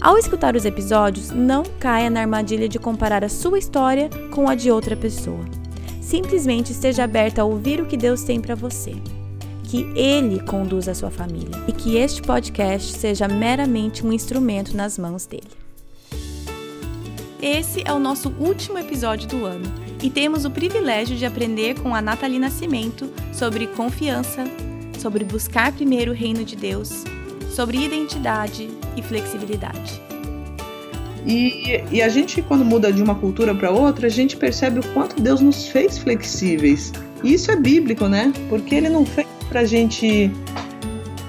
Ao 0.00 0.16
escutar 0.16 0.54
os 0.54 0.64
episódios, 0.64 1.30
não 1.30 1.64
caia 1.80 2.08
na 2.08 2.20
armadilha 2.20 2.68
de 2.68 2.78
comparar 2.78 3.24
a 3.24 3.28
sua 3.28 3.58
história 3.58 4.08
com 4.30 4.48
a 4.48 4.54
de 4.54 4.70
outra 4.70 4.96
pessoa. 4.96 5.44
Simplesmente 6.00 6.70
esteja 6.70 7.02
aberta 7.02 7.42
a 7.42 7.44
ouvir 7.44 7.80
o 7.80 7.86
que 7.86 7.96
Deus 7.96 8.22
tem 8.22 8.40
para 8.40 8.54
você. 8.54 8.92
Que 9.64 9.82
Ele 9.96 10.40
conduza 10.40 10.92
a 10.92 10.94
sua 10.94 11.10
família 11.10 11.50
e 11.66 11.72
que 11.72 11.96
este 11.96 12.22
podcast 12.22 12.92
seja 12.92 13.26
meramente 13.26 14.06
um 14.06 14.12
instrumento 14.12 14.76
nas 14.76 14.96
mãos 14.96 15.26
dele. 15.26 15.50
Esse 17.42 17.82
é 17.84 17.92
o 17.92 17.98
nosso 17.98 18.30
último 18.38 18.78
episódio 18.78 19.28
do 19.28 19.44
ano 19.44 19.66
e 20.00 20.08
temos 20.08 20.44
o 20.44 20.50
privilégio 20.50 21.16
de 21.16 21.26
aprender 21.26 21.78
com 21.80 21.92
a 21.92 22.00
Nathalie 22.00 22.38
Nascimento 22.38 23.10
sobre 23.32 23.66
confiança, 23.66 24.44
sobre 25.00 25.24
buscar 25.24 25.72
primeiro 25.72 26.12
o 26.12 26.14
reino 26.14 26.44
de 26.44 26.54
Deus 26.54 27.04
sobre 27.50 27.78
identidade 27.78 28.68
e 28.96 29.02
flexibilidade. 29.02 30.00
E, 31.26 31.82
e 31.90 32.00
a 32.00 32.08
gente, 32.08 32.40
quando 32.40 32.64
muda 32.64 32.92
de 32.92 33.02
uma 33.02 33.14
cultura 33.14 33.54
para 33.54 33.70
outra, 33.70 34.06
a 34.06 34.10
gente 34.10 34.36
percebe 34.36 34.80
o 34.80 34.82
quanto 34.94 35.20
Deus 35.20 35.40
nos 35.40 35.68
fez 35.68 35.98
flexíveis. 35.98 36.92
E 37.22 37.34
isso 37.34 37.50
é 37.50 37.56
bíblico, 37.56 38.08
né? 38.08 38.32
Porque 38.48 38.74
Ele 38.74 38.88
não 38.88 39.04
fez 39.04 39.26
para 39.48 39.60
a 39.60 39.64
gente 39.64 40.30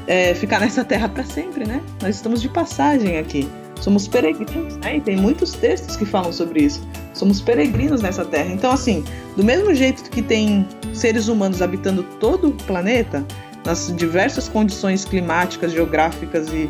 é, 0.08 0.34
ficar 0.34 0.59
nessa 0.59 0.84
terra 0.86 1.09
para 1.09 1.23
sempre, 1.23 1.66
né? 1.66 1.81
Nós 2.02 2.16
estamos 2.16 2.42
de 2.42 2.50
passagem 2.50 3.17
aqui. 3.17 3.50
Somos 3.81 4.08
peregrinos, 4.08 4.76
né? 4.78 4.98
E 4.98 5.02
tem 5.02 5.17
muitos 5.17 5.54
textos 5.54 5.95
que 5.95 6.06
falam 6.06 6.31
sobre 6.31 6.64
isso. 6.64 6.81
Somos 7.14 7.42
peregrinos 7.42 8.02
nessa 8.02 8.26
terra. 8.26 8.54
Então, 8.54 8.72
assim, 8.72 9.04
do 9.36 9.44
mesmo 9.44 9.73
jeito 9.73 10.09
que 10.09 10.22
tem 10.22 10.67
seres 10.94 11.28
humanos 11.28 11.61
habitando 11.61 12.04
todo 12.20 12.50
o 12.50 12.52
planeta, 12.52 13.26
nas 13.66 13.94
diversas 13.96 14.48
condições 14.48 15.06
climáticas, 15.06 15.72
geográficas 15.72 16.48
e, 16.50 16.70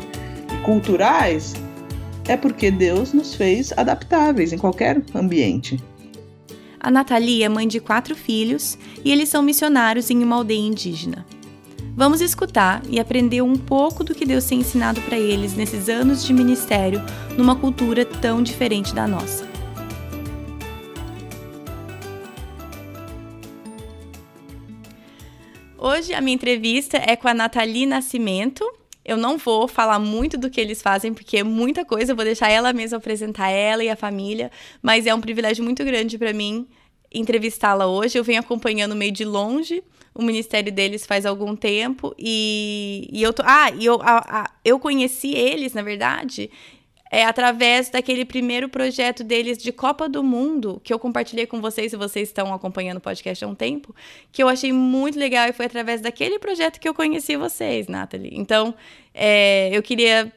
e 0.52 0.62
culturais, 0.64 1.54
é 2.28 2.36
porque 2.36 2.70
Deus 2.70 3.12
nos 3.12 3.34
fez 3.34 3.72
adaptáveis 3.76 4.52
em 4.52 4.58
qualquer 4.58 5.02
ambiente. 5.14 5.78
A 6.78 6.90
Natalia 6.90 7.46
é 7.46 7.48
mãe 7.48 7.68
de 7.68 7.80
quatro 7.80 8.14
filhos 8.16 8.78
e 9.04 9.12
eles 9.12 9.28
são 9.28 9.42
missionários 9.42 10.10
em 10.10 10.22
uma 10.22 10.36
aldeia 10.36 10.60
indígena. 10.60 11.26
Vamos 11.94 12.20
escutar 12.20 12.82
e 12.88 12.98
aprender 12.98 13.42
um 13.42 13.56
pouco 13.56 14.02
do 14.02 14.14
que 14.14 14.24
Deus 14.24 14.44
tem 14.44 14.60
ensinado 14.60 15.00
para 15.02 15.18
eles 15.18 15.54
nesses 15.54 15.88
anos 15.88 16.24
de 16.24 16.32
ministério 16.32 17.02
numa 17.36 17.56
cultura 17.56 18.06
tão 18.06 18.42
diferente 18.42 18.94
da 18.94 19.06
nossa. 19.06 19.49
Hoje 25.82 26.12
a 26.12 26.20
minha 26.20 26.34
entrevista 26.34 26.98
é 26.98 27.16
com 27.16 27.26
a 27.26 27.32
Nathalie 27.32 27.86
Nascimento. 27.86 28.62
Eu 29.02 29.16
não 29.16 29.38
vou 29.38 29.66
falar 29.66 29.98
muito 29.98 30.36
do 30.36 30.50
que 30.50 30.60
eles 30.60 30.82
fazem, 30.82 31.14
porque 31.14 31.38
é 31.38 31.42
muita 31.42 31.86
coisa, 31.86 32.12
eu 32.12 32.16
vou 32.16 32.22
deixar 32.22 32.50
ela 32.50 32.70
mesma 32.70 32.98
apresentar 32.98 33.48
ela 33.48 33.82
e 33.82 33.88
a 33.88 33.96
família, 33.96 34.50
mas 34.82 35.06
é 35.06 35.14
um 35.14 35.22
privilégio 35.22 35.64
muito 35.64 35.82
grande 35.82 36.18
para 36.18 36.34
mim 36.34 36.68
entrevistá-la 37.10 37.86
hoje. 37.86 38.18
Eu 38.18 38.22
venho 38.22 38.40
acompanhando 38.40 38.94
meio 38.94 39.10
de 39.10 39.24
longe 39.24 39.82
o 40.14 40.22
ministério 40.22 40.70
deles 40.70 41.06
faz 41.06 41.24
algum 41.24 41.56
tempo 41.56 42.14
e, 42.18 43.08
e 43.10 43.22
eu 43.22 43.32
tô, 43.32 43.42
ah, 43.46 43.70
e 43.70 43.86
eu, 43.86 44.00
a, 44.02 44.42
a, 44.42 44.50
eu 44.62 44.78
conheci 44.78 45.32
eles, 45.32 45.72
na 45.72 45.82
verdade, 45.82 46.50
é 47.10 47.24
através 47.24 47.90
daquele 47.90 48.24
primeiro 48.24 48.68
projeto 48.68 49.24
deles 49.24 49.58
de 49.58 49.72
Copa 49.72 50.08
do 50.08 50.22
Mundo, 50.22 50.80
que 50.84 50.94
eu 50.94 50.98
compartilhei 50.98 51.44
com 51.44 51.60
vocês, 51.60 51.90
se 51.90 51.96
vocês 51.96 52.28
estão 52.28 52.54
acompanhando 52.54 52.98
o 52.98 53.00
podcast 53.00 53.44
há 53.44 53.48
um 53.48 53.54
tempo, 53.54 53.94
que 54.30 54.40
eu 54.40 54.48
achei 54.48 54.72
muito 54.72 55.18
legal 55.18 55.48
e 55.48 55.52
foi 55.52 55.66
através 55.66 56.00
daquele 56.00 56.38
projeto 56.38 56.78
que 56.78 56.88
eu 56.88 56.94
conheci 56.94 57.36
vocês, 57.36 57.88
Nathalie. 57.88 58.30
Então, 58.32 58.72
é, 59.12 59.76
eu 59.76 59.82
queria 59.82 60.32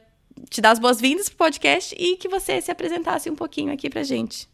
te 0.50 0.60
dar 0.60 0.72
as 0.72 0.80
boas-vindas 0.80 1.28
pro 1.28 1.38
podcast 1.38 1.94
e 1.96 2.16
que 2.16 2.28
você 2.28 2.60
se 2.60 2.72
apresentasse 2.72 3.30
um 3.30 3.36
pouquinho 3.36 3.72
aqui 3.72 3.88
pra 3.88 4.02
gente. 4.02 4.48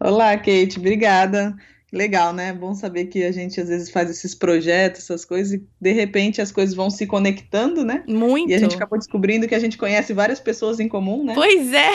Olá, 0.00 0.38
Kate, 0.38 0.78
obrigada. 0.78 1.54
Legal, 1.92 2.32
né? 2.32 2.52
Bom 2.52 2.72
saber 2.74 3.06
que 3.06 3.24
a 3.24 3.32
gente 3.32 3.60
às 3.60 3.68
vezes 3.68 3.90
faz 3.90 4.08
esses 4.08 4.34
projetos, 4.34 5.02
essas 5.02 5.24
coisas, 5.24 5.52
e 5.54 5.66
de 5.80 5.92
repente 5.92 6.40
as 6.40 6.52
coisas 6.52 6.74
vão 6.74 6.88
se 6.88 7.06
conectando, 7.06 7.84
né? 7.84 8.04
Muito. 8.06 8.50
E 8.50 8.54
a 8.54 8.58
gente 8.58 8.76
acabou 8.76 8.98
descobrindo 8.98 9.48
que 9.48 9.54
a 9.54 9.58
gente 9.58 9.76
conhece 9.76 10.12
várias 10.12 10.38
pessoas 10.38 10.78
em 10.78 10.88
comum, 10.88 11.24
né? 11.24 11.34
Pois 11.34 11.72
é! 11.72 11.90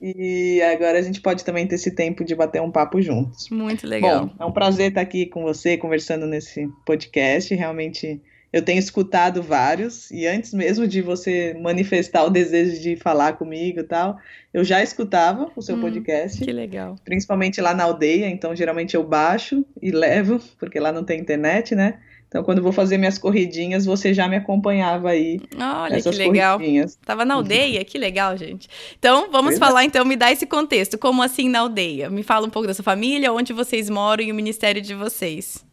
E 0.00 0.60
agora 0.60 0.98
a 0.98 1.02
gente 1.02 1.22
pode 1.22 1.42
também 1.42 1.66
ter 1.66 1.76
esse 1.76 1.90
tempo 1.90 2.22
de 2.22 2.34
bater 2.34 2.60
um 2.60 2.70
papo 2.70 3.00
juntos. 3.00 3.48
Muito 3.50 3.86
legal. 3.86 4.26
Bom, 4.26 4.34
é 4.38 4.44
um 4.44 4.52
prazer 4.52 4.90
estar 4.90 5.00
aqui 5.00 5.24
com 5.24 5.42
você, 5.42 5.78
conversando 5.78 6.26
nesse 6.26 6.68
podcast. 6.84 7.54
Realmente 7.54 8.20
eu 8.56 8.62
tenho 8.62 8.78
escutado 8.78 9.42
vários, 9.42 10.10
e 10.10 10.26
antes 10.26 10.54
mesmo 10.54 10.88
de 10.88 11.02
você 11.02 11.54
manifestar 11.60 12.24
o 12.24 12.30
desejo 12.30 12.80
de 12.80 12.96
falar 12.96 13.34
comigo 13.34 13.80
e 13.80 13.84
tal, 13.84 14.16
eu 14.52 14.64
já 14.64 14.82
escutava 14.82 15.50
o 15.54 15.60
seu 15.60 15.76
hum, 15.76 15.82
podcast. 15.82 16.42
Que 16.42 16.52
legal. 16.52 16.96
Principalmente 17.04 17.60
lá 17.60 17.74
na 17.74 17.84
aldeia, 17.84 18.26
então 18.30 18.56
geralmente 18.56 18.94
eu 18.94 19.04
baixo 19.04 19.62
e 19.82 19.90
levo, 19.90 20.40
porque 20.58 20.80
lá 20.80 20.90
não 20.90 21.04
tem 21.04 21.20
internet, 21.20 21.74
né? 21.74 21.98
Então, 22.28 22.42
quando 22.42 22.62
vou 22.62 22.72
fazer 22.72 22.96
minhas 22.96 23.18
corridinhas, 23.18 23.84
você 23.84 24.14
já 24.14 24.26
me 24.26 24.36
acompanhava 24.36 25.10
aí. 25.10 25.38
Olha 25.58 26.02
que 26.02 26.10
legal. 26.10 26.58
Tava 27.04 27.24
na 27.24 27.34
aldeia, 27.34 27.84
que 27.84 27.98
legal, 27.98 28.36
gente. 28.38 28.68
Então, 28.98 29.30
vamos 29.30 29.58
falar, 29.58 29.84
então, 29.84 30.04
me 30.04 30.16
dá 30.16 30.32
esse 30.32 30.44
contexto. 30.44 30.98
Como 30.98 31.22
assim 31.22 31.48
na 31.48 31.60
aldeia? 31.60 32.10
Me 32.10 32.22
fala 32.22 32.46
um 32.46 32.50
pouco 32.50 32.66
da 32.66 32.74
sua 32.74 32.82
família, 32.82 33.32
onde 33.32 33.52
vocês 33.52 33.88
moram 33.88 34.24
e 34.24 34.32
o 34.32 34.34
ministério 34.34 34.82
de 34.82 34.92
vocês. 34.94 35.64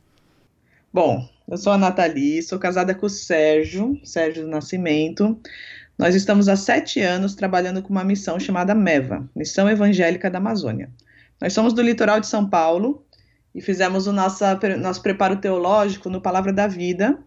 Bom, 0.93 1.27
eu 1.47 1.57
sou 1.57 1.73
a 1.73 1.77
Nathalie, 1.77 2.41
sou 2.41 2.57
casada 2.57 2.95
com 2.95 3.05
o 3.05 3.09
Sérgio, 3.09 3.99
Sérgio 4.03 4.43
do 4.43 4.49
Nascimento. 4.49 5.39
Nós 5.97 6.15
estamos 6.15 6.47
há 6.49 6.55
sete 6.55 6.99
anos 7.01 7.35
trabalhando 7.35 7.81
com 7.81 7.89
uma 7.89 8.03
missão 8.03 8.39
chamada 8.39 8.73
MEVA, 8.73 9.29
Missão 9.35 9.69
Evangélica 9.69 10.29
da 10.29 10.39
Amazônia. 10.39 10.89
Nós 11.39 11.53
somos 11.53 11.73
do 11.73 11.81
litoral 11.81 12.19
de 12.19 12.27
São 12.27 12.49
Paulo 12.49 13.05
e 13.53 13.61
fizemos 13.61 14.07
o 14.07 14.13
nosso, 14.13 14.43
nosso 14.79 15.01
preparo 15.01 15.35
teológico 15.35 16.09
no 16.09 16.21
Palavra 16.21 16.51
da 16.51 16.67
Vida. 16.67 17.19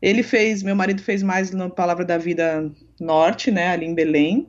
Ele 0.00 0.22
fez, 0.22 0.62
meu 0.62 0.76
marido 0.76 1.02
fez 1.02 1.22
mais 1.22 1.50
no 1.50 1.70
Palavra 1.70 2.04
da 2.04 2.16
Vida 2.16 2.70
Norte, 3.00 3.50
né, 3.50 3.68
ali 3.68 3.86
em 3.86 3.94
Belém, 3.94 4.48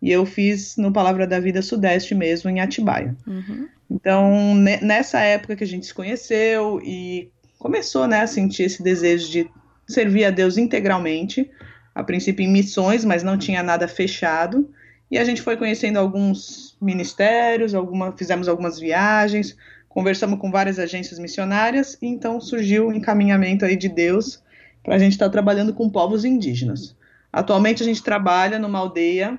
e 0.00 0.12
eu 0.12 0.26
fiz 0.26 0.76
no 0.76 0.92
Palavra 0.92 1.26
da 1.26 1.40
Vida 1.40 1.62
Sudeste 1.62 2.14
mesmo, 2.14 2.50
em 2.50 2.60
Atibaia. 2.60 3.16
Uhum. 3.26 3.68
Então, 3.90 4.54
nessa 4.82 5.20
época 5.20 5.56
que 5.56 5.64
a 5.64 5.66
gente 5.66 5.86
se 5.86 5.94
conheceu 5.94 6.80
e 6.84 7.30
começou 7.58 8.06
né, 8.06 8.20
a 8.20 8.26
sentir 8.26 8.64
esse 8.64 8.82
desejo 8.82 9.30
de 9.30 9.50
servir 9.86 10.24
a 10.24 10.30
Deus 10.30 10.58
integralmente, 10.58 11.50
a 11.94 12.02
princípio 12.02 12.44
em 12.44 12.52
missões, 12.52 13.04
mas 13.04 13.22
não 13.22 13.38
tinha 13.38 13.62
nada 13.62 13.88
fechado. 13.88 14.68
E 15.10 15.18
a 15.18 15.24
gente 15.24 15.40
foi 15.40 15.56
conhecendo 15.56 15.98
alguns 15.98 16.76
ministérios, 16.80 17.74
alguma, 17.74 18.12
fizemos 18.12 18.48
algumas 18.48 18.78
viagens, 18.78 19.56
conversamos 19.88 20.38
com 20.38 20.50
várias 20.50 20.78
agências 20.78 21.18
missionárias, 21.18 21.96
e 22.02 22.06
então 22.06 22.40
surgiu 22.40 22.88
o 22.88 22.92
encaminhamento 22.92 23.64
aí 23.64 23.76
de 23.76 23.88
Deus 23.88 24.42
para 24.82 24.96
a 24.96 24.98
gente 24.98 25.12
estar 25.12 25.26
tá 25.26 25.32
trabalhando 25.32 25.72
com 25.72 25.88
povos 25.88 26.24
indígenas. 26.24 26.94
Atualmente 27.32 27.82
a 27.82 27.86
gente 27.86 28.02
trabalha 28.02 28.58
numa 28.58 28.78
aldeia 28.78 29.38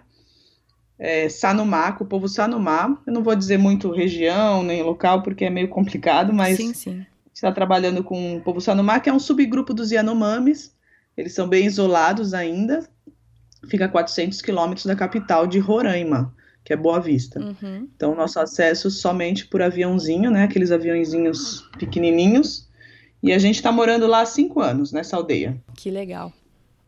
é, 0.97 1.29
Sanumá, 1.29 1.91
com 1.91 2.03
o 2.03 2.07
povo 2.07 2.27
Sanumá. 2.27 2.97
Eu 3.05 3.13
não 3.13 3.23
vou 3.23 3.35
dizer 3.35 3.57
muito 3.57 3.91
região 3.91 4.63
nem 4.63 4.81
local, 4.81 5.21
porque 5.21 5.45
é 5.45 5.49
meio 5.49 5.67
complicado, 5.67 6.33
mas 6.33 6.57
sim, 6.57 6.73
sim 6.73 7.05
está 7.37 7.51
trabalhando 7.51 8.03
com 8.03 8.37
o 8.37 8.41
povo 8.41 8.59
Sanomá, 8.59 8.99
que 8.99 9.09
é 9.09 9.13
um 9.13 9.19
subgrupo 9.19 9.71
dos 9.71 9.91
Yanomamis. 9.91 10.75
Eles 11.15 11.33
são 11.33 11.47
bem 11.47 11.67
isolados 11.67 12.33
ainda. 12.33 12.87
Fica 13.69 13.85
a 13.85 13.89
400 13.89 14.41
quilômetros 14.41 14.87
da 14.87 14.95
capital 14.95 15.45
de 15.45 15.59
Roraima, 15.59 16.33
que 16.65 16.73
é 16.73 16.75
Boa 16.75 16.99
Vista. 16.99 17.39
Uhum. 17.39 17.87
Então, 17.95 18.15
nosso 18.15 18.39
acesso 18.39 18.89
somente 18.89 19.45
por 19.45 19.61
aviãozinho, 19.61 20.31
né? 20.31 20.43
Aqueles 20.43 20.71
aviãozinhos 20.71 21.69
pequenininhos. 21.77 22.67
E 23.21 23.31
a 23.31 23.37
gente 23.37 23.55
está 23.55 23.71
morando 23.71 24.07
lá 24.07 24.21
há 24.21 24.25
cinco 24.25 24.59
anos, 24.59 24.91
nessa 24.91 25.15
aldeia. 25.15 25.61
Que 25.75 25.91
legal. 25.91 26.33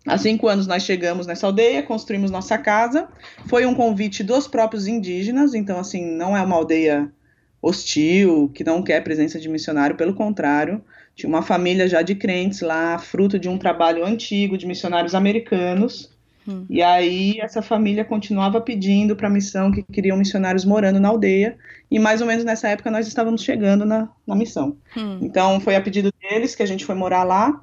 Há 0.08 0.18
cinco 0.18 0.48
anos 0.48 0.66
nós 0.66 0.82
chegamos 0.82 1.28
nessa 1.28 1.46
aldeia, 1.46 1.84
construímos 1.84 2.32
nossa 2.32 2.58
casa. 2.58 3.08
Foi 3.46 3.68
um 3.68 3.76
convite 3.76 4.24
dos 4.24 4.48
próprios 4.48 4.88
indígenas, 4.88 5.54
então, 5.54 5.80
assim, 5.80 6.04
não 6.16 6.36
é 6.36 6.42
uma 6.42 6.56
aldeia 6.56 7.12
hostil, 7.62 8.50
que 8.54 8.64
não 8.64 8.82
quer 8.82 9.04
presença 9.04 9.40
de 9.40 9.50
missionário, 9.50 9.96
pelo 9.96 10.14
contrário, 10.14 10.82
tinha 11.16 11.30
uma 11.30 11.42
família 11.42 11.88
já 11.88 12.02
de 12.02 12.16
crentes 12.16 12.62
lá, 12.62 12.98
fruto 12.98 13.38
de 13.38 13.50
um 13.50 13.58
trabalho 13.58 14.06
antigo 14.06 14.58
de 14.58 14.66
missionários 14.66 15.14
americanos, 15.14 16.10
Hum. 16.50 16.66
E 16.68 16.82
aí 16.82 17.40
essa 17.40 17.62
família 17.62 18.04
continuava 18.04 18.60
pedindo 18.60 19.16
para 19.16 19.28
a 19.28 19.32
missão 19.32 19.72
que 19.72 19.84
queriam 19.84 20.18
missionários 20.18 20.66
morando 20.66 21.00
na 21.00 21.10
aldeia. 21.10 21.56
E 21.92 22.00
mais 22.00 22.22
ou 22.22 22.28
menos 22.28 22.44
nessa 22.44 22.70
época 22.70 22.90
nós 22.90 23.08
estávamos 23.08 23.44
chegando 23.44 23.86
na, 23.86 24.10
na 24.26 24.36
missão. 24.36 24.76
Hum. 24.98 25.20
Então 25.22 25.60
foi 25.60 25.76
a 25.76 25.82
pedido 25.82 26.12
deles 26.20 26.56
que 26.56 26.64
a 26.64 26.66
gente 26.66 26.86
foi 26.86 26.96
morar 26.96 27.24
lá. 27.24 27.62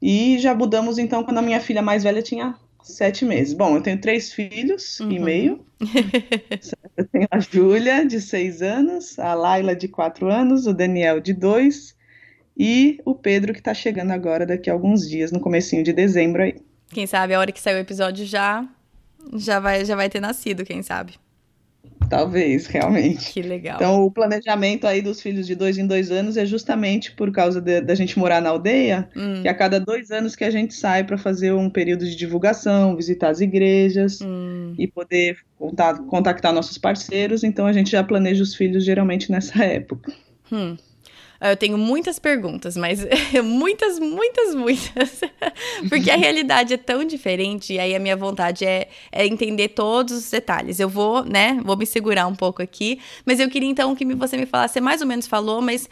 E 0.00 0.38
já 0.38 0.54
mudamos 0.54 0.98
então 0.98 1.24
quando 1.24 1.38
a 1.38 1.42
minha 1.42 1.60
filha 1.60 1.82
mais 1.82 2.04
velha 2.04 2.22
tinha 2.22 2.54
sete 2.88 3.24
meses. 3.24 3.54
Bom, 3.54 3.76
eu 3.76 3.82
tenho 3.82 4.00
três 4.00 4.32
filhos 4.32 4.98
uhum. 5.00 5.10
e 5.10 5.18
meio. 5.18 5.66
eu 6.96 7.04
tenho 7.06 7.28
a 7.30 7.38
Júlia, 7.38 8.04
de 8.04 8.20
seis 8.20 8.62
anos, 8.62 9.18
a 9.18 9.34
Laila, 9.34 9.76
de 9.76 9.88
quatro 9.88 10.30
anos, 10.30 10.66
o 10.66 10.72
Daniel, 10.72 11.20
de 11.20 11.32
dois, 11.32 11.96
e 12.56 12.98
o 13.04 13.14
Pedro, 13.14 13.52
que 13.52 13.60
está 13.60 13.72
chegando 13.72 14.10
agora 14.10 14.44
daqui 14.44 14.68
a 14.68 14.72
alguns 14.72 15.08
dias, 15.08 15.30
no 15.30 15.40
comecinho 15.40 15.84
de 15.84 15.92
dezembro 15.92 16.42
aí. 16.42 16.56
Quem 16.88 17.06
sabe 17.06 17.34
a 17.34 17.38
hora 17.38 17.52
que 17.52 17.60
sair 17.60 17.74
o 17.74 17.78
episódio 17.78 18.24
já 18.24 18.66
já 19.34 19.60
vai 19.60 19.84
já 19.84 19.94
vai 19.94 20.08
ter 20.08 20.20
nascido, 20.20 20.64
quem 20.64 20.82
sabe. 20.82 21.14
Talvez, 22.08 22.66
realmente. 22.66 23.32
Que 23.32 23.42
legal. 23.42 23.76
Então, 23.76 24.02
o 24.02 24.10
planejamento 24.10 24.86
aí 24.86 25.02
dos 25.02 25.20
filhos 25.20 25.46
de 25.46 25.54
dois 25.54 25.78
em 25.78 25.86
dois 25.86 26.10
anos 26.10 26.36
é 26.36 26.46
justamente 26.46 27.12
por 27.12 27.30
causa 27.30 27.60
da 27.60 27.94
gente 27.94 28.18
morar 28.18 28.40
na 28.40 28.50
aldeia, 28.50 29.08
hum. 29.16 29.42
que 29.42 29.48
a 29.48 29.54
cada 29.54 29.78
dois 29.78 30.10
anos 30.10 30.34
que 30.34 30.44
a 30.44 30.50
gente 30.50 30.74
sai 30.74 31.04
para 31.04 31.18
fazer 31.18 31.52
um 31.52 31.68
período 31.68 32.04
de 32.04 32.16
divulgação, 32.16 32.96
visitar 32.96 33.28
as 33.28 33.40
igrejas 33.40 34.20
hum. 34.22 34.74
e 34.78 34.86
poder 34.86 35.38
contactar 36.08 36.52
nossos 36.52 36.78
parceiros. 36.78 37.44
Então, 37.44 37.66
a 37.66 37.72
gente 37.72 37.90
já 37.90 38.02
planeja 38.02 38.42
os 38.42 38.54
filhos 38.54 38.84
geralmente 38.84 39.30
nessa 39.30 39.64
época. 39.64 40.12
Hum. 40.50 40.76
Eu 41.40 41.56
tenho 41.56 41.78
muitas 41.78 42.18
perguntas, 42.18 42.76
mas 42.76 43.06
muitas, 43.44 43.98
muitas, 43.98 44.54
muitas. 44.54 45.20
Porque 45.88 46.10
a 46.10 46.16
realidade 46.18 46.74
é 46.74 46.76
tão 46.76 47.04
diferente 47.04 47.74
e 47.74 47.78
aí 47.78 47.94
a 47.94 48.00
minha 48.00 48.16
vontade 48.16 48.64
é, 48.64 48.88
é, 49.12 49.24
entender 49.24 49.68
todos 49.68 50.12
os 50.12 50.30
detalhes. 50.30 50.80
Eu 50.80 50.88
vou, 50.88 51.24
né, 51.24 51.60
vou 51.64 51.76
me 51.76 51.86
segurar 51.86 52.26
um 52.26 52.34
pouco 52.34 52.60
aqui, 52.60 53.00
mas 53.24 53.38
eu 53.38 53.48
queria 53.48 53.68
então 53.68 53.94
que 53.94 54.04
você 54.16 54.36
me 54.36 54.46
falasse, 54.46 54.74
você 54.74 54.80
mais 54.80 55.00
ou 55.00 55.06
menos 55.06 55.28
falou, 55.28 55.62
mas 55.62 55.88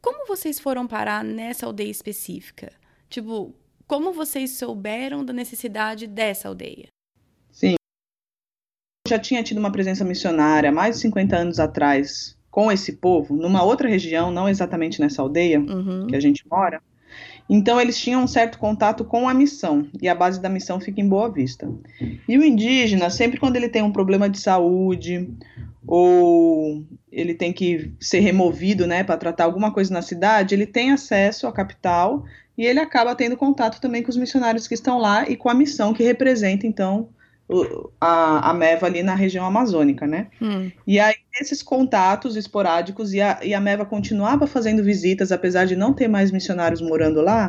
como 0.00 0.26
vocês 0.26 0.58
foram 0.58 0.86
parar 0.86 1.22
nessa 1.22 1.66
aldeia 1.66 1.90
específica? 1.90 2.72
Tipo, 3.08 3.54
como 3.86 4.12
vocês 4.12 4.58
souberam 4.58 5.24
da 5.24 5.32
necessidade 5.32 6.06
dessa 6.06 6.48
aldeia? 6.48 6.88
Sim. 7.52 7.76
Já 9.08 9.18
tinha 9.18 9.42
tido 9.42 9.58
uma 9.58 9.72
presença 9.72 10.04
missionária 10.04 10.72
mais 10.72 10.96
de 10.96 11.02
50 11.02 11.36
anos 11.36 11.60
atrás 11.60 12.37
com 12.50 12.70
esse 12.72 12.92
povo 12.94 13.36
numa 13.36 13.62
outra 13.62 13.88
região, 13.88 14.30
não 14.30 14.48
exatamente 14.48 15.00
nessa 15.00 15.22
aldeia 15.22 15.60
uhum. 15.60 16.06
que 16.06 16.16
a 16.16 16.20
gente 16.20 16.44
mora. 16.48 16.80
Então 17.48 17.80
eles 17.80 17.98
tinham 17.98 18.22
um 18.22 18.26
certo 18.26 18.58
contato 18.58 19.04
com 19.04 19.28
a 19.28 19.32
missão 19.32 19.88
e 20.02 20.08
a 20.08 20.14
base 20.14 20.40
da 20.40 20.48
missão 20.48 20.78
fica 20.78 21.00
em 21.00 21.08
Boa 21.08 21.30
Vista. 21.30 21.70
E 22.28 22.36
o 22.36 22.44
indígena, 22.44 23.08
sempre 23.08 23.40
quando 23.40 23.56
ele 23.56 23.68
tem 23.68 23.82
um 23.82 23.92
problema 23.92 24.28
de 24.28 24.38
saúde 24.38 25.30
ou 25.86 26.84
ele 27.10 27.32
tem 27.32 27.52
que 27.52 27.90
ser 27.98 28.20
removido, 28.20 28.86
né, 28.86 29.02
para 29.02 29.16
tratar 29.16 29.44
alguma 29.44 29.72
coisa 29.72 29.92
na 29.94 30.02
cidade, 30.02 30.54
ele 30.54 30.66
tem 30.66 30.90
acesso 30.90 31.46
à 31.46 31.52
capital 31.52 32.24
e 32.56 32.66
ele 32.66 32.80
acaba 32.80 33.14
tendo 33.14 33.36
contato 33.36 33.80
também 33.80 34.02
com 34.02 34.10
os 34.10 34.16
missionários 34.16 34.68
que 34.68 34.74
estão 34.74 34.98
lá 34.98 35.26
e 35.26 35.34
com 35.34 35.48
a 35.48 35.54
missão 35.54 35.94
que 35.94 36.02
representa 36.02 36.66
então 36.66 37.08
a, 38.00 38.50
a 38.50 38.54
Meva 38.54 38.86
ali 38.86 39.02
na 39.02 39.14
região 39.14 39.44
amazônica, 39.44 40.06
né? 40.06 40.28
Hum. 40.40 40.70
E 40.86 41.00
aí, 41.00 41.14
esses 41.40 41.62
contatos 41.62 42.36
esporádicos, 42.36 43.14
e 43.14 43.20
a, 43.20 43.38
e 43.42 43.54
a 43.54 43.60
Meva 43.60 43.84
continuava 43.86 44.46
fazendo 44.46 44.84
visitas, 44.84 45.32
apesar 45.32 45.64
de 45.64 45.74
não 45.74 45.94
ter 45.94 46.08
mais 46.08 46.30
missionários 46.30 46.80
morando 46.80 47.22
lá, 47.22 47.48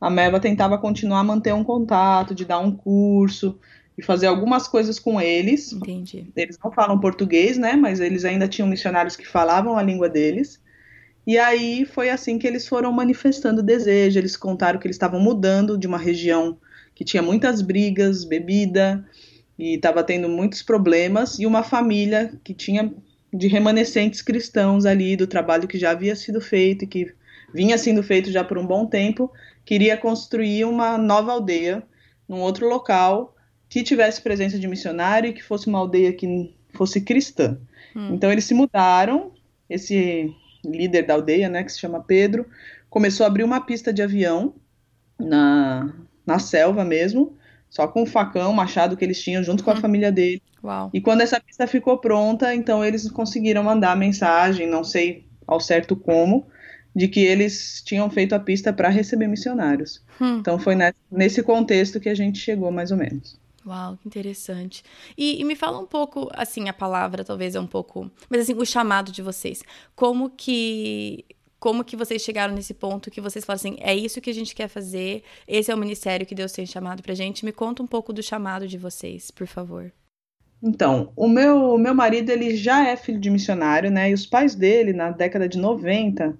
a 0.00 0.08
Meva 0.08 0.38
tentava 0.38 0.78
continuar 0.78 1.20
a 1.20 1.24
manter 1.24 1.52
um 1.52 1.64
contato, 1.64 2.34
de 2.34 2.44
dar 2.44 2.60
um 2.60 2.70
curso, 2.70 3.58
e 3.98 4.02
fazer 4.02 4.26
algumas 4.26 4.68
coisas 4.68 4.98
com 4.98 5.20
eles. 5.20 5.72
Entendi. 5.72 6.30
Eles 6.34 6.58
não 6.62 6.70
falam 6.70 6.98
português, 6.98 7.58
né? 7.58 7.74
Mas 7.74 8.00
eles 8.00 8.24
ainda 8.24 8.48
tinham 8.48 8.68
missionários 8.68 9.16
que 9.16 9.26
falavam 9.26 9.76
a 9.76 9.82
língua 9.82 10.08
deles. 10.08 10.60
E 11.26 11.36
aí 11.36 11.84
foi 11.84 12.08
assim 12.08 12.38
que 12.38 12.46
eles 12.46 12.66
foram 12.66 12.90
manifestando 12.92 13.62
desejo. 13.62 14.18
Eles 14.18 14.36
contaram 14.36 14.78
que 14.78 14.86
eles 14.86 14.94
estavam 14.94 15.20
mudando 15.20 15.76
de 15.76 15.86
uma 15.86 15.98
região 15.98 16.56
que 16.94 17.04
tinha 17.04 17.22
muitas 17.22 17.60
brigas, 17.60 18.24
bebida, 18.24 19.04
e 19.60 19.74
estava 19.74 20.02
tendo 20.02 20.26
muitos 20.26 20.62
problemas, 20.62 21.38
e 21.38 21.44
uma 21.44 21.62
família 21.62 22.32
que 22.42 22.54
tinha 22.54 22.90
de 23.32 23.46
remanescentes 23.46 24.22
cristãos 24.22 24.86
ali 24.86 25.16
do 25.16 25.26
trabalho 25.26 25.68
que 25.68 25.78
já 25.78 25.90
havia 25.90 26.16
sido 26.16 26.40
feito 26.40 26.84
e 26.84 26.86
que 26.86 27.14
vinha 27.52 27.76
sendo 27.76 28.02
feito 28.02 28.30
já 28.30 28.42
por 28.42 28.56
um 28.56 28.66
bom 28.66 28.86
tempo, 28.86 29.30
queria 29.64 29.98
construir 29.98 30.64
uma 30.64 30.96
nova 30.96 31.32
aldeia 31.32 31.82
num 32.26 32.40
outro 32.40 32.66
local 32.66 33.36
que 33.68 33.82
tivesse 33.82 34.22
presença 34.22 34.58
de 34.58 34.66
missionário 34.66 35.28
e 35.28 35.32
que 35.34 35.44
fosse 35.44 35.66
uma 35.68 35.78
aldeia 35.78 36.12
que 36.12 36.54
fosse 36.72 37.02
cristã. 37.02 37.58
Hum. 37.94 38.14
Então 38.14 38.32
eles 38.32 38.44
se 38.44 38.54
mudaram, 38.54 39.32
esse 39.68 40.34
líder 40.64 41.02
da 41.02 41.14
aldeia, 41.14 41.50
né, 41.50 41.62
que 41.62 41.70
se 41.70 41.78
chama 41.78 42.02
Pedro, 42.02 42.46
começou 42.88 43.24
a 43.24 43.26
abrir 43.26 43.44
uma 43.44 43.60
pista 43.60 43.92
de 43.92 44.02
avião 44.02 44.54
na, 45.18 45.92
na 46.26 46.38
selva 46.38 46.82
mesmo, 46.82 47.36
só 47.70 47.86
com 47.86 48.02
o 48.02 48.06
facão, 48.06 48.50
o 48.50 48.54
machado 48.54 48.96
que 48.96 49.04
eles 49.04 49.22
tinham 49.22 49.42
junto 49.42 49.62
com 49.62 49.70
a 49.70 49.74
uhum. 49.74 49.80
família 49.80 50.10
dele. 50.10 50.42
Uau. 50.62 50.90
E 50.92 51.00
quando 51.00 51.20
essa 51.20 51.40
pista 51.40 51.66
ficou 51.66 51.96
pronta, 51.98 52.52
então 52.54 52.84
eles 52.84 53.08
conseguiram 53.10 53.62
mandar 53.62 53.92
a 53.92 53.96
mensagem, 53.96 54.66
não 54.66 54.82
sei 54.82 55.24
ao 55.46 55.60
certo 55.60 55.94
como, 55.96 56.46
de 56.94 57.06
que 57.08 57.20
eles 57.20 57.80
tinham 57.84 58.10
feito 58.10 58.34
a 58.34 58.40
pista 58.40 58.72
para 58.72 58.88
receber 58.88 59.28
missionários. 59.28 60.02
Hum. 60.20 60.38
Então 60.38 60.58
foi 60.58 60.76
nesse 61.10 61.42
contexto 61.42 62.00
que 62.00 62.08
a 62.08 62.14
gente 62.14 62.38
chegou, 62.38 62.70
mais 62.72 62.90
ou 62.90 62.96
menos. 62.96 63.38
Uau, 63.64 63.96
que 63.96 64.08
interessante. 64.08 64.82
E, 65.16 65.40
e, 65.40 65.44
me 65.44 65.54
fala 65.54 65.78
um 65.78 65.86
pouco, 65.86 66.28
assim, 66.32 66.68
a 66.68 66.72
palavra 66.72 67.24
talvez 67.24 67.54
é 67.54 67.60
um 67.60 67.66
pouco, 67.66 68.10
mas 68.28 68.40
assim, 68.40 68.54
o 68.54 68.64
chamado 68.64 69.12
de 69.12 69.22
vocês. 69.22 69.62
Como 69.94 70.30
que 70.30 71.24
como 71.60 71.84
que 71.84 71.94
vocês 71.94 72.22
chegaram 72.22 72.54
nesse 72.54 72.72
ponto 72.72 73.10
que 73.10 73.20
vocês 73.20 73.44
falam 73.44 73.56
assim, 73.56 73.76
é 73.80 73.94
isso 73.94 74.20
que 74.20 74.30
a 74.30 74.34
gente 74.34 74.54
quer 74.54 74.66
fazer, 74.66 75.22
esse 75.46 75.70
é 75.70 75.74
o 75.74 75.78
ministério 75.78 76.26
que 76.26 76.34
Deus 76.34 76.52
tem 76.52 76.64
chamado 76.64 77.02
pra 77.02 77.14
gente. 77.14 77.44
Me 77.44 77.52
conta 77.52 77.82
um 77.82 77.86
pouco 77.86 78.14
do 78.14 78.22
chamado 78.22 78.66
de 78.66 78.78
vocês, 78.78 79.30
por 79.30 79.46
favor. 79.46 79.92
Então, 80.62 81.12
o 81.14 81.28
meu, 81.28 81.74
o 81.74 81.78
meu 81.78 81.94
marido, 81.94 82.30
ele 82.30 82.56
já 82.56 82.86
é 82.86 82.96
filho 82.96 83.20
de 83.20 83.30
missionário, 83.30 83.90
né? 83.90 84.10
E 84.10 84.14
os 84.14 84.26
pais 84.26 84.54
dele, 84.54 84.92
na 84.92 85.10
década 85.10 85.48
de 85.48 85.58
90, 85.58 86.36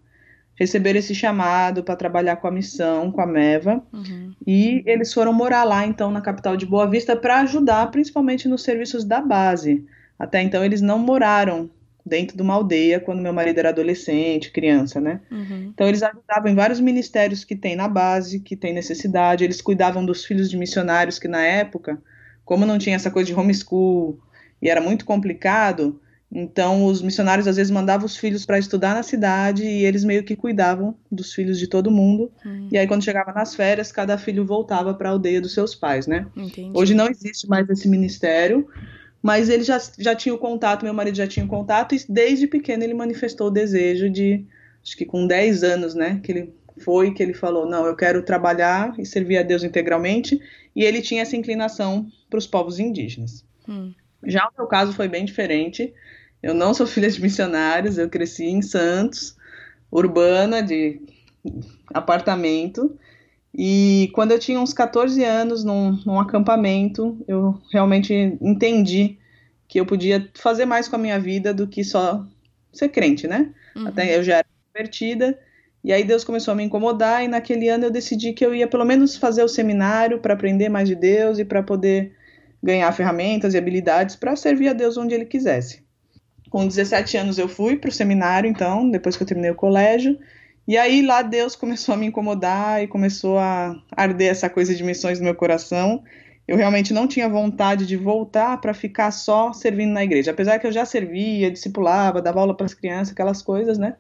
receberam 0.55 0.99
esse 0.99 1.15
chamado 1.15 1.83
para 1.83 1.97
trabalhar 1.97 2.37
com 2.37 2.47
a 2.47 2.51
missão, 2.51 3.11
com 3.11 3.21
a 3.21 3.27
MEVA, 3.27 3.83
uhum. 3.93 4.35
e 4.47 4.83
eles 4.87 5.13
foram 5.13 5.33
morar 5.33 5.65
lá, 5.65 5.87
então, 5.87 6.11
na 6.11 6.21
capital 6.21 6.57
de 6.57 6.67
Boa 6.67 6.87
Vista, 6.87 7.17
para 7.17 7.41
ajudar, 7.41 7.91
principalmente 7.91 8.49
nos 8.49 8.63
serviços 8.63 9.05
da 9.05 9.21
base. 9.21 9.87
Até 10.19 10.43
então, 10.43 10.63
eles 10.63 10.83
não 10.83 10.99
moraram 10.99 11.71
dentro 12.11 12.37
de 12.37 12.43
uma 12.43 12.55
aldeia 12.55 12.99
quando 12.99 13.23
meu 13.23 13.33
marido 13.33 13.59
era 13.59 13.69
adolescente, 13.69 14.51
criança, 14.51 15.01
né? 15.01 15.21
Uhum. 15.31 15.71
Então 15.73 15.87
eles 15.87 16.03
ajudavam 16.03 16.51
em 16.51 16.55
vários 16.55 16.81
ministérios 16.81 17.45
que 17.45 17.55
tem 17.55 17.77
na 17.77 17.89
base, 17.89 18.41
que 18.41 18.57
tem 18.57 18.75
necessidade, 18.75 19.45
eles 19.45 19.63
cuidavam 19.63 20.05
dos 20.05 20.25
filhos 20.25 20.51
de 20.51 20.57
missionários 20.57 21.19
que 21.19 21.29
na 21.29 21.41
época, 21.41 22.03
como 22.45 22.67
não 22.67 22.79
tinha 22.79 22.97
essa 22.97 23.11
coisa 23.11 23.29
de 23.29 23.35
homeschool 23.35 24.19
e 24.61 24.69
era 24.69 24.81
muito 24.81 25.05
complicado, 25.05 26.01
então 26.33 26.85
os 26.85 27.01
missionários 27.01 27.47
às 27.49 27.57
vezes 27.57 27.71
mandavam 27.71 28.07
os 28.07 28.17
filhos 28.17 28.45
para 28.45 28.59
estudar 28.59 28.95
na 28.95 29.03
cidade 29.03 29.65
e 29.65 29.85
eles 29.85 30.05
meio 30.05 30.23
que 30.23 30.37
cuidavam 30.37 30.97
dos 31.11 31.33
filhos 31.33 31.59
de 31.59 31.67
todo 31.67 31.91
mundo. 31.91 32.31
Uhum. 32.45 32.69
E 32.71 32.79
aí 32.79 32.87
quando 32.87 33.05
chegava 33.05 33.33
nas 33.33 33.55
férias, 33.55 33.91
cada 33.93 34.19
filho 34.19 34.45
voltava 34.45 34.95
para 34.95 35.09
a 35.09 35.13
aldeia 35.13 35.41
dos 35.41 35.55
seus 35.55 35.75
pais, 35.75 36.07
né? 36.07 36.27
Entendi. 36.37 36.71
Hoje 36.75 36.95
não 36.95 37.09
existe 37.09 37.49
mais 37.49 37.69
esse 37.69 37.89
ministério, 37.89 38.69
mas 39.23 39.49
ele 39.49 39.63
já, 39.63 39.81
já 39.99 40.15
tinha 40.15 40.35
o 40.35 40.39
contato, 40.39 40.85
meu 40.85 40.95
marido 40.95 41.17
já 41.17 41.27
tinha 41.27 41.45
o 41.45 41.49
contato, 41.49 41.95
e 41.95 42.05
desde 42.09 42.47
pequeno 42.47 42.83
ele 42.83 42.95
manifestou 42.95 43.49
o 43.49 43.51
desejo 43.51 44.09
de, 44.09 44.45
acho 44.83 44.97
que 44.97 45.05
com 45.05 45.27
10 45.27 45.63
anos, 45.63 45.95
né, 45.95 46.21
que 46.23 46.33
ele 46.33 46.55
foi, 46.79 47.13
que 47.13 47.23
ele 47.23 47.35
falou, 47.35 47.67
não, 47.67 47.85
eu 47.87 47.95
quero 47.95 48.23
trabalhar 48.23 48.95
e 48.99 49.05
servir 49.05 49.39
a 49.39 49.43
Deus 49.43 49.63
integralmente, 49.63 50.41
e 50.75 50.85
ele 50.85 51.03
tinha 51.03 51.23
essa 51.23 51.37
inclinação 51.37 52.07
para 52.29 52.39
os 52.39 52.47
povos 52.47 52.79
indígenas. 52.79 53.45
Hum. 53.69 53.93
Já 54.25 54.47
o 54.47 54.53
meu 54.57 54.67
caso 54.67 54.93
foi 54.93 55.09
bem 55.09 55.25
diferente, 55.25 55.93
eu 56.43 56.55
não 56.55 56.73
sou 56.73 56.87
filha 56.89 57.11
de 57.11 57.21
missionários, 57.21 57.99
eu 57.99 58.09
cresci 58.09 58.47
em 58.47 58.63
Santos, 58.63 59.37
urbana, 59.91 60.63
de 60.63 61.01
apartamento, 61.93 62.97
e 63.55 64.11
quando 64.15 64.31
eu 64.31 64.39
tinha 64.39 64.61
uns 64.61 64.73
14 64.73 65.25
anos, 65.25 65.65
num, 65.65 65.99
num, 66.07 66.21
acampamento, 66.21 67.23
eu 67.27 67.61
realmente 67.73 68.15
entendi 68.41 69.19
que 69.67 69.79
eu 69.81 69.87
podia 69.87 70.29
fazer 70.35 70.65
mais 70.65 70.89
com 70.89 70.97
a 70.97 70.99
minha 70.99 71.19
vida 71.19 71.53
do 71.53 71.67
que 71.67 71.83
só 71.83 72.25
ser 72.73 72.89
crente, 72.89 73.27
né? 73.27 73.53
Uhum. 73.75 73.89
Até 73.89 74.17
eu 74.17 74.23
já 74.23 74.37
era 74.39 74.47
convertida. 74.73 75.39
E 75.83 75.93
aí 75.93 76.05
Deus 76.05 76.23
começou 76.23 76.53
a 76.53 76.55
me 76.55 76.63
incomodar, 76.63 77.25
e 77.25 77.29
naquele 77.29 77.69
ano 77.69 77.87
eu 77.87 77.91
decidi 77.91 78.33
que 78.33 78.45
eu 78.45 78.55
ia 78.55 78.69
pelo 78.69 78.85
menos 78.85 79.17
fazer 79.17 79.43
o 79.43 79.49
seminário 79.49 80.21
para 80.21 80.35
aprender 80.35 80.69
mais 80.69 80.89
de 80.89 80.95
Deus 80.95 81.39
e 81.39 81.45
para 81.45 81.63
poder 81.63 82.15
ganhar 82.63 82.93
ferramentas 82.93 83.55
e 83.55 83.59
habilidades 83.59 84.15
para 84.15 84.37
servir 84.37 84.69
a 84.69 84.73
Deus 84.75 84.97
onde 84.97 85.15
Ele 85.15 85.25
quisesse. 85.25 85.83
Com 86.51 86.67
17 86.67 87.17
anos 87.17 87.39
eu 87.39 87.49
fui 87.49 87.77
para 87.77 87.89
o 87.89 87.93
seminário, 87.93 88.49
então, 88.49 88.91
depois 88.91 89.17
que 89.17 89.23
eu 89.23 89.27
terminei 89.27 89.51
o 89.51 89.55
colégio, 89.55 90.19
e 90.71 90.79
aí 90.79 91.03
lá 91.03 91.21
Deus 91.21 91.57
começou 91.57 91.97
a 91.97 91.99
me 91.99 92.07
incomodar 92.07 92.81
e 92.81 92.87
começou 92.87 93.37
a 93.41 93.77
arder 93.91 94.31
essa 94.31 94.49
coisa 94.49 94.73
de 94.73 94.85
missões 94.85 95.19
no 95.19 95.25
meu 95.25 95.35
coração. 95.35 96.05
eu 96.47 96.57
realmente 96.57 96.95
não 96.95 97.09
tinha 97.09 97.29
vontade 97.29 97.85
de 97.85 97.97
voltar 97.97 98.61
para 98.61 98.73
ficar 98.73 99.11
só 99.11 99.53
servindo 99.53 99.91
na 99.91 100.05
igreja. 100.05 100.31
Apesar 100.31 100.61
que 100.61 100.67
eu 100.69 100.71
já 100.71 100.85
servia, 100.85 101.51
discipulava, 101.51 102.23
dava 102.23 102.39
aula 102.39 102.57
para 102.57 102.67
as 102.67 102.75
crianças, 102.75 103.11
aquelas 103.11 103.43
coisas, 103.43 103.79
né? 103.79 103.97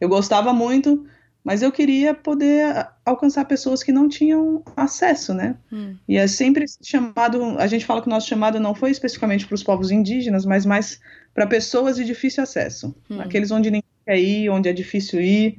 Eu 0.00 0.08
gostava 0.08 0.52
muito, 0.52 1.06
mas 1.44 1.62
eu 1.62 1.70
queria 1.70 2.14
poder 2.14 2.88
alcançar 3.06 3.44
pessoas 3.44 3.84
que 3.84 3.92
não 3.92 4.08
tinham 4.08 4.60
acesso, 4.76 5.32
né? 5.32 5.54
Hum. 5.72 5.94
E 6.08 6.16
é 6.16 6.26
sempre 6.26 6.64
chamado, 6.82 7.56
a 7.60 7.68
gente 7.68 7.86
fala 7.86 8.02
que 8.02 8.08
o 8.08 8.10
nosso 8.10 8.26
chamado 8.26 8.58
não 8.58 8.74
foi 8.74 8.90
especificamente 8.90 9.46
para 9.46 9.54
os 9.54 9.62
povos 9.62 9.92
indígenas, 9.92 10.44
mas 10.44 10.66
mais 10.66 11.00
para 11.32 11.46
pessoas 11.46 11.94
de 11.94 12.04
difícil 12.04 12.42
acesso, 12.42 12.92
hum. 13.08 13.20
aqueles 13.20 13.52
onde 13.52 13.70
ninguém 13.70 13.90
quer 14.04 14.18
ir, 14.18 14.50
onde 14.50 14.68
é 14.68 14.72
difícil 14.72 15.20
ir, 15.20 15.58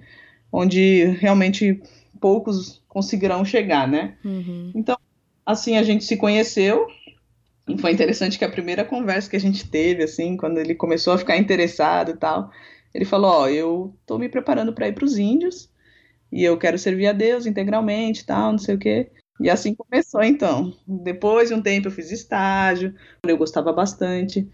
onde 0.51 1.05
realmente 1.19 1.81
poucos 2.19 2.81
conseguirão 2.87 3.45
chegar, 3.45 3.87
né? 3.87 4.15
Uhum. 4.23 4.71
Então, 4.75 4.97
assim, 5.45 5.77
a 5.77 5.83
gente 5.83 6.03
se 6.03 6.17
conheceu, 6.17 6.87
e 7.67 7.77
foi 7.77 7.91
interessante 7.91 8.37
que 8.37 8.45
a 8.45 8.51
primeira 8.51 8.83
conversa 8.83 9.29
que 9.29 9.35
a 9.35 9.39
gente 9.39 9.69
teve, 9.69 10.03
assim, 10.03 10.35
quando 10.35 10.57
ele 10.57 10.73
começou 10.73 11.13
a 11.13 11.17
ficar 11.17 11.37
interessado 11.37 12.11
e 12.11 12.17
tal, 12.17 12.49
ele 12.93 13.05
falou: 13.05 13.31
Ó, 13.31 13.43
oh, 13.43 13.47
eu 13.47 13.95
tô 14.05 14.17
me 14.17 14.27
preparando 14.27 14.73
para 14.73 14.87
ir 14.87 14.93
para 14.93 15.05
os 15.05 15.17
índios 15.17 15.69
e 16.31 16.43
eu 16.43 16.57
quero 16.57 16.77
servir 16.77 17.07
a 17.07 17.13
Deus 17.13 17.45
integralmente, 17.45 18.25
tal, 18.25 18.51
não 18.51 18.59
sei 18.59 18.75
o 18.75 18.79
quê. 18.79 19.11
E 19.39 19.49
assim 19.49 19.73
começou, 19.73 20.21
então. 20.23 20.73
Depois 20.85 21.49
de 21.49 21.55
um 21.55 21.61
tempo 21.61 21.87
eu 21.87 21.91
fiz 21.91 22.11
estágio, 22.11 22.93
eu 23.23 23.37
gostava 23.37 23.71
bastante. 23.71 24.47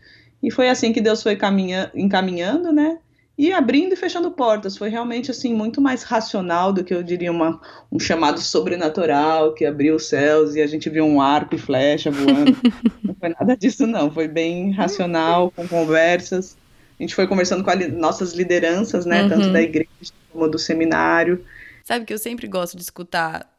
E 0.43 0.51
foi 0.51 0.69
assim 0.69 0.93
que 0.93 1.01
Deus 1.01 1.23
foi 1.23 1.35
caminha, 1.35 1.91
encaminhando, 1.95 2.71
né? 2.71 2.99
E 3.37 3.51
abrindo 3.51 3.93
e 3.93 3.95
fechando 3.97 4.31
portas. 4.31 4.77
Foi 4.77 4.89
realmente 4.89 5.29
assim 5.29 5.53
muito 5.53 5.81
mais 5.81 6.03
racional 6.03 6.71
do 6.71 6.83
que 6.83 6.93
eu 6.93 7.03
diria 7.03 7.31
uma, 7.31 7.59
um 7.91 7.99
chamado 7.99 8.39
sobrenatural 8.39 9.53
que 9.53 9.65
abriu 9.65 9.95
os 9.95 10.07
céus 10.07 10.55
e 10.55 10.61
a 10.61 10.67
gente 10.67 10.89
viu 10.89 11.03
um 11.05 11.19
arco 11.19 11.55
e 11.55 11.57
flecha 11.57 12.09
voando. 12.09 12.55
não 13.03 13.15
foi 13.15 13.29
nada 13.29 13.57
disso, 13.57 13.85
não. 13.85 14.09
Foi 14.09 14.27
bem 14.27 14.71
racional, 14.71 15.51
com 15.51 15.67
conversas 15.67 16.55
a 16.99 17.03
gente 17.03 17.13
foi 17.13 17.27
conversando 17.27 17.63
com 17.63 17.71
li 17.71 17.87
nossas 17.89 18.33
lideranças, 18.33 19.05
né, 19.05 19.23
uhum. 19.23 19.29
tanto 19.29 19.51
da 19.51 19.61
igreja 19.61 19.89
como 20.31 20.47
do 20.47 20.57
seminário. 20.57 21.45
Sabe 21.83 22.05
que 22.05 22.13
eu 22.13 22.17
sempre 22.17 22.47
gosto 22.47 22.77
de 22.77 22.83
escutar 22.83 23.53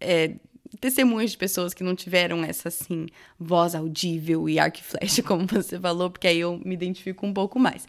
é, 0.00 0.32
testemunhos 0.80 1.32
de 1.32 1.36
pessoas 1.36 1.74
que 1.74 1.84
não 1.84 1.94
tiveram 1.94 2.42
essa, 2.42 2.68
assim, 2.68 3.06
voz 3.38 3.74
audível 3.74 4.48
e 4.48 4.58
arco 4.58 4.78
e 4.78 4.82
flecha, 4.82 5.22
como 5.22 5.46
você 5.46 5.78
falou, 5.78 6.10
porque 6.10 6.26
aí 6.26 6.40
eu 6.40 6.58
me 6.64 6.74
identifico 6.74 7.26
um 7.26 7.32
pouco 7.32 7.58
mais. 7.58 7.86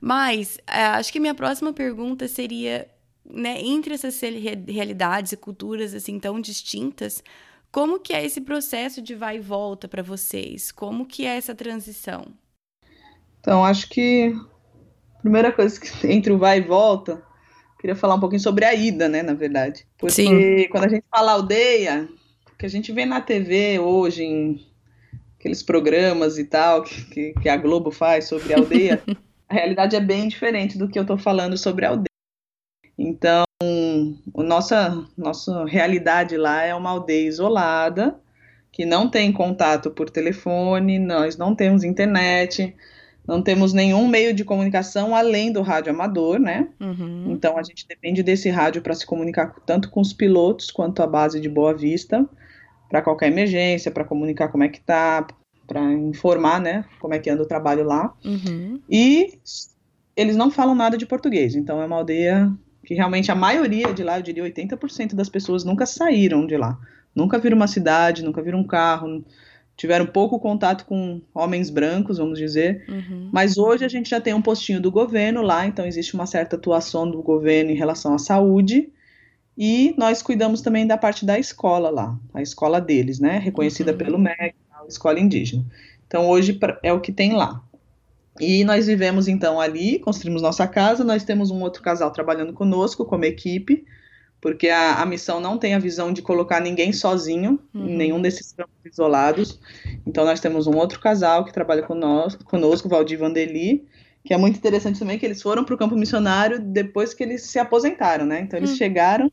Mas, 0.00 0.58
é, 0.66 0.82
acho 0.84 1.12
que 1.12 1.20
minha 1.20 1.34
próxima 1.34 1.72
pergunta 1.72 2.28
seria, 2.28 2.88
né, 3.24 3.60
entre 3.60 3.94
essas 3.94 4.20
realidades 4.20 5.32
e 5.32 5.36
culturas, 5.36 5.94
assim, 5.94 6.18
tão 6.18 6.40
distintas, 6.40 7.22
como 7.70 8.00
que 8.00 8.12
é 8.12 8.24
esse 8.24 8.40
processo 8.40 9.02
de 9.02 9.14
vai 9.14 9.36
e 9.36 9.40
volta 9.40 9.86
para 9.86 10.02
vocês? 10.02 10.72
Como 10.72 11.06
que 11.06 11.26
é 11.26 11.36
essa 11.36 11.54
transição? 11.54 12.26
Então, 13.40 13.64
acho 13.64 13.88
que 13.88 14.34
a 15.16 15.20
primeira 15.20 15.52
coisa 15.52 15.78
que 15.78 15.88
entre 16.08 16.32
o 16.32 16.38
vai 16.38 16.58
e 16.58 16.62
volta, 16.62 17.22
queria 17.78 17.94
falar 17.94 18.14
um 18.14 18.20
pouquinho 18.20 18.40
sobre 18.40 18.64
a 18.64 18.74
ida, 18.74 19.08
né, 19.08 19.22
na 19.22 19.34
verdade. 19.34 19.86
Porque 19.98 20.14
Sim. 20.14 20.68
quando 20.70 20.84
a 20.84 20.88
gente 20.88 21.04
fala 21.10 21.32
aldeia, 21.32 22.08
que 22.58 22.66
a 22.66 22.68
gente 22.68 22.92
vê 22.92 23.04
na 23.04 23.20
TV 23.20 23.78
hoje, 23.78 24.24
em 24.24 24.66
aqueles 25.38 25.62
programas 25.62 26.38
e 26.38 26.44
tal, 26.44 26.82
que, 26.82 27.34
que 27.34 27.48
a 27.48 27.56
Globo 27.56 27.90
faz 27.90 28.26
sobre 28.26 28.54
a 28.54 28.58
aldeia, 28.58 29.02
a 29.48 29.54
realidade 29.54 29.96
é 29.96 30.00
bem 30.00 30.28
diferente 30.28 30.76
do 30.76 30.88
que 30.88 30.98
eu 30.98 31.02
estou 31.02 31.18
falando 31.18 31.56
sobre 31.56 31.84
a 31.84 31.90
aldeia. 31.90 32.06
Então, 32.98 33.44
a 33.62 34.42
nossa, 34.42 35.06
nossa 35.16 35.64
realidade 35.64 36.36
lá 36.36 36.62
é 36.62 36.74
uma 36.74 36.90
aldeia 36.90 37.28
isolada, 37.28 38.18
que 38.72 38.84
não 38.84 39.08
tem 39.08 39.32
contato 39.32 39.90
por 39.90 40.10
telefone, 40.10 40.98
nós 40.98 41.36
não 41.36 41.54
temos 41.54 41.84
internet, 41.84 42.74
não 43.26 43.42
temos 43.42 43.72
nenhum 43.72 44.06
meio 44.06 44.32
de 44.32 44.44
comunicação 44.44 45.14
além 45.14 45.52
do 45.52 45.62
rádio 45.62 45.92
amador, 45.92 46.38
né? 46.38 46.68
Uhum. 46.80 47.32
Então 47.32 47.58
a 47.58 47.62
gente 47.62 47.86
depende 47.88 48.22
desse 48.22 48.48
rádio 48.48 48.82
para 48.82 48.94
se 48.94 49.06
comunicar 49.06 49.54
tanto 49.66 49.90
com 49.90 50.00
os 50.00 50.12
pilotos 50.12 50.70
quanto 50.70 51.02
a 51.02 51.06
base 51.06 51.40
de 51.40 51.48
Boa 51.48 51.74
Vista, 51.74 52.24
para 52.88 53.02
qualquer 53.02 53.28
emergência, 53.28 53.90
para 53.90 54.04
comunicar 54.04 54.48
como 54.48 54.64
é 54.64 54.68
que 54.68 54.80
tá, 54.80 55.26
para 55.66 55.82
informar, 55.92 56.60
né, 56.60 56.84
como 57.00 57.14
é 57.14 57.18
que 57.18 57.30
anda 57.30 57.42
o 57.42 57.46
trabalho 57.46 57.84
lá. 57.84 58.14
Uhum. 58.24 58.80
E 58.88 59.38
eles 60.16 60.36
não 60.36 60.50
falam 60.50 60.74
nada 60.74 60.96
de 60.96 61.06
português, 61.06 61.54
então 61.54 61.82
é 61.82 61.86
uma 61.86 61.96
aldeia 61.96 62.50
que 62.84 62.94
realmente 62.94 63.30
a 63.32 63.34
maioria 63.34 63.92
de 63.92 64.02
lá, 64.02 64.18
eu 64.18 64.22
diria 64.22 64.44
80% 64.44 65.14
das 65.14 65.28
pessoas 65.28 65.64
nunca 65.64 65.84
saíram 65.84 66.46
de 66.46 66.56
lá. 66.56 66.78
Nunca 67.14 67.38
viram 67.38 67.56
uma 67.56 67.66
cidade, 67.66 68.22
nunca 68.22 68.40
viram 68.40 68.60
um 68.60 68.66
carro, 68.66 69.24
tiveram 69.76 70.06
pouco 70.06 70.38
contato 70.38 70.86
com 70.86 71.20
homens 71.34 71.68
brancos, 71.68 72.18
vamos 72.18 72.38
dizer. 72.38 72.84
Uhum. 72.88 73.28
Mas 73.32 73.58
hoje 73.58 73.84
a 73.84 73.88
gente 73.88 74.08
já 74.08 74.20
tem 74.20 74.32
um 74.32 74.42
postinho 74.42 74.80
do 74.80 74.90
governo 74.90 75.42
lá, 75.42 75.66
então 75.66 75.84
existe 75.84 76.14
uma 76.14 76.26
certa 76.26 76.56
atuação 76.56 77.10
do 77.10 77.22
governo 77.22 77.70
em 77.70 77.76
relação 77.76 78.14
à 78.14 78.18
saúde. 78.18 78.90
E 79.58 79.94
nós 79.96 80.22
cuidamos 80.22 80.60
também 80.60 80.86
da 80.86 80.98
parte 80.98 81.24
da 81.24 81.38
escola 81.38 81.90
lá, 81.90 82.18
a 82.34 82.42
escola 82.42 82.80
deles, 82.80 83.18
né? 83.18 83.38
Reconhecida 83.38 83.92
uhum. 83.92 83.98
pelo 83.98 84.18
MEC, 84.18 84.54
escola 84.88 85.20
indígena. 85.20 85.64
Então 86.06 86.28
hoje 86.28 86.58
é 86.82 86.92
o 86.92 87.00
que 87.00 87.12
tem 87.12 87.34
lá. 87.34 87.62
E 88.38 88.64
nós 88.64 88.86
vivemos 88.86 89.28
então 89.28 89.60
ali, 89.60 89.98
construímos 89.98 90.42
nossa 90.42 90.66
casa, 90.66 91.02
nós 91.02 91.24
temos 91.24 91.50
um 91.50 91.62
outro 91.62 91.82
casal 91.82 92.10
trabalhando 92.10 92.52
conosco 92.52 93.04
como 93.04 93.24
equipe 93.24 93.84
porque 94.40 94.68
a, 94.68 95.02
a, 95.02 95.06
missão 95.06 95.40
não 95.40 95.58
tem 95.58 95.74
a 95.74 95.78
visão 95.78 96.12
de 96.12 96.22
colocar 96.22 96.60
ninguém 96.60 96.92
sozinho 96.92 97.58
uhum. 97.74 97.88
em 97.88 97.96
nenhum 97.96 98.20
desses 98.22 98.52
campos 98.52 98.74
isolados. 98.84 99.58
Então 100.06 100.24
nós 100.24 100.40
temos 100.40 100.66
um 100.66 100.76
outro 100.76 101.00
casal 101.00 101.44
que 101.44 101.52
trabalha 101.52 101.82
conosco, 101.82 102.44
conosco 102.44 102.88
Valdir 102.88 103.18
Vandeli, 103.18 103.84
que 104.24 104.34
é 104.34 104.36
muito 104.36 104.56
interessante 104.56 104.98
também 104.98 105.18
que 105.18 105.26
eles 105.26 105.42
foram 105.42 105.64
para 105.64 105.74
o 105.74 105.78
campo 105.78 105.96
missionário 105.96 106.60
depois 106.60 107.14
que 107.14 107.22
eles 107.22 107.42
se 107.42 107.58
aposentaram, 107.58 108.26
né? 108.26 108.40
Então 108.40 108.58
eles 108.58 108.70
uhum. 108.70 108.76
chegaram 108.76 109.32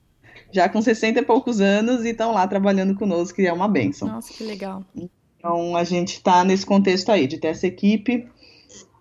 já 0.52 0.70
com 0.70 0.82
60 0.82 1.20
e 1.20 1.24
poucos 1.24 1.62
anos 1.62 2.06
e 2.06 2.10
estão 2.10 2.32
lá 2.32 2.48
trabalhando 2.48 2.96
conosco, 2.96 3.36
que 3.36 3.46
é 3.46 3.54
uma 3.54 3.68
benção. 3.68 4.08
Nossa, 4.08 4.34
que 4.34 4.44
legal. 4.44 4.84
Então 5.44 5.76
a 5.76 5.84
gente 5.84 6.14
está 6.14 6.42
nesse 6.46 6.66
contexto 6.66 7.12
aí, 7.12 7.28
de 7.28 7.38
ter 7.38 7.50
essa 7.50 7.68
equipe 7.68 8.30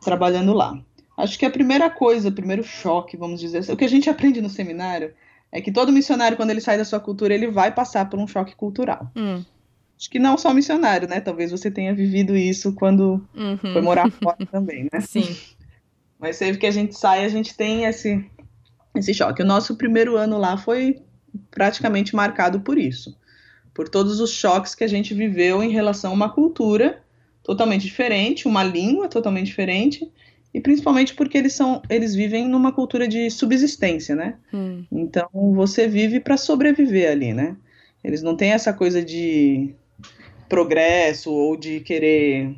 trabalhando 0.03 0.53
lá. 0.53 0.77
Acho 1.17 1.39
que 1.39 1.47
a 1.47 1.51
primeira 1.51 1.89
coisa, 1.89 2.31
o 2.31 2.33
primeiro 2.33 2.65
choque, 2.65 3.17
vamos 3.17 3.39
dizer, 3.39 3.63
o 3.71 3.77
que 3.77 3.85
a 3.85 3.89
gente 3.89 4.11
aprende 4.11 4.41
no 4.41 4.51
seminário 4.51 5.15
é 5.53 5.61
que 5.61 5.71
todo 5.71 5.93
missionário, 5.93 6.37
quando 6.37 6.51
ele 6.51 6.61
sai 6.61 6.77
da 6.77 6.85
sua 6.85 6.99
cultura, 6.99 7.33
ele 7.33 7.49
vai 7.49 7.73
passar 7.73 8.11
por 8.11 8.19
um 8.19 8.27
choque 8.27 8.57
cultural. 8.57 9.09
Hum. 9.15 9.45
Acho 9.97 10.11
que 10.11 10.19
não 10.19 10.37
só 10.37 10.53
missionário, 10.53 11.07
né? 11.07 11.21
Talvez 11.21 11.53
você 11.53 11.71
tenha 11.71 11.95
vivido 11.95 12.37
isso 12.37 12.73
quando 12.73 13.25
uhum. 13.37 13.57
foi 13.59 13.81
morar 13.81 14.11
fora 14.11 14.45
também, 14.51 14.89
né? 14.93 15.01
Sim. 15.01 15.37
Mas 16.19 16.37
sempre 16.37 16.59
que 16.59 16.67
a 16.67 16.73
gente 16.73 16.99
sai, 16.99 17.25
a 17.25 17.29
gente 17.29 17.57
tem 17.57 17.85
esse, 17.85 18.29
esse 18.97 19.15
choque. 19.15 19.43
O 19.43 19.47
nosso 19.47 19.77
primeiro 19.77 20.17
ano 20.17 20.39
lá 20.39 20.57
foi 20.57 21.01
praticamente 21.53 22.17
marcado 22.17 22.63
por 22.63 22.77
isso. 22.77 23.17
Por 23.75 23.89
todos 23.89 24.21
os 24.21 24.31
choques 24.31 24.75
que 24.75 24.85
a 24.85 24.89
gente 24.89 25.15
viveu 25.15 25.63
em 25.63 25.71
relação 25.71 26.11
a 26.11 26.15
uma 26.15 26.33
cultura 26.33 27.03
totalmente 27.43 27.83
diferente, 27.83 28.47
uma 28.47 28.63
língua 28.63 29.09
totalmente 29.09 29.47
diferente 29.47 30.11
e 30.55 30.61
principalmente 30.61 31.15
porque 31.15 31.39
eles 31.39 31.55
são 31.55 31.83
eles 31.89 32.15
vivem 32.15 32.47
numa 32.47 32.73
cultura 32.73 33.09
de 33.09 33.31
subsistência, 33.31 34.15
né? 34.15 34.37
Hum. 34.53 34.85
Então 34.93 35.29
você 35.55 35.89
vive 35.89 36.21
para 36.21 36.37
sobreviver 36.37 37.11
ali, 37.11 37.33
né? 37.33 37.57
Eles 38.05 38.23
não 38.23 38.37
têm 38.37 38.53
essa 38.53 38.73
coisa 38.73 39.03
de 39.03 39.75
progresso 40.49 41.33
ou 41.33 41.57
de 41.57 41.81
querer 41.81 42.55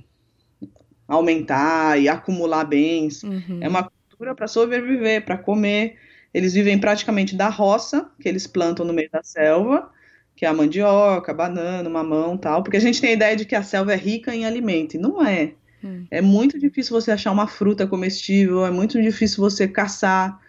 aumentar 1.06 2.00
e 2.00 2.08
acumular 2.08 2.64
bens. 2.64 3.22
Uhum. 3.22 3.58
É 3.60 3.68
uma 3.68 3.84
cultura 3.84 4.34
para 4.34 4.48
sobreviver, 4.48 5.24
para 5.24 5.38
comer. 5.38 5.96
Eles 6.32 6.54
vivem 6.54 6.78
praticamente 6.78 7.36
da 7.36 7.48
roça 7.48 8.10
que 8.20 8.28
eles 8.28 8.46
plantam 8.46 8.84
no 8.84 8.92
meio 8.92 9.08
da 9.10 9.22
selva, 9.22 9.90
que 10.36 10.44
é 10.44 10.48
a 10.48 10.54
mandioca, 10.54 11.32
a 11.32 11.34
banana, 11.34 11.88
mamão, 11.88 12.36
tal. 12.36 12.62
Porque 12.62 12.76
a 12.76 12.80
gente 12.80 13.00
tem 13.00 13.10
a 13.10 13.14
ideia 13.14 13.36
de 13.36 13.44
que 13.44 13.54
a 13.54 13.62
selva 13.62 13.92
é 13.92 13.96
rica 13.96 14.34
em 14.34 14.44
alimento, 14.44 14.94
e 14.94 14.98
não 14.98 15.24
é. 15.24 15.52
Hum. 15.82 16.06
É 16.10 16.20
muito 16.20 16.58
difícil 16.58 16.98
você 16.98 17.12
achar 17.12 17.30
uma 17.30 17.46
fruta 17.46 17.86
comestível, 17.86 18.64
é 18.64 18.70
muito 18.70 19.00
difícil 19.00 19.38
você 19.42 19.68
caçar. 19.68 20.40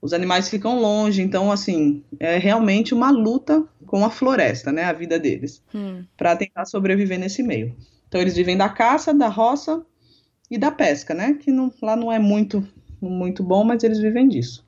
Os 0.00 0.12
animais 0.12 0.48
ficam 0.48 0.80
longe, 0.80 1.22
então, 1.22 1.50
assim, 1.50 2.02
é 2.18 2.36
realmente 2.38 2.92
uma 2.92 3.10
luta 3.10 3.64
com 3.86 4.04
a 4.04 4.10
floresta, 4.10 4.72
né? 4.72 4.84
A 4.84 4.92
vida 4.92 5.18
deles, 5.18 5.62
hum. 5.74 6.04
para 6.16 6.36
tentar 6.36 6.64
sobreviver 6.64 7.18
nesse 7.18 7.42
meio. 7.42 7.74
Então, 8.08 8.20
eles 8.20 8.36
vivem 8.36 8.56
da 8.56 8.68
caça, 8.68 9.14
da 9.14 9.28
roça 9.28 9.84
e 10.50 10.58
da 10.58 10.70
pesca, 10.70 11.14
né? 11.14 11.34
Que 11.34 11.50
não, 11.50 11.72
lá 11.80 11.96
não 11.96 12.12
é 12.12 12.18
muito, 12.18 12.66
muito 13.00 13.42
bom, 13.42 13.64
mas 13.64 13.82
eles 13.82 13.98
vivem 13.98 14.28
disso. 14.28 14.64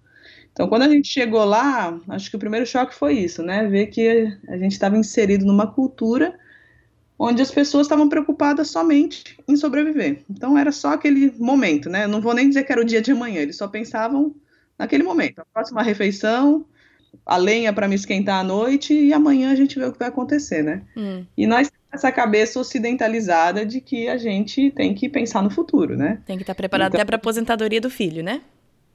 Então, 0.55 0.69
quando 0.69 0.83
a 0.83 0.89
gente 0.89 1.09
chegou 1.09 1.45
lá, 1.45 2.01
acho 2.09 2.31
que 2.31 2.37
o 2.37 2.39
primeiro 2.39 2.65
choque 2.65 2.95
foi 2.95 3.15
isso, 3.15 3.43
né? 3.43 3.67
Ver 3.67 3.89
que 3.89 4.33
a 4.47 4.57
gente 4.57 4.71
estava 4.71 4.97
inserido 4.97 5.45
numa 5.45 5.67
cultura 5.67 6.39
onde 7.19 7.43
as 7.43 7.51
pessoas 7.51 7.87
estavam 7.87 8.09
preocupadas 8.09 8.71
somente 8.71 9.37
em 9.49 9.57
sobreviver. 9.57 10.23
Então 10.31 10.57
era 10.57 10.71
só 10.71 10.93
aquele 10.93 11.35
momento, 11.39 11.91
né? 11.91 12.07
Não 12.07 12.21
vou 12.21 12.33
nem 12.33 12.49
dizer 12.49 12.63
que 12.63 12.71
era 12.71 12.81
o 12.81 12.85
dia 12.85 13.03
de 13.03 13.11
amanhã, 13.11 13.41
eles 13.41 13.57
só 13.57 13.67
pensavam 13.67 14.33
naquele 14.79 15.03
momento. 15.03 15.41
A 15.41 15.45
próxima 15.45 15.83
refeição, 15.83 16.65
a 17.27 17.37
lenha 17.37 17.73
para 17.73 17.89
me 17.89 17.97
esquentar 17.97 18.39
à 18.39 18.45
noite 18.45 18.95
e 18.95 19.13
amanhã 19.13 19.51
a 19.51 19.57
gente 19.57 19.77
vê 19.77 19.85
o 19.87 19.93
que 19.93 19.99
vai 19.99 20.09
acontecer, 20.09 20.63
né? 20.63 20.83
Hum. 20.97 21.25
E 21.37 21.49
nós 21.49 21.69
essa 21.93 22.11
cabeça 22.11 22.59
ocidentalizada 22.59 23.65
de 23.65 23.81
que 23.81 24.09
a 24.09 24.17
gente 24.17 24.71
tem 24.73 24.93
que 24.95 25.09
pensar 25.09 25.43
no 25.43 25.51
futuro, 25.51 25.97
né? 25.97 26.21
Tem 26.27 26.37
que 26.37 26.43
estar 26.43 26.55
preparado 26.55 26.89
então, 26.89 27.01
até 27.01 27.05
para 27.05 27.17
aposentadoria 27.17 27.81
do 27.81 27.89
filho, 27.89 28.23
né? 28.23 28.41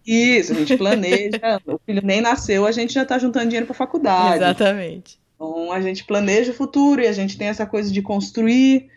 Isso, 0.10 0.54
a 0.54 0.56
gente 0.56 0.76
planeja. 0.76 1.40
o 1.68 1.80
filho 1.86 2.02
nem 2.04 2.20
nasceu, 2.20 2.66
a 2.66 2.72
gente 2.72 2.94
já 2.94 3.04
está 3.04 3.20
juntando 3.20 3.46
dinheiro 3.46 3.68
para 3.68 3.76
faculdade. 3.76 4.38
Exatamente. 4.38 5.20
Então 5.36 5.72
a 5.72 5.80
gente 5.80 6.04
planeja 6.04 6.52
o 6.52 6.56
futuro 6.56 7.00
e 7.00 7.08
a 7.08 7.14
gente 7.14 7.38
tem 7.38 7.48
essa 7.48 7.66
coisa 7.66 7.92
de 7.92 8.02
construir 8.02 8.90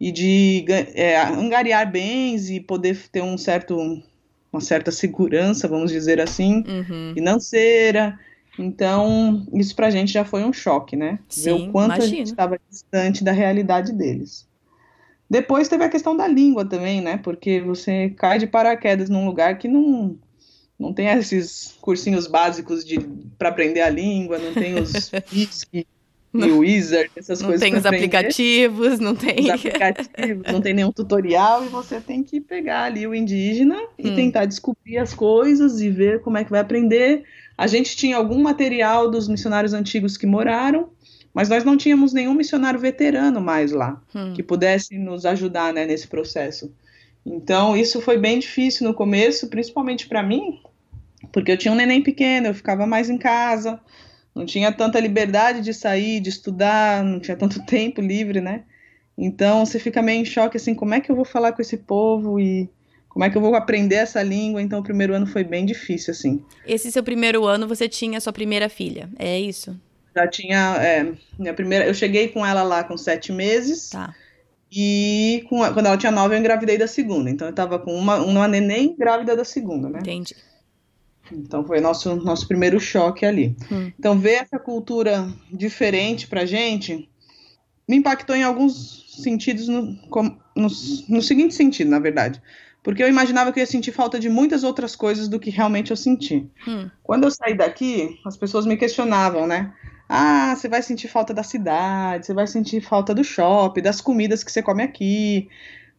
e 0.00 0.12
de 0.12 0.64
é, 0.94 1.20
angariar 1.20 1.90
bens 1.90 2.48
e 2.50 2.60
poder 2.60 2.96
ter 3.10 3.20
um 3.20 3.36
certo, 3.36 4.00
uma 4.52 4.60
certa 4.60 4.92
segurança, 4.92 5.66
vamos 5.66 5.90
dizer 5.90 6.20
assim, 6.20 6.62
uhum. 6.66 7.14
financeira. 7.14 8.16
Então, 8.56 9.44
isso 9.52 9.74
pra 9.74 9.90
gente 9.90 10.12
já 10.12 10.24
foi 10.24 10.44
um 10.44 10.52
choque, 10.52 10.94
né? 10.94 11.18
Sim, 11.28 11.42
Ver 11.42 11.52
o 11.52 11.72
quanto 11.72 11.96
imagino. 11.96 12.04
a 12.04 12.16
gente 12.16 12.26
estava 12.26 12.60
distante 12.70 13.24
da 13.24 13.32
realidade 13.32 13.92
deles. 13.92 14.48
Depois 15.28 15.68
teve 15.68 15.82
a 15.82 15.88
questão 15.88 16.16
da 16.16 16.28
língua 16.28 16.64
também, 16.64 17.00
né? 17.00 17.16
Porque 17.16 17.60
você 17.60 18.10
cai 18.10 18.38
de 18.38 18.46
paraquedas 18.46 19.10
num 19.10 19.26
lugar 19.26 19.58
que 19.58 19.66
não 19.66 20.16
não 20.80 20.92
tem 20.94 21.06
esses 21.08 21.74
cursinhos 21.80 22.26
básicos 22.26 22.84
de 22.84 22.98
para 23.38 23.50
aprender 23.50 23.82
a 23.82 23.90
língua, 23.90 24.38
não 24.38 24.54
tem 24.54 24.74
os 24.80 25.12
e 25.72 25.86
o 26.52 26.58
Wizard, 26.60 27.10
essas 27.16 27.40
Não 27.40 27.48
coisas. 27.48 27.60
tem 27.60 27.72
pra 27.72 27.80
os 27.80 27.86
aprender. 27.86 28.04
aplicativos, 28.06 28.98
não 29.00 29.16
tem. 29.16 29.40
Os 29.40 29.50
aplicativos, 29.50 30.52
não 30.52 30.60
tem 30.60 30.72
nenhum 30.72 30.92
tutorial 30.92 31.64
e 31.64 31.68
você 31.68 32.00
tem 32.00 32.22
que 32.22 32.40
pegar 32.40 32.84
ali 32.84 33.04
o 33.06 33.14
indígena 33.14 33.76
e 33.98 34.08
Hum. 34.10 34.14
tentar 34.14 34.44
descobrir 34.46 34.98
as 34.98 35.12
coisas 35.12 35.80
e 35.80 35.90
ver 35.90 36.20
como 36.22 36.38
é 36.38 36.44
que 36.44 36.50
vai 36.50 36.60
aprender. 36.60 37.24
A 37.58 37.66
gente 37.66 37.96
tinha 37.96 38.16
algum 38.16 38.40
material 38.40 39.10
dos 39.10 39.26
missionários 39.28 39.74
antigos 39.74 40.16
que 40.16 40.24
moraram, 40.26 40.88
mas 41.34 41.48
nós 41.48 41.64
não 41.64 41.76
tínhamos 41.76 42.12
nenhum 42.12 42.32
missionário 42.34 42.78
veterano 42.78 43.40
mais 43.40 43.72
lá 43.72 44.00
Hum. 44.14 44.32
que 44.32 44.42
pudesse 44.42 44.96
nos 44.98 45.26
ajudar 45.26 45.74
né, 45.74 45.84
nesse 45.84 46.06
processo. 46.06 46.72
Então, 47.26 47.76
isso 47.76 48.00
foi 48.00 48.16
bem 48.16 48.38
difícil 48.38 48.86
no 48.86 48.94
começo, 48.94 49.48
principalmente 49.48 50.06
para 50.06 50.22
mim, 50.22 50.60
porque 51.32 51.52
eu 51.52 51.56
tinha 51.58 51.72
um 51.72 51.76
neném 51.76 52.02
pequeno, 52.02 52.48
eu 52.48 52.54
ficava 52.54 52.86
mais 52.86 53.10
em 53.10 53.18
casa, 53.18 53.80
não 54.34 54.46
tinha 54.46 54.72
tanta 54.72 54.98
liberdade 55.00 55.60
de 55.60 55.74
sair, 55.74 56.20
de 56.20 56.28
estudar, 56.28 57.04
não 57.04 57.20
tinha 57.20 57.36
tanto 57.36 57.62
tempo 57.66 58.00
livre, 58.00 58.40
né? 58.40 58.64
Então, 59.18 59.66
você 59.66 59.78
fica 59.78 60.00
meio 60.00 60.22
em 60.22 60.24
choque, 60.24 60.56
assim, 60.56 60.74
como 60.74 60.94
é 60.94 61.00
que 61.00 61.10
eu 61.10 61.16
vou 61.16 61.24
falar 61.24 61.52
com 61.52 61.60
esse 61.60 61.76
povo 61.76 62.40
e 62.40 62.68
como 63.08 63.24
é 63.24 63.28
que 63.30 63.36
eu 63.36 63.40
vou 63.42 63.54
aprender 63.54 63.96
essa 63.96 64.22
língua? 64.22 64.62
Então, 64.62 64.80
o 64.80 64.82
primeiro 64.82 65.12
ano 65.14 65.26
foi 65.26 65.44
bem 65.44 65.66
difícil, 65.66 66.12
assim. 66.12 66.42
Esse 66.66 66.90
seu 66.90 67.02
primeiro 67.02 67.44
ano, 67.44 67.68
você 67.68 67.88
tinha 67.88 68.20
sua 68.20 68.32
primeira 68.32 68.68
filha, 68.68 69.10
é 69.18 69.38
isso? 69.38 69.78
Já 70.16 70.26
tinha, 70.26 70.76
é, 70.76 71.12
minha 71.38 71.52
primeira, 71.52 71.86
eu 71.86 71.92
cheguei 71.94 72.28
com 72.28 72.44
ela 72.46 72.62
lá 72.62 72.82
com 72.82 72.96
sete 72.96 73.30
meses, 73.32 73.90
Tá. 73.90 74.14
E 74.72 75.44
com 75.48 75.62
a- 75.64 75.72
quando 75.72 75.86
ela 75.86 75.96
tinha 75.98 76.12
nove, 76.12 76.34
eu 76.34 76.38
engravidei 76.38 76.78
da 76.78 76.86
segunda. 76.86 77.28
Então 77.28 77.48
eu 77.48 77.52
tava 77.52 77.76
com 77.78 77.92
uma, 77.92 78.18
uma 78.22 78.46
neném 78.46 78.94
grávida 78.96 79.34
da 79.36 79.44
segunda, 79.44 79.88
né? 79.88 79.98
Entendi. 80.00 80.36
Então 81.32 81.64
foi 81.64 81.80
nosso, 81.80 82.16
nosso 82.16 82.46
primeiro 82.46 82.80
choque 82.80 83.24
ali. 83.24 83.56
Hum. 83.70 83.92
Então 83.98 84.18
ver 84.18 84.42
essa 84.42 84.58
cultura 84.58 85.28
diferente 85.52 86.26
pra 86.26 86.44
gente 86.44 87.08
me 87.88 87.96
impactou 87.96 88.36
em 88.36 88.44
alguns 88.44 89.16
sentidos, 89.22 89.66
no, 89.66 89.98
no, 90.54 90.68
no 91.08 91.22
seguinte 91.22 91.54
sentido, 91.54 91.90
na 91.90 91.98
verdade. 91.98 92.40
Porque 92.82 93.02
eu 93.02 93.08
imaginava 93.08 93.52
que 93.52 93.58
eu 93.58 93.62
ia 93.62 93.66
sentir 93.66 93.92
falta 93.92 94.18
de 94.18 94.28
muitas 94.28 94.64
outras 94.64 94.96
coisas 94.96 95.28
do 95.28 95.38
que 95.38 95.50
realmente 95.50 95.90
eu 95.90 95.96
senti. 95.96 96.48
Hum. 96.66 96.88
Quando 97.02 97.24
eu 97.24 97.30
saí 97.30 97.54
daqui, 97.54 98.18
as 98.24 98.36
pessoas 98.36 98.64
me 98.64 98.76
questionavam, 98.76 99.46
né? 99.46 99.72
Ah, 100.08 100.56
você 100.56 100.68
vai 100.68 100.82
sentir 100.82 101.08
falta 101.08 101.32
da 101.34 101.42
cidade, 101.42 102.26
você 102.26 102.34
vai 102.34 102.46
sentir 102.46 102.80
falta 102.80 103.14
do 103.14 103.22
shopping, 103.22 103.82
das 103.82 104.00
comidas 104.00 104.42
que 104.42 104.50
você 104.50 104.62
come 104.62 104.82
aqui, 104.82 105.48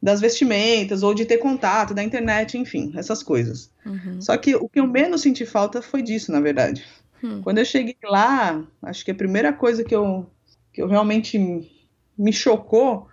das 0.01 0.19
vestimentas, 0.19 1.03
ou 1.03 1.13
de 1.13 1.25
ter 1.25 1.37
contato, 1.37 1.93
da 1.93 2.03
internet, 2.03 2.57
enfim, 2.57 2.91
essas 2.95 3.21
coisas. 3.21 3.69
Uhum. 3.85 4.19
Só 4.19 4.35
que 4.35 4.55
o 4.55 4.67
que 4.67 4.79
eu 4.79 4.87
menos 4.87 5.21
senti 5.21 5.45
falta 5.45 5.81
foi 5.81 6.01
disso, 6.01 6.31
na 6.31 6.39
verdade. 6.39 6.83
Hum. 7.23 7.41
Quando 7.43 7.59
eu 7.59 7.65
cheguei 7.65 7.97
lá, 8.03 8.65
acho 8.81 9.05
que 9.05 9.11
a 9.11 9.15
primeira 9.15 9.53
coisa 9.53 9.83
que 9.83 9.93
eu, 9.93 10.25
que 10.73 10.81
eu 10.81 10.87
realmente 10.87 11.37
me 12.17 12.33
chocou 12.33 13.07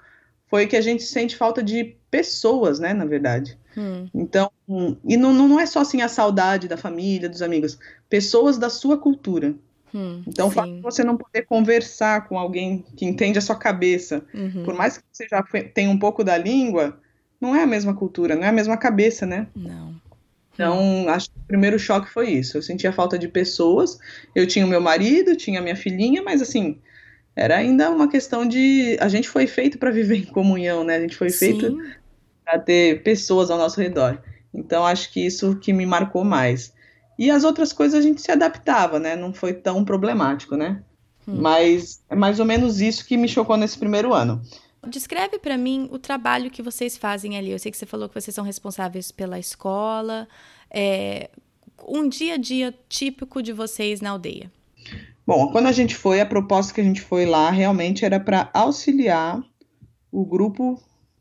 foi 0.49 0.67
que 0.67 0.77
a 0.77 0.81
gente 0.81 1.03
sente 1.03 1.37
falta 1.37 1.63
de 1.63 1.97
pessoas, 2.11 2.79
né, 2.79 2.95
na 2.95 3.05
verdade. 3.05 3.59
Hum. 3.77 4.09
Então, 4.15 4.51
e 5.05 5.17
não, 5.17 5.33
não 5.33 5.61
é 5.61 5.67
só 5.67 5.81
assim 5.81 6.01
a 6.01 6.09
saudade 6.09 6.69
da 6.69 6.77
família, 6.77 7.29
dos 7.29 7.43
amigos, 7.43 7.79
pessoas 8.09 8.57
da 8.57 8.71
sua 8.71 8.97
cultura. 8.97 9.55
Hum. 9.95 10.23
Então, 10.27 10.49
o 10.49 10.51
fato 10.51 10.69
de 10.69 10.77
Sim. 10.77 10.83
você 10.83 11.03
não 11.05 11.17
poder 11.17 11.43
conversar 11.43 12.29
com 12.29 12.39
alguém 12.39 12.85
que 12.97 13.05
entende 13.07 13.39
a 13.39 13.43
sua 13.43 13.57
cabeça, 13.57 14.25
Uhum. 14.35 14.63
por 14.65 14.75
mais 14.75 14.99
que 14.99 15.05
você 15.13 15.27
já 15.29 15.43
tenha 15.75 15.91
um 15.91 15.99
pouco 15.99 16.23
da 16.23 16.37
língua, 16.37 17.01
não 17.41 17.55
é 17.55 17.63
a 17.63 17.67
mesma 17.67 17.95
cultura, 17.95 18.35
não 18.35 18.45
é 18.45 18.49
a 18.49 18.53
mesma 18.53 18.77
cabeça, 18.77 19.25
né? 19.25 19.47
Não. 19.55 19.95
Então, 20.53 21.09
acho 21.09 21.31
que 21.31 21.39
o 21.39 21.47
primeiro 21.47 21.79
choque 21.79 22.11
foi 22.11 22.31
isso. 22.31 22.59
Eu 22.59 22.63
sentia 22.63 22.93
falta 22.93 23.17
de 23.17 23.29
pessoas. 23.29 23.97
Eu 24.35 24.45
tinha 24.45 24.67
o 24.67 24.69
meu 24.69 24.81
marido, 24.81 25.37
tinha 25.37 25.61
a 25.61 25.63
minha 25.63 25.77
filhinha, 25.77 26.21
mas 26.21 26.43
assim, 26.43 26.81
era 27.37 27.57
ainda 27.57 27.89
uma 27.91 28.09
questão 28.09 28.45
de. 28.45 28.97
A 29.01 29.09
gente 29.09 29.29
foi 29.29 29.47
feito 29.47 29.79
para 29.79 29.93
viver 29.93 30.17
em 30.19 30.25
comunhão, 30.25 30.83
né? 30.83 30.97
A 30.97 31.01
gente 31.01 31.17
foi 31.17 31.31
feito 31.31 31.79
para 32.45 32.59
ter 32.59 33.03
pessoas 33.05 33.51
ao 33.53 33.59
nosso 33.59 33.81
redor. 33.81 34.21
Então, 34.53 34.85
acho 34.85 35.13
que 35.13 35.25
isso 35.25 35.55
que 35.57 35.73
me 35.73 35.87
marcou 35.87 36.25
mais. 36.25 36.73
E 37.19 37.31
as 37.31 37.43
outras 37.43 37.73
coisas 37.73 37.99
a 37.99 38.03
gente 38.03 38.23
se 38.23 38.31
adaptava, 38.31 39.01
né? 39.01 39.17
Não 39.17 39.35
foi 39.35 39.53
tão 39.53 39.85
problemático, 39.85 40.57
né? 40.57 40.83
Hum. 41.27 41.41
Mas 41.41 42.01
é 42.09 42.15
mais 42.15 42.39
ou 42.39 42.47
menos 42.47 42.81
isso 42.81 43.05
que 43.05 43.17
me 43.17 43.29
chocou 43.29 43.57
nesse 43.57 43.77
primeiro 43.77 44.15
ano. 44.15 44.41
Descreve 44.87 45.39
pra 45.39 45.59
mim 45.59 45.89
o 45.91 45.99
trabalho 45.99 46.51
que 46.51 46.63
vocês 46.63 46.97
fazem 46.97 47.37
ali. 47.37 47.51
Eu 47.51 47.59
sei 47.59 47.73
que 47.73 47.77
você 47.77 47.87
falou 47.87 48.09
que 48.09 48.19
vocês 48.19 48.35
são 48.35 48.45
responsáveis 48.45 49.11
pela 49.11 49.39
escola. 49.39 50.29
É, 50.71 51.29
um 51.87 52.09
dia 52.09 52.35
a 52.35 52.37
dia 52.37 52.73
típico 52.89 53.43
de 53.43 53.53
vocês 53.53 54.01
na 54.01 54.11
aldeia. 54.11 54.51
Bom, 55.27 55.51
quando 55.51 55.67
a 55.67 55.73
gente 55.73 55.95
foi, 55.95 56.21
a 56.21 56.27
proposta 56.27 56.73
que 56.73 56.81
a 56.81 56.85
gente 56.85 57.01
foi 57.01 57.27
lá 57.27 57.51
realmente 57.51 58.05
era 58.05 58.19
para 58.19 58.49
auxiliar 58.55 59.43
o 60.11 60.25
grupo 60.25 60.81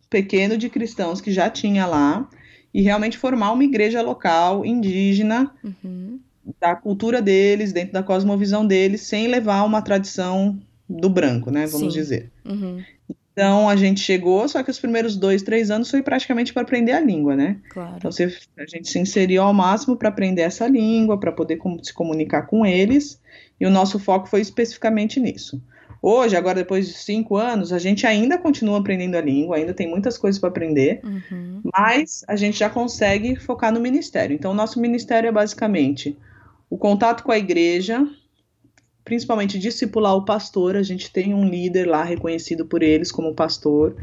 pequeno 0.09 0.57
de 0.57 0.69
cristãos 0.69 1.19
que 1.19 1.31
já 1.31 1.49
tinha 1.49 1.85
lá 1.85 2.29
e 2.77 2.81
realmente 2.83 3.17
formar 3.17 3.51
uma 3.53 3.63
igreja 3.63 4.03
local, 4.03 4.63
indígena, 4.63 5.51
Uhum. 5.63 6.19
da 6.61 6.75
cultura 6.75 7.19
deles, 7.21 7.73
dentro 7.73 7.93
da 7.93 8.03
cosmovisão 8.03 8.65
deles, 8.65 9.01
sem 9.01 9.27
levar 9.27 9.63
uma 9.63 9.81
tradição 9.81 10.57
do 10.87 11.09
branco, 11.09 11.49
né? 11.49 11.65
Vamos 11.65 11.93
Sim. 11.93 11.99
dizer. 11.99 12.31
Uhum. 12.45 12.83
Então 13.33 13.67
a 13.67 13.75
gente 13.75 13.99
chegou, 13.99 14.47
só 14.47 14.61
que 14.63 14.69
os 14.71 14.79
primeiros 14.79 15.15
dois, 15.17 15.41
três 15.41 15.69
anos 15.71 15.89
foi 15.89 16.01
praticamente 16.03 16.53
para 16.53 16.61
aprender 16.61 16.91
a 16.91 16.99
língua, 17.01 17.35
né? 17.35 17.57
Claro. 17.69 17.95
Então 17.97 18.11
você, 18.11 18.25
a 18.57 18.65
gente 18.67 18.89
se 18.89 18.99
inseriu 18.99 19.41
ao 19.43 19.53
máximo 19.53 19.95
para 19.97 20.09
aprender 20.09 20.41
essa 20.43 20.67
língua, 20.67 21.19
para 21.19 21.31
poder 21.31 21.57
com- 21.57 21.83
se 21.83 21.93
comunicar 21.93 22.43
com 22.43 22.63
eles, 22.65 23.19
e 23.59 23.65
o 23.65 23.69
nosso 23.71 23.97
foco 23.99 24.27
foi 24.27 24.41
especificamente 24.41 25.19
nisso. 25.19 25.59
Hoje, 26.01 26.35
agora 26.35 26.55
depois 26.55 26.87
de 26.87 26.93
cinco 26.93 27.37
anos, 27.37 27.73
a 27.73 27.79
gente 27.79 28.05
ainda 28.05 28.37
continua 28.37 28.79
aprendendo 28.79 29.15
a 29.15 29.21
língua, 29.21 29.57
ainda 29.57 29.73
tem 29.73 29.87
muitas 29.89 30.17
coisas 30.17 30.39
para 30.39 30.49
aprender, 30.49 31.01
Uhum. 31.03 31.61
mas 31.77 32.23
a 32.27 32.35
gente 32.35 32.57
já 32.59 32.69
consegue 32.69 33.35
focar 33.35 33.73
no 33.73 33.79
ministério. 33.79 34.33
Então, 34.33 34.51
o 34.51 34.55
nosso 34.55 34.79
ministério 34.79 35.27
é 35.27 35.31
basicamente 35.31 36.17
o 36.69 36.77
contato 36.77 37.23
com 37.23 37.31
a 37.31 37.37
igreja, 37.37 38.05
principalmente 39.03 39.57
discipular 39.57 40.15
o 40.15 40.25
pastor. 40.25 40.75
A 40.75 40.83
gente 40.83 41.11
tem 41.11 41.33
um 41.33 41.47
líder 41.47 41.87
lá 41.87 42.03
reconhecido 42.03 42.65
por 42.65 42.83
eles 42.83 43.11
como 43.11 43.33
pastor 43.33 43.95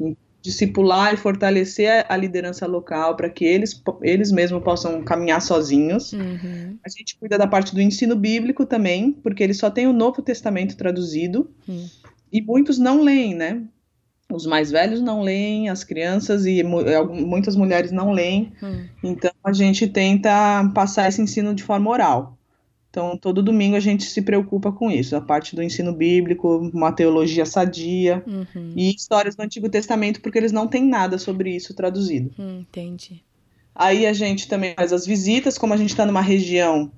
Hum. 0.00 0.14
Discipular 0.40 1.12
e 1.12 1.16
fortalecer 1.16 2.06
a 2.08 2.16
liderança 2.16 2.66
local 2.66 3.16
para 3.16 3.28
que 3.28 3.44
eles, 3.44 3.82
eles 4.02 4.30
mesmos 4.30 4.62
possam 4.62 5.02
caminhar 5.02 5.42
sozinhos. 5.42 6.12
Uhum. 6.12 6.78
A 6.84 6.88
gente 6.88 7.16
cuida 7.18 7.36
da 7.36 7.46
parte 7.46 7.74
do 7.74 7.80
ensino 7.80 8.14
bíblico 8.14 8.64
também, 8.64 9.12
porque 9.12 9.42
eles 9.42 9.58
só 9.58 9.68
têm 9.68 9.86
o 9.86 9.92
Novo 9.92 10.22
Testamento 10.22 10.76
traduzido 10.76 11.50
Hum. 11.68 11.86
e 12.32 12.40
muitos 12.40 12.78
não 12.78 13.02
leem, 13.02 13.34
né? 13.34 13.62
Os 14.30 14.46
mais 14.46 14.70
velhos 14.70 15.00
não 15.00 15.22
leem, 15.22 15.70
as 15.70 15.82
crianças 15.82 16.44
e 16.46 16.62
muitas 16.62 17.56
mulheres 17.56 17.90
não 17.90 18.12
leem. 18.12 18.52
Hum. 18.62 18.84
Então 19.02 19.32
a 19.42 19.52
gente 19.52 19.88
tenta 19.88 20.70
passar 20.74 21.08
esse 21.08 21.20
ensino 21.20 21.54
de 21.54 21.62
forma 21.62 21.90
oral. 21.90 22.37
Então 22.90 23.16
todo 23.16 23.42
domingo 23.42 23.76
a 23.76 23.80
gente 23.80 24.04
se 24.04 24.22
preocupa 24.22 24.72
com 24.72 24.90
isso, 24.90 25.14
a 25.14 25.20
parte 25.20 25.54
do 25.54 25.62
ensino 25.62 25.92
bíblico, 25.92 26.70
uma 26.72 26.90
teologia 26.92 27.44
sadia 27.44 28.22
Uhum. 28.26 28.72
e 28.74 28.94
histórias 28.94 29.36
do 29.36 29.42
Antigo 29.42 29.68
Testamento, 29.68 30.20
porque 30.20 30.38
eles 30.38 30.52
não 30.52 30.66
têm 30.66 30.84
nada 30.84 31.18
sobre 31.18 31.54
isso 31.54 31.74
traduzido. 31.74 32.30
Hum, 32.38 32.60
entendi. 32.60 33.22
Aí 33.74 34.06
a 34.06 34.12
gente 34.12 34.48
também 34.48 34.74
faz 34.74 34.92
as 34.92 35.06
visitas, 35.06 35.56
como 35.58 35.74
a 35.74 35.76
gente 35.76 35.90
está 35.90 36.04
numa 36.06 36.22
região 36.22 36.90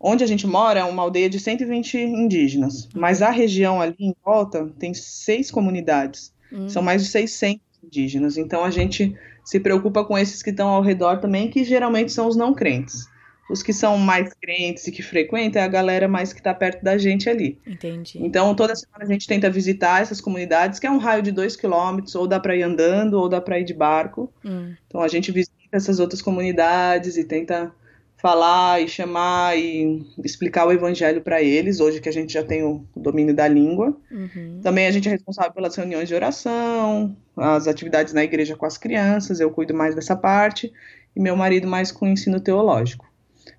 onde 0.00 0.22
a 0.22 0.26
gente 0.28 0.46
mora, 0.46 0.78
é 0.80 0.84
uma 0.84 1.02
aldeia 1.02 1.28
de 1.28 1.40
120 1.40 1.96
indígenas, 1.98 2.88
mas 2.94 3.20
a 3.20 3.30
região 3.30 3.80
ali 3.80 3.96
em 3.98 4.14
volta 4.24 4.70
tem 4.78 4.94
seis 4.94 5.50
comunidades, 5.50 6.32
Hum. 6.52 6.68
são 6.68 6.82
mais 6.82 7.02
de 7.02 7.08
600 7.10 7.60
indígenas, 7.82 8.36
então 8.36 8.62
a 8.64 8.70
gente 8.70 9.14
se 9.44 9.58
preocupa 9.58 10.04
com 10.04 10.16
esses 10.16 10.42
que 10.42 10.50
estão 10.50 10.68
ao 10.68 10.82
redor 10.82 11.18
também, 11.20 11.50
que 11.50 11.64
geralmente 11.64 12.12
são 12.12 12.28
os 12.28 12.36
não 12.36 12.54
crentes. 12.54 13.08
Os 13.48 13.62
que 13.62 13.72
são 13.72 13.96
mais 13.96 14.32
crentes 14.34 14.86
e 14.86 14.92
que 14.92 15.02
frequentam 15.02 15.62
é 15.62 15.64
a 15.64 15.68
galera 15.68 16.06
mais 16.06 16.32
que 16.32 16.40
está 16.40 16.52
perto 16.52 16.82
da 16.82 16.98
gente 16.98 17.28
ali. 17.30 17.58
Entendi. 17.66 18.18
Então, 18.22 18.54
toda 18.54 18.76
semana 18.76 19.04
a 19.04 19.06
gente 19.06 19.26
tenta 19.26 19.48
visitar 19.48 20.02
essas 20.02 20.20
comunidades, 20.20 20.78
que 20.78 20.86
é 20.86 20.90
um 20.90 20.98
raio 20.98 21.22
de 21.22 21.32
dois 21.32 21.56
quilômetros, 21.56 22.14
ou 22.14 22.26
dá 22.26 22.38
para 22.38 22.54
ir 22.54 22.62
andando, 22.62 23.14
ou 23.14 23.28
dá 23.28 23.40
para 23.40 23.58
ir 23.58 23.64
de 23.64 23.74
barco. 23.74 24.32
Hum. 24.44 24.74
Então, 24.86 25.00
a 25.00 25.08
gente 25.08 25.32
visita 25.32 25.54
essas 25.72 25.98
outras 25.98 26.20
comunidades 26.20 27.16
e 27.16 27.24
tenta 27.24 27.72
falar 28.18 28.82
e 28.82 28.88
chamar 28.88 29.56
e 29.56 30.04
explicar 30.24 30.66
o 30.66 30.72
evangelho 30.72 31.22
para 31.22 31.40
eles, 31.40 31.78
hoje 31.78 32.00
que 32.00 32.08
a 32.08 32.12
gente 32.12 32.32
já 32.32 32.42
tem 32.42 32.64
o 32.64 32.84
domínio 32.94 33.34
da 33.34 33.46
língua. 33.46 33.96
Uhum. 34.10 34.60
Também 34.60 34.86
a 34.86 34.90
gente 34.90 35.08
é 35.08 35.12
responsável 35.12 35.52
pelas 35.52 35.76
reuniões 35.76 36.08
de 36.08 36.14
oração, 36.14 37.16
as 37.36 37.68
atividades 37.68 38.12
na 38.12 38.24
igreja 38.24 38.56
com 38.56 38.66
as 38.66 38.76
crianças, 38.76 39.38
eu 39.38 39.50
cuido 39.52 39.72
mais 39.72 39.94
dessa 39.94 40.16
parte, 40.16 40.72
e 41.14 41.20
meu 41.20 41.36
marido 41.36 41.68
mais 41.68 41.92
com 41.92 42.06
o 42.06 42.08
ensino 42.08 42.40
teológico. 42.40 43.07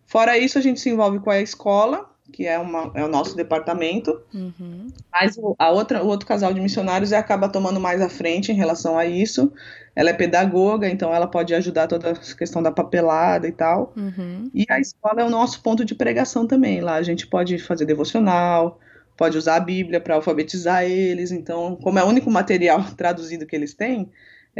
Fora 0.09 0.37
isso, 0.37 0.57
a 0.57 0.61
gente 0.61 0.79
se 0.79 0.89
envolve 0.89 1.19
com 1.19 1.29
a 1.29 1.39
escola, 1.39 2.09
que 2.33 2.45
é, 2.47 2.57
uma, 2.57 2.91
é 2.95 3.03
o 3.03 3.07
nosso 3.07 3.35
departamento, 3.35 4.19
Uhum. 4.33 4.87
mas 5.11 5.37
o, 5.37 5.55
a 5.57 5.69
outra, 5.69 6.03
o 6.03 6.07
outro 6.07 6.27
casal 6.27 6.51
de 6.51 6.59
missionários 6.59 7.13
acaba 7.13 7.47
tomando 7.47 7.79
mais 7.79 8.01
à 8.01 8.09
frente 8.09 8.51
em 8.51 8.55
relação 8.55 8.97
a 8.97 9.05
isso. 9.05 9.53
Ela 9.95 10.09
é 10.09 10.13
pedagoga, 10.13 10.89
então 10.89 11.13
ela 11.13 11.27
pode 11.27 11.53
ajudar 11.53 11.87
toda 11.87 12.11
a 12.11 12.35
questão 12.35 12.61
da 12.63 12.71
papelada 12.71 13.47
e 13.47 13.51
tal. 13.51 13.93
Uhum. 13.95 14.49
E 14.53 14.65
a 14.69 14.79
escola 14.79 15.21
é 15.21 15.25
o 15.25 15.29
nosso 15.29 15.61
ponto 15.61 15.85
de 15.85 15.93
pregação 15.93 16.47
também. 16.47 16.81
Lá 16.81 16.95
a 16.95 17.03
gente 17.03 17.27
pode 17.27 17.59
fazer 17.59 17.85
devocional, 17.85 18.79
pode 19.15 19.37
usar 19.37 19.57
a 19.57 19.59
Bíblia 19.59 20.01
para 20.01 20.15
alfabetizar 20.15 20.83
eles. 20.85 21.31
Então, 21.31 21.75
como 21.75 21.99
é 21.99 22.03
o 22.03 22.07
único 22.07 22.31
material 22.31 22.83
traduzido 22.97 23.45
que 23.45 23.55
eles 23.55 23.73
têm, 23.75 24.09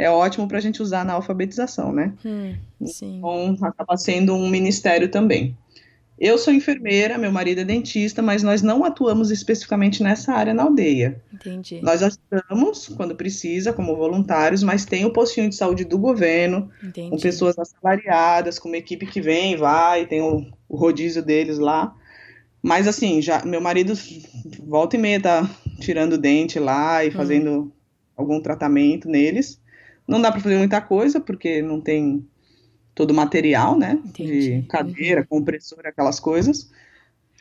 é 0.00 0.10
ótimo 0.10 0.48
para 0.48 0.58
a 0.58 0.60
gente 0.60 0.82
usar 0.82 1.04
na 1.04 1.12
alfabetização, 1.12 1.92
né? 1.92 2.14
Hum, 2.24 2.54
sim. 2.86 3.18
Então, 3.18 3.56
acaba 3.62 3.96
sendo 3.96 4.34
um 4.34 4.48
ministério 4.48 5.10
também. 5.10 5.56
Eu 6.18 6.36
sou 6.36 6.52
enfermeira, 6.52 7.16
meu 7.16 7.32
marido 7.32 7.62
é 7.62 7.64
dentista, 7.64 8.20
mas 8.20 8.42
nós 8.42 8.60
não 8.60 8.84
atuamos 8.84 9.30
especificamente 9.30 10.02
nessa 10.02 10.34
área 10.34 10.52
na 10.52 10.64
aldeia. 10.64 11.20
Entendi. 11.32 11.80
Nós 11.82 12.02
ajudamos 12.02 12.88
quando 12.88 13.14
precisa, 13.14 13.72
como 13.72 13.96
voluntários, 13.96 14.62
mas 14.62 14.84
tem 14.84 15.06
o 15.06 15.12
postinho 15.12 15.48
de 15.48 15.54
saúde 15.54 15.84
do 15.84 15.96
governo, 15.98 16.70
Entendi. 16.82 17.10
com 17.10 17.18
pessoas 17.18 17.58
assalariadas, 17.58 18.58
com 18.58 18.68
uma 18.68 18.76
equipe 18.76 19.06
que 19.06 19.20
vem, 19.20 19.56
vai, 19.56 20.06
tem 20.06 20.20
o, 20.20 20.46
o 20.68 20.76
rodízio 20.76 21.22
deles 21.22 21.58
lá. 21.58 21.94
Mas 22.62 22.86
assim, 22.86 23.22
já 23.22 23.42
meu 23.44 23.60
marido 23.60 23.94
volta 24.66 24.96
e 24.96 24.98
meia 24.98 25.20
tá 25.20 25.50
tirando 25.78 26.18
dente 26.18 26.58
lá 26.58 27.02
e 27.02 27.10
fazendo 27.10 27.72
algum 28.14 28.40
tratamento 28.40 29.08
neles. 29.08 29.59
Não 30.10 30.20
dá 30.20 30.32
para 30.32 30.40
fazer 30.40 30.58
muita 30.58 30.80
coisa 30.80 31.20
porque 31.20 31.62
não 31.62 31.80
tem 31.80 32.26
todo 32.94 33.12
o 33.12 33.14
material, 33.14 33.78
né? 33.78 34.00
Entendi. 34.04 34.60
De 34.60 34.66
cadeira, 34.66 35.24
compressor, 35.24 35.86
aquelas 35.86 36.18
coisas. 36.18 36.68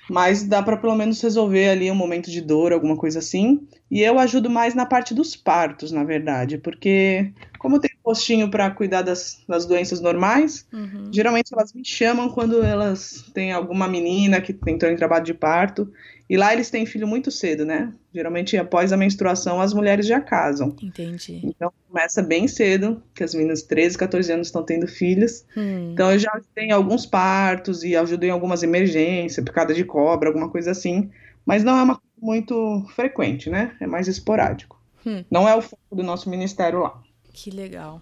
Mas 0.10 0.44
dá 0.44 0.62
para 0.62 0.78
pelo 0.78 0.96
menos 0.96 1.20
resolver 1.22 1.70
ali 1.70 1.90
um 1.90 1.96
momento 1.96 2.30
de 2.30 2.42
dor, 2.42 2.72
alguma 2.72 2.96
coisa 2.96 3.20
assim. 3.20 3.68
E 3.92 4.02
eu 4.02 4.20
ajudo 4.20 4.50
mais 4.50 4.76
na 4.76 4.86
parte 4.86 5.14
dos 5.14 5.36
partos, 5.36 5.92
na 5.92 6.04
verdade, 6.04 6.58
porque 6.58 7.32
como 7.58 7.80
tem 7.80 7.90
postinho 8.04 8.50
para 8.50 8.70
cuidar 8.72 9.02
das, 9.02 9.44
das 9.48 9.66
doenças 9.66 10.00
normais, 10.00 10.68
Uhum. 10.72 11.10
geralmente 11.12 11.52
elas 11.54 11.74
me 11.74 11.84
chamam 11.84 12.30
quando 12.30 12.64
elas 12.64 13.26
têm 13.34 13.52
alguma 13.52 13.88
menina 13.88 14.40
que 14.42 14.58
entrou 14.68 14.92
em 14.92 14.96
trabalho 14.96 15.26
de 15.26 15.34
parto. 15.34 15.92
E 16.30 16.38
lá 16.38 16.54
eles 16.54 16.70
têm 16.70 16.86
filho 16.86 17.08
muito 17.08 17.32
cedo, 17.32 17.66
né? 17.66 17.92
Geralmente 18.14 18.56
após 18.56 18.94
a 18.94 18.98
menstruação 18.98 19.60
as 19.60 19.74
mulheres 19.74 20.06
já 20.06 20.22
casam. 20.22 20.76
Entendi. 20.82 21.42
Então 21.44 21.72
começa 21.88 22.22
bem 22.22 22.48
cedo, 22.48 23.02
que 23.16 23.24
as 23.24 23.34
meninas 23.34 23.62
de 23.64 23.68
13, 23.70 23.98
14 23.98 24.32
anos 24.32 24.48
estão 24.48 24.64
tendo 24.64 24.88
filhos. 24.88 25.44
Hum, 25.58 25.90
Então 25.94 26.12
eu 26.12 26.20
já 26.20 26.32
em 26.58 26.72
alguns 26.72 27.08
partos 27.08 27.84
e 27.84 27.96
ajudo 27.96 28.24
em 28.26 28.30
algumas 28.30 28.62
emergências, 28.62 29.44
picada 29.44 29.74
de 29.74 29.84
cobra, 29.84 30.30
alguma 30.30 30.50
coisa 30.50 30.70
assim. 30.70 31.10
Mas 31.50 31.64
não 31.64 31.76
é 31.78 31.82
uma 31.82 31.96
coisa 31.96 32.14
muito 32.22 32.86
frequente, 32.96 33.50
né? 33.50 33.76
É 33.80 33.88
mais 33.88 34.08
esporádico. 34.08 34.80
Hum. 35.04 35.24
Não 35.32 35.50
é 35.50 35.56
o 35.56 35.62
foco 35.64 35.96
do 35.96 36.04
nosso 36.04 36.30
ministério 36.30 36.80
lá. 36.84 37.02
que 37.34 37.50
legal. 37.50 38.02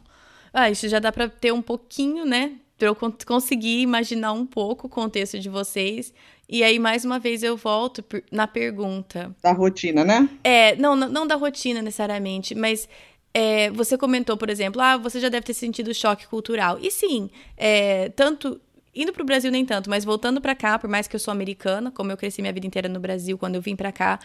Ah, 0.52 0.70
isso 0.70 0.88
já 0.90 1.00
dá 1.00 1.12
pra 1.14 1.30
ter 1.30 1.54
um 1.54 1.62
pouquinho, 1.62 2.26
né? 2.26 2.58
Pra 2.78 2.90
eu 2.90 2.96
con- 2.96 3.14
conseguir 3.26 3.80
imaginar 3.82 4.34
um 4.34 4.46
pouco 4.46 4.88
o 4.88 4.90
contexto 4.90 5.40
de 5.40 5.48
vocês. 5.48 6.14
E 6.50 6.62
aí, 6.62 6.78
mais 6.78 7.06
uma 7.06 7.20
vez, 7.20 7.42
eu 7.42 7.56
volto 7.56 8.04
na 8.32 8.48
pergunta. 8.48 9.34
Da 9.42 9.54
rotina, 9.54 10.04
né? 10.04 10.28
É, 10.44 10.76
não, 10.76 10.94
não, 10.96 11.08
não 11.08 11.26
da 11.28 11.36
rotina 11.36 11.82
necessariamente, 11.82 12.54
mas 12.54 12.88
é, 13.34 13.70
você 13.72 13.98
comentou, 13.98 14.36
por 14.36 14.50
exemplo, 14.50 14.82
ah, 14.82 14.98
você 14.98 15.20
já 15.22 15.30
deve 15.30 15.46
ter 15.46 15.54
sentido 15.54 15.94
choque 15.94 16.28
cultural. 16.28 16.78
E 16.82 16.90
sim, 16.92 17.30
é, 17.56 18.10
tanto 18.10 18.60
indo 19.02 19.14
pro 19.14 19.24
Brasil 19.24 19.52
nem 19.52 19.66
tanto, 19.66 19.90
mas 19.90 20.04
voltando 20.04 20.42
pra 20.42 20.56
cá, 20.56 20.78
por 20.80 20.90
mais 20.90 21.08
que 21.08 21.16
eu 21.16 21.20
sou 21.20 21.32
americana, 21.32 21.92
como 21.92 22.12
eu 22.12 22.18
cresci 22.18 22.42
minha 22.42 22.54
vida 22.54 22.66
inteira 22.66 22.90
no 22.90 23.00
Brasil, 23.00 23.38
quando 23.38 23.56
eu 23.56 23.62
vim 23.62 23.76
pra 23.76 23.92
cá 23.92 24.20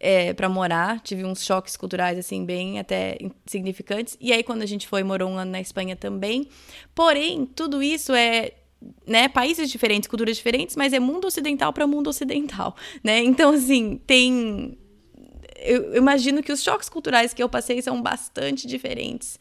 é, 0.00 0.32
para 0.32 0.48
morar, 0.48 1.00
tive 1.00 1.24
uns 1.24 1.44
choques 1.44 1.76
culturais 1.76 2.18
assim 2.18 2.44
bem 2.44 2.78
até 2.78 3.18
significantes. 3.46 4.16
E 4.20 4.32
aí 4.32 4.42
quando 4.42 4.62
a 4.62 4.66
gente 4.66 4.86
foi 4.86 5.02
morou 5.02 5.30
um 5.30 5.38
ano 5.38 5.50
na 5.50 5.60
Espanha 5.60 5.96
também. 5.96 6.48
Porém, 6.94 7.46
tudo 7.46 7.82
isso 7.82 8.12
é 8.12 8.52
né, 9.06 9.28
países 9.28 9.70
diferentes, 9.70 10.08
culturas 10.08 10.36
diferentes, 10.36 10.76
mas 10.76 10.92
é 10.92 11.00
mundo 11.00 11.26
ocidental 11.26 11.72
para 11.72 11.86
mundo 11.86 12.08
ocidental, 12.08 12.76
né? 13.02 13.22
Então 13.22 13.50
assim, 13.50 14.00
tem 14.06 14.78
eu 15.60 15.96
imagino 15.96 16.40
que 16.40 16.52
os 16.52 16.62
choques 16.62 16.88
culturais 16.88 17.34
que 17.34 17.42
eu 17.42 17.48
passei 17.48 17.82
são 17.82 18.00
bastante 18.00 18.64
diferentes 18.66 19.40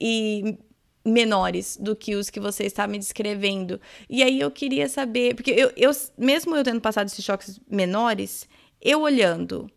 e 0.00 0.56
menores 1.04 1.76
do 1.80 1.96
que 1.96 2.14
os 2.14 2.30
que 2.30 2.40
você 2.40 2.64
está 2.64 2.86
me 2.86 2.98
descrevendo. 2.98 3.80
E 4.08 4.22
aí 4.22 4.40
eu 4.40 4.50
queria 4.50 4.88
saber, 4.88 5.34
porque 5.34 5.50
eu, 5.50 5.72
eu 5.76 5.90
mesmo 6.16 6.54
eu 6.54 6.64
tendo 6.64 6.80
passado 6.80 7.06
esses 7.06 7.24
choques 7.24 7.60
menores, 7.70 8.48
eu 8.80 9.00
olhando 9.00 9.70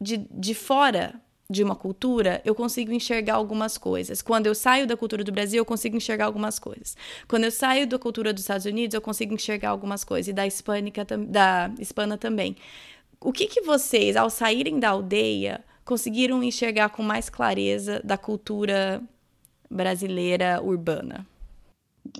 de, 0.00 0.18
de 0.30 0.54
fora 0.54 1.20
de 1.48 1.62
uma 1.62 1.76
cultura, 1.76 2.40
eu 2.44 2.54
consigo 2.54 2.92
enxergar 2.92 3.34
algumas 3.34 3.76
coisas. 3.76 4.22
Quando 4.22 4.46
eu 4.46 4.54
saio 4.54 4.86
da 4.86 4.96
cultura 4.96 5.22
do 5.22 5.30
Brasil, 5.30 5.58
eu 5.58 5.64
consigo 5.64 5.96
enxergar 5.96 6.24
algumas 6.24 6.58
coisas. 6.58 6.96
Quando 7.28 7.44
eu 7.44 7.50
saio 7.50 7.86
da 7.86 7.98
cultura 7.98 8.32
dos 8.32 8.42
Estados 8.42 8.66
Unidos, 8.66 8.94
eu 8.94 9.00
consigo 9.00 9.34
enxergar 9.34 9.70
algumas 9.70 10.04
coisas. 10.04 10.28
E 10.28 10.32
da 10.32 10.46
hispânica, 10.46 11.04
da 11.04 11.70
hispana 11.78 12.16
também. 12.16 12.56
O 13.20 13.32
que, 13.32 13.46
que 13.46 13.60
vocês, 13.60 14.16
ao 14.16 14.30
saírem 14.30 14.78
da 14.78 14.90
aldeia, 14.90 15.62
conseguiram 15.84 16.42
enxergar 16.42 16.88
com 16.88 17.02
mais 17.02 17.28
clareza 17.28 18.00
da 18.02 18.16
cultura 18.16 19.02
brasileira 19.70 20.60
urbana? 20.62 21.26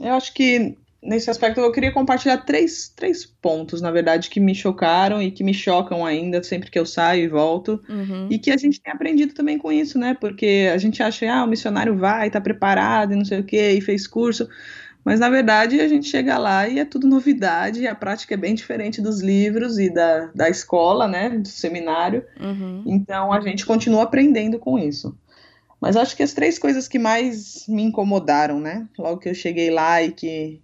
Eu 0.01 0.15
acho 0.15 0.33
que 0.33 0.77
nesse 1.05 1.31
aspecto 1.31 1.61
eu 1.61 1.71
queria 1.71 1.93
compartilhar 1.93 2.39
três, 2.39 2.89
três 2.89 3.25
pontos, 3.25 3.81
na 3.81 3.91
verdade, 3.91 4.31
que 4.31 4.41
me 4.41 4.55
chocaram 4.55 5.23
e 5.23 5.31
que 5.31 5.45
me 5.45 5.53
chocam 5.53 6.05
ainda 6.05 6.43
sempre 6.43 6.71
que 6.71 6.79
eu 6.79 6.87
saio 6.87 7.25
e 7.25 7.29
volto. 7.29 7.83
Uhum. 7.89 8.29
E 8.31 8.39
que 8.39 8.51
a 8.51 8.57
gente 8.57 8.81
tem 8.81 8.93
aprendido 8.93 9.35
também 9.35 9.59
com 9.59 9.71
isso, 9.71 9.99
né? 9.99 10.17
Porque 10.19 10.71
a 10.73 10.79
gente 10.79 11.03
acha, 11.03 11.31
ah, 11.31 11.45
o 11.45 11.49
missionário 11.49 11.97
vai, 11.97 12.31
tá 12.31 12.41
preparado 12.41 13.13
e 13.13 13.17
não 13.17 13.25
sei 13.25 13.41
o 13.41 13.45
quê, 13.45 13.73
e 13.73 13.81
fez 13.81 14.07
curso. 14.07 14.49
Mas 15.05 15.21
na 15.21 15.29
verdade 15.29 15.81
a 15.81 15.87
gente 15.87 16.09
chega 16.09 16.39
lá 16.39 16.67
e 16.67 16.79
é 16.79 16.85
tudo 16.85 17.07
novidade, 17.07 17.83
e 17.83 17.87
a 17.87 17.95
prática 17.95 18.33
é 18.33 18.39
bem 18.39 18.55
diferente 18.55 19.03
dos 19.03 19.21
livros 19.21 19.79
e 19.79 19.93
da, 19.93 20.31
da 20.35 20.49
escola, 20.49 21.07
né? 21.07 21.29
Do 21.29 21.47
seminário. 21.47 22.25
Uhum. 22.41 22.83
Então 22.87 23.31
a 23.31 23.41
gente 23.41 23.67
continua 23.67 24.05
aprendendo 24.05 24.59
com 24.59 24.79
isso. 24.79 25.15
Mas 25.85 25.97
acho 25.97 26.17
que 26.17 26.23
as 26.23 26.33
três 26.33 26.59
coisas 26.59 26.89
que 26.89 26.99
mais 26.99 27.67
me 27.69 27.83
incomodaram, 27.83 28.59
né? 28.59 28.89
Logo 28.99 29.19
que 29.21 29.29
eu 29.29 29.35
cheguei 29.35 29.71
lá 29.71 30.03
e 30.03 30.13
que, 30.13 30.63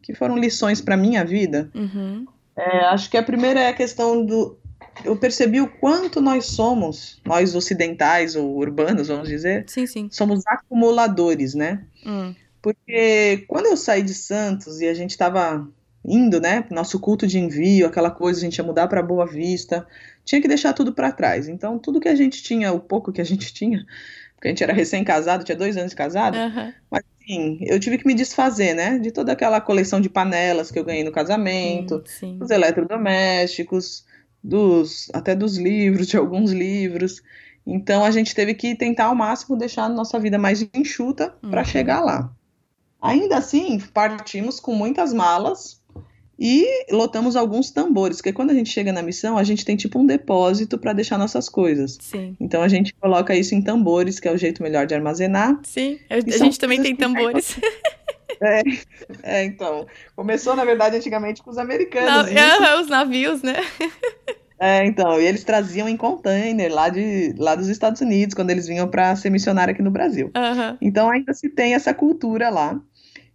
que 0.00 0.14
foram 0.14 0.36
lições 0.38 0.80
para 0.80 0.96
minha 0.96 1.24
vida, 1.24 1.68
Uhum. 1.74 2.24
é, 2.56 2.84
acho 2.86 3.10
que 3.10 3.16
a 3.16 3.22
primeira 3.22 3.58
é 3.60 3.68
a 3.68 3.72
questão 3.74 4.24
do. 4.24 4.56
Eu 5.04 5.16
percebi 5.16 5.60
o 5.60 5.66
quanto 5.68 6.20
nós 6.20 6.44
somos, 6.46 7.20
nós 7.24 7.54
ocidentais 7.54 8.36
ou 8.36 8.56
urbanos, 8.56 9.08
vamos 9.08 9.28
dizer, 9.28 9.64
Sim, 9.66 9.86
sim. 9.86 10.08
somos 10.10 10.46
acumuladores, 10.46 11.54
né? 11.54 11.82
Hum. 12.06 12.34
Porque 12.62 13.44
quando 13.48 13.66
eu 13.66 13.76
saí 13.76 14.02
de 14.02 14.14
Santos 14.14 14.80
e 14.80 14.86
a 14.88 14.94
gente 14.94 15.10
estava 15.10 15.66
indo, 16.04 16.40
né, 16.40 16.64
nosso 16.70 16.98
culto 17.00 17.26
de 17.26 17.38
envio, 17.38 17.86
aquela 17.86 18.10
coisa, 18.10 18.38
a 18.40 18.42
gente 18.42 18.56
ia 18.56 18.64
mudar 18.64 18.86
para 18.88 19.02
Boa 19.02 19.26
Vista, 19.26 19.86
tinha 20.24 20.40
que 20.40 20.48
deixar 20.48 20.72
tudo 20.72 20.92
para 20.94 21.12
trás. 21.12 21.48
Então, 21.48 21.78
tudo 21.78 22.00
que 22.00 22.08
a 22.08 22.14
gente 22.14 22.42
tinha, 22.42 22.72
o 22.72 22.80
pouco 22.80 23.12
que 23.12 23.20
a 23.20 23.24
gente 23.24 23.52
tinha, 23.54 23.84
porque 24.40 24.48
a 24.48 24.52
gente 24.52 24.64
era 24.64 24.72
recém-casado, 24.72 25.44
tinha 25.44 25.56
dois 25.56 25.76
anos 25.76 25.90
de 25.90 25.96
casado, 25.96 26.42
Aham. 26.42 26.74
mas 26.90 27.02
assim, 27.20 27.58
eu 27.62 27.78
tive 27.78 27.98
que 27.98 28.06
me 28.06 28.14
desfazer, 28.14 28.74
né, 28.74 28.98
de 28.98 29.12
toda 29.12 29.32
aquela 29.32 29.60
coleção 29.60 30.00
de 30.00 30.08
panelas 30.10 30.70
que 30.72 30.78
eu 30.78 30.84
ganhei 30.84 31.04
no 31.04 31.12
casamento, 31.12 32.02
Hum, 32.02 32.04
sim. 32.06 32.40
dos 32.40 32.50
eletrodomésticos, 32.50 34.06
dos 34.42 35.10
até 35.14 35.34
dos 35.36 35.58
livros, 35.58 36.08
de 36.08 36.16
alguns 36.16 36.52
livros. 36.52 37.22
Então 37.66 38.04
a 38.04 38.10
gente 38.10 38.34
teve 38.34 38.54
que 38.54 38.74
tentar 38.74 39.06
ao 39.06 39.14
máximo 39.14 39.56
deixar 39.58 39.84
a 39.84 39.88
nossa 39.90 40.18
vida 40.18 40.38
mais 40.38 40.62
enxuta 40.74 41.34
para 41.50 41.62
Uhum. 41.62 41.64
chegar 41.64 42.00
lá. 42.00 42.34
Ainda 43.02 43.38
assim, 43.38 43.78
partimos 43.78 44.60
com 44.60 44.74
muitas 44.74 45.12
malas 45.12 45.79
e 46.40 46.86
lotamos 46.90 47.36
alguns 47.36 47.70
tambores, 47.70 48.16
porque 48.16 48.32
quando 48.32 48.50
a 48.50 48.54
gente 48.54 48.70
chega 48.70 48.90
na 48.94 49.02
missão, 49.02 49.36
a 49.36 49.44
gente 49.44 49.62
tem 49.62 49.76
tipo 49.76 49.98
um 49.98 50.06
depósito 50.06 50.78
para 50.78 50.94
deixar 50.94 51.18
nossas 51.18 51.50
coisas. 51.50 51.98
Sim. 52.00 52.34
Então 52.40 52.62
a 52.62 52.68
gente 52.68 52.94
coloca 52.94 53.36
isso 53.36 53.54
em 53.54 53.60
tambores, 53.60 54.18
que 54.18 54.26
é 54.26 54.32
o 54.32 54.38
jeito 54.38 54.62
melhor 54.62 54.86
de 54.86 54.94
armazenar. 54.94 55.60
Sim. 55.64 55.98
A, 56.08 56.14
a 56.14 56.38
gente 56.38 56.58
também 56.58 56.82
tem 56.82 56.96
tambores. 56.96 57.58
É, 58.42 58.62
é, 59.22 59.44
então. 59.44 59.86
Começou, 60.16 60.56
na 60.56 60.64
verdade, 60.64 60.96
antigamente 60.96 61.42
com 61.42 61.50
os 61.50 61.58
americanos. 61.58 62.32
Não, 62.32 62.80
os 62.80 62.88
navios, 62.88 63.42
né? 63.42 63.56
É, 64.62 64.84
então, 64.84 65.18
e 65.18 65.24
eles 65.24 65.42
traziam 65.42 65.88
em 65.88 65.96
container 65.96 66.70
lá, 66.70 66.90
de, 66.90 67.34
lá 67.38 67.54
dos 67.54 67.68
Estados 67.68 68.02
Unidos, 68.02 68.34
quando 68.34 68.50
eles 68.50 68.66
vinham 68.66 68.86
para 68.86 69.16
ser 69.16 69.30
missionário 69.30 69.72
aqui 69.72 69.80
no 69.80 69.90
Brasil. 69.90 70.30
Então 70.82 71.08
ainda 71.08 71.32
se 71.32 71.48
tem 71.48 71.72
essa 71.72 71.94
cultura 71.94 72.50
lá. 72.50 72.78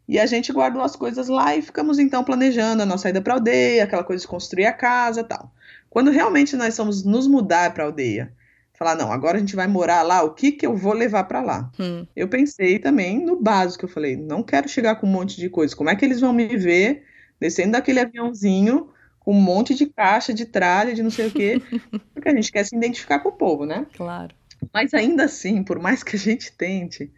E 0.08 0.20
a 0.20 0.26
gente 0.26 0.52
guardou 0.54 0.82
as 0.82 0.96
coisas 0.96 1.28
lá 1.28 1.56
e 1.56 1.62
ficamos 1.62 1.98
então 1.98 2.24
planejando 2.24 2.84
a 2.84 2.86
nossa 2.86 3.10
ida 3.10 3.22
para 3.22 3.34
a 3.34 3.38
aldeia, 3.38 3.84
aquela 3.84 4.04
coisa 4.04 4.22
de 4.22 4.28
construir 4.28 4.66
a 4.66 4.74
casa 4.74 5.24
tal. 5.24 5.52
Quando 5.90 6.12
realmente 6.12 6.56
nós 6.56 6.76
fomos 6.76 7.04
nos 7.04 7.28
mudar 7.28 7.74
para 7.74 7.84
a 7.84 7.88
aldeia, 7.88 8.32
falar, 8.78 8.96
não, 8.96 9.12
agora 9.12 9.38
a 9.38 9.40
gente 9.40 9.56
vai 9.56 9.68
morar 9.68 10.04
lá, 10.04 10.22
o 10.24 10.34
que 10.34 10.52
que 10.52 10.66
eu 10.66 10.76
vou 10.76 10.94
levar 10.94 11.24
para 11.24 11.42
lá? 11.42 11.72
Hum. 11.80 12.06
Eu 12.16 12.28
pensei 12.28 12.78
também 12.78 13.24
no 13.24 13.42
básico, 13.42 13.86
eu 13.86 13.90
falei, 13.90 14.16
não 14.16 14.44
quero 14.44 14.68
chegar 14.68 14.96
com 14.96 15.08
um 15.08 15.12
monte 15.12 15.38
de 15.38 15.50
coisa, 15.50 15.76
como 15.76 15.90
é 15.90 15.96
que 15.96 16.06
eles 16.06 16.22
vão 16.22 16.34
me 16.34 16.46
ver 16.58 17.04
descendo 17.40 17.72
daquele 17.72 18.00
aviãozinho 18.00 18.90
com 19.20 19.32
um 19.32 19.42
monte 19.42 19.74
de 19.74 19.88
caixa, 19.88 20.34
de 20.34 20.46
tralha, 20.46 20.94
de 20.94 21.02
não 21.02 21.10
sei 21.10 21.28
o 21.28 21.32
quê, 21.32 21.62
porque 22.14 22.30
a 22.30 22.36
gente 22.36 22.52
quer 22.52 22.64
se 22.64 22.76
identificar 22.76 23.20
com 23.20 23.30
o 23.30 23.34
povo, 23.34 23.66
né? 23.66 23.88
Claro. 23.96 24.36
Mas 24.74 24.94
ainda 24.94 25.26
assim, 25.26 25.64
por 25.64 25.80
mais 25.80 26.04
que 26.04 26.16
a 26.16 26.20
gente 26.20 26.52
tente, 26.52 27.12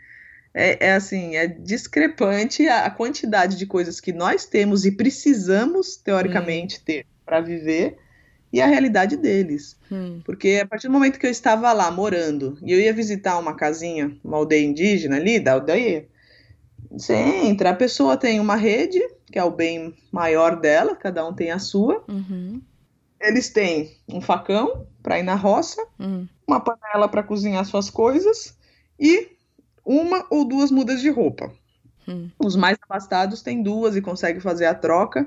é, 0.58 0.88
é 0.88 0.94
assim, 0.94 1.36
é 1.36 1.46
discrepante 1.46 2.68
a, 2.68 2.86
a, 2.86 2.90
quantidade 2.90 3.56
de 3.56 3.68
coisas 3.68 4.02
que 4.02 4.12
nós 4.12 4.44
temos 4.46 4.86
e 4.86 4.92
precisamos, 4.92 5.98
teoricamente, 5.98 6.78
hum. 6.78 6.82
ter 6.84 7.06
para 7.24 7.40
viver 7.40 8.00
e 8.52 8.60
a 8.60 8.66
realidade 8.66 9.16
deles. 9.18 9.78
Hum. 9.92 10.20
Porque 10.26 10.60
a 10.64 10.66
partir 10.66 10.88
do 10.88 10.94
momento 10.94 11.20
que 11.20 11.28
eu 11.28 11.32
estava 11.32 11.72
lá 11.74 11.92
morando 11.92 12.58
e 12.64 12.74
eu 12.74 12.80
ia 12.80 12.92
visitar 12.92 13.38
uma 13.38 13.54
casinha, 13.54 14.18
uma 14.24 14.38
aldeia 14.38 14.66
indígena 14.66 15.18
ali, 15.18 15.40
da 15.40 15.54
aldeia, 15.54 16.08
você 16.90 17.14
entra, 17.14 17.70
a 17.70 17.76
pessoa 17.76 18.18
tem 18.18 18.40
uma 18.40 18.56
rede, 18.56 19.00
que 19.32 19.38
é 19.38 19.44
o 19.44 19.52
bem 19.52 19.94
maior 20.12 20.60
dela, 20.60 20.96
cada 20.96 21.28
um 21.28 21.36
tem 21.36 21.52
a 21.52 21.60
sua. 21.60 22.04
Uhum. 22.08 22.60
Eles 23.22 23.50
têm 23.50 23.96
um 24.08 24.22
facão 24.22 24.88
para 25.04 25.20
ir 25.20 25.24
na 25.24 25.36
roça, 25.36 25.86
uhum. 26.00 26.28
uma 26.48 26.60
panela 26.60 27.08
para 27.08 27.22
cozinhar 27.22 27.64
suas 27.66 27.92
coisas 27.92 28.58
e 29.00 29.37
uma 29.88 30.28
ou 30.30 30.44
duas 30.44 30.70
mudas 30.70 31.00
de 31.00 31.10
roupa. 31.10 31.50
Uhum. 32.06 32.30
Os 32.38 32.56
mais 32.58 32.78
abastados 32.82 33.42
têm 33.42 33.64
duas 33.64 33.96
e 33.96 34.02
conseguem 34.02 34.42
fazer 34.42 34.66
a 34.66 34.76
troca. 34.76 35.26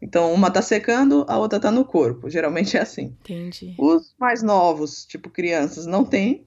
Então, 0.00 0.32
uma 0.32 0.50
tá 0.50 0.62
secando, 0.62 1.26
a 1.28 1.36
outra 1.36 1.60
tá 1.60 1.70
no 1.70 1.84
corpo. 1.84 2.30
Geralmente 2.30 2.76
é 2.76 2.80
assim. 2.80 3.16
Entendi. 3.20 3.74
Os 3.78 4.14
mais 4.18 4.42
novos, 4.42 5.04
tipo 5.04 5.28
crianças, 5.28 5.86
não 5.86 6.04
tem, 6.04 6.46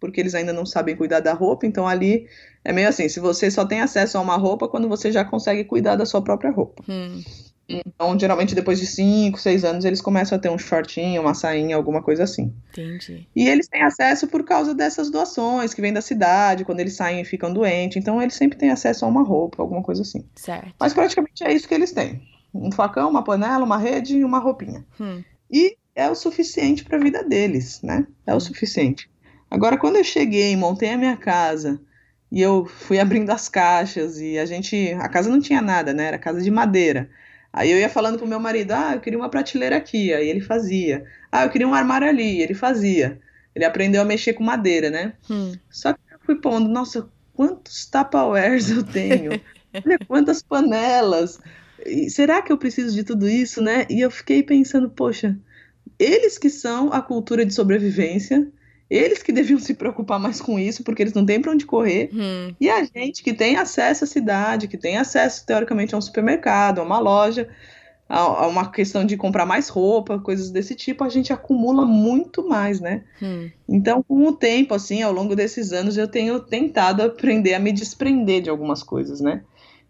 porque 0.00 0.20
eles 0.20 0.34
ainda 0.34 0.52
não 0.52 0.66
sabem 0.66 0.96
cuidar 0.96 1.20
da 1.20 1.32
roupa. 1.32 1.66
Então, 1.66 1.86
ali 1.86 2.26
é 2.64 2.72
meio 2.72 2.88
assim: 2.88 3.08
se 3.08 3.20
você 3.20 3.50
só 3.50 3.64
tem 3.64 3.80
acesso 3.80 4.18
a 4.18 4.20
uma 4.20 4.36
roupa 4.36 4.66
quando 4.66 4.88
você 4.88 5.12
já 5.12 5.24
consegue 5.24 5.64
cuidar 5.64 5.94
da 5.94 6.06
sua 6.06 6.22
própria 6.22 6.50
roupa. 6.50 6.82
Hum. 6.88 7.22
Então, 7.68 8.18
geralmente, 8.18 8.54
depois 8.54 8.78
de 8.78 8.86
5, 8.86 9.38
6 9.38 9.64
anos, 9.64 9.84
eles 9.84 10.00
começam 10.00 10.38
a 10.38 10.40
ter 10.40 10.48
um 10.48 10.58
shortinho, 10.58 11.20
uma 11.20 11.34
sainha, 11.34 11.74
alguma 11.76 12.02
coisa 12.02 12.24
assim. 12.24 12.54
Entendi. 12.70 13.26
E 13.34 13.48
eles 13.48 13.66
têm 13.66 13.82
acesso 13.82 14.28
por 14.28 14.44
causa 14.44 14.74
dessas 14.74 15.10
doações 15.10 15.74
que 15.74 15.80
vêm 15.80 15.92
da 15.92 16.00
cidade, 16.00 16.64
quando 16.64 16.80
eles 16.80 16.94
saem 16.94 17.20
e 17.20 17.24
ficam 17.24 17.52
doentes. 17.52 17.96
Então, 17.96 18.22
eles 18.22 18.34
sempre 18.34 18.56
têm 18.56 18.70
acesso 18.70 19.04
a 19.04 19.08
uma 19.08 19.22
roupa, 19.22 19.62
alguma 19.62 19.82
coisa 19.82 20.02
assim. 20.02 20.24
Certo. 20.34 20.74
Mas 20.78 20.94
praticamente 20.94 21.42
é 21.42 21.52
isso 21.52 21.66
que 21.66 21.74
eles 21.74 21.92
têm 21.92 22.22
um 22.62 22.72
facão, 22.72 23.10
uma 23.10 23.22
panela, 23.22 23.64
uma 23.64 23.78
rede 23.78 24.16
e 24.16 24.24
uma 24.24 24.38
roupinha. 24.38 24.84
Hum. 25.00 25.22
E 25.50 25.76
é 25.94 26.08
o 26.10 26.14
suficiente 26.14 26.84
para 26.84 26.98
a 26.98 27.00
vida 27.00 27.22
deles, 27.22 27.80
né? 27.82 28.06
É 28.26 28.34
o 28.34 28.40
suficiente. 28.40 29.10
Agora, 29.50 29.78
quando 29.78 29.96
eu 29.96 30.04
cheguei, 30.04 30.56
montei 30.56 30.90
a 30.90 30.98
minha 30.98 31.16
casa 31.16 31.80
e 32.30 32.40
eu 32.40 32.66
fui 32.66 32.98
abrindo 32.98 33.30
as 33.30 33.48
caixas 33.48 34.18
e 34.20 34.38
a 34.38 34.44
gente, 34.44 34.92
a 34.94 35.08
casa 35.08 35.30
não 35.30 35.40
tinha 35.40 35.62
nada, 35.62 35.92
né? 35.92 36.06
Era 36.06 36.18
casa 36.18 36.40
de 36.40 36.50
madeira. 36.50 37.08
Aí 37.56 37.72
eu 37.72 37.78
ia 37.78 37.88
falando 37.88 38.18
pro 38.18 38.26
meu 38.26 38.38
marido, 38.38 38.72
ah, 38.72 38.92
eu 38.94 39.00
queria 39.00 39.18
uma 39.18 39.30
prateleira 39.30 39.76
aqui, 39.76 40.12
aí 40.12 40.28
ele 40.28 40.40
fazia. 40.40 41.04
Ah, 41.32 41.44
eu 41.44 41.50
queria 41.50 41.66
um 41.66 41.74
armário 41.74 42.08
ali, 42.08 42.40
ele 42.40 42.54
fazia. 42.54 43.18
Ele 43.54 43.64
aprendeu 43.64 44.02
a 44.02 44.04
mexer 44.04 44.34
com 44.34 44.44
madeira, 44.44 44.90
né? 44.90 45.14
Hum. 45.28 45.54
Só 45.70 45.92
que 45.92 46.00
eu 46.12 46.18
fui 46.24 46.36
pondo, 46.36 46.68
nossa, 46.68 47.08
quantos 47.34 47.86
tapawares 47.86 48.70
eu 48.70 48.84
tenho? 48.84 49.40
Olha 49.74 49.98
quantas 50.06 50.42
panelas 50.42 51.40
será 52.08 52.42
que 52.42 52.52
eu 52.52 52.58
preciso 52.58 52.94
de 52.94 53.04
tudo 53.04 53.28
isso, 53.28 53.62
né? 53.62 53.86
E 53.90 54.00
eu 54.00 54.10
fiquei 54.10 54.42
pensando, 54.42 54.90
poxa, 54.90 55.36
eles 55.98 56.38
que 56.38 56.50
são 56.50 56.92
a 56.92 57.00
cultura 57.00 57.44
de 57.44 57.54
sobrevivência, 57.54 58.46
eles 58.88 59.22
que 59.22 59.32
deviam 59.32 59.58
se 59.58 59.74
preocupar 59.74 60.18
mais 60.18 60.40
com 60.40 60.58
isso, 60.58 60.84
porque 60.84 61.02
eles 61.02 61.12
não 61.12 61.26
têm 61.26 61.40
para 61.40 61.52
onde 61.52 61.66
correr. 61.66 62.10
Hum. 62.12 62.54
E 62.60 62.70
a 62.70 62.84
gente 62.84 63.22
que 63.22 63.32
tem 63.32 63.56
acesso 63.56 64.04
à 64.04 64.06
cidade, 64.06 64.68
que 64.68 64.76
tem 64.76 64.96
acesso, 64.96 65.44
teoricamente, 65.44 65.94
a 65.94 65.98
um 65.98 66.00
supermercado, 66.00 66.78
a 66.78 66.84
uma 66.84 66.98
loja, 66.98 67.48
a, 68.08 68.46
uma 68.46 68.70
questão 68.70 69.04
de 69.04 69.16
comprar 69.16 69.44
mais 69.44 69.68
roupa, 69.68 70.18
coisas 70.18 70.50
desse 70.50 70.74
tipo, 70.74 71.02
a 71.02 71.08
gente 71.08 71.32
acumula 71.32 71.84
muito 71.84 72.48
mais, 72.48 72.80
né? 72.80 73.02
Hum. 73.20 73.50
Então, 73.68 74.02
com 74.02 74.24
o 74.26 74.32
tempo, 74.32 74.74
assim, 74.74 75.02
ao 75.02 75.12
longo 75.12 75.34
desses 75.34 75.72
anos, 75.72 75.96
eu 75.96 76.06
tenho 76.06 76.38
tentado 76.38 77.02
aprender 77.02 77.54
a 77.54 77.58
me 77.58 77.72
desprender 77.72 78.42
de 78.42 78.50
algumas 78.50 78.82
coisas, 78.82 79.20
né? 79.20 79.42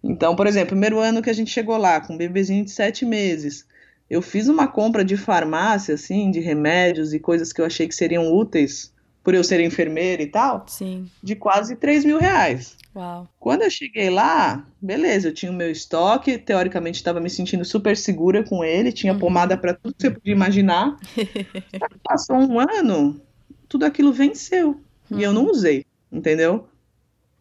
Então, 0.03 0.35
por 0.35 0.47
exemplo, 0.47 0.69
primeiro 0.69 0.99
ano 0.99 1.21
que 1.21 1.31
a 1.31 1.35
gente 1.35 1.51
chegou 1.51 1.77
lá, 1.77 2.01
com 2.01 2.15
um 2.15 2.17
bebezinho 2.17 2.65
de 2.65 2.71
sete 2.71 3.05
meses, 3.05 3.67
eu 4.09 4.23
fiz 4.23 4.49
uma 4.49 4.67
compra 4.69 5.05
de 5.05 5.17
farmácia, 5.17 5.95
assim, 5.95 6.31
de 6.31 6.41
remédios 6.41 7.13
e 7.13 7.19
coisas 7.19 7.53
que 7.53 7.61
eu 7.61 7.67
achei 7.67 7.87
que 7.89 7.95
seriam 7.95 8.33
úteis, 8.33 8.93
por 9.25 9.35
eu 9.35 9.43
ser 9.43 9.61
enfermeira 9.61 10.23
e 10.23 10.27
tal, 10.29 10.65
Sim. 10.69 11.11
de 11.23 11.35
quase 11.35 11.75
3 11.77 12.05
mil 12.05 12.19
reais. 12.19 12.77
Uau. 12.95 13.29
Quando 13.39 13.63
eu 13.63 13.71
cheguei 13.71 14.09
lá, 14.09 14.65
beleza, 14.81 15.29
eu 15.29 15.35
tinha 15.35 15.51
o 15.51 15.55
meu 15.55 15.71
estoque, 15.71 16.39
teoricamente 16.39 16.97
estava 16.99 17.21
me 17.21 17.29
sentindo 17.29 17.65
super 17.65 17.97
segura 17.97 18.45
com 18.45 18.65
ele, 18.65 18.93
tinha 18.93 19.13
Uhum. 19.13 19.19
pomada 19.19 19.57
para 19.57 19.75
tudo 19.75 19.95
que 19.95 20.01
você 20.03 20.11
podia 20.11 20.33
imaginar. 20.33 20.97
Passou 22.05 22.37
um 22.37 22.59
ano, 22.61 23.21
tudo 23.69 23.85
aquilo 23.85 24.13
venceu 24.13 24.81
e 25.11 25.23
eu 25.23 25.33
não 25.33 25.51
usei, 25.51 25.85
entendeu? 26.11 26.69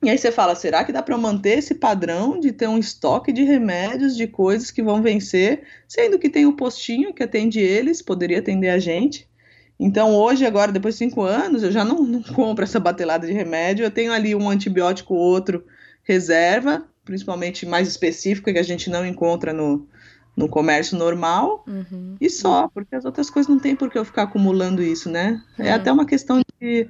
E 0.06 0.10
aí 0.10 0.18
você 0.20 0.32
fala, 0.32 0.54
será 0.56 0.84
que 0.84 0.92
dá 0.92 1.02
para 1.02 1.18
manter 1.18 1.58
esse 1.58 1.74
padrão 1.76 2.40
de 2.40 2.52
ter 2.52 2.68
um 2.68 2.78
estoque 2.78 3.32
de 3.34 3.44
remédios, 3.44 4.16
de 4.16 4.28
coisas 4.28 4.70
que 4.70 4.84
vão 4.84 5.02
vencer, 5.02 5.64
sendo 5.88 6.20
que 6.20 6.30
tem 6.30 6.46
o 6.46 6.54
postinho 6.56 7.12
que 7.14 7.24
atende 7.24 7.60
eles, 7.60 8.02
poderia 8.04 8.38
atender 8.40 8.70
a 8.70 8.78
gente? 8.78 9.28
Então 9.80 10.14
hoje, 10.16 10.46
agora, 10.46 10.72
depois 10.72 10.94
de 10.94 11.00
cinco 11.00 11.24
anos, 11.24 11.64
eu 11.64 11.72
já 11.72 11.84
não, 11.84 12.04
não 12.04 12.22
compro 12.34 12.64
essa 12.64 12.80
batelada 12.80 13.26
de 13.26 13.34
remédio, 13.34 13.84
eu 13.84 13.90
tenho 13.92 14.14
ali 14.14 14.36
um 14.36 14.48
antibiótico 14.48 15.16
ou 15.16 15.20
outro 15.20 15.66
reserva, 16.04 16.86
principalmente 17.04 17.66
mais 17.66 17.88
específico, 17.88 18.52
que 18.54 18.60
a 18.60 18.64
gente 18.64 18.90
não 18.92 19.04
encontra 19.06 19.52
no, 19.52 19.88
no 20.38 20.48
comércio 20.48 20.96
normal, 20.98 21.64
Uhum. 21.68 22.16
e 22.22 22.30
só, 22.30 22.70
porque 22.72 22.96
as 22.96 23.06
outras 23.06 23.30
coisas 23.32 23.50
não 23.50 23.60
tem 23.60 23.76
por 23.76 23.90
que 23.90 23.98
eu 23.98 24.06
ficar 24.06 24.24
acumulando 24.24 24.84
isso, 24.84 25.10
né? 25.10 25.42
É 25.58 25.72
Hum. 25.72 25.76
até 25.76 25.92
uma 25.92 26.06
questão 26.06 26.40
de. 26.62 26.88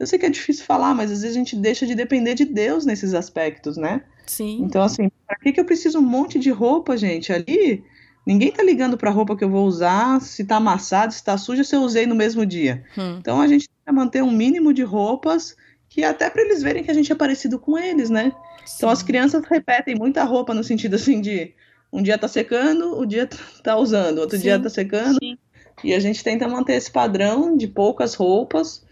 Eu 0.00 0.06
sei 0.06 0.18
que 0.18 0.24
é 0.24 0.30
difícil 0.30 0.64
falar, 0.64 0.94
mas 0.94 1.12
às 1.12 1.20
vezes 1.20 1.36
a 1.36 1.38
gente 1.38 1.54
deixa 1.54 1.86
de 1.86 1.94
depender 1.94 2.34
de 2.34 2.46
Deus 2.46 2.86
nesses 2.86 3.12
aspectos, 3.12 3.76
né? 3.76 4.02
Sim. 4.26 4.62
Então, 4.62 4.80
assim, 4.80 5.10
pra 5.26 5.36
que, 5.36 5.52
que 5.52 5.60
eu 5.60 5.64
preciso 5.66 5.98
um 5.98 6.02
monte 6.02 6.38
de 6.38 6.50
roupa, 6.50 6.96
gente? 6.96 7.30
Ali, 7.30 7.84
ninguém 8.26 8.50
tá 8.50 8.62
ligando 8.62 8.96
pra 8.96 9.10
roupa 9.10 9.36
que 9.36 9.44
eu 9.44 9.50
vou 9.50 9.66
usar, 9.66 10.18
se 10.22 10.42
tá 10.42 10.56
amassado, 10.56 11.12
se 11.12 11.22
tá 11.22 11.36
suja, 11.36 11.62
se 11.62 11.76
eu 11.76 11.82
usei 11.82 12.06
no 12.06 12.14
mesmo 12.14 12.46
dia. 12.46 12.82
Hum. 12.96 13.18
Então 13.20 13.42
a 13.42 13.46
gente 13.46 13.68
tem 13.68 13.76
que 13.84 13.92
manter 13.92 14.22
um 14.22 14.30
mínimo 14.30 14.72
de 14.72 14.82
roupas 14.82 15.54
que 15.86 16.02
até 16.02 16.30
para 16.30 16.40
eles 16.40 16.62
verem 16.62 16.82
que 16.82 16.90
a 16.90 16.94
gente 16.94 17.12
é 17.12 17.14
parecido 17.14 17.58
com 17.58 17.76
eles, 17.76 18.08
né? 18.08 18.32
Então 18.76 18.88
as 18.88 19.00
Sim. 19.00 19.04
crianças 19.04 19.44
repetem 19.44 19.96
muita 19.96 20.24
roupa 20.24 20.54
no 20.54 20.64
sentido 20.64 20.94
assim 20.94 21.20
de 21.20 21.52
um 21.92 22.02
dia 22.02 22.16
tá 22.16 22.28
secando, 22.28 22.98
o 22.98 23.04
dia 23.04 23.28
tá 23.62 23.76
usando, 23.76 24.18
outro 24.18 24.38
dia 24.38 24.56
Sim. 24.56 24.62
tá 24.62 24.70
secando, 24.70 25.18
Sim. 25.22 25.36
e 25.84 25.92
a 25.92 26.00
gente 26.00 26.24
tenta 26.24 26.48
manter 26.48 26.74
esse 26.74 26.90
padrão 26.90 27.54
de 27.54 27.68
poucas 27.68 28.14
roupas 28.14 28.88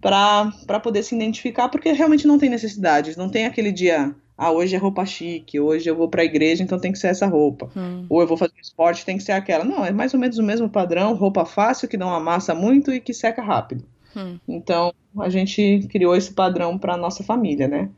para 0.00 0.80
poder 0.82 1.02
se 1.02 1.14
identificar, 1.14 1.68
porque 1.68 1.92
realmente 1.92 2.26
não 2.26 2.38
tem 2.38 2.50
necessidade, 2.50 3.16
não 3.16 3.28
tem 3.28 3.46
aquele 3.46 3.72
dia, 3.72 4.14
ah, 4.36 4.50
hoje 4.50 4.74
é 4.74 4.78
roupa 4.78 5.04
chique, 5.06 5.58
hoje 5.58 5.88
eu 5.88 5.96
vou 5.96 6.08
para 6.08 6.22
a 6.22 6.24
igreja, 6.24 6.62
então 6.62 6.78
tem 6.78 6.92
que 6.92 6.98
ser 6.98 7.08
essa 7.08 7.26
roupa. 7.26 7.70
Hum. 7.76 8.06
Ou 8.08 8.20
eu 8.20 8.26
vou 8.26 8.36
fazer 8.36 8.54
esporte, 8.60 9.04
tem 9.04 9.16
que 9.16 9.22
ser 9.22 9.32
aquela. 9.32 9.64
Não, 9.64 9.84
é 9.84 9.90
mais 9.90 10.12
ou 10.14 10.20
menos 10.20 10.38
o 10.38 10.42
mesmo 10.42 10.68
padrão, 10.68 11.14
roupa 11.14 11.44
fácil, 11.44 11.88
que 11.88 11.96
não 11.96 12.12
amassa 12.12 12.54
muito 12.54 12.92
e 12.92 13.00
que 13.00 13.14
seca 13.14 13.42
rápido. 13.42 13.84
Hum. 14.14 14.38
Então, 14.46 14.92
a 15.18 15.28
gente 15.28 15.86
criou 15.90 16.14
esse 16.14 16.32
padrão 16.32 16.78
para 16.78 16.96
nossa 16.96 17.24
família, 17.24 17.66
né? 17.68 17.88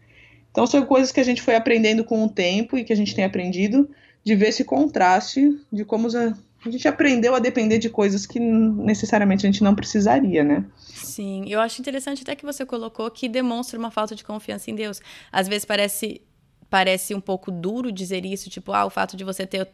Então, 0.50 0.66
são 0.66 0.84
coisas 0.84 1.12
que 1.12 1.20
a 1.20 1.24
gente 1.24 1.42
foi 1.42 1.54
aprendendo 1.54 2.04
com 2.04 2.24
o 2.24 2.28
tempo 2.28 2.76
e 2.76 2.84
que 2.84 2.92
a 2.92 2.96
gente 2.96 3.14
tem 3.14 3.24
aprendido 3.24 3.88
de 4.24 4.34
ver 4.34 4.48
esse 4.48 4.64
contraste 4.64 5.56
de 5.72 5.84
como 5.84 6.06
os- 6.06 6.14
a 6.64 6.70
gente 6.70 6.88
aprendeu 6.88 7.34
a 7.34 7.38
depender 7.38 7.78
de 7.78 7.88
coisas 7.88 8.26
que 8.26 8.40
necessariamente 8.40 9.46
a 9.46 9.50
gente 9.50 9.62
não 9.62 9.74
precisaria, 9.74 10.42
né? 10.42 10.64
Sim, 10.76 11.44
eu 11.48 11.60
acho 11.60 11.80
interessante 11.80 12.22
até 12.22 12.34
que 12.34 12.44
você 12.44 12.66
colocou 12.66 13.10
que 13.10 13.28
demonstra 13.28 13.78
uma 13.78 13.90
falta 13.90 14.14
de 14.14 14.24
confiança 14.24 14.70
em 14.70 14.74
Deus. 14.74 15.00
Às 15.30 15.48
vezes 15.48 15.64
parece 15.64 16.20
parece 16.70 17.14
um 17.14 17.20
pouco 17.20 17.50
duro 17.50 17.90
dizer 17.90 18.26
isso, 18.26 18.50
tipo, 18.50 18.72
ah, 18.72 18.84
o 18.84 18.90
fato 18.90 19.16
de 19.16 19.24
você 19.24 19.46
ter 19.46 19.68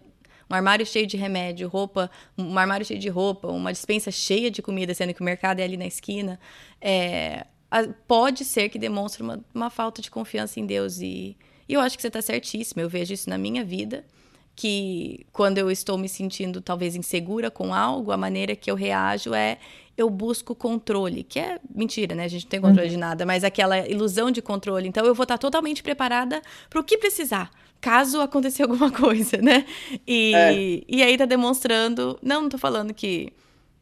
um 0.49 0.55
armário 0.55 0.87
cheio 0.87 1.07
de 1.07 1.17
remédio, 1.17 1.69
roupa, 1.69 2.11
um 2.39 2.57
armário 2.57 2.87
cheio 2.87 3.01
de 3.01 3.09
roupa, 3.09 3.49
uma 3.49 3.73
dispensa 3.73 4.11
cheia 4.11 4.51
de 4.51 4.63
comida, 4.63 4.95
sendo 4.95 5.13
que 5.13 5.21
o 5.21 5.25
mercado 5.25 5.59
é 5.59 5.65
ali 5.65 5.77
na 5.77 5.87
esquina, 5.87 6.39
é, 6.81 7.47
pode 8.07 8.45
ser 8.45 8.69
que 8.69 8.79
demonstre 8.79 9.23
uma, 9.23 9.45
uma 9.53 9.71
falta 9.71 10.01
de 10.01 10.11
confiança 10.11 10.61
em 10.61 10.67
Deus 10.67 11.01
e 11.01 11.37
E 11.69 11.75
eu 11.75 11.81
acho 11.81 11.97
que 11.97 12.03
você 12.03 12.09
está 12.09 12.23
certíssima, 12.23 12.83
eu 12.83 12.89
vejo 12.89 13.13
isso 13.13 13.29
na 13.29 13.39
minha 13.39 13.65
vida, 13.65 14.05
que 14.57 15.27
quando 15.33 15.59
eu 15.59 15.71
estou 15.71 15.99
me 15.99 16.09
sentindo 16.09 16.61
talvez 16.61 16.95
insegura 16.95 17.51
com 17.51 17.75
algo, 17.75 18.13
a 18.13 18.17
maneira 18.17 18.55
que 18.55 18.71
eu 18.71 18.75
reajo 18.75 19.35
é 19.35 19.59
eu 19.97 20.11
busco 20.11 20.55
controle, 20.55 21.23
que 21.23 21.39
é 21.39 21.59
mentira, 21.73 22.15
né? 22.15 22.25
A 22.25 22.29
gente 22.29 22.45
não 22.45 22.51
tem 22.51 22.61
controle 22.61 22.89
uhum. 22.89 22.95
de 22.95 22.99
nada, 22.99 23.25
mas 23.25 23.45
aquela 23.45 23.79
ilusão 23.89 24.31
de 24.31 24.43
controle. 24.43 24.89
Então 24.89 25.07
eu 25.07 25.15
vou 25.15 25.23
estar 25.23 25.39
totalmente 25.39 25.83
preparada 25.83 26.43
para 26.69 26.81
o 26.81 26.85
que 26.85 26.99
precisar, 26.99 27.51
caso 27.81 28.21
acontecer 28.21 28.63
alguma 28.65 28.91
coisa, 28.91 29.37
né? 29.39 29.65
E, 30.07 30.35
é. 30.35 30.83
e 30.89 31.03
aí 31.03 31.17
tá 31.17 31.25
demonstrando. 31.25 32.19
Não, 32.21 32.43
não 32.43 32.49
tô 32.49 32.59
falando 32.59 32.93
que 32.93 33.33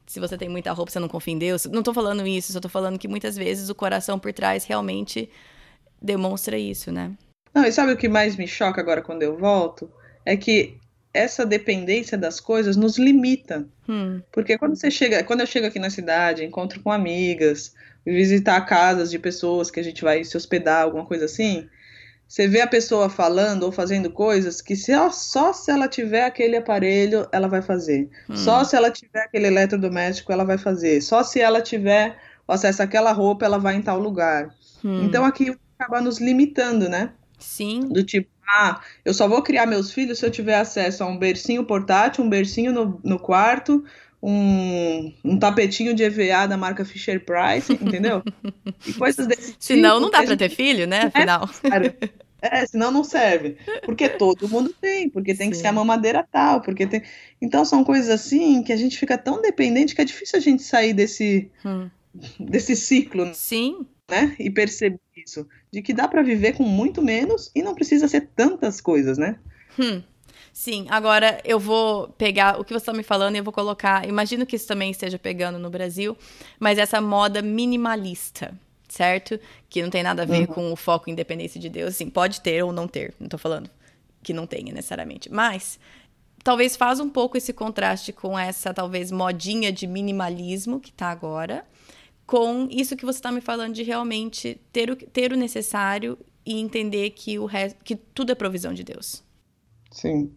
se 0.07 0.21
você 0.21 0.37
tem 0.37 0.49
muita 0.49 0.73
roupa, 0.73 0.93
você 0.93 1.01
não 1.01 1.09
confia 1.09 1.33
em 1.33 1.39
Deus. 1.39 1.65
Não 1.65 1.83
tô 1.83 1.95
falando 1.95 2.27
isso, 2.27 2.53
só 2.53 2.61
tô 2.61 2.69
falando 2.69 2.99
que 2.99 3.09
muitas 3.09 3.37
vezes 3.37 3.71
o 3.71 3.75
coração 3.75 4.19
por 4.19 4.33
trás 4.33 4.65
realmente 4.65 5.31
demonstra 6.01 6.59
isso, 6.59 6.93
né? 6.93 7.13
Não, 7.55 7.65
e 7.65 7.73
sabe 7.73 7.93
o 7.93 7.97
que 7.97 8.09
mais 8.09 8.37
me 8.37 8.47
choca 8.47 8.81
agora 8.81 9.01
quando 9.01 9.23
eu 9.23 9.39
volto? 9.39 9.91
É 10.25 10.37
que 10.37 10.77
essa 11.13 11.45
dependência 11.45 12.17
das 12.17 12.41
coisas 12.41 12.77
nos 12.77 12.97
limita. 12.97 13.67
Hum. 13.89 14.21
Porque 14.33 14.57
quando 14.57 14.77
você 14.77 14.91
chega, 14.91 15.23
quando 15.23 15.41
eu 15.41 15.47
chego 15.47 15.67
aqui 15.67 15.79
na 15.79 15.91
cidade, 15.91 16.45
encontro 16.45 16.81
com 16.81 16.91
amigas, 16.91 17.75
visitar 18.05 18.61
casas 18.63 19.11
de 19.11 19.19
pessoas 19.19 19.71
que 19.71 19.79
a 19.79 19.85
gente 19.85 20.03
vai 20.03 20.25
se 20.25 20.37
hospedar, 20.37 20.83
alguma 20.83 21.05
coisa 21.05 21.27
assim, 21.27 21.69
você 22.27 22.49
vê 22.49 22.63
a 22.63 22.67
pessoa 22.67 23.11
falando 23.11 23.65
ou 23.65 23.73
fazendo 23.73 24.11
coisas 24.11 24.63
que 24.63 24.75
só, 24.75 25.11
só 25.11 25.53
se 25.53 25.71
ela 25.71 25.87
tiver 25.87 26.25
aquele 26.25 26.57
aparelho, 26.57 27.29
ela 27.31 27.47
vai 27.47 27.61
fazer. 27.61 28.09
Hum. 28.29 28.37
Só 28.37 28.65
se 28.65 28.75
ela 28.75 28.91
tiver 28.91 29.25
aquele 29.25 29.49
eletrodoméstico, 29.49 30.33
ela 30.33 30.45
vai 30.45 30.57
fazer. 30.57 31.03
Só 31.03 31.23
se 31.23 31.41
ela 31.41 31.61
tiver 31.61 32.17
acesso 32.49 32.83
àquela 32.83 33.13
roupa, 33.13 33.45
ela 33.45 33.59
vai 33.59 33.77
em 33.77 33.83
tal 33.83 33.99
lugar. 33.99 34.55
Hum. 34.83 35.05
Então 35.05 35.27
aqui 35.27 35.55
acaba 35.79 36.01
nos 36.01 36.19
limitando, 36.21 36.89
né? 36.89 37.13
Sim. 37.39 37.81
Do 37.81 38.03
tipo, 38.03 38.31
ah, 38.53 38.81
eu 39.05 39.15
só 39.15 39.27
vou 39.27 39.43
criar 39.43 39.65
meus 39.65 39.93
filhos 39.93 40.19
se 40.19 40.27
eu 40.27 40.31
tiver 40.31 40.57
acesso 40.57 41.03
a 41.03 41.07
um 41.07 41.17
bercinho 41.17 41.65
portátil, 41.65 42.23
um 42.23 42.29
bercinho 42.29 42.71
no, 42.71 43.01
no 43.03 43.19
quarto, 43.19 43.83
um, 44.23 45.13
um 45.25 45.39
tapetinho 45.39 45.95
de 45.95 46.05
EVA 46.05 46.47
da 46.47 46.57
marca 46.57 46.85
Fisher 46.85 47.25
Price, 47.25 47.73
entendeu? 47.73 48.23
E 48.87 48.93
coisas 48.95 49.27
desse 49.27 49.53
tipo. 49.53 49.65
Senão 49.65 50.01
não 50.01 50.11
dá 50.11 50.23
para 50.23 50.37
ter 50.37 50.51
filho, 50.51 50.87
né? 50.87 51.03
Afinal. 51.03 51.49
É, 52.43 52.63
é, 52.63 52.67
senão 52.67 52.91
não 52.91 53.05
serve. 53.05 53.57
Porque 53.85 54.09
todo 54.09 54.49
mundo 54.49 54.75
tem, 54.81 55.09
porque 55.09 55.35
tem 55.35 55.47
Sim. 55.47 55.51
que 55.53 55.57
ser 55.57 55.69
a 55.69 55.73
mamadeira 55.73 56.27
tal, 56.31 56.61
porque 56.61 56.87
tem. 56.87 57.03
Então 57.41 57.65
são 57.65 57.85
coisas 57.85 58.11
assim 58.11 58.63
que 58.63 58.73
a 58.73 58.77
gente 58.77 58.99
fica 58.99 59.17
tão 59.17 59.41
dependente 59.41 59.95
que 59.95 60.03
é 60.03 60.05
difícil 60.05 60.39
a 60.39 60.43
gente 60.43 60.63
sair 60.63 60.93
desse, 60.93 61.51
hum. 61.65 61.89
desse 62.41 62.75
ciclo. 62.75 63.33
Sim. 63.33 63.87
Né? 64.11 64.35
E 64.39 64.51
perceber 64.51 64.99
isso. 65.25 65.47
De 65.71 65.83
que 65.83 65.93
dá 65.93 66.09
para 66.09 66.23
viver 66.23 66.55
com 66.55 66.63
muito 66.63 67.03
menos 67.03 67.51
e 67.55 67.63
não 67.63 67.75
precisa 67.75 68.09
ser 68.09 68.29
tantas 68.35 68.81
coisas, 68.81 69.19
né? 69.19 69.39
Hum. 69.79 70.03
Sim, 70.53 70.87
agora 70.91 71.41
eu 71.45 71.59
vou 71.59 72.09
pegar 72.09 72.61
o 72.61 72.65
que 72.65 72.75
você 72.75 72.83
está 72.83 72.93
me 72.93 73.03
falando 73.03 73.37
e 73.37 73.39
eu 73.39 73.45
vou 73.45 73.53
colocar. 73.53 74.07
Imagino 74.07 74.45
que 74.45 74.57
isso 74.57 74.67
também 74.67 74.91
esteja 74.91 75.19
pegando 75.19 75.59
no 75.59 75.71
Brasil, 75.71 76.17
mas 76.61 76.79
essa 76.79 77.01
moda 77.01 77.41
minimalista, 77.41 78.55
certo? 78.87 79.41
Que 79.71 79.83
não 79.83 79.89
tem 79.89 80.03
nada 80.03 80.23
a 80.23 80.27
ver 80.27 80.41
uhum. 80.41 80.55
com 80.55 80.73
o 80.73 80.77
foco 80.77 81.09
em 81.09 81.15
independência 81.15 81.59
de 81.59 81.71
Deus. 81.71 81.95
Assim, 81.95 82.11
pode 82.11 82.43
ter 82.43 82.63
ou 82.63 82.71
não 82.71 82.87
ter, 82.87 83.15
não 83.19 83.27
estou 83.27 83.39
falando 83.39 83.71
que 84.23 84.33
não 84.33 84.47
tenha 84.47 84.73
necessariamente. 84.73 85.33
Mas 85.33 85.79
talvez 86.45 86.77
faz 86.77 87.01
um 87.01 87.09
pouco 87.09 87.37
esse 87.37 87.53
contraste 87.53 88.13
com 88.13 88.39
essa, 88.39 88.73
talvez, 88.73 89.11
modinha 89.11 89.73
de 89.73 89.87
minimalismo 89.87 90.81
que 90.81 90.91
está 90.91 91.11
agora, 91.11 91.65
com 92.27 92.69
isso 92.71 92.97
que 92.97 93.05
você 93.05 93.19
está 93.19 93.31
me 93.31 93.41
falando 93.41 93.75
de 93.75 93.83
realmente 93.83 94.61
ter 94.73 94.91
o, 94.91 94.97
ter 94.97 95.33
o 95.33 95.37
necessário 95.37 96.19
e 96.45 96.61
entender 96.61 97.11
que, 97.11 97.39
o 97.39 97.47
resto, 97.47 97.79
que 97.85 97.97
tudo 97.97 98.33
é 98.33 98.35
provisão 98.35 98.73
de 98.73 98.83
Deus. 98.83 99.23
Sim. 99.91 100.31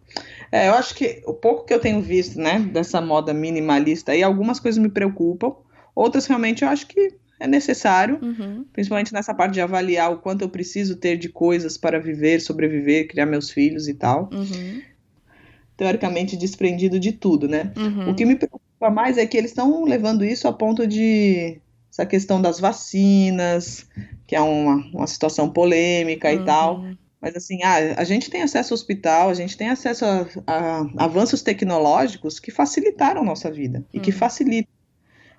É, 0.52 0.68
eu 0.68 0.74
acho 0.74 0.94
que 0.94 1.22
o 1.26 1.32
pouco 1.32 1.64
que 1.64 1.72
eu 1.72 1.80
tenho 1.80 2.00
visto, 2.02 2.38
né, 2.38 2.58
dessa 2.60 3.00
moda 3.00 3.32
minimalista 3.32 4.12
aí, 4.12 4.22
algumas 4.22 4.60
coisas 4.60 4.80
me 4.80 4.90
preocupam, 4.90 5.54
outras 5.94 6.26
realmente 6.26 6.62
eu 6.62 6.68
acho 6.68 6.86
que 6.86 7.14
é 7.38 7.46
necessário, 7.46 8.18
uhum. 8.22 8.64
principalmente 8.72 9.12
nessa 9.12 9.34
parte 9.34 9.54
de 9.54 9.60
avaliar 9.60 10.12
o 10.12 10.18
quanto 10.18 10.42
eu 10.42 10.48
preciso 10.48 10.96
ter 10.96 11.16
de 11.16 11.28
coisas 11.28 11.76
para 11.76 11.98
viver, 11.98 12.40
sobreviver, 12.40 13.08
criar 13.08 13.26
meus 13.26 13.50
filhos 13.50 13.88
e 13.88 13.94
tal. 13.94 14.30
Uhum. 14.32 14.82
Teoricamente 15.76 16.36
desprendido 16.36 16.98
de 16.98 17.12
tudo, 17.12 17.46
né? 17.46 17.72
Uhum. 17.76 18.10
O 18.10 18.14
que 18.14 18.24
me 18.24 18.36
preocupa 18.36 18.90
mais 18.90 19.18
é 19.18 19.26
que 19.26 19.36
eles 19.36 19.50
estão 19.50 19.84
levando 19.84 20.24
isso 20.24 20.48
a 20.48 20.52
ponto 20.52 20.86
de 20.86 21.60
essa 21.96 22.04
questão 22.04 22.42
das 22.42 22.60
vacinas, 22.60 23.86
que 24.26 24.36
é 24.36 24.40
uma, 24.40 24.76
uma 24.92 25.06
situação 25.06 25.48
polêmica 25.48 26.30
e 26.32 26.44
tal 26.44 26.80
uhum. 26.80 26.96
Mas 27.20 27.34
assim, 27.34 27.62
ah, 27.64 27.76
a 27.96 28.04
gente 28.04 28.30
tem 28.30 28.42
acesso 28.42 28.72
ao 28.72 28.76
hospital, 28.76 29.30
a 29.30 29.34
gente 29.34 29.56
tem 29.56 29.68
acesso 29.68 30.04
a, 30.04 30.26
a 30.46 30.86
avanços 30.96 31.42
tecnológicos 31.42 32.38
que 32.38 32.52
facilitaram 32.52 33.22
a 33.22 33.24
nossa 33.24 33.50
vida 33.50 33.84
e 33.92 33.98
que 33.98 34.10
hum. 34.10 34.14
facilitam. 34.14 34.72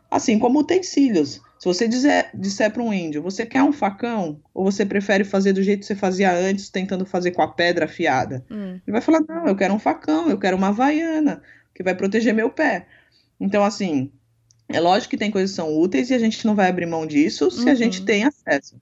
Assim 0.10 0.40
como 0.40 0.60
utensílios. 0.60 1.42
Se 1.60 1.66
você 1.66 1.88
dizer, 1.88 2.30
disser 2.34 2.72
para 2.72 2.84
um 2.84 2.94
índio, 2.94 3.22
você 3.22 3.46
quer 3.46 3.64
um 3.64 3.72
facão? 3.72 4.42
Ou 4.54 4.64
você 4.64 4.86
prefere 4.86 5.24
fazer 5.24 5.54
do 5.54 5.64
jeito 5.64 5.82
que 5.82 5.86
você 5.86 5.96
fazia 5.96 6.34
antes, 6.34 6.70
tentando 6.70 7.06
fazer 7.06 7.32
com 7.32 7.42
a 7.42 7.48
pedra 7.48 7.86
afiada? 7.86 8.46
Hum. 8.50 8.80
Ele 8.86 8.92
vai 8.92 9.02
falar: 9.02 9.22
não, 9.28 9.48
eu 9.48 9.56
quero 9.56 9.74
um 9.74 9.80
facão, 9.80 10.30
eu 10.30 10.38
quero 10.38 10.58
uma 10.58 10.70
havaiana, 10.70 11.42
que 11.74 11.84
vai 11.84 11.96
proteger 11.96 12.34
meu 12.34 12.50
pé. 12.50 12.86
Então, 13.40 13.64
assim, 13.64 14.12
é 14.70 14.80
lógico 14.80 15.12
que 15.12 15.18
tem 15.18 15.32
coisas 15.32 15.52
que 15.52 15.56
são 15.56 15.78
úteis 15.78 16.10
e 16.10 16.14
a 16.14 16.20
gente 16.20 16.46
não 16.46 16.56
vai 16.56 16.70
abrir 16.70 16.86
mão 16.86 17.06
disso 17.06 17.50
se 17.50 17.66
uhum. 17.66 17.72
a 17.72 17.76
gente 17.76 18.04
tem 18.04 18.24
acesso. 18.24 18.76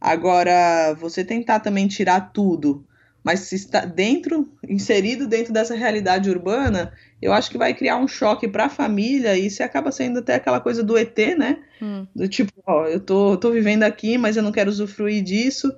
Agora, 0.00 0.94
você 0.94 1.24
tentar 1.24 1.60
também 1.60 1.88
tirar 1.88 2.32
tudo, 2.32 2.86
mas 3.22 3.40
se 3.40 3.56
está 3.56 3.84
dentro, 3.84 4.48
inserido 4.66 5.26
dentro 5.26 5.52
dessa 5.52 5.74
realidade 5.74 6.30
urbana, 6.30 6.92
eu 7.20 7.32
acho 7.32 7.50
que 7.50 7.58
vai 7.58 7.74
criar 7.74 7.96
um 7.96 8.06
choque 8.06 8.46
para 8.46 8.66
a 8.66 8.70
família 8.70 9.36
e 9.36 9.50
se 9.50 9.62
acaba 9.62 9.90
sendo 9.90 10.20
até 10.20 10.36
aquela 10.36 10.60
coisa 10.60 10.82
do 10.82 10.96
ET, 10.96 11.18
né? 11.36 11.58
Hum. 11.82 12.06
Do 12.14 12.28
tipo, 12.28 12.52
ó, 12.64 12.86
eu 12.86 13.00
tô, 13.00 13.36
tô 13.36 13.50
vivendo 13.50 13.82
aqui, 13.82 14.16
mas 14.16 14.36
eu 14.36 14.42
não 14.42 14.52
quero 14.52 14.70
usufruir 14.70 15.22
disso. 15.22 15.74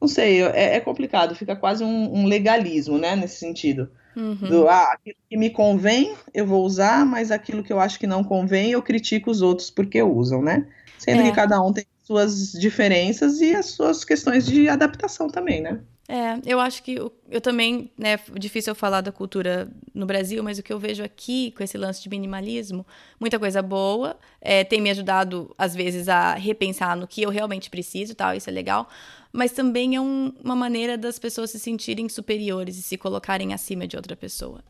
Não 0.00 0.08
sei, 0.08 0.42
é, 0.42 0.76
é 0.76 0.80
complicado, 0.80 1.34
fica 1.34 1.56
quase 1.56 1.82
um, 1.82 2.14
um, 2.14 2.26
legalismo, 2.26 2.98
né, 2.98 3.16
nesse 3.16 3.38
sentido. 3.38 3.90
Uhum. 4.16 4.48
Do, 4.48 4.68
ah, 4.68 4.94
aquilo 4.94 5.16
que 5.28 5.36
me 5.36 5.50
convém, 5.50 6.14
eu 6.32 6.46
vou 6.46 6.64
usar, 6.64 7.04
mas 7.04 7.30
aquilo 7.30 7.62
que 7.62 7.72
eu 7.72 7.78
acho 7.78 7.98
que 7.98 8.06
não 8.06 8.24
convém, 8.24 8.70
eu 8.70 8.82
critico 8.82 9.30
os 9.30 9.42
outros 9.42 9.70
porque 9.70 10.02
usam, 10.02 10.40
né? 10.40 10.66
Sendo 10.98 11.20
é. 11.20 11.24
que 11.24 11.32
cada 11.32 11.60
um 11.60 11.70
tem 11.70 11.84
suas 12.02 12.52
diferenças 12.52 13.40
e 13.40 13.54
as 13.54 13.66
suas 13.66 14.04
questões 14.04 14.46
de 14.46 14.68
adaptação 14.68 15.28
também, 15.28 15.60
né? 15.60 15.80
É, 16.08 16.38
eu 16.46 16.60
acho 16.60 16.84
que 16.84 16.94
eu, 16.94 17.12
eu 17.28 17.40
também, 17.40 17.90
né, 17.98 18.16
difícil 18.34 18.70
eu 18.70 18.76
falar 18.76 19.00
da 19.00 19.10
cultura 19.10 19.68
no 19.92 20.06
Brasil, 20.06 20.40
mas 20.42 20.56
o 20.56 20.62
que 20.62 20.72
eu 20.72 20.78
vejo 20.78 21.02
aqui 21.02 21.50
com 21.56 21.64
esse 21.64 21.76
lance 21.76 22.00
de 22.00 22.08
minimalismo, 22.08 22.86
muita 23.18 23.40
coisa 23.40 23.60
boa, 23.60 24.16
é, 24.40 24.62
tem 24.62 24.80
me 24.80 24.88
ajudado 24.88 25.52
às 25.58 25.74
vezes 25.74 26.08
a 26.08 26.34
repensar 26.34 26.96
no 26.96 27.08
que 27.08 27.22
eu 27.22 27.30
realmente 27.30 27.68
preciso, 27.68 28.14
tal, 28.14 28.34
isso 28.34 28.48
é 28.48 28.52
legal, 28.52 28.88
mas 29.36 29.52
também 29.52 29.94
é 29.94 30.00
um, 30.00 30.32
uma 30.42 30.56
maneira 30.56 30.96
das 30.96 31.18
pessoas 31.18 31.50
se 31.50 31.60
sentirem 31.60 32.08
superiores 32.08 32.78
e 32.78 32.82
se 32.82 32.96
colocarem 32.96 33.52
acima 33.52 33.86
de 33.86 33.94
outra 33.94 34.16
pessoa. 34.16 34.64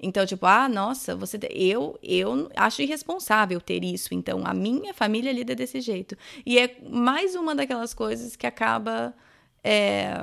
Então, 0.00 0.26
tipo, 0.26 0.44
ah, 0.44 0.68
nossa, 0.68 1.14
você 1.14 1.38
eu 1.50 1.96
eu 2.02 2.50
acho 2.56 2.82
irresponsável 2.82 3.60
ter 3.60 3.84
isso. 3.84 4.12
Então, 4.12 4.44
a 4.44 4.52
minha 4.52 4.92
família 4.92 5.30
lida 5.30 5.54
desse 5.54 5.80
jeito. 5.80 6.18
E 6.44 6.58
é 6.58 6.76
mais 6.90 7.36
uma 7.36 7.54
daquelas 7.54 7.94
coisas 7.94 8.34
que 8.34 8.44
acaba 8.44 9.14
é, 9.62 10.14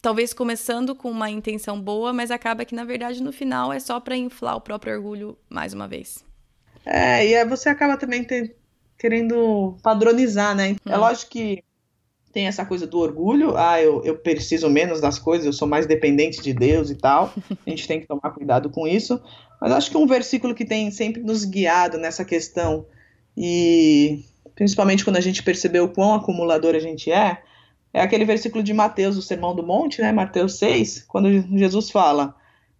talvez 0.00 0.32
começando 0.32 0.94
com 0.94 1.10
uma 1.10 1.28
intenção 1.28 1.78
boa, 1.78 2.14
mas 2.14 2.30
acaba 2.30 2.64
que 2.64 2.74
na 2.74 2.84
verdade 2.84 3.22
no 3.22 3.32
final 3.32 3.70
é 3.70 3.78
só 3.78 4.00
para 4.00 4.16
inflar 4.16 4.56
o 4.56 4.62
próprio 4.62 4.94
orgulho 4.94 5.36
mais 5.50 5.74
uma 5.74 5.86
vez. 5.86 6.24
É, 6.86 7.26
e 7.26 7.44
você 7.44 7.68
acaba 7.68 7.98
também 7.98 8.24
ter, 8.24 8.56
querendo 8.96 9.76
padronizar, 9.82 10.54
né? 10.54 10.70
Hum. 10.70 10.76
É 10.90 10.96
lógico 10.96 11.32
que 11.32 11.65
tem 12.36 12.46
essa 12.46 12.66
coisa 12.66 12.86
do 12.86 12.98
orgulho, 12.98 13.56
ah, 13.56 13.80
eu, 13.80 14.04
eu 14.04 14.14
preciso 14.14 14.68
menos 14.68 15.00
das 15.00 15.18
coisas, 15.18 15.46
eu 15.46 15.54
sou 15.54 15.66
mais 15.66 15.86
dependente 15.86 16.42
de 16.42 16.52
Deus 16.52 16.90
e 16.90 16.94
tal. 16.94 17.32
A 17.66 17.70
gente 17.70 17.88
tem 17.88 17.98
que 17.98 18.06
tomar 18.06 18.30
cuidado 18.32 18.68
com 18.68 18.86
isso. 18.86 19.18
Mas 19.58 19.72
acho 19.72 19.90
que 19.90 19.96
um 19.96 20.06
versículo 20.06 20.54
que 20.54 20.66
tem 20.66 20.90
sempre 20.90 21.22
nos 21.22 21.46
guiado 21.46 21.96
nessa 21.96 22.26
questão, 22.26 22.84
e 23.34 24.22
principalmente 24.54 25.02
quando 25.02 25.16
a 25.16 25.20
gente 25.22 25.42
percebeu 25.42 25.84
o 25.84 25.88
quão 25.88 26.14
acumulador 26.14 26.74
a 26.74 26.78
gente 26.78 27.10
é, 27.10 27.40
é 27.90 28.02
aquele 28.02 28.26
versículo 28.26 28.62
de 28.62 28.74
Mateus, 28.74 29.16
o 29.16 29.22
Sermão 29.22 29.56
do 29.56 29.62
Monte, 29.62 30.02
né, 30.02 30.12
Mateus 30.12 30.58
6, 30.58 31.06
quando 31.08 31.30
Jesus 31.56 31.90
fala: 31.90 32.36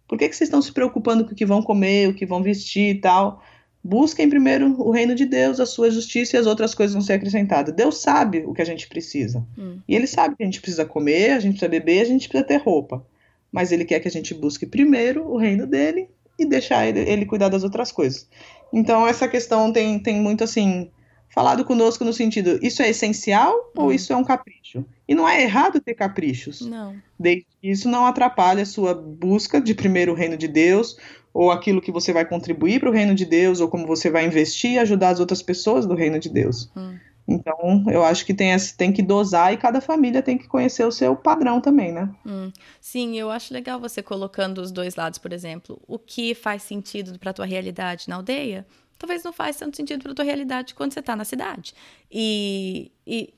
Por 0.07 0.19
que, 0.19 0.29
que 0.29 0.35
vocês 0.35 0.49
estão 0.49 0.61
se 0.61 0.71
preocupando 0.71 1.25
com 1.25 1.31
o 1.31 1.35
que 1.35 1.47
vão 1.47 1.63
comer, 1.63 2.09
o 2.09 2.13
que 2.13 2.27
vão 2.27 2.43
vestir 2.43 2.91
e 2.91 3.01
tal? 3.01 3.41
Busquem 3.83 4.29
primeiro 4.29 4.75
o 4.81 4.91
reino 4.91 5.15
de 5.15 5.25
Deus, 5.25 5.59
a 5.59 5.65
sua 5.65 5.89
justiça 5.89 6.35
e 6.35 6.39
as 6.39 6.45
outras 6.45 6.75
coisas 6.75 6.93
vão 6.93 7.01
ser 7.01 7.13
acrescentadas. 7.13 7.73
Deus 7.73 8.01
sabe 8.01 8.43
o 8.45 8.53
que 8.53 8.61
a 8.61 8.65
gente 8.65 8.87
precisa. 8.87 9.45
Hum. 9.57 9.79
E 9.87 9.95
Ele 9.95 10.07
sabe 10.07 10.35
que 10.35 10.43
a 10.43 10.45
gente 10.45 10.59
precisa 10.59 10.85
comer, 10.85 11.31
a 11.31 11.39
gente 11.39 11.53
precisa 11.53 11.69
beber, 11.69 12.01
a 12.01 12.05
gente 12.05 12.27
precisa 12.27 12.47
ter 12.47 12.57
roupa. 12.57 13.05
Mas 13.51 13.71
Ele 13.71 13.85
quer 13.85 13.99
que 13.99 14.07
a 14.07 14.11
gente 14.11 14.33
busque 14.33 14.65
primeiro 14.65 15.25
o 15.29 15.37
reino 15.37 15.65
dele 15.65 16.09
e 16.37 16.45
deixar 16.45 16.85
ele, 16.85 16.99
ele 16.99 17.25
cuidar 17.25 17.49
das 17.49 17.63
outras 17.63 17.91
coisas. 17.91 18.27
Então, 18.71 19.07
essa 19.07 19.27
questão 19.27 19.71
tem, 19.71 19.97
tem 19.99 20.21
muito 20.21 20.43
assim 20.43 20.91
falado 21.29 21.65
conosco 21.65 22.03
no 22.03 22.13
sentido: 22.13 22.59
isso 22.61 22.81
é 22.81 22.89
essencial 22.89 23.53
hum. 23.75 23.83
ou 23.83 23.93
isso 23.93 24.13
é 24.13 24.15
um 24.15 24.23
capricho? 24.23 24.85
E 25.07 25.15
não 25.15 25.27
é 25.27 25.41
errado 25.41 25.79
ter 25.79 25.93
caprichos. 25.93 26.61
Não. 26.61 26.95
Desde 27.19 27.45
que 27.61 27.69
isso 27.69 27.89
não 27.89 28.05
atrapalhe 28.05 28.61
a 28.61 28.65
sua 28.65 28.93
busca 28.93 29.59
de 29.59 29.73
primeiro 29.73 30.11
o 30.11 30.15
reino 30.15 30.37
de 30.37 30.47
Deus, 30.47 30.97
ou 31.37 31.51
aquilo 31.51 31.79
que 31.79 31.91
você 31.91 32.11
vai 32.11 32.25
contribuir 32.25 32.79
para 32.79 32.89
o 32.89 32.91
reino 32.91 33.13
de 33.13 33.23
Deus, 33.23 33.59
ou 33.59 33.69
como 33.69 33.85
você 33.85 34.09
vai 34.09 34.25
investir 34.25 34.71
e 34.71 34.79
ajudar 34.79 35.09
as 35.09 35.19
outras 35.19 35.39
pessoas 35.39 35.85
do 35.85 35.93
reino 35.93 36.17
de 36.17 36.29
Deus. 36.29 36.67
Hum. 36.75 36.97
Então, 37.27 37.85
eu 37.91 38.03
acho 38.03 38.25
que 38.25 38.33
tem, 38.33 38.49
tem 38.75 38.91
que 38.91 39.03
dosar 39.03 39.53
e 39.53 39.57
cada 39.57 39.79
família 39.79 40.23
tem 40.23 40.35
que 40.35 40.47
conhecer 40.47 40.83
o 40.83 40.91
seu 40.91 41.15
padrão 41.15 41.61
também, 41.61 41.91
né? 41.91 42.09
Hum. 42.25 42.51
Sim, 42.81 43.19
eu 43.19 43.29
acho 43.29 43.53
legal 43.53 43.79
você 43.79 44.01
colocando 44.01 44.57
os 44.59 44.71
dois 44.71 44.95
lados, 44.95 45.19
por 45.19 45.31
exemplo. 45.31 45.79
O 45.87 45.99
que 45.99 46.33
faz 46.33 46.63
sentido 46.63 47.19
para 47.19 47.29
a 47.29 47.33
tua 47.33 47.45
realidade 47.45 48.09
na 48.09 48.15
aldeia, 48.15 48.65
talvez 48.97 49.23
não 49.23 49.31
faz 49.31 49.57
tanto 49.57 49.77
sentido 49.77 50.01
para 50.01 50.13
a 50.13 50.15
tua 50.15 50.25
realidade 50.25 50.73
quando 50.73 50.91
você 50.91 51.01
está 51.01 51.15
na 51.15 51.23
cidade. 51.23 51.75
E, 52.11 52.91
e 53.05 53.31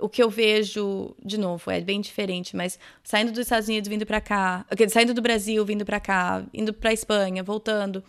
o 0.00 0.08
que 0.08 0.22
eu 0.22 0.30
vejo, 0.30 1.14
de 1.24 1.38
novo, 1.38 1.70
é 1.70 1.80
bem 1.80 2.00
diferente, 2.00 2.56
mas 2.56 2.78
saindo 3.02 3.30
dos 3.30 3.40
Estados 3.40 3.68
Unidos, 3.68 3.88
vindo 3.88 4.06
para 4.06 4.20
cá, 4.20 4.66
saindo 4.88 5.14
do 5.14 5.22
Brasil, 5.22 5.64
vindo 5.64 5.84
para 5.84 6.00
cá, 6.00 6.44
indo 6.52 6.72
para 6.72 6.92
Espanha, 6.92 7.42
voltando 7.42 8.02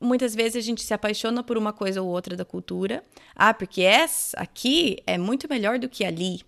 muitas 0.00 0.34
vezes 0.34 0.56
a 0.56 0.60
gente 0.60 0.82
se 0.82 0.94
apaixona 0.94 1.42
por 1.42 1.56
uma 1.56 1.72
coisa 1.72 2.02
ou 2.02 2.08
outra 2.08 2.36
da 2.36 2.44
cultura. 2.44 3.04
Ah, 3.34 3.54
porque 3.54 3.82
essa 3.82 4.38
aqui 4.38 4.98
é 5.06 5.18
muito 5.18 5.48
melhor 5.48 5.78
do 5.78 5.88
que 5.88 6.04
ali. 6.04 6.40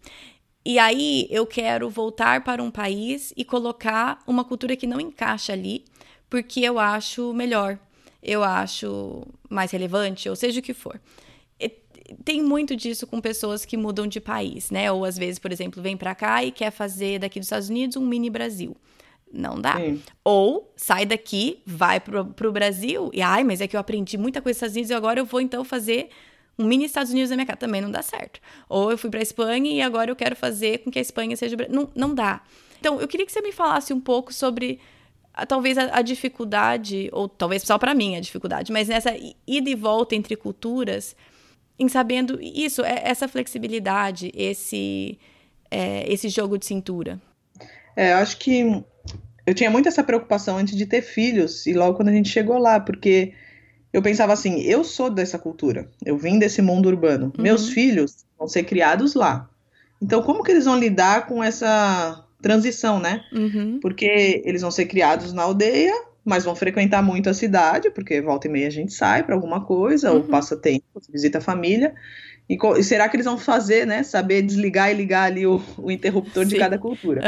E 0.64 0.78
aí 0.78 1.26
eu 1.30 1.46
quero 1.46 1.88
voltar 1.88 2.44
para 2.44 2.62
um 2.62 2.70
país 2.70 3.32
e 3.36 3.44
colocar 3.44 4.22
uma 4.26 4.44
cultura 4.44 4.76
que 4.76 4.86
não 4.86 5.00
encaixa 5.00 5.52
ali, 5.52 5.84
porque 6.28 6.60
eu 6.60 6.78
acho 6.78 7.32
melhor, 7.32 7.78
eu 8.22 8.44
acho 8.44 9.26
mais 9.48 9.70
relevante, 9.70 10.28
ou 10.28 10.36
seja 10.36 10.60
o 10.60 10.62
que 10.62 10.74
for. 10.74 11.00
Tem 12.24 12.42
muito 12.42 12.74
disso 12.74 13.06
com 13.06 13.20
pessoas 13.20 13.64
que 13.64 13.76
mudam 13.76 14.06
de 14.06 14.20
país, 14.20 14.70
né? 14.70 14.90
Ou 14.90 15.04
às 15.04 15.18
vezes, 15.18 15.38
por 15.38 15.52
exemplo, 15.52 15.82
vem 15.82 15.96
para 15.96 16.14
cá 16.14 16.42
e 16.42 16.50
quer 16.50 16.70
fazer 16.70 17.18
daqui 17.18 17.38
dos 17.38 17.46
Estados 17.46 17.68
Unidos 17.68 17.96
um 17.96 18.06
mini 18.06 18.30
Brasil. 18.30 18.76
Não 19.32 19.60
dá. 19.60 19.76
Sim. 19.76 20.02
Ou 20.24 20.72
sai 20.74 21.04
daqui, 21.04 21.60
vai 21.66 22.00
pro, 22.00 22.26
pro 22.26 22.50
Brasil 22.50 23.10
e, 23.12 23.20
ai, 23.20 23.44
mas 23.44 23.60
é 23.60 23.68
que 23.68 23.76
eu 23.76 23.80
aprendi 23.80 24.16
muita 24.16 24.40
coisa 24.40 24.54
nos 24.54 24.56
Estados 24.56 24.74
Unidos 24.74 24.90
e 24.90 24.94
agora 24.94 25.20
eu 25.20 25.26
vou 25.26 25.40
então 25.40 25.64
fazer 25.64 26.08
um 26.58 26.64
mini 26.64 26.84
Estados 26.84 27.12
Unidos 27.12 27.30
na 27.30 27.36
minha 27.36 27.46
casa. 27.46 27.58
Também 27.58 27.80
não 27.80 27.90
dá 27.90 28.02
certo. 28.02 28.40
Ou 28.68 28.90
eu 28.90 28.98
fui 28.98 29.10
pra 29.10 29.20
Espanha 29.20 29.70
e 29.70 29.82
agora 29.82 30.10
eu 30.10 30.16
quero 30.16 30.34
fazer 30.34 30.78
com 30.78 30.90
que 30.90 30.98
a 30.98 31.02
Espanha 31.02 31.36
seja. 31.36 31.56
Não, 31.68 31.90
não 31.94 32.14
dá. 32.14 32.42
Então, 32.80 33.00
eu 33.00 33.08
queria 33.08 33.26
que 33.26 33.32
você 33.32 33.40
me 33.40 33.52
falasse 33.52 33.92
um 33.92 34.00
pouco 34.00 34.32
sobre 34.32 34.80
talvez 35.46 35.78
a, 35.78 35.98
a, 35.98 36.02
dificuldade, 36.02 37.08
ou 37.12 37.28
talvez 37.28 37.62
só 37.62 37.78
para 37.78 37.94
mim 37.94 38.16
a 38.16 38.20
dificuldade, 38.20 38.72
mas 38.72 38.88
nessa 38.88 39.14
ida 39.46 39.70
e 39.70 39.74
volta 39.74 40.16
entre 40.16 40.34
culturas, 40.36 41.14
em 41.78 41.88
sabendo 41.88 42.38
isso, 42.40 42.82
é, 42.82 43.02
essa 43.04 43.28
flexibilidade, 43.28 44.32
esse, 44.34 45.18
é, 45.70 46.10
esse 46.12 46.28
jogo 46.28 46.58
de 46.58 46.66
cintura. 46.66 47.20
É, 47.96 48.12
eu 48.12 48.18
acho 48.18 48.36
que 48.38 48.82
eu 49.46 49.54
tinha 49.54 49.70
muito 49.70 49.88
essa 49.88 50.04
preocupação 50.04 50.58
antes 50.58 50.76
de 50.76 50.86
ter 50.86 51.02
filhos, 51.02 51.66
e 51.66 51.72
logo 51.72 51.96
quando 51.96 52.08
a 52.08 52.12
gente 52.12 52.28
chegou 52.28 52.58
lá, 52.58 52.78
porque 52.78 53.32
eu 53.92 54.02
pensava 54.02 54.32
assim: 54.32 54.60
eu 54.60 54.84
sou 54.84 55.08
dessa 55.08 55.38
cultura, 55.38 55.88
eu 56.04 56.16
vim 56.18 56.38
desse 56.38 56.60
mundo 56.60 56.86
urbano, 56.86 57.32
uhum. 57.36 57.42
meus 57.42 57.70
filhos 57.70 58.24
vão 58.38 58.46
ser 58.46 58.64
criados 58.64 59.14
lá. 59.14 59.48
Então, 60.00 60.22
como 60.22 60.44
que 60.44 60.52
eles 60.52 60.64
vão 60.64 60.78
lidar 60.78 61.26
com 61.26 61.42
essa 61.42 62.24
transição, 62.40 63.00
né? 63.00 63.24
Uhum. 63.32 63.80
Porque 63.80 64.42
eles 64.44 64.62
vão 64.62 64.70
ser 64.70 64.86
criados 64.86 65.32
na 65.32 65.42
aldeia, 65.42 65.94
mas 66.28 66.44
vão 66.44 66.54
frequentar 66.54 67.02
muito 67.02 67.30
a 67.30 67.34
cidade, 67.34 67.90
porque 67.90 68.20
volta 68.20 68.46
e 68.46 68.50
meia 68.50 68.68
a 68.68 68.70
gente 68.70 68.92
sai 68.92 69.22
para 69.22 69.34
alguma 69.34 69.64
coisa, 69.64 70.10
uhum. 70.10 70.18
ou 70.18 70.24
passa 70.24 70.56
tempo, 70.56 70.84
visita 71.10 71.38
a 71.38 71.40
família. 71.40 71.94
E, 72.48 72.56
e, 72.78 72.84
será 72.84 73.08
que 73.08 73.16
eles 73.16 73.26
vão 73.26 73.38
fazer, 73.38 73.86
né? 73.86 74.02
Saber 74.02 74.42
desligar 74.42 74.90
e 74.90 74.94
ligar 74.94 75.24
ali 75.24 75.46
o, 75.46 75.62
o 75.78 75.90
interruptor 75.90 76.44
Sim. 76.44 76.50
de 76.50 76.58
cada 76.58 76.78
cultura. 76.78 77.22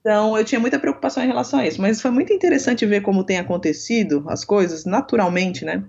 Então, 0.00 0.36
eu 0.36 0.44
tinha 0.44 0.60
muita 0.60 0.80
preocupação 0.80 1.22
em 1.22 1.28
relação 1.28 1.60
a 1.60 1.66
isso, 1.66 1.80
mas 1.80 2.00
foi 2.00 2.10
muito 2.10 2.32
interessante 2.32 2.84
ver 2.84 3.02
como 3.02 3.22
tem 3.22 3.38
acontecido 3.38 4.24
as 4.28 4.44
coisas 4.44 4.84
naturalmente, 4.84 5.64
né? 5.64 5.84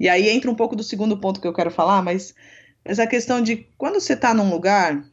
E 0.00 0.08
aí 0.08 0.28
entra 0.28 0.50
um 0.50 0.54
pouco 0.54 0.74
do 0.74 0.82
segundo 0.82 1.16
ponto 1.16 1.40
que 1.40 1.46
eu 1.46 1.52
quero 1.52 1.70
falar, 1.70 2.02
mas 2.02 2.34
essa 2.84 3.06
questão 3.06 3.40
de 3.40 3.68
quando 3.78 4.00
você 4.00 4.14
está 4.14 4.34
num 4.34 4.50
lugar 4.50 5.04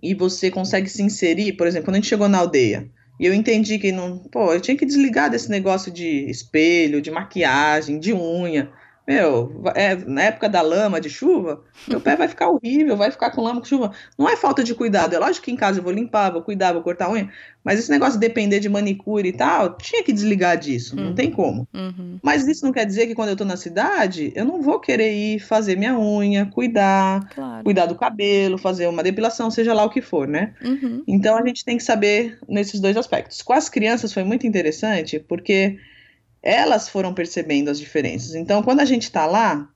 e 0.00 0.14
você 0.14 0.52
consegue 0.52 0.88
se 0.88 1.02
inserir, 1.02 1.54
por 1.54 1.66
exemplo, 1.66 1.86
quando 1.86 1.96
a 1.96 1.98
gente 1.98 2.08
chegou 2.08 2.28
na 2.28 2.38
aldeia, 2.38 2.88
e 3.18 3.26
eu 3.26 3.34
entendi 3.34 3.78
que 3.78 3.92
não, 3.92 4.18
pô, 4.18 4.52
eu 4.52 4.60
tinha 4.60 4.76
que 4.76 4.86
desligar 4.86 5.30
desse 5.30 5.50
negócio 5.50 5.92
de 5.92 6.28
espelho, 6.28 7.00
de 7.00 7.10
maquiagem, 7.10 7.98
de 7.98 8.12
unha. 8.12 8.72
Meu, 9.06 9.62
é, 9.74 9.94
na 9.96 10.22
época 10.22 10.48
da 10.48 10.62
lama, 10.62 10.98
de 10.98 11.10
chuva, 11.10 11.62
meu 11.86 12.00
pé 12.00 12.16
vai 12.16 12.26
ficar 12.26 12.48
horrível, 12.48 12.96
vai 12.96 13.10
ficar 13.10 13.30
com 13.30 13.42
lama 13.42 13.60
com 13.60 13.66
chuva. 13.66 13.92
Não 14.18 14.26
é 14.26 14.34
falta 14.34 14.64
de 14.64 14.74
cuidado. 14.74 15.14
É 15.14 15.18
lógico 15.18 15.44
que 15.44 15.52
em 15.52 15.56
casa 15.56 15.78
eu 15.78 15.82
vou 15.82 15.92
limpar, 15.92 16.30
vou 16.30 16.40
cuidar, 16.40 16.72
vou 16.72 16.82
cortar 16.82 17.06
a 17.06 17.12
unha. 17.12 17.30
Mas 17.62 17.78
esse 17.78 17.90
negócio 17.90 18.18
de 18.18 18.26
depender 18.26 18.60
de 18.60 18.68
manicure 18.68 19.28
e 19.28 19.32
tal, 19.32 19.76
tinha 19.76 20.02
que 20.02 20.12
desligar 20.12 20.56
disso. 20.56 20.96
Uhum. 20.96 21.04
Não 21.04 21.14
tem 21.14 21.30
como. 21.30 21.68
Uhum. 21.74 22.18
Mas 22.22 22.46
isso 22.46 22.64
não 22.64 22.72
quer 22.72 22.86
dizer 22.86 23.06
que 23.06 23.14
quando 23.14 23.28
eu 23.28 23.36
tô 23.36 23.44
na 23.44 23.58
cidade, 23.58 24.32
eu 24.34 24.44
não 24.46 24.62
vou 24.62 24.80
querer 24.80 25.12
ir 25.12 25.38
fazer 25.38 25.76
minha 25.76 25.98
unha, 25.98 26.46
cuidar, 26.46 27.28
claro. 27.28 27.62
cuidar 27.62 27.84
do 27.84 27.94
cabelo, 27.94 28.56
fazer 28.56 28.86
uma 28.86 29.02
depilação, 29.02 29.50
seja 29.50 29.74
lá 29.74 29.84
o 29.84 29.90
que 29.90 30.00
for, 30.00 30.26
né? 30.26 30.54
Uhum. 30.64 31.02
Então 31.06 31.36
a 31.36 31.46
gente 31.46 31.62
tem 31.62 31.76
que 31.76 31.84
saber 31.84 32.38
nesses 32.48 32.80
dois 32.80 32.96
aspectos. 32.96 33.42
Com 33.42 33.52
as 33.52 33.68
crianças 33.68 34.14
foi 34.14 34.24
muito 34.24 34.46
interessante, 34.46 35.18
porque 35.18 35.78
elas 36.44 36.88
foram 36.88 37.14
percebendo 37.14 37.70
as 37.70 37.80
diferenças. 37.80 38.34
Então, 38.34 38.62
quando 38.62 38.80
a 38.80 38.84
gente 38.84 39.04
está 39.04 39.24
lá, 39.24 39.66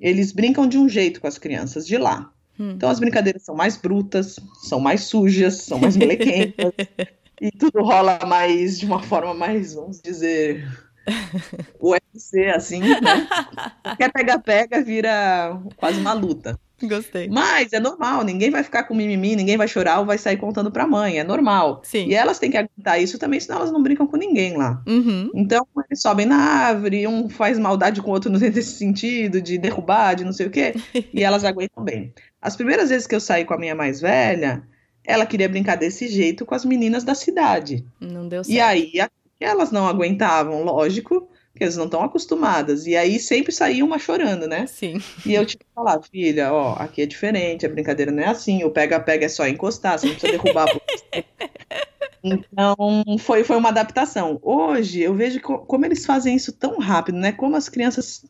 eles 0.00 0.30
brincam 0.32 0.68
de 0.68 0.78
um 0.78 0.88
jeito 0.88 1.20
com 1.20 1.26
as 1.26 1.36
crianças 1.36 1.84
de 1.84 1.98
lá. 1.98 2.30
Hum. 2.58 2.70
Então, 2.70 2.88
as 2.88 3.00
brincadeiras 3.00 3.42
são 3.42 3.54
mais 3.54 3.76
brutas, 3.76 4.38
são 4.62 4.78
mais 4.78 5.02
sujas, 5.02 5.62
são 5.62 5.78
mais 5.78 5.96
melequentas. 5.96 6.72
e 7.42 7.50
tudo 7.50 7.82
rola 7.82 8.20
mais, 8.24 8.78
de 8.78 8.86
uma 8.86 9.02
forma 9.02 9.34
mais, 9.34 9.74
vamos 9.74 10.00
dizer, 10.00 10.64
UFC, 11.80 12.46
assim, 12.46 12.80
né? 12.80 13.26
Quer 13.98 14.12
pega-pega, 14.12 14.82
vira 14.82 15.60
quase 15.76 15.98
uma 16.00 16.12
luta. 16.12 16.58
Gostei. 16.82 17.28
Mas 17.28 17.72
é 17.72 17.80
normal, 17.80 18.24
ninguém 18.24 18.50
vai 18.50 18.62
ficar 18.62 18.84
com 18.84 18.94
mimimi, 18.94 19.36
ninguém 19.36 19.56
vai 19.56 19.68
chorar 19.68 20.00
ou 20.00 20.06
vai 20.06 20.18
sair 20.18 20.36
contando 20.36 20.70
pra 20.70 20.86
mãe, 20.86 21.18
é 21.18 21.24
normal. 21.24 21.80
Sim. 21.84 22.08
E 22.08 22.14
elas 22.14 22.38
têm 22.38 22.50
que 22.50 22.56
aguentar 22.56 23.00
isso 23.00 23.18
também, 23.18 23.38
senão 23.40 23.58
elas 23.58 23.70
não 23.70 23.82
brincam 23.82 24.06
com 24.06 24.16
ninguém 24.16 24.56
lá. 24.56 24.82
Uhum. 24.86 25.30
Então, 25.34 25.66
eles 25.88 26.00
sobem 26.02 26.26
na 26.26 26.36
árvore, 26.36 27.06
um 27.06 27.28
faz 27.28 27.58
maldade 27.58 28.02
com 28.02 28.10
o 28.10 28.12
outro 28.12 28.30
nesse 28.30 28.62
sentido, 28.62 29.40
de 29.40 29.56
derrubar, 29.56 30.14
de 30.14 30.24
não 30.24 30.32
sei 30.32 30.46
o 30.46 30.50
quê, 30.50 30.74
e 31.12 31.22
elas 31.22 31.44
aguentam 31.44 31.82
bem. 31.84 32.12
As 32.42 32.56
primeiras 32.56 32.90
vezes 32.90 33.06
que 33.06 33.14
eu 33.14 33.20
saí 33.20 33.44
com 33.44 33.54
a 33.54 33.58
minha 33.58 33.74
mais 33.74 34.00
velha, 34.00 34.62
ela 35.06 35.26
queria 35.26 35.48
brincar 35.48 35.76
desse 35.76 36.08
jeito 36.08 36.44
com 36.44 36.54
as 36.54 36.64
meninas 36.64 37.04
da 37.04 37.14
cidade. 37.14 37.84
Não 38.00 38.28
deu 38.28 38.42
certo. 38.42 38.56
E 38.56 38.60
aí, 38.60 38.90
elas 39.44 39.70
não 39.70 39.86
aguentavam, 39.86 40.64
lógico, 40.64 41.28
porque 41.52 41.62
elas 41.62 41.76
não 41.76 41.84
estão 41.84 42.02
acostumadas. 42.02 42.86
E 42.86 42.96
aí 42.96 43.18
sempre 43.18 43.52
saía 43.52 43.84
uma 43.84 43.98
chorando, 43.98 44.46
né? 44.48 44.66
Sim. 44.66 45.00
E 45.24 45.34
eu 45.34 45.46
tive 45.46 45.60
que 45.60 45.74
falar, 45.74 46.02
filha, 46.02 46.52
ó, 46.52 46.74
aqui 46.74 47.02
é 47.02 47.06
diferente, 47.06 47.64
a 47.64 47.68
brincadeira 47.68 48.10
não 48.10 48.22
é 48.22 48.26
assim, 48.26 48.64
o 48.64 48.70
pega-pega 48.70 49.26
é 49.26 49.28
só 49.28 49.46
encostar, 49.46 49.98
você 49.98 50.06
não 50.06 50.14
precisa 50.14 50.32
derrubar. 50.32 50.66
então, 52.24 52.74
foi, 53.20 53.44
foi 53.44 53.56
uma 53.56 53.68
adaptação. 53.68 54.40
Hoje, 54.42 55.00
eu 55.00 55.14
vejo 55.14 55.40
co 55.40 55.58
como 55.58 55.86
eles 55.86 56.04
fazem 56.04 56.34
isso 56.34 56.52
tão 56.52 56.78
rápido, 56.78 57.18
né? 57.18 57.30
Como 57.30 57.54
as 57.54 57.68
crianças. 57.68 58.24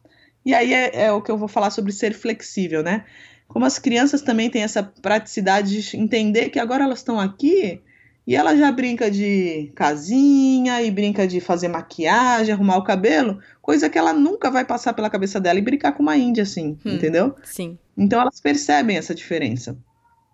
E 0.44 0.52
aí 0.52 0.74
é, 0.74 1.04
é 1.04 1.12
o 1.12 1.22
que 1.22 1.30
eu 1.30 1.38
vou 1.38 1.48
falar 1.48 1.70
sobre 1.70 1.92
ser 1.92 2.12
flexível, 2.12 2.82
né? 2.82 3.06
Como 3.48 3.64
as 3.64 3.78
crianças 3.78 4.20
também 4.20 4.50
têm 4.50 4.62
essa 4.62 4.82
praticidade 4.82 5.80
de 5.80 5.96
entender 5.96 6.50
que 6.50 6.58
agora 6.58 6.84
elas 6.84 6.98
estão 6.98 7.18
aqui 7.18 7.80
e 8.26 8.34
ela 8.34 8.56
já 8.56 8.72
brinca 8.72 9.10
de 9.10 9.70
casinha 9.74 10.80
e 10.82 10.90
brinca 10.90 11.26
de 11.26 11.40
fazer 11.40 11.68
maquiagem, 11.68 12.54
arrumar 12.54 12.78
o 12.78 12.84
cabelo, 12.84 13.38
coisa 13.60 13.90
que 13.90 13.98
ela 13.98 14.14
nunca 14.14 14.50
vai 14.50 14.64
passar 14.64 14.94
pela 14.94 15.10
cabeça 15.10 15.38
dela 15.38 15.58
e 15.58 15.62
brincar 15.62 15.92
com 15.92 16.02
uma 16.02 16.16
índia 16.16 16.42
assim, 16.42 16.78
hum, 16.84 16.94
entendeu? 16.94 17.34
Sim. 17.44 17.78
Então 17.96 18.20
elas 18.20 18.40
percebem 18.40 18.96
essa 18.96 19.14
diferença. 19.14 19.76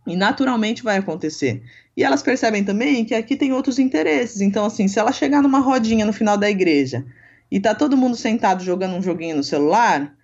E 0.06 0.16
naturalmente 0.16 0.82
vai 0.82 0.98
acontecer. 0.98 1.62
E 1.96 2.04
elas 2.04 2.22
percebem 2.22 2.64
também 2.64 3.04
que 3.04 3.14
aqui 3.14 3.36
tem 3.36 3.52
outros 3.52 3.78
interesses. 3.78 4.40
Então, 4.40 4.64
assim, 4.64 4.88
se 4.88 4.98
ela 4.98 5.12
chegar 5.12 5.42
numa 5.42 5.58
rodinha 5.58 6.06
no 6.06 6.12
final 6.12 6.38
da 6.38 6.48
igreja 6.48 7.04
e 7.50 7.60
tá 7.60 7.74
todo 7.74 7.96
mundo 7.96 8.16
sentado 8.16 8.64
jogando 8.64 8.94
um 8.94 9.02
joguinho 9.02 9.36
no 9.36 9.44
celular, 9.44 10.14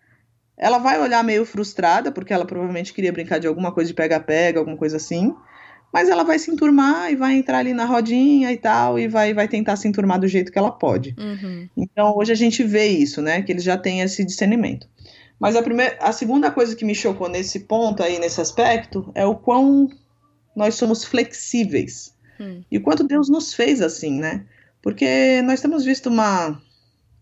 ela 0.56 0.78
vai 0.78 0.98
olhar 1.00 1.22
meio 1.22 1.44
frustrada, 1.44 2.10
porque 2.10 2.32
ela 2.32 2.46
provavelmente 2.46 2.94
queria 2.94 3.12
brincar 3.12 3.38
de 3.38 3.46
alguma 3.46 3.70
coisa 3.70 3.88
de 3.88 3.94
pega-pega, 3.94 4.60
alguma 4.60 4.76
coisa 4.76 4.96
assim 4.96 5.34
mas 5.92 6.08
ela 6.08 6.22
vai 6.22 6.38
se 6.38 6.50
enturmar 6.50 7.10
e 7.10 7.16
vai 7.16 7.34
entrar 7.34 7.58
ali 7.58 7.72
na 7.72 7.84
rodinha 7.84 8.52
e 8.52 8.56
tal, 8.56 8.98
e 8.98 9.08
vai, 9.08 9.32
vai 9.32 9.48
tentar 9.48 9.76
se 9.76 9.88
enturmar 9.88 10.20
do 10.20 10.28
jeito 10.28 10.52
que 10.52 10.58
ela 10.58 10.70
pode. 10.70 11.14
Uhum. 11.18 11.68
Então, 11.76 12.16
hoje 12.16 12.32
a 12.32 12.34
gente 12.34 12.62
vê 12.62 12.86
isso, 12.86 13.22
né? 13.22 13.42
Que 13.42 13.52
eles 13.52 13.64
já 13.64 13.76
têm 13.76 14.00
esse 14.00 14.24
discernimento. 14.24 14.88
Mas 15.38 15.54
a, 15.54 15.62
primeira, 15.62 15.96
a 16.00 16.12
segunda 16.12 16.50
coisa 16.50 16.74
que 16.74 16.84
me 16.84 16.94
chocou 16.94 17.28
nesse 17.28 17.60
ponto 17.60 18.02
aí, 18.02 18.18
nesse 18.18 18.40
aspecto, 18.40 19.10
é 19.14 19.24
o 19.24 19.34
quão 19.34 19.90
nós 20.54 20.74
somos 20.74 21.04
flexíveis. 21.04 22.14
Hum. 22.40 22.62
E 22.70 22.78
o 22.78 22.82
quanto 22.82 23.04
Deus 23.04 23.28
nos 23.28 23.52
fez 23.52 23.82
assim, 23.82 24.18
né? 24.18 24.44
Porque 24.82 25.42
nós 25.42 25.60
temos 25.60 25.84
visto 25.84 26.08
uma. 26.08 26.60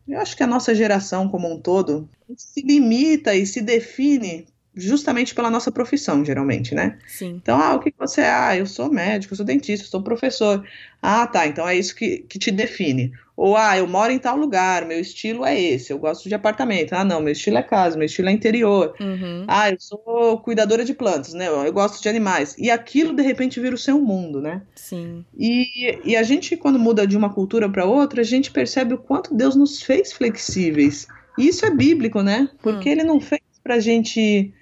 Eu 0.06 0.20
acho 0.20 0.36
que 0.36 0.42
a 0.42 0.46
nossa 0.46 0.74
geração 0.74 1.28
como 1.28 1.50
um 1.50 1.58
todo 1.58 2.08
se 2.36 2.60
limita 2.60 3.34
e 3.34 3.46
se 3.46 3.60
define 3.60 4.46
justamente 4.76 5.34
pela 5.34 5.50
nossa 5.50 5.70
profissão, 5.70 6.24
geralmente, 6.24 6.74
né? 6.74 6.98
Sim. 7.06 7.40
Então, 7.42 7.60
ah, 7.60 7.74
o 7.74 7.80
que 7.80 7.92
você 7.98 8.22
é? 8.22 8.30
Ah, 8.30 8.56
eu 8.56 8.66
sou 8.66 8.90
médico, 8.90 9.32
eu 9.32 9.36
sou 9.36 9.46
dentista, 9.46 9.86
eu 9.86 9.90
sou 9.90 10.02
professor. 10.02 10.64
Ah, 11.00 11.26
tá, 11.26 11.46
então 11.46 11.68
é 11.68 11.76
isso 11.76 11.94
que, 11.94 12.18
que 12.28 12.38
te 12.38 12.50
define. 12.50 13.12
Ou, 13.36 13.56
ah, 13.56 13.76
eu 13.76 13.86
moro 13.86 14.12
em 14.12 14.18
tal 14.18 14.36
lugar, 14.36 14.86
meu 14.86 15.00
estilo 15.00 15.44
é 15.44 15.60
esse, 15.60 15.92
eu 15.92 15.98
gosto 15.98 16.28
de 16.28 16.34
apartamento. 16.34 16.92
Ah, 16.92 17.04
não, 17.04 17.20
meu 17.20 17.32
estilo 17.32 17.58
é 17.58 17.62
casa, 17.62 17.96
meu 17.96 18.06
estilo 18.06 18.28
é 18.28 18.32
interior. 18.32 18.94
Uhum. 19.00 19.44
Ah, 19.48 19.70
eu 19.70 19.76
sou 19.80 20.38
cuidadora 20.38 20.84
de 20.84 20.94
plantas, 20.94 21.34
né? 21.34 21.48
Eu 21.48 21.72
gosto 21.72 22.00
de 22.00 22.08
animais. 22.08 22.54
E 22.58 22.70
aquilo, 22.70 23.12
de 23.12 23.22
repente, 23.22 23.58
vira 23.60 23.74
o 23.74 23.78
seu 23.78 24.00
mundo, 24.00 24.40
né? 24.40 24.62
Sim. 24.76 25.24
E, 25.36 25.98
e 26.04 26.16
a 26.16 26.22
gente, 26.22 26.56
quando 26.56 26.78
muda 26.78 27.06
de 27.06 27.16
uma 27.16 27.32
cultura 27.32 27.68
para 27.68 27.84
outra, 27.84 28.20
a 28.20 28.24
gente 28.24 28.52
percebe 28.52 28.94
o 28.94 28.98
quanto 28.98 29.34
Deus 29.34 29.56
nos 29.56 29.82
fez 29.82 30.12
flexíveis. 30.12 31.08
E 31.36 31.48
isso 31.48 31.66
é 31.66 31.70
bíblico, 31.70 32.22
né? 32.22 32.48
Porque 32.62 32.88
hum. 32.88 32.92
ele 32.92 33.02
não 33.02 33.20
fez 33.20 33.42
pra 33.64 33.80
gente 33.80 34.52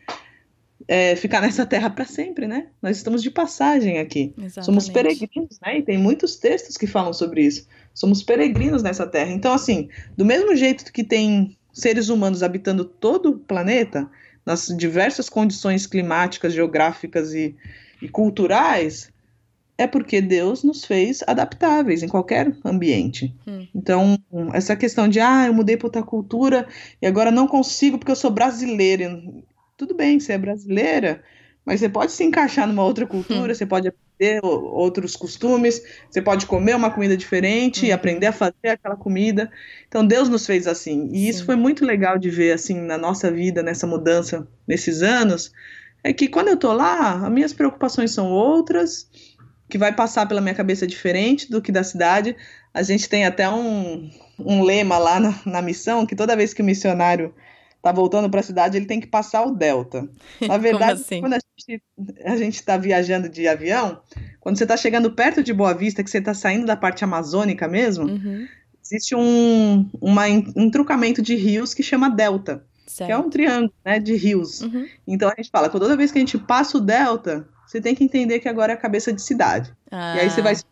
é, 0.86 1.16
ficar 1.16 1.40
nessa 1.40 1.66
terra 1.66 1.90
para 1.90 2.05
sempre, 2.05 2.46
né? 2.46 2.68
Nós 2.80 2.96
estamos 2.96 3.22
de 3.22 3.30
passagem 3.30 3.98
aqui. 3.98 4.32
Exatamente. 4.38 4.64
Somos 4.64 4.88
peregrinos, 4.88 5.59
né? 5.61 5.78
E 5.78 5.82
tem 5.82 5.98
muitos 5.98 6.36
textos 6.36 6.76
que 6.76 6.86
falam 6.86 7.12
sobre 7.12 7.42
isso. 7.42 7.66
Somos 7.92 8.22
peregrinos 8.22 8.82
nessa 8.82 9.07
terra. 9.07 9.32
Então, 9.32 9.53
assim, 9.53 9.88
do 10.16 10.24
mesmo 10.24 10.55
jeito 10.57 10.92
que 10.92 11.05
tem 11.05 11.59
seres 11.72 12.09
humanos 12.09 12.42
habitando 12.42 12.84
todo 12.84 13.30
o 13.30 13.38
planeta, 13.38 14.09
nas 14.44 14.66
diversas 14.76 15.28
condições 15.28 15.86
climáticas, 15.86 16.53
geográficas 16.53 17.32
e, 17.32 17.55
e 18.00 18.09
culturais, 18.09 19.11
é 19.82 19.86
porque 19.86 20.20
Deus 20.20 20.62
nos 20.62 20.84
fez 20.84 21.22
adaptáveis 21.26 22.02
em 22.02 22.08
qualquer 22.08 22.52
ambiente. 22.64 23.34
Hum. 23.46 23.66
Então, 23.74 24.18
essa 24.52 24.76
questão 24.76 25.08
de, 25.08 25.20
ah, 25.20 25.46
eu 25.46 25.54
mudei 25.54 25.76
para 25.76 25.86
outra 25.86 26.02
cultura 26.02 26.66
e 27.00 27.06
agora 27.06 27.30
não 27.30 27.46
consigo 27.46 27.98
porque 27.98 28.12
eu 28.12 28.16
sou 28.16 28.30
brasileira. 28.30 29.22
Tudo 29.76 29.94
bem, 29.94 30.18
você 30.18 30.32
é 30.32 30.38
brasileira, 30.38 31.22
mas 31.64 31.80
você 31.80 31.88
pode 31.88 32.12
se 32.12 32.24
encaixar 32.24 32.66
numa 32.66 32.84
outra 32.84 33.06
cultura, 33.06 33.52
hum. 33.52 33.54
você 33.54 33.66
pode 33.66 33.88
aprender 33.88 34.40
outros 34.44 35.16
costumes, 35.16 35.82
você 36.08 36.22
pode 36.22 36.46
comer 36.46 36.76
uma 36.76 36.90
comida 36.90 37.16
diferente 37.16 37.84
hum. 37.84 37.88
e 37.88 37.92
aprender 37.92 38.26
a 38.26 38.32
fazer 38.32 38.68
aquela 38.68 38.96
comida. 38.96 39.50
Então, 39.88 40.06
Deus 40.06 40.28
nos 40.28 40.46
fez 40.46 40.66
assim. 40.66 41.08
E 41.12 41.18
Sim. 41.18 41.28
isso 41.28 41.44
foi 41.44 41.56
muito 41.56 41.84
legal 41.84 42.18
de 42.18 42.30
ver, 42.30 42.52
assim, 42.52 42.80
na 42.80 42.96
nossa 42.96 43.30
vida, 43.30 43.62
nessa 43.62 43.86
mudança, 43.86 44.46
nesses 44.66 45.02
anos, 45.02 45.52
é 46.04 46.12
que 46.12 46.28
quando 46.28 46.48
eu 46.48 46.56
tô 46.56 46.72
lá, 46.72 47.24
as 47.24 47.30
minhas 47.30 47.52
preocupações 47.52 48.10
são 48.10 48.30
outras, 48.30 49.08
que 49.72 49.78
vai 49.78 49.90
passar 49.90 50.28
pela 50.28 50.42
minha 50.42 50.54
cabeça 50.54 50.86
diferente 50.86 51.50
do 51.50 51.62
que 51.62 51.72
da 51.72 51.82
cidade. 51.82 52.36
A 52.74 52.82
gente 52.82 53.08
tem 53.08 53.24
até 53.24 53.48
um, 53.48 54.10
um 54.38 54.62
lema 54.62 54.98
lá 54.98 55.18
na, 55.18 55.34
na 55.46 55.62
missão 55.62 56.04
que 56.04 56.14
toda 56.14 56.36
vez 56.36 56.52
que 56.52 56.60
o 56.60 56.64
missionário 56.64 57.34
está 57.78 57.90
voltando 57.90 58.28
para 58.28 58.40
a 58.40 58.42
cidade, 58.42 58.76
ele 58.76 58.84
tem 58.84 59.00
que 59.00 59.06
passar 59.06 59.46
o 59.46 59.52
Delta. 59.52 60.06
Na 60.46 60.58
verdade, 60.58 61.00
assim? 61.00 61.20
quando 61.20 61.36
a 62.22 62.36
gente 62.36 62.56
está 62.56 62.76
viajando 62.76 63.30
de 63.30 63.48
avião, 63.48 64.02
quando 64.40 64.58
você 64.58 64.64
está 64.64 64.76
chegando 64.76 65.10
perto 65.12 65.42
de 65.42 65.54
Boa 65.54 65.72
Vista, 65.72 66.04
que 66.04 66.10
você 66.10 66.18
está 66.18 66.34
saindo 66.34 66.66
da 66.66 66.76
parte 66.76 67.02
amazônica 67.02 67.66
mesmo, 67.66 68.04
uhum. 68.04 68.46
existe 68.84 69.14
um, 69.14 69.88
uma, 70.02 70.24
um 70.54 70.70
trucamento 70.70 71.22
de 71.22 71.34
rios 71.34 71.72
que 71.72 71.82
chama 71.82 72.10
Delta. 72.10 72.62
Certo. 72.86 73.08
Que 73.08 73.12
é 73.12 73.16
um 73.16 73.30
triângulo 73.30 73.72
né, 73.82 73.98
de 73.98 74.16
rios. 74.16 74.60
Uhum. 74.60 74.86
Então 75.08 75.30
a 75.30 75.34
gente 75.34 75.48
fala, 75.50 75.70
toda 75.70 75.96
vez 75.96 76.12
que 76.12 76.18
a 76.18 76.20
gente 76.20 76.36
passa 76.36 76.76
o 76.76 76.80
delta, 76.80 77.48
você 77.72 77.80
tem 77.80 77.94
que 77.94 78.04
entender 78.04 78.38
que 78.40 78.48
agora 78.48 78.72
é 78.72 78.74
a 78.74 78.78
cabeça 78.78 79.12
de 79.12 79.22
cidade. 79.22 79.72
Ah. 79.90 80.16
E 80.16 80.20
aí 80.20 80.30
você 80.30 80.42
vai 80.42 80.54
se 80.54 80.64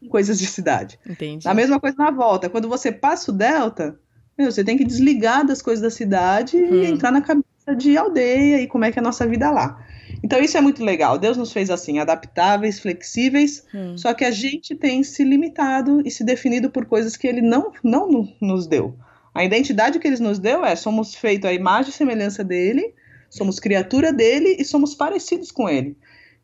com 0.00 0.08
coisas 0.08 0.38
de 0.38 0.46
cidade. 0.46 0.98
Entendi. 1.06 1.46
A 1.46 1.52
mesma 1.52 1.78
coisa 1.78 1.96
na 1.98 2.10
volta. 2.10 2.48
Quando 2.48 2.68
você 2.68 2.90
passa 2.90 3.30
o 3.30 3.34
delta, 3.34 3.98
meu, 4.38 4.50
você 4.50 4.64
tem 4.64 4.78
que 4.78 4.84
desligar 4.84 5.44
das 5.46 5.60
coisas 5.60 5.82
da 5.82 5.90
cidade 5.90 6.56
Uhum. 6.56 6.74
e 6.82 6.86
entrar 6.86 7.10
na 7.10 7.20
cabeça 7.20 7.44
de 7.76 7.96
aldeia 7.96 8.60
e 8.62 8.66
como 8.66 8.84
é 8.86 8.90
que 8.92 8.98
é 8.98 9.00
a 9.00 9.04
nossa 9.04 9.26
vida 9.26 9.50
lá. 9.50 9.84
Então 10.22 10.40
isso 10.40 10.56
é 10.56 10.60
muito 10.62 10.82
legal. 10.82 11.18
Deus 11.18 11.36
nos 11.36 11.52
fez 11.52 11.68
assim, 11.68 11.98
adaptáveis, 11.98 12.78
flexíveis, 12.80 13.64
Hum. 13.74 13.98
só 13.98 14.14
que 14.14 14.24
a 14.24 14.30
gente 14.30 14.74
tem 14.74 15.02
se 15.02 15.22
limitado 15.22 16.00
e 16.06 16.10
se 16.10 16.24
definido 16.24 16.70
por 16.70 16.86
coisas 16.86 17.14
que 17.16 17.26
ele 17.26 17.42
não, 17.42 17.70
não 17.82 18.10
no- 18.10 18.28
nos 18.40 18.66
deu. 18.66 18.96
A 19.34 19.44
identidade 19.44 19.98
que 19.98 20.06
ele 20.08 20.16
nos 20.22 20.38
deu 20.38 20.64
é: 20.64 20.74
somos 20.76 21.14
feitos 21.14 21.50
à 21.50 21.52
imagem 21.52 21.90
e 21.90 21.94
semelhança 21.94 22.42
dele, 22.42 22.94
somos 23.28 23.58
criatura 23.60 24.12
dele 24.12 24.56
e 24.58 24.64
somos 24.64 24.94
parecidos 24.94 25.50
com 25.50 25.68
ele. 25.68 25.96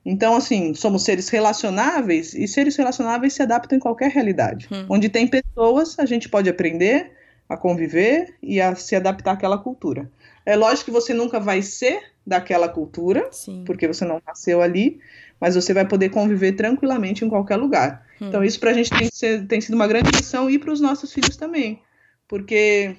Então, 0.05 0.34
assim, 0.34 0.72
somos 0.74 1.05
seres 1.05 1.28
relacionáveis 1.28 2.34
e 2.34 2.48
seres 2.48 2.76
relacionáveis 2.76 3.34
se 3.34 3.42
adaptam 3.42 3.76
em 3.76 3.80
qualquer 3.80 4.11
realidade. 4.11 4.68
Hum. 4.72 4.86
Onde 4.88 5.09
tem 5.09 5.26
pessoas, 5.26 5.98
a 5.98 6.07
gente 6.07 6.28
pode 6.28 6.48
aprender 6.48 7.12
a 7.48 7.57
conviver 7.57 8.34
e 8.42 8.61
a 8.61 8.74
se 8.74 8.96
adaptar 8.96 9.32
àquela 9.32 9.59
cultura. 9.59 10.11
É 10.46 10.57
lógico 10.57 10.86
que 10.86 10.90
você 10.90 11.12
nunca 11.12 11.38
vai 11.38 11.61
ser 11.62 12.01
daquela 12.26 12.68
cultura, 12.68 13.28
Sim. 13.30 13.62
porque 13.66 13.86
você 13.86 14.05
não 14.05 14.22
nasceu 14.26 14.62
ali, 14.62 15.01
mas 15.40 15.55
você 15.55 15.74
vai 15.74 15.86
poder 15.86 16.11
conviver 16.11 16.53
tranquilamente 16.53 17.24
em 17.24 17.28
qualquer 17.28 17.57
lugar. 17.57 18.07
Hum. 18.20 18.28
Então, 18.28 18.44
isso 18.44 18.59
pra 18.59 18.72
gente 18.72 18.90
tem, 18.90 19.09
ser- 19.12 19.46
tem 19.46 19.61
sido 19.61 19.74
uma 19.74 19.86
grande 19.86 20.11
missão 20.16 20.48
e 20.48 20.59
para 20.59 20.72
os 20.72 20.80
nossos 20.80 21.12
filhos 21.12 21.36
também. 21.36 21.82
Porque 22.26 22.96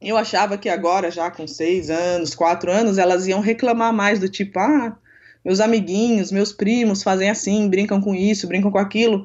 eu 0.00 0.16
achava 0.16 0.58
que 0.58 0.68
agora, 0.68 1.10
já 1.10 1.30
com 1.30 1.46
seis 1.46 1.88
anos, 1.88 2.34
quatro 2.34 2.70
anos, 2.70 2.98
elas 2.98 3.26
iam 3.26 3.40
reclamar 3.40 3.92
mais 3.92 4.18
do 4.18 4.28
tipo, 4.28 4.58
ah, 4.58 4.98
meus 5.46 5.60
amiguinhos, 5.60 6.32
meus 6.32 6.52
primos 6.52 7.04
fazem 7.04 7.30
assim, 7.30 7.68
brincam 7.68 8.00
com 8.00 8.16
isso, 8.16 8.48
brincam 8.48 8.68
com 8.68 8.78
aquilo. 8.78 9.24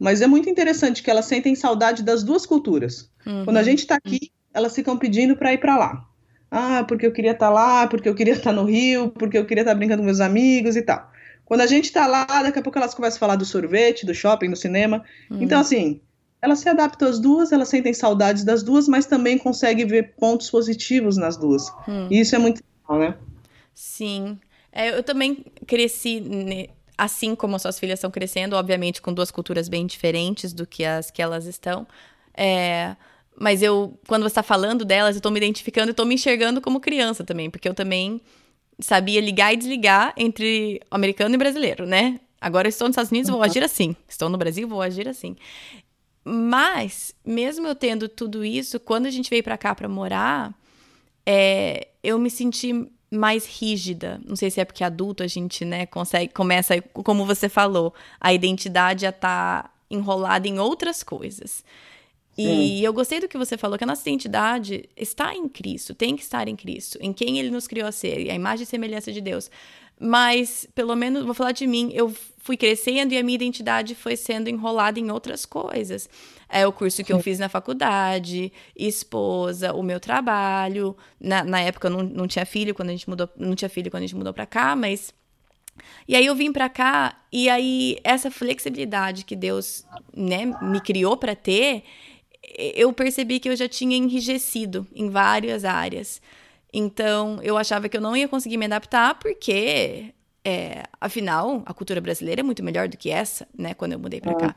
Mas 0.00 0.20
é 0.20 0.26
muito 0.26 0.50
interessante 0.50 1.00
que 1.00 1.08
elas 1.08 1.26
sentem 1.26 1.54
saudade 1.54 2.02
das 2.02 2.24
duas 2.24 2.44
culturas. 2.44 3.08
Uhum. 3.24 3.44
Quando 3.44 3.58
a 3.58 3.62
gente 3.62 3.78
está 3.78 3.94
aqui, 3.94 4.32
elas 4.52 4.74
ficam 4.74 4.98
pedindo 4.98 5.36
para 5.36 5.52
ir 5.52 5.58
para 5.58 5.76
lá. 5.78 6.04
Ah, 6.50 6.84
porque 6.88 7.06
eu 7.06 7.12
queria 7.12 7.30
estar 7.30 7.50
lá, 7.50 7.86
porque 7.86 8.08
eu 8.08 8.16
queria 8.16 8.32
estar 8.32 8.52
no 8.52 8.64
Rio, 8.64 9.10
porque 9.10 9.38
eu 9.38 9.46
queria 9.46 9.62
estar 9.62 9.76
brincando 9.76 10.02
com 10.02 10.06
meus 10.06 10.18
amigos 10.18 10.74
e 10.74 10.82
tal. 10.82 11.08
Quando 11.44 11.60
a 11.60 11.68
gente 11.68 11.84
está 11.84 12.04
lá, 12.04 12.24
daqui 12.24 12.58
a 12.58 12.62
pouco 12.62 12.76
elas 12.76 12.92
começam 12.92 13.18
a 13.18 13.20
falar 13.20 13.36
do 13.36 13.44
sorvete, 13.44 14.04
do 14.04 14.12
shopping, 14.12 14.50
do 14.50 14.56
cinema. 14.56 15.04
Hum. 15.30 15.38
Então, 15.40 15.60
assim, 15.60 16.00
elas 16.42 16.58
se 16.58 16.68
adaptam 16.68 17.08
às 17.08 17.20
duas, 17.20 17.52
elas 17.52 17.68
sentem 17.68 17.94
saudades 17.94 18.42
das 18.42 18.64
duas, 18.64 18.88
mas 18.88 19.06
também 19.06 19.38
conseguem 19.38 19.86
ver 19.86 20.14
pontos 20.18 20.50
positivos 20.50 21.16
nas 21.16 21.36
duas. 21.36 21.68
Hum. 21.86 22.08
E 22.10 22.18
isso 22.18 22.34
é 22.34 22.40
muito 22.40 22.60
legal, 22.88 22.98
né? 22.98 23.16
Sim. 23.72 24.36
É, 24.72 24.90
eu 24.96 25.02
também 25.02 25.44
cresci 25.66 26.20
ne- 26.20 26.70
assim 26.96 27.34
como 27.34 27.56
as 27.56 27.62
suas 27.62 27.78
filhas 27.78 27.98
estão 27.98 28.10
crescendo, 28.10 28.54
obviamente 28.56 29.00
com 29.00 29.12
duas 29.12 29.30
culturas 29.30 29.68
bem 29.68 29.86
diferentes 29.86 30.52
do 30.52 30.66
que 30.66 30.84
as 30.84 31.10
que 31.10 31.22
elas 31.22 31.46
estão. 31.46 31.86
É, 32.34 32.94
mas 33.36 33.62
eu, 33.62 33.98
quando 34.06 34.22
você 34.22 34.28
está 34.28 34.42
falando 34.42 34.84
delas, 34.84 35.16
eu 35.16 35.22
tô 35.22 35.30
me 35.30 35.38
identificando 35.38 35.90
e 35.90 35.94
tô 35.94 36.04
me 36.04 36.14
enxergando 36.14 36.60
como 36.60 36.78
criança 36.80 37.24
também, 37.24 37.48
porque 37.50 37.68
eu 37.68 37.74
também 37.74 38.20
sabia 38.78 39.20
ligar 39.20 39.52
e 39.52 39.56
desligar 39.56 40.12
entre 40.16 40.80
americano 40.90 41.34
e 41.34 41.38
brasileiro, 41.38 41.86
né? 41.86 42.20
Agora 42.40 42.66
eu 42.66 42.70
estou 42.70 42.86
nos 42.86 42.94
Estados 42.94 43.10
Unidos, 43.10 43.30
vou 43.30 43.42
agir 43.42 43.62
assim. 43.62 43.94
Estou 44.08 44.28
no 44.28 44.38
Brasil, 44.38 44.66
vou 44.68 44.80
agir 44.80 45.06
assim. 45.08 45.36
Mas, 46.24 47.14
mesmo 47.24 47.66
eu 47.66 47.74
tendo 47.74 48.08
tudo 48.08 48.44
isso, 48.44 48.78
quando 48.78 49.06
a 49.06 49.10
gente 49.10 49.28
veio 49.30 49.42
pra 49.42 49.58
cá 49.58 49.74
pra 49.74 49.88
morar, 49.88 50.54
é, 51.24 51.88
eu 52.02 52.18
me 52.18 52.30
senti 52.30 52.90
mais 53.10 53.44
rígida. 53.46 54.20
Não 54.24 54.36
sei 54.36 54.50
se 54.50 54.60
é 54.60 54.64
porque 54.64 54.84
adulto 54.84 55.22
a 55.22 55.26
gente, 55.26 55.64
né, 55.64 55.86
consegue, 55.86 56.32
começa, 56.32 56.80
como 56.80 57.26
você 57.26 57.48
falou, 57.48 57.92
a 58.20 58.32
identidade 58.32 59.06
a 59.06 59.12
tá 59.12 59.70
enrolada 59.90 60.46
em 60.46 60.58
outras 60.58 61.02
coisas. 61.02 61.64
E 62.38 62.82
eu 62.82 62.92
gostei 62.92 63.20
do 63.20 63.28
que 63.28 63.36
você 63.36 63.58
falou, 63.58 63.76
que 63.76 63.84
a 63.84 63.86
nossa 63.86 64.00
identidade 64.00 64.88
está 64.96 65.34
em 65.34 65.46
Cristo, 65.46 65.94
tem 65.94 66.16
que 66.16 66.22
estar 66.22 66.48
em 66.48 66.56
Cristo, 66.56 66.96
em 67.00 67.12
quem 67.12 67.38
Ele 67.38 67.50
nos 67.50 67.66
criou 67.66 67.86
a 67.86 67.92
ser, 67.92 68.30
a 68.30 68.34
imagem 68.34 68.62
e 68.62 68.66
semelhança 68.66 69.12
de 69.12 69.20
Deus. 69.20 69.50
Mas, 70.02 70.66
pelo 70.74 70.96
menos, 70.96 71.26
vou 71.26 71.34
falar 71.34 71.52
de 71.52 71.66
mim, 71.66 71.90
eu 71.92 72.10
fui 72.38 72.56
crescendo 72.56 73.12
e 73.12 73.18
a 73.18 73.22
minha 73.22 73.34
identidade 73.34 73.94
foi 73.94 74.16
sendo 74.16 74.48
enrolada 74.48 74.98
em 74.98 75.10
outras 75.10 75.44
coisas. 75.44 76.08
É 76.48 76.66
o 76.66 76.72
curso 76.72 77.04
que 77.04 77.12
eu 77.12 77.20
fiz 77.20 77.38
na 77.38 77.50
faculdade, 77.50 78.50
esposa, 78.74 79.74
o 79.74 79.82
meu 79.82 80.00
trabalho. 80.00 80.96
Na, 81.20 81.44
na 81.44 81.60
época 81.60 81.88
eu 81.88 81.90
não, 81.92 82.02
não 82.02 82.26
tinha 82.26 82.46
filho 82.46 82.74
quando 82.74 82.88
a 82.88 82.92
gente 82.92 83.08
mudou, 83.08 83.28
não 83.36 83.54
tinha 83.54 83.68
filho 83.68 83.90
quando 83.90 84.02
a 84.02 84.06
gente 84.06 84.16
mudou 84.16 84.32
pra 84.32 84.46
cá, 84.46 84.74
mas 84.74 85.12
e 86.08 86.16
aí 86.16 86.24
eu 86.24 86.34
vim 86.34 86.50
pra 86.50 86.68
cá 86.68 87.22
e 87.30 87.48
aí 87.48 87.98
essa 88.02 88.30
flexibilidade 88.30 89.24
que 89.24 89.36
Deus, 89.36 89.84
né, 90.16 90.46
me 90.62 90.80
criou 90.80 91.16
pra 91.16 91.34
ter, 91.36 91.84
eu 92.58 92.90
percebi 92.92 93.38
que 93.38 93.48
eu 93.50 93.56
já 93.56 93.68
tinha 93.68 93.96
enrijecido 93.96 94.86
em 94.94 95.10
várias 95.10 95.64
áreas. 95.64 96.20
Então, 96.72 97.38
eu 97.42 97.56
achava 97.56 97.88
que 97.88 97.96
eu 97.96 98.00
não 98.00 98.16
ia 98.16 98.28
conseguir 98.28 98.56
me 98.56 98.66
adaptar 98.66 99.14
porque 99.18 100.14
é, 100.44 100.84
afinal, 101.00 101.62
a 101.66 101.74
cultura 101.74 102.00
brasileira 102.00 102.40
é 102.40 102.44
muito 102.44 102.62
melhor 102.62 102.88
do 102.88 102.96
que 102.96 103.10
essa, 103.10 103.46
né, 103.56 103.74
quando 103.74 103.92
eu 103.92 103.98
mudei 103.98 104.20
pra 104.20 104.34
cá. 104.34 104.56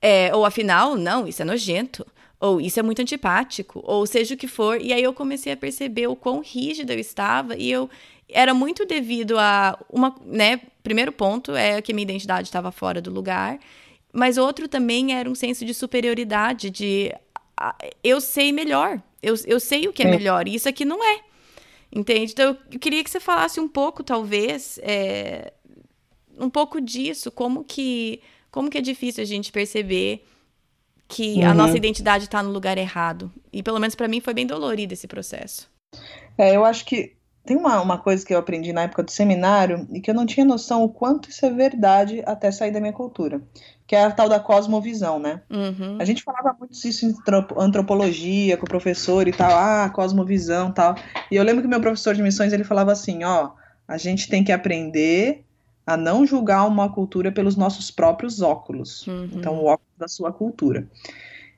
É, 0.00 0.34
ou 0.34 0.44
afinal, 0.44 0.96
não, 0.96 1.26
isso 1.26 1.42
é 1.42 1.44
nojento. 1.44 2.06
Ou 2.38 2.60
isso 2.60 2.78
é 2.78 2.82
muito 2.82 3.00
antipático, 3.00 3.80
ou 3.82 4.06
seja 4.06 4.34
o 4.34 4.36
que 4.36 4.46
for. 4.46 4.78
E 4.80 4.92
aí 4.92 5.02
eu 5.02 5.14
comecei 5.14 5.50
a 5.54 5.56
perceber 5.56 6.06
o 6.06 6.14
quão 6.14 6.42
rígida 6.44 6.92
eu 6.92 6.98
estava 6.98 7.56
e 7.56 7.70
eu 7.70 7.88
era 8.28 8.52
muito 8.52 8.84
devido 8.84 9.38
a 9.38 9.78
uma, 9.90 10.14
né, 10.22 10.60
primeiro 10.82 11.12
ponto 11.12 11.56
é 11.56 11.80
que 11.80 11.92
a 11.92 11.94
minha 11.94 12.02
identidade 12.02 12.46
estava 12.48 12.70
fora 12.70 13.00
do 13.00 13.10
lugar, 13.10 13.58
mas 14.12 14.36
outro 14.36 14.68
também 14.68 15.14
era 15.14 15.30
um 15.30 15.34
senso 15.34 15.64
de 15.64 15.72
superioridade, 15.72 16.68
de 16.68 17.10
eu 18.04 18.20
sei 18.20 18.52
melhor, 18.52 19.00
eu, 19.22 19.34
eu 19.46 19.58
sei 19.58 19.88
o 19.88 19.92
que 19.92 20.02
é 20.02 20.06
É. 20.06 20.10
melhor, 20.10 20.46
e 20.46 20.54
isso 20.56 20.68
aqui 20.68 20.84
não 20.84 21.02
é. 21.02 21.20
Entende? 21.92 22.32
Então, 22.32 22.56
eu 22.70 22.78
queria 22.78 23.02
que 23.02 23.10
você 23.10 23.20
falasse 23.20 23.60
um 23.60 23.68
pouco, 23.68 24.02
talvez, 24.02 24.78
é, 24.82 25.52
um 26.38 26.50
pouco 26.50 26.80
disso, 26.80 27.30
como 27.30 27.64
que, 27.64 28.20
como 28.50 28.70
que 28.70 28.78
é 28.78 28.80
difícil 28.80 29.22
a 29.22 29.26
gente 29.26 29.52
perceber 29.52 30.24
que 31.08 31.36
uhum. 31.36 31.50
a 31.50 31.54
nossa 31.54 31.76
identidade 31.76 32.24
está 32.24 32.42
no 32.42 32.50
lugar 32.50 32.76
errado. 32.78 33.32
E 33.52 33.62
pelo 33.62 33.78
menos 33.78 33.94
para 33.94 34.08
mim 34.08 34.20
foi 34.20 34.34
bem 34.34 34.46
dolorido 34.46 34.92
esse 34.92 35.06
processo. 35.06 35.70
É, 36.36 36.54
eu 36.54 36.64
acho 36.64 36.84
que 36.84 37.15
tem 37.46 37.56
uma, 37.56 37.80
uma 37.80 37.96
coisa 37.96 38.26
que 38.26 38.34
eu 38.34 38.38
aprendi 38.38 38.72
na 38.72 38.82
época 38.82 39.02
do 39.02 39.10
seminário 39.10 39.86
e 39.92 40.00
que 40.00 40.10
eu 40.10 40.14
não 40.14 40.26
tinha 40.26 40.44
noção 40.44 40.82
o 40.82 40.88
quanto 40.88 41.30
isso 41.30 41.46
é 41.46 41.50
verdade 41.50 42.22
até 42.26 42.50
sair 42.50 42.72
da 42.72 42.80
minha 42.80 42.92
cultura, 42.92 43.40
que 43.86 43.94
é 43.94 44.04
a 44.04 44.10
tal 44.10 44.28
da 44.28 44.40
cosmovisão, 44.40 45.18
né? 45.18 45.40
Uhum. 45.48 45.96
A 46.00 46.04
gente 46.04 46.22
falava 46.22 46.54
muito 46.58 46.72
disso 46.72 47.06
em 47.06 47.14
antropologia, 47.56 48.56
com 48.56 48.66
o 48.66 48.68
professor 48.68 49.28
e 49.28 49.32
tal, 49.32 49.52
ah, 49.52 49.88
cosmovisão 49.88 50.72
tal. 50.72 50.96
E 51.30 51.36
eu 51.36 51.44
lembro 51.44 51.62
que 51.62 51.68
meu 51.68 51.80
professor 51.80 52.14
de 52.14 52.22
missões, 52.22 52.52
ele 52.52 52.64
falava 52.64 52.90
assim, 52.90 53.22
ó, 53.22 53.52
a 53.86 53.96
gente 53.96 54.28
tem 54.28 54.42
que 54.42 54.50
aprender 54.52 55.44
a 55.86 55.96
não 55.96 56.26
julgar 56.26 56.66
uma 56.66 56.92
cultura 56.92 57.30
pelos 57.30 57.56
nossos 57.56 57.90
próprios 57.92 58.42
óculos. 58.42 59.06
Uhum. 59.06 59.30
Então, 59.32 59.54
o 59.54 59.66
óculos 59.66 59.96
da 59.96 60.08
sua 60.08 60.32
cultura. 60.32 60.88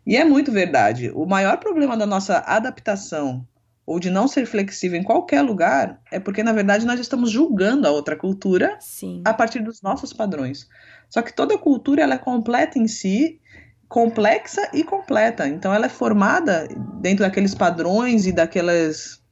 E 0.06 0.16
é 0.16 0.24
muito 0.24 0.52
verdade. 0.52 1.10
O 1.14 1.24
maior 1.24 1.56
problema 1.56 1.96
da 1.96 2.04
nossa 2.04 2.38
adaptação 2.38 3.46
ou 3.88 3.98
de 3.98 4.10
não 4.10 4.28
ser 4.28 4.44
flexível 4.44 5.00
em 5.00 5.02
qualquer 5.02 5.40
lugar 5.40 5.98
é 6.12 6.20
porque, 6.20 6.42
na 6.42 6.52
verdade, 6.52 6.84
nós 6.84 7.00
estamos 7.00 7.30
julgando 7.30 7.88
a 7.88 7.90
outra 7.90 8.14
cultura 8.14 8.76
Sim. 8.80 9.22
a 9.24 9.32
partir 9.32 9.60
dos 9.60 9.80
nossos 9.80 10.12
padrões. 10.12 10.68
Só 11.08 11.22
que 11.22 11.32
toda 11.32 11.56
cultura 11.56 12.02
ela 12.02 12.16
é 12.16 12.18
completa 12.18 12.78
em 12.78 12.86
si, 12.86 13.40
complexa 13.88 14.68
e 14.74 14.84
completa. 14.84 15.48
Então, 15.48 15.72
ela 15.72 15.86
é 15.86 15.88
formada 15.88 16.68
dentro 17.00 17.24
daqueles 17.24 17.54
padrões 17.54 18.26
e 18.26 18.32
daquelas 18.32 19.22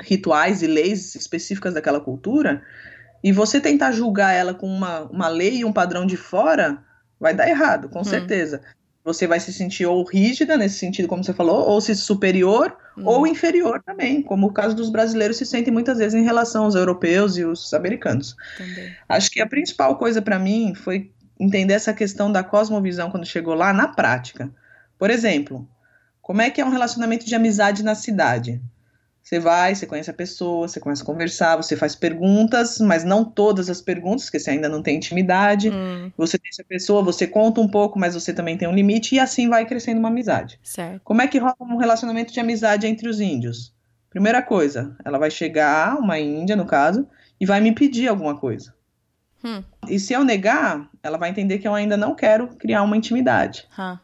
rituais 0.00 0.62
e 0.62 0.66
leis 0.66 1.14
específicas 1.14 1.74
daquela 1.74 2.00
cultura 2.00 2.62
e 3.22 3.32
você 3.32 3.60
tentar 3.60 3.92
julgar 3.92 4.32
ela 4.32 4.54
com 4.54 4.66
uma, 4.66 5.02
uma 5.02 5.28
lei 5.28 5.58
e 5.58 5.64
um 5.64 5.72
padrão 5.72 6.06
de 6.06 6.16
fora, 6.16 6.82
vai 7.20 7.34
dar 7.34 7.50
errado, 7.50 7.90
com 7.90 8.00
hum. 8.00 8.04
certeza. 8.04 8.62
Você 9.04 9.26
vai 9.26 9.38
se 9.38 9.52
sentir 9.52 9.84
ou 9.84 10.02
rígida, 10.02 10.56
nesse 10.56 10.78
sentido, 10.78 11.06
como 11.06 11.22
você 11.22 11.34
falou, 11.34 11.68
ou 11.68 11.80
se 11.80 11.94
superior, 11.94 12.74
hum. 12.96 13.02
ou 13.04 13.26
inferior 13.26 13.82
também, 13.84 14.22
como 14.22 14.46
o 14.46 14.52
caso 14.52 14.74
dos 14.74 14.88
brasileiros 14.88 15.36
se 15.36 15.44
sentem 15.44 15.72
muitas 15.72 15.98
vezes 15.98 16.14
em 16.14 16.24
relação 16.24 16.64
aos 16.64 16.74
europeus 16.74 17.36
e 17.36 17.44
os 17.44 17.74
americanos. 17.74 18.34
Também. 18.56 18.92
Acho 19.08 19.30
que 19.30 19.42
a 19.42 19.46
principal 19.46 19.98
coisa 19.98 20.22
para 20.22 20.38
mim 20.38 20.74
foi 20.74 21.12
entender 21.38 21.74
essa 21.74 21.92
questão 21.92 22.32
da 22.32 22.42
cosmovisão 22.42 23.10
quando 23.10 23.26
chegou 23.26 23.54
lá 23.54 23.72
na 23.72 23.88
prática. 23.88 24.50
Por 24.98 25.10
exemplo, 25.10 25.68
como 26.22 26.40
é 26.40 26.48
que 26.48 26.60
é 26.60 26.64
um 26.64 26.70
relacionamento 26.70 27.26
de 27.26 27.34
amizade 27.34 27.82
na 27.82 27.94
cidade? 27.94 28.62
Você 29.24 29.38
vai, 29.38 29.74
você 29.74 29.86
conhece 29.86 30.10
a 30.10 30.14
pessoa, 30.14 30.68
você 30.68 30.78
começa 30.78 31.02
a 31.02 31.06
conversar, 31.06 31.56
você 31.56 31.74
faz 31.74 31.96
perguntas, 31.96 32.78
mas 32.78 33.04
não 33.04 33.24
todas 33.24 33.70
as 33.70 33.80
perguntas, 33.80 34.24
porque 34.24 34.38
você 34.38 34.50
ainda 34.50 34.68
não 34.68 34.82
tem 34.82 34.98
intimidade. 34.98 35.70
Hum. 35.70 36.12
Você 36.14 36.36
tem 36.38 36.50
essa 36.50 36.62
pessoa, 36.62 37.02
você 37.02 37.26
conta 37.26 37.58
um 37.58 37.66
pouco, 37.66 37.98
mas 37.98 38.12
você 38.12 38.34
também 38.34 38.58
tem 38.58 38.68
um 38.68 38.74
limite, 38.74 39.14
e 39.14 39.18
assim 39.18 39.48
vai 39.48 39.64
crescendo 39.64 39.98
uma 39.98 40.10
amizade. 40.10 40.60
Certo. 40.62 41.00
Como 41.02 41.22
é 41.22 41.26
que 41.26 41.38
rola 41.38 41.56
um 41.58 41.78
relacionamento 41.78 42.34
de 42.34 42.38
amizade 42.38 42.86
entre 42.86 43.08
os 43.08 43.18
índios? 43.18 43.72
Primeira 44.10 44.42
coisa, 44.42 44.94
ela 45.02 45.18
vai 45.18 45.30
chegar, 45.30 45.98
uma 45.98 46.18
índia 46.20 46.54
no 46.54 46.66
caso, 46.66 47.08
e 47.40 47.46
vai 47.46 47.62
me 47.62 47.72
pedir 47.72 48.08
alguma 48.08 48.36
coisa. 48.36 48.74
Hum. 49.42 49.64
E 49.88 49.98
se 49.98 50.12
eu 50.12 50.22
negar, 50.22 50.86
ela 51.02 51.16
vai 51.16 51.30
entender 51.30 51.58
que 51.58 51.66
eu 51.66 51.74
ainda 51.74 51.96
não 51.96 52.14
quero 52.14 52.48
criar 52.56 52.82
uma 52.82 52.96
intimidade. 52.96 53.66
Hum. 53.78 53.98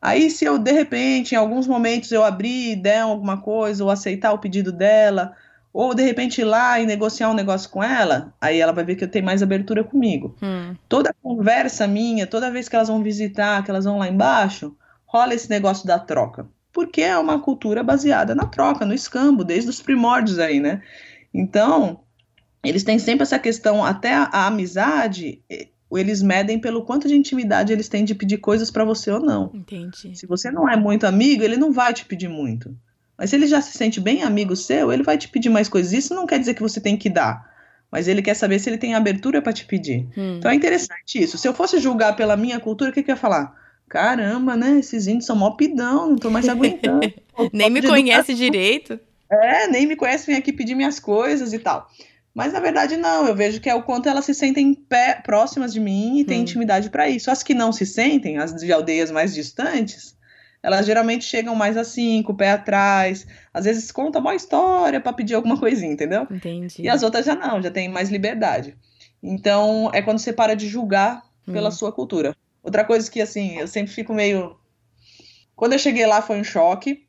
Aí, 0.00 0.30
se 0.30 0.44
eu, 0.44 0.58
de 0.58 0.70
repente, 0.70 1.34
em 1.34 1.38
alguns 1.38 1.66
momentos 1.66 2.12
eu 2.12 2.24
abrir 2.24 2.76
der 2.76 3.00
alguma 3.00 3.40
coisa, 3.40 3.82
ou 3.82 3.90
aceitar 3.90 4.32
o 4.32 4.38
pedido 4.38 4.70
dela, 4.70 5.34
ou 5.72 5.94
de 5.94 6.02
repente 6.02 6.40
ir 6.40 6.44
lá 6.44 6.80
e 6.80 6.86
negociar 6.86 7.30
um 7.30 7.34
negócio 7.34 7.68
com 7.70 7.82
ela, 7.82 8.32
aí 8.40 8.60
ela 8.60 8.72
vai 8.72 8.84
ver 8.84 8.96
que 8.96 9.04
eu 9.04 9.10
tenho 9.10 9.24
mais 9.24 9.42
abertura 9.42 9.84
comigo. 9.84 10.36
Hum. 10.42 10.74
Toda 10.88 11.14
conversa 11.22 11.86
minha, 11.86 12.26
toda 12.26 12.50
vez 12.50 12.68
que 12.68 12.76
elas 12.76 12.88
vão 12.88 13.02
visitar, 13.02 13.62
que 13.64 13.70
elas 13.70 13.84
vão 13.84 13.98
lá 13.98 14.08
embaixo, 14.08 14.76
rola 15.04 15.34
esse 15.34 15.50
negócio 15.50 15.86
da 15.86 15.98
troca. 15.98 16.48
Porque 16.72 17.02
é 17.02 17.18
uma 17.18 17.40
cultura 17.40 17.82
baseada 17.82 18.34
na 18.34 18.46
troca, 18.46 18.84
no 18.84 18.94
escambo, 18.94 19.44
desde 19.44 19.68
os 19.70 19.82
primórdios 19.82 20.38
aí, 20.38 20.60
né? 20.60 20.82
Então, 21.34 22.00
eles 22.62 22.84
têm 22.84 22.98
sempre 22.98 23.22
essa 23.22 23.38
questão, 23.38 23.84
até 23.84 24.14
a, 24.14 24.24
a 24.32 24.46
amizade, 24.46 25.42
eles 25.96 26.20
medem 26.20 26.58
pelo 26.58 26.82
quanto 26.82 27.08
de 27.08 27.16
intimidade 27.16 27.72
eles 27.72 27.88
têm 27.88 28.04
de 28.04 28.14
pedir 28.14 28.38
coisas 28.38 28.70
para 28.70 28.84
você 28.84 29.10
ou 29.10 29.20
não. 29.20 29.50
Entendi. 29.54 30.14
Se 30.14 30.26
você 30.26 30.50
não 30.50 30.68
é 30.68 30.76
muito 30.76 31.06
amigo, 31.06 31.42
ele 31.42 31.56
não 31.56 31.72
vai 31.72 31.94
te 31.94 32.04
pedir 32.04 32.28
muito. 32.28 32.76
Mas 33.16 33.30
se 33.30 33.36
ele 33.36 33.46
já 33.46 33.60
se 33.60 33.76
sente 33.76 34.00
bem 34.00 34.22
amigo 34.22 34.54
seu, 34.54 34.92
ele 34.92 35.02
vai 35.02 35.16
te 35.16 35.28
pedir 35.28 35.48
mais 35.48 35.68
coisas. 35.68 35.92
Isso 35.92 36.14
não 36.14 36.26
quer 36.26 36.38
dizer 36.38 36.54
que 36.54 36.62
você 36.62 36.80
tem 36.80 36.96
que 36.96 37.08
dar. 37.08 37.48
Mas 37.90 38.06
ele 38.06 38.20
quer 38.20 38.34
saber 38.34 38.58
se 38.58 38.68
ele 38.68 38.76
tem 38.76 38.94
abertura 38.94 39.40
para 39.40 39.52
te 39.52 39.64
pedir. 39.64 40.06
Hum. 40.16 40.36
Então 40.36 40.50
é 40.50 40.54
interessante 40.54 41.18
isso. 41.18 41.38
Se 41.38 41.48
eu 41.48 41.54
fosse 41.54 41.78
julgar 41.78 42.14
pela 42.14 42.36
minha 42.36 42.60
cultura, 42.60 42.90
o 42.90 42.92
que, 42.92 43.02
que 43.02 43.10
eu 43.10 43.14
ia 43.14 43.20
falar? 43.20 43.56
Caramba, 43.88 44.54
né? 44.56 44.78
Esses 44.78 45.06
índios 45.06 45.24
são 45.24 45.34
mó 45.34 45.52
pidão, 45.52 46.10
não 46.10 46.16
tô 46.16 46.30
mais 46.30 46.46
aguentando. 46.50 47.00
nem 47.52 47.70
me 47.70 47.80
conhece 47.80 48.34
direito. 48.34 49.00
É, 49.30 49.66
nem 49.66 49.86
me 49.86 49.96
conhece, 49.96 50.26
vem 50.26 50.36
aqui 50.36 50.52
pedir 50.52 50.74
minhas 50.74 51.00
coisas 51.00 51.52
e 51.52 51.58
tal. 51.58 51.90
Mas 52.38 52.52
na 52.52 52.60
verdade 52.60 52.96
não, 52.96 53.26
eu 53.26 53.34
vejo 53.34 53.60
que 53.60 53.68
é 53.68 53.74
o 53.74 53.82
quanto 53.82 54.08
elas 54.08 54.24
se 54.24 54.32
sentem 54.32 54.72
pé, 54.72 55.20
próximas 55.24 55.72
de 55.72 55.80
mim 55.80 56.20
e 56.20 56.24
têm 56.24 56.38
hum. 56.38 56.42
intimidade 56.42 56.88
para 56.88 57.08
isso. 57.08 57.32
As 57.32 57.42
que 57.42 57.52
não 57.52 57.72
se 57.72 57.84
sentem, 57.84 58.38
as 58.38 58.54
de 58.54 58.72
aldeias 58.72 59.10
mais 59.10 59.34
distantes, 59.34 60.16
elas 60.62 60.86
geralmente 60.86 61.24
chegam 61.24 61.56
mais 61.56 61.76
assim, 61.76 62.22
com 62.22 62.32
o 62.32 62.36
pé 62.36 62.52
atrás. 62.52 63.26
Às 63.52 63.64
vezes 63.64 63.90
conta 63.90 64.20
uma 64.20 64.36
história 64.36 65.00
para 65.00 65.12
pedir 65.12 65.34
alguma 65.34 65.58
coisinha, 65.58 65.92
entendeu? 65.92 66.28
Entendi. 66.30 66.80
E 66.80 66.88
as 66.88 67.02
outras 67.02 67.26
já 67.26 67.34
não, 67.34 67.60
já 67.60 67.72
tem 67.72 67.88
mais 67.88 68.08
liberdade. 68.08 68.76
Então 69.20 69.90
é 69.92 70.00
quando 70.00 70.20
você 70.20 70.32
para 70.32 70.54
de 70.54 70.68
julgar 70.68 71.24
hum. 71.44 71.52
pela 71.52 71.72
sua 71.72 71.90
cultura. 71.90 72.36
Outra 72.62 72.84
coisa 72.84 73.10
que 73.10 73.20
assim, 73.20 73.58
eu 73.58 73.66
sempre 73.66 73.92
fico 73.92 74.14
meio. 74.14 74.56
Quando 75.56 75.72
eu 75.72 75.78
cheguei 75.80 76.06
lá 76.06 76.22
foi 76.22 76.38
um 76.38 76.44
choque 76.44 77.07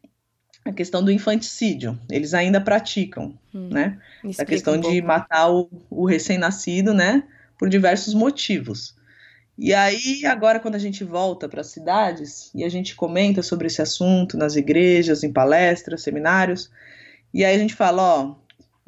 a 0.70 0.74
questão 0.74 1.04
do 1.04 1.12
infanticídio. 1.12 2.00
Eles 2.10 2.34
ainda 2.34 2.62
praticam, 2.62 3.34
hum, 3.54 3.70
né? 3.70 3.98
A 4.38 4.46
questão 4.46 4.76
um 4.76 4.80
de 4.80 5.02
matar 5.02 5.52
o, 5.52 5.70
o 5.90 6.06
recém-nascido, 6.06 6.94
né? 6.94 7.24
Por 7.58 7.70
diversos 7.70 8.14
motivos. 8.14 8.96
E 9.58 9.74
aí, 9.74 10.26
agora, 10.26 10.60
quando 10.60 10.76
a 10.76 10.80
gente 10.80 11.04
volta 11.04 11.50
para 11.50 11.62
as 11.62 11.68
cidades 11.68 12.50
e 12.56 12.64
a 12.64 12.70
gente 12.70 12.96
comenta 12.96 13.42
sobre 13.42 13.68
esse 13.68 13.82
assunto 13.82 14.38
nas 14.38 14.56
igrejas, 14.56 15.24
em 15.24 15.34
palestras, 15.34 16.02
seminários, 16.02 16.72
e 17.34 17.44
aí 17.44 17.56
a 17.56 17.60
gente 17.60 17.76
fala: 17.76 18.02
ó, 18.02 18.36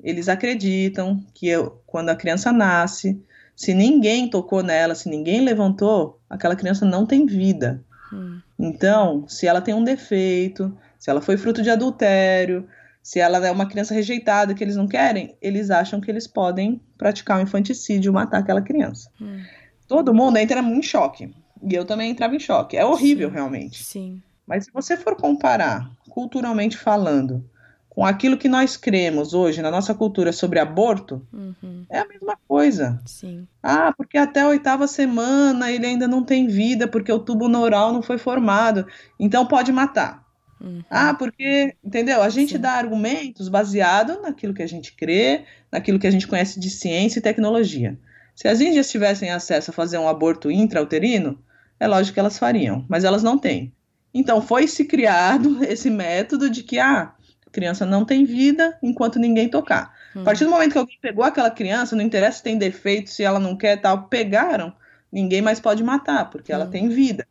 eles 0.02 0.30
acreditam 0.30 1.22
que 1.34 1.48
eu, 1.48 1.82
quando 1.86 2.10
a 2.10 2.16
criança 2.16 2.52
nasce, 2.52 3.22
se 3.56 3.74
ninguém 3.74 4.30
tocou 4.30 4.64
nela, 4.64 4.96
se 4.96 5.10
ninguém 5.10 5.42
levantou, 5.42 6.20
aquela 6.30 6.56
criança 6.56 6.86
não 6.86 7.06
tem 7.06 7.26
vida. 7.26 7.84
Hum. 8.14 8.40
Então, 8.58 9.28
se 9.28 9.48
ela 9.48 9.62
tem 9.62 9.74
um 9.74 9.84
defeito, 9.84 10.76
se 11.02 11.10
ela 11.10 11.20
foi 11.20 11.36
fruto 11.36 11.64
de 11.64 11.70
adultério, 11.72 12.68
se 13.02 13.20
ela 13.20 13.44
é 13.46 13.50
uma 13.50 13.66
criança 13.66 13.92
rejeitada 13.92 14.54
que 14.54 14.64
eles 14.64 14.76
não 14.76 14.88
querem, 14.88 15.36
eles 15.42 15.72
acham 15.72 16.00
que 16.00 16.12
eles 16.12 16.28
podem 16.28 16.80
praticar 16.96 17.40
um 17.40 17.42
infanticídio, 17.42 18.14
matar 18.14 18.38
aquela 18.38 18.62
criança. 18.62 19.10
Hum. 19.20 19.42
Todo 19.88 20.14
mundo 20.14 20.38
entra 20.38 20.60
em 20.60 20.84
choque. 20.84 21.34
E 21.64 21.74
eu 21.74 21.86
também 21.86 22.12
entrava 22.12 22.36
em 22.36 22.40
choque. 22.40 22.78
É 22.78 22.86
horrível, 22.86 23.30
Sim. 23.30 23.34
realmente. 23.34 23.84
Sim. 23.84 24.22
Mas 24.46 24.66
se 24.66 24.72
você 24.72 24.96
for 24.96 25.16
comparar, 25.16 25.90
culturalmente 26.08 26.78
falando, 26.78 27.44
com 27.90 28.06
aquilo 28.06 28.38
que 28.38 28.48
nós 28.48 28.78
cremos 28.78 29.34
hoje 29.34 29.60
na 29.60 29.72
nossa 29.72 29.96
cultura 29.96 30.32
sobre 30.32 30.60
aborto, 30.60 31.28
uhum. 31.34 31.84
é 31.90 31.98
a 31.98 32.08
mesma 32.08 32.38
coisa. 32.48 33.02
Sim. 33.08 33.48
Ah, 33.64 33.92
porque 33.92 34.20
até 34.20 34.42
a 34.42 34.50
oitava 34.50 34.86
semana 34.86 35.72
ele 35.72 35.88
ainda 35.88 36.08
não 36.08 36.24
tem 36.24 36.46
vida, 36.46 36.88
porque 36.88 37.12
o 37.12 37.18
tubo 37.18 37.48
neural 37.50 37.92
não 37.92 38.04
foi 38.04 38.20
formado. 38.20 38.86
Então 39.20 39.48
pode 39.48 39.72
matar. 39.72 40.30
Uhum. 40.62 40.84
Ah, 40.90 41.14
porque, 41.14 41.76
entendeu? 41.84 42.22
A 42.22 42.30
gente 42.30 42.54
Sim. 42.54 42.60
dá 42.60 42.74
argumentos 42.74 43.50
baseado 43.50 44.22
naquilo 44.22 44.54
que 44.54 44.62
a 44.62 44.68
gente 44.68 44.94
crê, 44.94 45.44
naquilo 45.72 45.98
que 45.98 46.06
a 46.06 46.12
gente 46.12 46.28
conhece 46.28 46.60
de 46.60 46.70
ciência 46.70 47.20
e 47.20 47.22
tecnologia. 47.22 47.98
Se 48.36 48.48
as 48.48 48.62
índias 48.62 48.90
tivessem 48.90 49.32
acesso 49.32 49.72
a 49.72 49.74
fazer 49.74 49.98
um 49.98 50.08
aborto 50.08 50.52
intrauterino, 50.52 51.40
é 51.80 51.88
lógico 51.88 52.14
que 52.14 52.20
elas 52.20 52.38
fariam, 52.38 52.86
mas 52.88 53.04
elas 53.04 53.24
não 53.24 53.38
têm. 53.40 53.74
Então 54.14 54.42
foi 54.42 54.68
se 54.68 54.86
criado 54.86 55.64
esse 55.66 55.90
método 55.90 56.50
de 56.50 56.62
que 56.62 56.78
ah, 56.78 57.14
a 57.46 57.50
criança 57.52 57.86
não 57.86 58.06
tem 58.06 58.24
vida 58.24 58.78
enquanto 58.84 59.18
ninguém 59.18 59.50
tocar. 59.50 59.96
Uhum. 60.16 60.22
A 60.22 60.26
partir 60.26 60.44
do 60.44 60.52
momento 60.52 60.74
que 60.74 60.78
alguém 60.78 60.98
pegou 61.02 61.24
aquela 61.24 61.50
criança, 61.50 61.96
não 61.96 62.04
interessa 62.04 62.38
se 62.38 62.44
tem 62.44 62.58
defeito, 62.58 63.10
se 63.10 63.24
ela 63.24 63.40
não 63.40 63.58
quer 63.58 63.82
tal, 63.82 64.04
pegaram, 64.04 64.72
ninguém 65.12 65.42
mais 65.42 65.60
pode 65.60 65.84
matar, 65.84 66.30
porque 66.30 66.52
uhum. 66.54 66.62
ela 66.62 66.70
tem 66.70 66.88
vida. 66.88 67.26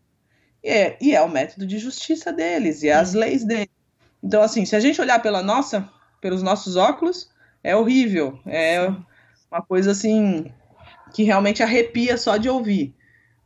É, 0.63 0.97
e 1.01 1.15
é 1.15 1.23
o 1.23 1.29
método 1.29 1.67
de 1.67 1.79
justiça 1.79 2.33
deles, 2.33 2.83
e 2.83 2.89
é 2.89 2.95
as 2.95 3.15
leis 3.15 3.45
deles. 3.45 3.71
Então, 4.23 4.43
assim, 4.43 4.65
se 4.65 4.77
a 4.77 4.81
gente 4.81 5.01
olhar 5.01 5.21
pela 5.21 5.43
nossa, 5.43 5.89
pelos 6.21 6.43
nossos 6.43 6.77
óculos, 6.77 7.31
é 7.65 7.75
horrível. 7.75 8.39
É 8.47 8.89
uma 9.51 9.63
coisa 9.63 9.91
assim 9.91 10.53
que 11.15 11.23
realmente 11.23 11.63
arrepia 11.63 12.17
só 12.17 12.37
de 12.37 12.49
ouvir. 12.49 12.95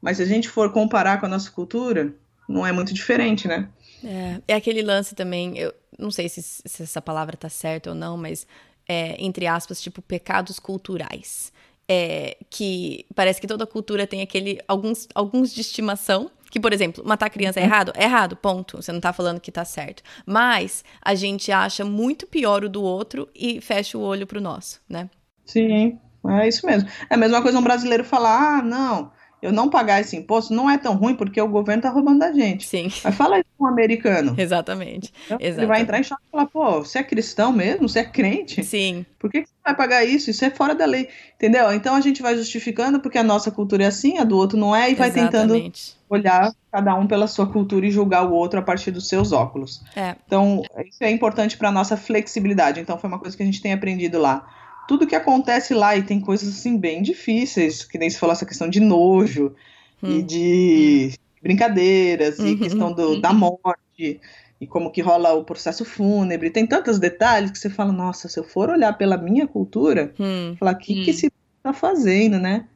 Mas 0.01 0.19
se 0.19 0.23
a 0.23 0.27
gente 0.27 0.49
for 0.49 0.73
comparar 0.73 1.19
com 1.19 1.27
a 1.27 1.29
nossa 1.29 1.51
cultura, 1.51 2.13
não 2.49 2.67
é 2.67 2.73
muito 2.73 2.93
diferente, 2.93 3.49
né? 3.49 3.69
É, 4.05 4.41
é 4.49 4.55
aquele 4.55 4.83
lance 4.83 5.15
também. 5.15 5.57
Eu, 5.57 5.73
não 5.99 6.11
sei 6.11 6.29
se, 6.29 6.43
se 6.43 6.83
essa 6.83 7.01
palavra 7.01 7.37
tá 7.37 7.49
certa 7.49 7.91
ou 7.91 7.97
não, 7.97 8.17
mas 8.17 8.47
é, 8.89 9.17
entre 9.19 9.47
aspas, 9.47 9.81
tipo 9.81 10.03
pecados 10.03 10.59
culturais. 10.59 11.53
É, 11.87 12.39
que 12.49 13.05
parece 13.15 13.41
que 13.41 13.47
toda 13.47 13.67
cultura 13.67 14.07
tem 14.07 14.23
aquele 14.23 14.59
alguns, 14.67 15.09
alguns 15.15 15.53
de 15.55 15.61
estimação. 15.61 16.31
Que, 16.55 16.61
por 16.61 16.73
exemplo, 16.73 17.03
matar 17.05 17.31
criança 17.31 17.59
é 17.59 17.65
uhum. 17.65 17.69
errado? 17.69 17.93
É 17.97 18.05
errado, 18.05 18.37
ponto. 18.37 18.81
Você 18.81 18.93
não 18.93 19.01
tá 19.01 19.13
falando 19.13 19.41
que 19.41 19.51
tá 19.51 19.65
certo. 19.65 20.05
Mas 20.25 20.85
a 21.03 21.13
gente 21.13 21.51
acha 21.51 21.85
muito 21.85 22.29
pior 22.29 22.63
o 22.63 22.69
do 22.69 22.81
outro 22.81 23.29
e 23.35 23.61
fecha 23.61 23.99
o 23.99 24.01
olho 24.01 24.25
pro 24.25 24.41
nosso, 24.41 24.81
né? 24.89 25.11
Sim, 25.45 25.99
é 26.29 26.47
isso 26.47 26.65
mesmo. 26.65 26.89
É 27.11 27.15
a 27.15 27.17
mesma 27.17 27.43
coisa 27.43 27.59
um 27.59 27.63
brasileiro 27.63 28.05
falar: 28.05 28.59
ah, 28.59 28.63
não, 28.63 29.11
eu 29.45 29.53
não 29.53 29.69
pagar 29.69 30.01
esse 30.01 30.17
imposto 30.17 30.55
não 30.55 30.71
é 30.71 30.79
tão 30.79 30.95
ruim 30.95 31.15
porque 31.15 31.39
o 31.39 31.47
governo 31.47 31.81
está 31.81 31.91
roubando 31.91 32.21
da 32.21 32.33
gente. 32.33 32.67
Sim. 32.67 32.91
Mas 33.05 33.15
fala 33.15 33.39
isso 33.39 33.49
com 33.59 33.65
um 33.67 33.69
americano. 33.69 34.35
Exatamente. 34.39 35.13
Então, 35.27 35.37
Exatamente. 35.39 35.59
Ele 35.59 35.67
vai 35.67 35.81
entrar 35.83 36.01
em 36.01 36.03
choque 36.03 36.23
e 36.27 36.31
falar, 36.31 36.47
pô, 36.47 36.79
você 36.79 37.01
é 37.01 37.03
cristão 37.03 37.53
mesmo? 37.53 37.87
Você 37.87 37.99
é 37.99 38.05
crente? 38.05 38.65
Sim. 38.65 39.05
Por 39.19 39.31
que, 39.31 39.43
que 39.43 39.49
você 39.49 39.55
vai 39.63 39.77
pagar 39.77 40.03
isso? 40.03 40.31
Isso 40.31 40.43
é 40.47 40.49
fora 40.49 40.75
da 40.75 40.87
lei. 40.87 41.11
Entendeu? 41.37 41.71
Então 41.75 41.95
a 41.95 42.01
gente 42.01 42.23
vai 42.23 42.35
justificando 42.35 43.01
porque 43.01 43.19
a 43.19 43.23
nossa 43.23 43.51
cultura 43.51 43.85
é 43.85 43.87
assim, 43.87 44.17
a 44.17 44.25
do 44.25 44.39
outro 44.39 44.57
não 44.57 44.75
é, 44.75 44.91
e 44.91 44.95
vai 44.95 45.09
Exatamente. 45.11 45.31
tentando 45.31 46.05
olhar 46.09 46.51
cada 46.73 46.95
um 46.95 47.07
pela 47.07 47.27
sua 47.27 47.47
cultura 47.47 47.87
e 47.87 47.91
julgar 47.91 48.27
o 48.27 48.33
outro 48.33 48.59
a 48.59 48.63
partir 48.63 48.91
dos 48.91 49.11
seus 49.11 49.31
óculos. 49.31 49.83
É. 49.95 50.17
Então, 50.25 50.63
isso 50.87 51.05
é 51.05 51.11
importante 51.11 51.59
para 51.59 51.69
a 51.69 51.73
nossa 51.73 51.99
flexibilidade. 51.99 52.81
Então, 52.81 52.99
foi 52.99 53.09
uma 53.09 53.19
coisa 53.19 53.37
que 53.37 53.43
a 53.43 53.47
gente 53.47 53.61
tem 53.61 53.75
aprendido 53.75 54.19
lá 54.19 54.49
tudo 54.87 55.07
que 55.07 55.15
acontece 55.15 55.75
lá, 55.75 55.97
e 55.97 56.03
tem 56.03 56.21
coisas 56.21 56.49
assim 56.49 56.77
bem 56.77 57.03
difíceis, 57.03 57.85
que 57.85 57.99
nem 57.99 58.11
se 58.11 58.19
falou 58.19 58.33
essa 58.33 58.47
questão 58.47 58.69
de 58.69 58.81
nojo, 58.81 59.55
e 60.03 60.07
hum. 60.07 60.23
de 60.27 61.13
brincadeiras, 61.43 62.39
uhum. 62.39 62.49
e 62.49 62.57
questão 62.57 62.93
do, 62.93 63.21
da 63.21 63.33
morte, 63.33 64.21
e 64.61 64.67
como 64.67 64.91
que 64.91 65.03
rola 65.03 65.33
o 65.35 65.45
processo 65.45 65.85
fúnebre. 65.85 66.51
Tem 66.51 66.67
tantos 66.67 66.99
detalhes 66.99 67.51
que 67.51 67.59
você 67.59 67.69
fala, 67.69 67.93
nossa, 67.93 68.29
se 68.29 68.39
eu 68.39 68.45
for 68.45 68.71
olhar 68.71 68.93
pela 68.97 69.17
minha 69.17 69.47
cultura, 69.47 70.15
hum. 70.19 70.57
falar, 70.59 70.73
o 70.73 70.79
que, 70.79 71.01
hum. 71.01 71.05
que 71.05 71.11
esse 71.11 71.31
tá 71.63 71.73
fazendo, 71.73 72.39
né? 72.39 72.67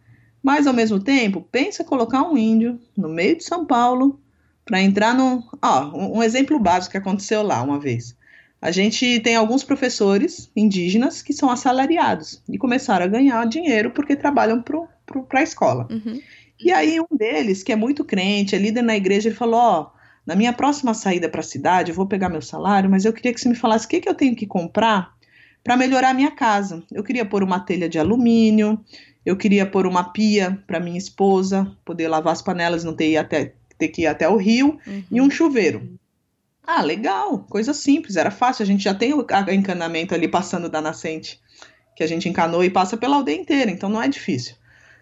Mas, 0.42 0.66
ao 0.66 0.72
mesmo 0.72 0.98
tempo, 1.00 1.46
pensa 1.52 1.84
colocar 1.84 2.22
um 2.22 2.36
índio 2.36 2.80
no 2.96 3.08
meio 3.08 3.36
de 3.36 3.44
São 3.44 3.66
Paulo 3.66 4.20
para 4.64 4.80
entrar 4.80 5.14
no... 5.14 5.42
Ó, 5.62 6.16
um 6.16 6.22
exemplo 6.22 6.58
básico 6.58 6.92
que 6.92 6.98
aconteceu 6.98 7.42
lá 7.42 7.62
uma 7.62 7.78
vez. 7.78 8.16
A 8.60 8.70
gente 8.70 9.20
tem 9.20 9.36
alguns 9.36 9.62
professores 9.62 10.50
indígenas 10.54 11.22
que 11.22 11.32
são 11.32 11.48
assalariados 11.48 12.42
e 12.48 12.58
começaram 12.58 13.04
a 13.04 13.08
ganhar 13.08 13.46
dinheiro 13.46 13.92
porque 13.92 14.16
trabalham 14.16 14.62
para 14.62 15.40
a 15.40 15.42
escola. 15.42 15.86
Uhum. 15.90 16.20
E 16.60 16.72
aí 16.72 17.00
um 17.00 17.16
deles, 17.16 17.62
que 17.62 17.72
é 17.72 17.76
muito 17.76 18.04
crente, 18.04 18.56
é 18.56 18.58
líder 18.58 18.82
na 18.82 18.96
igreja, 18.96 19.28
ele 19.28 19.36
falou, 19.36 19.60
ó, 19.60 19.82
oh, 19.82 19.98
na 20.26 20.34
minha 20.34 20.52
próxima 20.52 20.92
saída 20.92 21.28
para 21.28 21.40
a 21.40 21.44
cidade, 21.44 21.90
eu 21.90 21.94
vou 21.94 22.06
pegar 22.06 22.28
meu 22.28 22.42
salário, 22.42 22.90
mas 22.90 23.04
eu 23.04 23.12
queria 23.12 23.32
que 23.32 23.40
você 23.40 23.48
me 23.48 23.54
falasse 23.54 23.86
o 23.86 23.88
que, 23.88 24.00
que 24.00 24.08
eu 24.08 24.14
tenho 24.14 24.34
que 24.34 24.46
comprar 24.46 25.16
para 25.62 25.76
melhorar 25.76 26.10
a 26.10 26.14
minha 26.14 26.32
casa. 26.32 26.82
Eu 26.92 27.04
queria 27.04 27.24
pôr 27.24 27.44
uma 27.44 27.60
telha 27.60 27.88
de 27.88 27.98
alumínio, 27.98 28.78
eu 29.24 29.36
queria 29.36 29.64
pôr 29.64 29.86
uma 29.86 30.12
pia 30.12 30.62
para 30.66 30.80
minha 30.80 30.98
esposa, 30.98 31.70
poder 31.84 32.08
lavar 32.08 32.32
as 32.32 32.42
panelas, 32.42 32.82
não 32.82 32.94
ter, 32.94 33.16
até, 33.16 33.52
ter 33.78 33.88
que 33.88 34.02
ir 34.02 34.06
até 34.06 34.28
o 34.28 34.36
rio, 34.36 34.78
uhum. 34.86 35.04
e 35.10 35.20
um 35.20 35.30
chuveiro. 35.30 35.98
Ah, 36.70 36.82
legal, 36.82 37.46
coisa 37.48 37.72
simples, 37.72 38.16
era 38.16 38.30
fácil, 38.30 38.62
a 38.62 38.66
gente 38.66 38.84
já 38.84 38.92
tem 38.92 39.14
o 39.14 39.24
encanamento 39.50 40.14
ali 40.14 40.28
passando 40.28 40.68
da 40.68 40.82
nascente, 40.82 41.40
que 41.96 42.04
a 42.04 42.06
gente 42.06 42.28
encanou 42.28 42.62
e 42.62 42.68
passa 42.68 42.94
pela 42.94 43.16
aldeia 43.16 43.40
inteira, 43.40 43.70
então 43.70 43.88
não 43.88 44.02
é 44.02 44.06
difícil. 44.06 44.54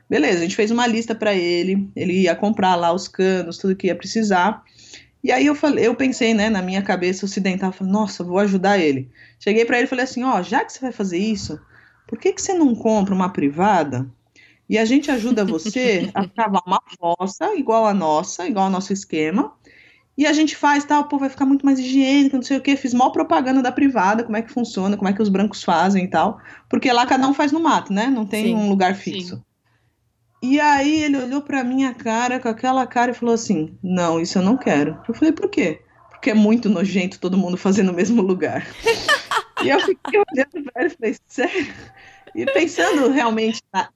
Beleza, 0.09 0.39
a 0.39 0.43
gente 0.43 0.55
fez 0.55 0.71
uma 0.71 0.87
lista 0.87 1.13
para 1.13 1.35
ele, 1.35 1.91
ele 1.97 2.23
ia 2.23 2.37
comprar 2.37 2.77
lá 2.77 2.93
os 2.93 3.09
canos, 3.09 3.59
tudo 3.59 3.75
que 3.75 3.89
ia 3.89 3.97
precisar. 3.97 4.63
E 5.25 5.33
aí 5.33 5.45
eu 5.45 5.57
falei, 5.57 5.85
eu 5.85 5.97
pensei, 5.97 6.33
né, 6.35 6.49
na 6.49 6.63
minha 6.63 6.83
cabeça 6.83 7.27
ocidental, 7.27 7.73
falei, 7.73 7.93
nossa, 7.93 8.23
vou 8.23 8.39
ajudar 8.39 8.79
ele. 8.79 9.11
Cheguei 9.41 9.65
para 9.65 9.79
ele 9.79 9.87
e 9.87 9.91
falei 9.91 10.05
assim, 10.05 10.23
ó, 10.23 10.39
oh, 10.39 10.43
já 10.45 10.65
que 10.65 10.73
você 10.73 10.79
vai 10.79 10.93
fazer 10.93 11.19
isso, 11.19 11.61
por 12.07 12.17
que 12.17 12.33
que 12.33 12.41
você 12.41 12.55
não 12.55 12.77
compra 12.77 13.13
uma 13.13 13.33
privada 13.33 14.09
e 14.69 14.79
a 14.79 14.85
gente 14.85 15.11
ajuda 15.11 15.45
você 15.45 16.13
a 16.15 16.29
cavar 16.29 16.63
uma 16.65 16.81
fossa 16.97 17.57
igual 17.57 17.87
a 17.87 17.93
nossa, 17.93 18.47
igual 18.47 18.67
ao 18.67 18.71
nosso 18.71 18.93
esquema, 18.93 19.53
e 20.17 20.27
a 20.27 20.33
gente 20.33 20.57
faz, 20.57 20.85
tal, 20.85 21.03
tá, 21.03 21.09
pô, 21.09 21.19
vai 21.19 21.29
ficar 21.29 21.45
muito 21.45 21.67
mais 21.67 21.79
higiênico, 21.79 22.37
não 22.37 22.43
sei 22.43 22.57
o 22.57 22.61
que. 22.61 22.75
Fiz 22.77 22.95
mal 22.95 23.13
propaganda 23.13 23.63
da 23.63 23.71
privada, 23.71 24.25
como 24.25 24.37
é 24.37 24.43
que 24.43 24.51
funciona, 24.51 24.97
como 24.97 25.09
é 25.09 25.13
que 25.13 25.21
os 25.21 25.29
brancos 25.29 25.63
fazem 25.63 26.05
e 26.05 26.09
tal. 26.09 26.41
Porque 26.71 26.91
lá 26.91 27.05
cada 27.05 27.29
um 27.29 27.35
faz 27.35 27.53
no 27.53 27.61
mato, 27.61 27.93
né? 27.93 28.07
Não 28.07 28.25
tem 28.25 28.45
sim, 28.45 28.55
um 28.55 28.69
lugar 28.69 28.95
fixo. 28.95 29.37
Sim. 29.37 29.43
E 30.43 30.61
aí 30.61 31.03
ele 31.03 31.19
olhou 31.19 31.43
pra 31.43 31.65
minha 31.65 31.93
cara 31.93 32.41
com 32.41 32.49
aquela 32.49 32.87
cara 32.87 33.11
e 33.11 33.15
falou 33.15 33.35
assim: 33.35 33.77
Não, 33.83 34.19
isso 34.19 34.39
eu 34.39 34.43
não 34.43 34.57
quero. 34.57 34.99
Eu 35.07 35.15
falei, 35.15 35.33
por 35.33 35.51
quê? 35.51 35.83
Porque 36.11 36.31
é 36.31 36.35
muito 36.35 36.71
nojento 36.71 37.21
todo 37.21 37.37
mundo 37.37 37.57
fazer 37.59 37.83
no 37.83 37.93
mesmo 37.93 38.23
lugar. 38.23 38.67
e 39.63 39.69
eu 39.69 39.81
fiquei 39.81 40.21
olhando 40.33 40.73
pra 40.73 40.83
ele 40.83 40.93
e 40.93 40.97
falei, 40.97 41.17
sério? 41.27 41.75
E 42.35 42.47
pensando 42.47 43.11
realmente 43.11 43.63
na, 43.73 43.89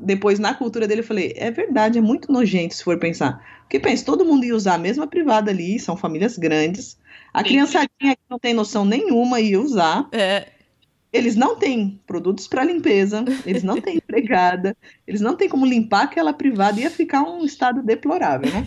depois 0.00 0.38
na 0.38 0.54
cultura 0.54 0.86
dele, 0.86 1.00
eu 1.00 1.06
falei, 1.06 1.34
é 1.36 1.50
verdade, 1.50 1.98
é 1.98 2.02
muito 2.02 2.30
nojento 2.30 2.74
se 2.74 2.84
for 2.84 2.98
pensar. 2.98 3.42
Porque 3.68 3.78
pensa, 3.78 4.02
todo 4.02 4.24
mundo 4.24 4.46
ia 4.46 4.56
usar 4.56 4.74
a 4.74 4.78
mesma 4.78 5.06
privada 5.06 5.50
ali, 5.50 5.78
são 5.78 5.94
famílias 5.94 6.38
grandes. 6.38 6.96
A 7.34 7.44
criançadinha 7.44 8.16
que 8.16 8.22
não 8.30 8.38
tem 8.38 8.54
noção 8.54 8.82
nenhuma 8.82 9.40
ia 9.40 9.60
usar. 9.60 10.08
É 10.10 10.46
eles 11.12 11.36
não 11.36 11.56
têm 11.56 12.00
produtos 12.06 12.46
para 12.46 12.64
limpeza, 12.64 13.24
eles 13.46 13.62
não 13.62 13.80
têm 13.80 13.96
empregada, 13.98 14.76
eles 15.06 15.20
não 15.20 15.34
têm 15.34 15.48
como 15.48 15.64
limpar 15.64 16.02
aquela 16.02 16.32
privada, 16.32 16.80
ia 16.80 16.90
ficar 16.90 17.22
um 17.22 17.44
estado 17.44 17.82
deplorável, 17.82 18.52
né? 18.52 18.64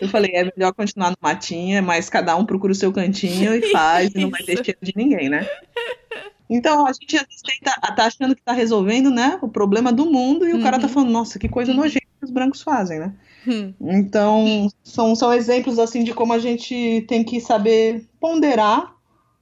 Eu 0.00 0.08
falei, 0.08 0.32
é 0.34 0.44
melhor 0.44 0.72
continuar 0.72 1.10
no 1.10 1.16
matinha, 1.20 1.80
mas 1.80 2.10
cada 2.10 2.34
um 2.36 2.44
procura 2.44 2.72
o 2.72 2.76
seu 2.76 2.92
cantinho 2.92 3.54
e 3.54 3.70
faz, 3.70 4.12
e 4.14 4.18
não 4.18 4.30
vai 4.30 4.42
ter 4.42 4.64
cheiro 4.64 4.80
de 4.82 4.92
ninguém, 4.96 5.28
né? 5.28 5.48
Então 6.50 6.86
a 6.86 6.92
gente 6.92 7.16
tenta, 7.16 7.80
tá 7.94 8.04
achando 8.04 8.34
que 8.34 8.42
tá 8.42 8.52
resolvendo, 8.52 9.10
né, 9.10 9.38
o 9.40 9.48
problema 9.48 9.92
do 9.92 10.04
mundo, 10.04 10.46
e 10.46 10.52
o 10.52 10.56
uhum. 10.56 10.62
cara 10.62 10.78
tá 10.78 10.86
uhum. 10.86 10.92
falando, 10.92 11.10
nossa, 11.10 11.38
que 11.38 11.48
coisa 11.48 11.72
nojenta 11.72 12.06
que 12.18 12.24
os 12.24 12.30
brancos 12.30 12.60
fazem, 12.60 12.98
né? 12.98 13.14
Uhum. 13.46 13.74
Então, 13.80 14.68
são, 14.82 15.14
são 15.14 15.32
exemplos 15.32 15.78
assim 15.78 16.04
de 16.04 16.14
como 16.14 16.32
a 16.32 16.38
gente 16.38 17.04
tem 17.08 17.22
que 17.22 17.40
saber 17.40 18.06
ponderar 18.20 18.94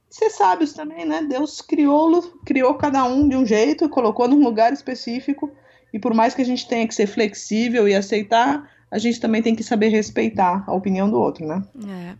ser 0.09 0.29
sábios 0.29 0.73
também, 0.73 1.05
né? 1.05 1.25
Deus 1.27 1.59
criou, 1.59 2.21
criou 2.45 2.75
cada 2.75 3.03
um 3.03 3.27
de 3.27 3.35
um 3.35 3.43
jeito, 3.43 3.89
colocou 3.89 4.27
num 4.27 4.43
lugar 4.43 4.71
específico, 4.71 5.51
e 5.91 5.97
por 5.97 6.13
mais 6.13 6.35
que 6.35 6.41
a 6.43 6.45
gente 6.45 6.67
tenha 6.67 6.87
que 6.87 6.93
ser 6.93 7.07
flexível 7.07 7.87
e 7.87 7.95
aceitar, 7.95 8.69
a 8.91 8.99
gente 8.99 9.19
também 9.19 9.41
tem 9.41 9.55
que 9.55 9.63
saber 9.63 9.87
respeitar 9.87 10.63
a 10.67 10.73
opinião 10.73 11.09
do 11.09 11.19
outro, 11.19 11.47
né? 11.47 11.63
É. 11.87 12.15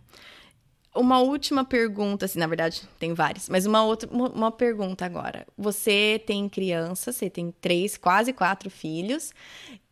Uma 0.94 1.20
última 1.20 1.64
pergunta, 1.64 2.26
assim, 2.26 2.38
na 2.38 2.46
verdade, 2.46 2.82
tem 2.98 3.12
várias, 3.14 3.48
mas 3.48 3.66
uma 3.66 3.84
outra 3.84 4.08
uma 4.10 4.52
pergunta 4.52 5.04
agora. 5.04 5.46
Você 5.58 6.22
tem 6.24 6.48
criança, 6.48 7.12
você 7.12 7.28
tem 7.28 7.52
três, 7.60 7.96
quase 7.96 8.32
quatro 8.32 8.70
filhos, 8.70 9.32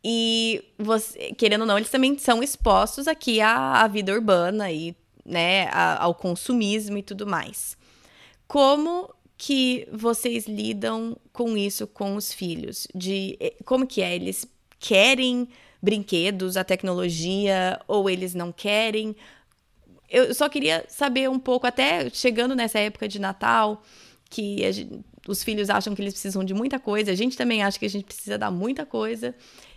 e 0.05 0.65
você, 0.79 1.33
querendo 1.33 1.63
ou 1.63 1.67
não, 1.67 1.77
eles 1.77 1.91
também 1.91 2.17
são 2.19 2.43
expostos 2.43 3.09
aqui 3.09 3.41
à, 3.41 3.83
à 3.83 3.89
vida 3.89 4.13
urbana 4.13 4.71
e 4.71 4.97
né, 5.25 5.69
ao 5.99 6.15
consumismo 6.15 6.99
e 6.99 7.03
tudo 7.03 7.27
mais. 7.27 7.77
Como 8.47 9.13
que 9.37 9.89
vocês 9.93 10.47
lidam 10.47 11.17
com 11.33 11.57
isso 11.57 11.87
com 11.87 12.17
os 12.17 12.33
filhos? 12.33 12.87
De 12.95 13.37
eh, 13.41 13.55
como 13.65 13.87
que 13.87 14.03
é? 14.03 14.15
Eles 14.15 14.47
querem 14.79 15.49
brinquedos, 15.81 16.57
a 16.57 16.65
tecnologia, 16.65 17.81
ou 17.89 18.09
eles 18.09 18.35
não 18.35 18.53
querem? 18.53 19.17
Eu 20.13 20.35
só 20.35 20.47
queria 20.47 20.85
saber 20.89 21.31
um 21.31 21.39
pouco, 21.39 21.67
até 21.67 22.11
chegando 22.11 22.55
nessa 22.55 22.79
época 22.79 23.09
de 23.09 23.19
Natal, 23.19 23.83
que 24.29 24.71
gente, 24.71 25.01
os 25.27 25.43
filhos 25.43 25.71
acham 25.71 25.95
que 25.95 26.03
eles 26.03 26.13
precisam 26.13 26.45
de 26.45 26.53
muita 26.53 26.79
coisa, 26.79 27.11
a 27.11 27.15
gente 27.15 27.35
também 27.35 27.63
acha 27.63 27.79
que 27.79 27.87
a 27.87 27.91
gente 27.91 28.05
precisa 28.05 28.37
dar 28.37 28.51
muita 28.51 28.85
coisa. 28.85 29.35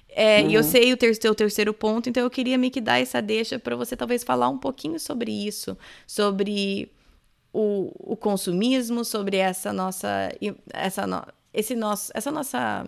É, 0.10 0.42
uhum. 0.42 0.50
E 0.50 0.54
eu 0.56 0.62
uhum. 0.62 0.68
sei 0.68 0.92
o 0.92 0.98
ter 0.98 1.18
teu 1.18 1.34
terceiro 1.34 1.74
ponto, 1.74 2.10
então 2.10 2.22
eu 2.22 2.30
queria 2.30 2.58
me 2.58 2.70
que 2.70 2.82
dar 2.82 3.00
essa 3.00 3.22
deixa 3.22 3.58
para 3.58 3.78
você 3.78 3.96
talvez 3.96 4.26
falar 4.26 4.50
um 4.50 4.58
pouquinho 4.58 5.00
sobre 5.00 5.32
isso, 5.32 5.78
sobre 6.06 6.92
o, 7.54 7.92
o 8.14 8.18
consumismo, 8.18 9.06
sobre 9.06 9.38
essa 9.38 9.72
nossa, 9.72 10.30
essa, 10.74 11.08
no, 11.08 11.26
esse 11.54 11.76
nosso, 11.76 12.12
essa 12.14 12.30
nossa 12.30 12.86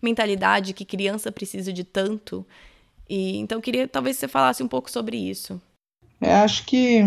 mentalidade 0.00 0.72
que 0.72 0.86
criança 0.86 1.30
precisa 1.30 1.70
de 1.70 1.84
tanto. 1.84 2.46
E 3.08 3.36
então 3.36 3.60
queria 3.60 3.86
talvez 3.86 4.16
você 4.16 4.26
falasse 4.26 4.62
um 4.62 4.68
pouco 4.68 4.90
sobre 4.90 5.18
isso. 5.18 5.60
É, 6.20 6.34
acho 6.34 6.64
que 6.66 7.02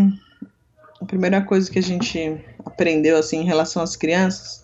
a 1.01 1.05
primeira 1.05 1.41
coisa 1.41 1.69
que 1.69 1.79
a 1.79 1.83
gente 1.83 2.39
aprendeu 2.65 3.17
assim 3.17 3.41
em 3.41 3.45
relação 3.45 3.81
às 3.83 3.95
crianças 3.95 4.60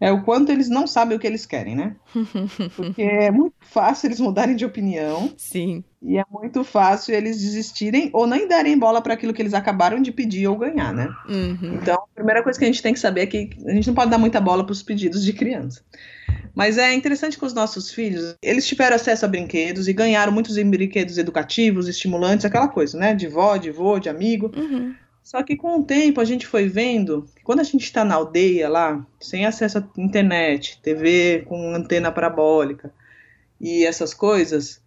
é 0.00 0.10
o 0.10 0.22
quanto 0.22 0.50
eles 0.50 0.70
não 0.70 0.86
sabem 0.86 1.16
o 1.16 1.20
que 1.20 1.26
eles 1.26 1.44
querem, 1.44 1.76
né? 1.76 1.94
Porque 2.74 3.02
é 3.02 3.30
muito 3.30 3.54
fácil 3.60 4.08
eles 4.08 4.18
mudarem 4.18 4.56
de 4.56 4.64
opinião. 4.64 5.30
Sim. 5.36 5.84
E 6.02 6.16
é 6.16 6.24
muito 6.30 6.64
fácil 6.64 7.14
eles 7.14 7.38
desistirem 7.38 8.08
ou 8.14 8.26
nem 8.26 8.48
darem 8.48 8.78
bola 8.78 9.02
para 9.02 9.12
aquilo 9.12 9.34
que 9.34 9.42
eles 9.42 9.52
acabaram 9.52 10.00
de 10.00 10.10
pedir 10.10 10.46
ou 10.46 10.56
ganhar, 10.56 10.94
né? 10.94 11.08
Uhum. 11.28 11.74
Então, 11.74 11.96
a 11.96 12.14
primeira 12.14 12.42
coisa 12.42 12.58
que 12.58 12.64
a 12.64 12.68
gente 12.68 12.80
tem 12.80 12.94
que 12.94 13.00
saber 13.00 13.20
é 13.20 13.26
que 13.26 13.50
a 13.66 13.72
gente 13.72 13.88
não 13.88 13.94
pode 13.94 14.10
dar 14.10 14.16
muita 14.16 14.40
bola 14.40 14.64
para 14.64 14.72
os 14.72 14.82
pedidos 14.82 15.22
de 15.22 15.34
criança. 15.34 15.84
Mas 16.54 16.78
é 16.78 16.94
interessante 16.94 17.38
que 17.38 17.44
os 17.44 17.52
nossos 17.52 17.90
filhos, 17.90 18.34
eles 18.42 18.66
tiveram 18.66 18.96
acesso 18.96 19.26
a 19.26 19.28
brinquedos 19.28 19.86
e 19.86 19.92
ganharam 19.92 20.32
muitos 20.32 20.56
brinquedos 20.56 21.18
educativos, 21.18 21.86
estimulantes, 21.86 22.46
aquela 22.46 22.68
coisa, 22.68 22.98
né? 22.98 23.14
De 23.14 23.28
vó, 23.28 23.58
de 23.58 23.70
vô, 23.70 23.98
de 23.98 24.08
amigo. 24.08 24.50
Uhum. 24.56 24.94
Só 25.30 25.44
que 25.44 25.54
com 25.54 25.78
o 25.78 25.84
tempo 25.84 26.20
a 26.20 26.24
gente 26.24 26.44
foi 26.44 26.68
vendo 26.68 27.24
que 27.36 27.44
quando 27.44 27.60
a 27.60 27.62
gente 27.62 27.84
está 27.84 28.04
na 28.04 28.16
aldeia 28.16 28.68
lá, 28.68 29.06
sem 29.20 29.46
acesso 29.46 29.78
à 29.78 29.84
internet, 29.96 30.80
TV 30.82 31.44
com 31.46 31.72
antena 31.72 32.10
parabólica 32.10 32.92
e 33.60 33.86
essas 33.86 34.12
coisas, 34.12 34.82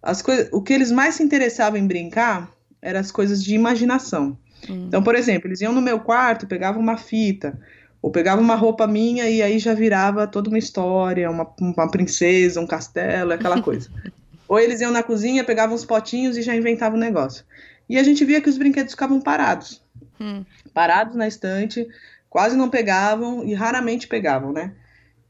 as 0.00 0.22
coisas, 0.22 0.48
o 0.52 0.62
que 0.62 0.72
eles 0.72 0.92
mais 0.92 1.16
se 1.16 1.24
interessavam 1.24 1.80
em 1.80 1.84
brincar 1.84 2.48
eram 2.80 3.00
as 3.00 3.10
coisas 3.10 3.42
de 3.42 3.56
imaginação. 3.56 4.38
Hum. 4.70 4.84
Então, 4.86 5.02
por 5.02 5.16
exemplo, 5.16 5.48
eles 5.48 5.60
iam 5.60 5.72
no 5.72 5.82
meu 5.82 5.98
quarto, 5.98 6.46
pegavam 6.46 6.80
uma 6.80 6.96
fita, 6.96 7.58
ou 8.00 8.08
pegavam 8.08 8.44
uma 8.44 8.54
roupa 8.54 8.86
minha 8.86 9.28
e 9.28 9.42
aí 9.42 9.58
já 9.58 9.74
virava 9.74 10.28
toda 10.28 10.48
uma 10.48 10.58
história, 10.58 11.28
uma, 11.28 11.52
uma 11.60 11.90
princesa, 11.90 12.60
um 12.60 12.68
castelo, 12.68 13.32
aquela 13.32 13.60
coisa. 13.60 13.90
ou 14.46 14.60
eles 14.60 14.80
iam 14.80 14.92
na 14.92 15.02
cozinha, 15.02 15.42
pegavam 15.42 15.74
os 15.74 15.84
potinhos 15.84 16.36
e 16.36 16.42
já 16.42 16.54
inventavam 16.54 16.96
um 16.96 17.00
negócio. 17.00 17.44
E 17.92 17.98
a 17.98 18.02
gente 18.02 18.24
via 18.24 18.40
que 18.40 18.48
os 18.48 18.56
brinquedos 18.56 18.92
ficavam 18.92 19.20
parados. 19.20 19.82
Hum. 20.18 20.46
Parados 20.72 21.14
na 21.14 21.28
estante, 21.28 21.86
quase 22.30 22.56
não 22.56 22.70
pegavam 22.70 23.44
e 23.44 23.52
raramente 23.52 24.08
pegavam, 24.08 24.50
né? 24.50 24.72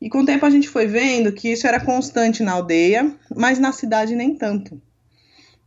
E 0.00 0.08
com 0.08 0.20
o 0.20 0.24
tempo 0.24 0.46
a 0.46 0.50
gente 0.50 0.68
foi 0.68 0.86
vendo 0.86 1.32
que 1.32 1.50
isso 1.50 1.66
era 1.66 1.80
constante 1.80 2.40
na 2.40 2.52
aldeia, 2.52 3.12
mas 3.34 3.58
na 3.58 3.72
cidade 3.72 4.14
nem 4.14 4.36
tanto. 4.36 4.80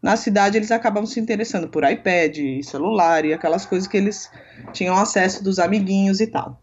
Na 0.01 0.15
cidade 0.15 0.57
eles 0.57 0.71
acabavam 0.71 1.05
se 1.05 1.19
interessando 1.19 1.67
por 1.67 1.83
iPad, 1.83 2.37
celular 2.63 3.25
e 3.25 3.33
aquelas 3.33 3.65
coisas 3.65 3.89
que 3.89 3.97
eles 3.97 4.31
tinham 4.71 4.95
acesso 4.95 5.43
dos 5.43 5.59
amiguinhos 5.59 6.21
e 6.21 6.27
tal. 6.27 6.61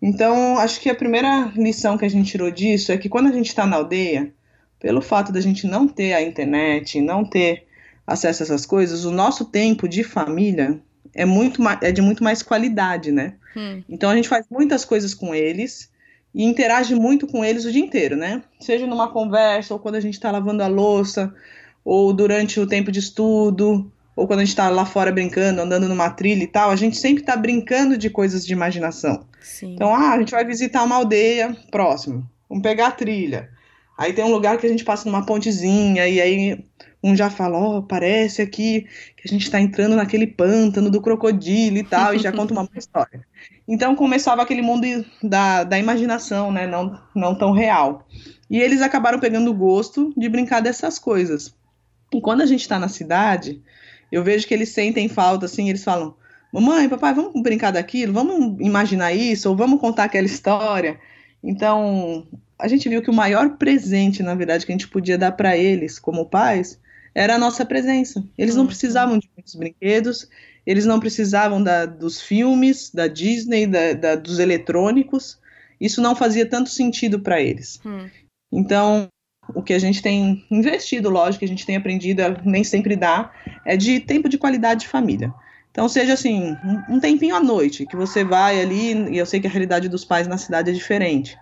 Então, 0.00 0.56
acho 0.56 0.80
que 0.80 0.88
a 0.88 0.94
primeira 0.94 1.52
lição 1.56 1.98
que 1.98 2.04
a 2.04 2.10
gente 2.10 2.30
tirou 2.30 2.48
disso 2.48 2.92
é 2.92 2.96
que 2.96 3.08
quando 3.08 3.26
a 3.26 3.32
gente 3.32 3.48
está 3.48 3.66
na 3.66 3.74
aldeia, 3.74 4.32
pelo 4.78 5.02
fato 5.02 5.32
da 5.32 5.40
gente 5.40 5.66
não 5.66 5.88
ter 5.88 6.12
a 6.12 6.22
internet, 6.22 7.00
não 7.00 7.24
ter 7.24 7.63
acesso 8.06 8.42
a 8.42 8.44
essas 8.44 8.66
coisas, 8.66 9.04
o 9.04 9.10
nosso 9.10 9.46
tempo 9.46 9.88
de 9.88 10.04
família 10.04 10.80
é 11.14 11.24
muito 11.24 11.62
é 11.80 11.92
de 11.92 12.02
muito 12.02 12.22
mais 12.22 12.42
qualidade, 12.42 13.12
né? 13.12 13.34
Hum. 13.56 13.82
Então 13.88 14.10
a 14.10 14.16
gente 14.16 14.28
faz 14.28 14.46
muitas 14.50 14.84
coisas 14.84 15.14
com 15.14 15.34
eles 15.34 15.90
e 16.34 16.44
interage 16.44 16.94
muito 16.94 17.26
com 17.26 17.44
eles 17.44 17.64
o 17.64 17.72
dia 17.72 17.82
inteiro, 17.82 18.16
né? 18.16 18.42
Seja 18.60 18.86
numa 18.86 19.08
conversa 19.08 19.72
ou 19.72 19.80
quando 19.80 19.94
a 19.94 20.00
gente 20.00 20.14
está 20.14 20.30
lavando 20.30 20.62
a 20.62 20.66
louça 20.66 21.32
ou 21.84 22.12
durante 22.12 22.58
o 22.58 22.66
tempo 22.66 22.90
de 22.90 22.98
estudo 22.98 23.90
ou 24.16 24.26
quando 24.26 24.40
a 24.40 24.44
gente 24.44 24.50
está 24.50 24.68
lá 24.68 24.84
fora 24.84 25.10
brincando, 25.10 25.60
andando 25.60 25.88
numa 25.88 26.10
trilha 26.10 26.42
e 26.44 26.46
tal, 26.46 26.70
a 26.70 26.76
gente 26.76 26.96
sempre 26.96 27.22
está 27.22 27.36
brincando 27.36 27.98
de 27.98 28.08
coisas 28.08 28.46
de 28.46 28.52
imaginação. 28.52 29.26
Sim. 29.40 29.74
Então, 29.74 29.94
ah, 29.94 30.12
a 30.12 30.18
gente 30.18 30.30
vai 30.30 30.44
visitar 30.44 30.84
uma 30.84 30.96
aldeia 30.96 31.56
próximo, 31.70 32.28
vamos 32.48 32.62
pegar 32.62 32.88
a 32.88 32.92
trilha. 32.92 33.50
Aí 33.96 34.12
tem 34.12 34.24
um 34.24 34.32
lugar 34.32 34.58
que 34.58 34.66
a 34.66 34.68
gente 34.68 34.84
passa 34.84 35.08
numa 35.08 35.24
pontezinha 35.24 36.06
e 36.08 36.20
aí 36.20 36.64
um 37.04 37.14
já 37.14 37.28
fala, 37.28 37.58
ó, 37.58 37.76
oh, 37.76 37.82
parece 37.82 38.40
aqui 38.40 38.86
que 39.14 39.24
a 39.26 39.28
gente 39.28 39.42
está 39.42 39.60
entrando 39.60 39.94
naquele 39.94 40.26
pântano 40.26 40.90
do 40.90 41.02
crocodilo 41.02 41.76
e 41.76 41.84
tal, 41.84 42.14
e 42.14 42.18
já 42.18 42.32
conta 42.32 42.54
uma 42.54 42.66
história. 42.74 43.26
Então 43.68 43.94
começava 43.94 44.40
aquele 44.40 44.62
mundo 44.62 44.86
da, 45.22 45.64
da 45.64 45.78
imaginação, 45.78 46.50
né, 46.50 46.66
não, 46.66 46.98
não 47.14 47.34
tão 47.34 47.52
real. 47.52 48.06
E 48.48 48.58
eles 48.58 48.80
acabaram 48.80 49.20
pegando 49.20 49.50
o 49.50 49.54
gosto 49.54 50.14
de 50.16 50.30
brincar 50.30 50.60
dessas 50.60 50.98
coisas. 50.98 51.54
E 52.10 52.18
quando 52.22 52.40
a 52.40 52.46
gente 52.46 52.62
está 52.62 52.78
na 52.78 52.88
cidade, 52.88 53.60
eu 54.10 54.24
vejo 54.24 54.48
que 54.48 54.54
eles 54.54 54.70
sentem 54.70 55.06
falta, 55.06 55.44
assim, 55.44 55.68
eles 55.68 55.84
falam, 55.84 56.14
mamãe, 56.50 56.88
papai, 56.88 57.12
vamos 57.12 57.42
brincar 57.42 57.70
daquilo, 57.70 58.14
vamos 58.14 58.58
imaginar 58.60 59.12
isso, 59.12 59.50
ou 59.50 59.54
vamos 59.54 59.78
contar 59.78 60.04
aquela 60.04 60.26
história. 60.26 60.98
Então, 61.42 62.26
a 62.58 62.66
gente 62.66 62.88
viu 62.88 63.02
que 63.02 63.10
o 63.10 63.14
maior 63.14 63.58
presente, 63.58 64.22
na 64.22 64.34
verdade, 64.34 64.64
que 64.64 64.72
a 64.72 64.74
gente 64.74 64.88
podia 64.88 65.18
dar 65.18 65.32
para 65.32 65.54
eles 65.54 65.98
como 65.98 66.24
pais 66.24 66.82
era 67.14 67.36
a 67.36 67.38
nossa 67.38 67.64
presença. 67.64 68.24
Eles 68.36 68.56
não 68.56 68.66
precisavam 68.66 69.18
de 69.18 69.30
muitos 69.36 69.54
brinquedos, 69.54 70.28
eles 70.66 70.84
não 70.84 70.98
precisavam 70.98 71.62
da, 71.62 71.86
dos 71.86 72.20
filmes, 72.20 72.90
da 72.92 73.06
Disney, 73.06 73.66
da, 73.66 73.92
da, 73.92 74.16
dos 74.16 74.38
eletrônicos. 74.38 75.38
Isso 75.80 76.00
não 76.00 76.16
fazia 76.16 76.46
tanto 76.46 76.70
sentido 76.70 77.20
para 77.20 77.40
eles. 77.40 77.80
Hum. 77.84 78.08
Então, 78.50 79.08
o 79.54 79.62
que 79.62 79.74
a 79.74 79.78
gente 79.78 80.00
tem 80.00 80.44
investido, 80.50 81.10
lógico, 81.10 81.40
que 81.40 81.44
a 81.44 81.48
gente 81.48 81.66
tem 81.66 81.76
aprendido 81.76 82.20
a 82.20 82.30
nem 82.44 82.64
sempre 82.64 82.96
dar, 82.96 83.32
é 83.64 83.76
de 83.76 84.00
tempo 84.00 84.28
de 84.28 84.38
qualidade 84.38 84.80
de 84.80 84.88
família. 84.88 85.32
Então, 85.70 85.88
seja 85.88 86.14
assim, 86.14 86.56
um, 86.64 86.96
um 86.96 87.00
tempinho 87.00 87.34
à 87.34 87.40
noite, 87.40 87.84
que 87.84 87.96
você 87.96 88.24
vai 88.24 88.60
ali, 88.60 88.92
e 89.10 89.18
eu 89.18 89.26
sei 89.26 89.40
que 89.40 89.46
a 89.46 89.50
realidade 89.50 89.88
dos 89.88 90.04
pais 90.04 90.26
na 90.26 90.38
cidade 90.38 90.70
é 90.70 90.72
diferente, 90.72 91.36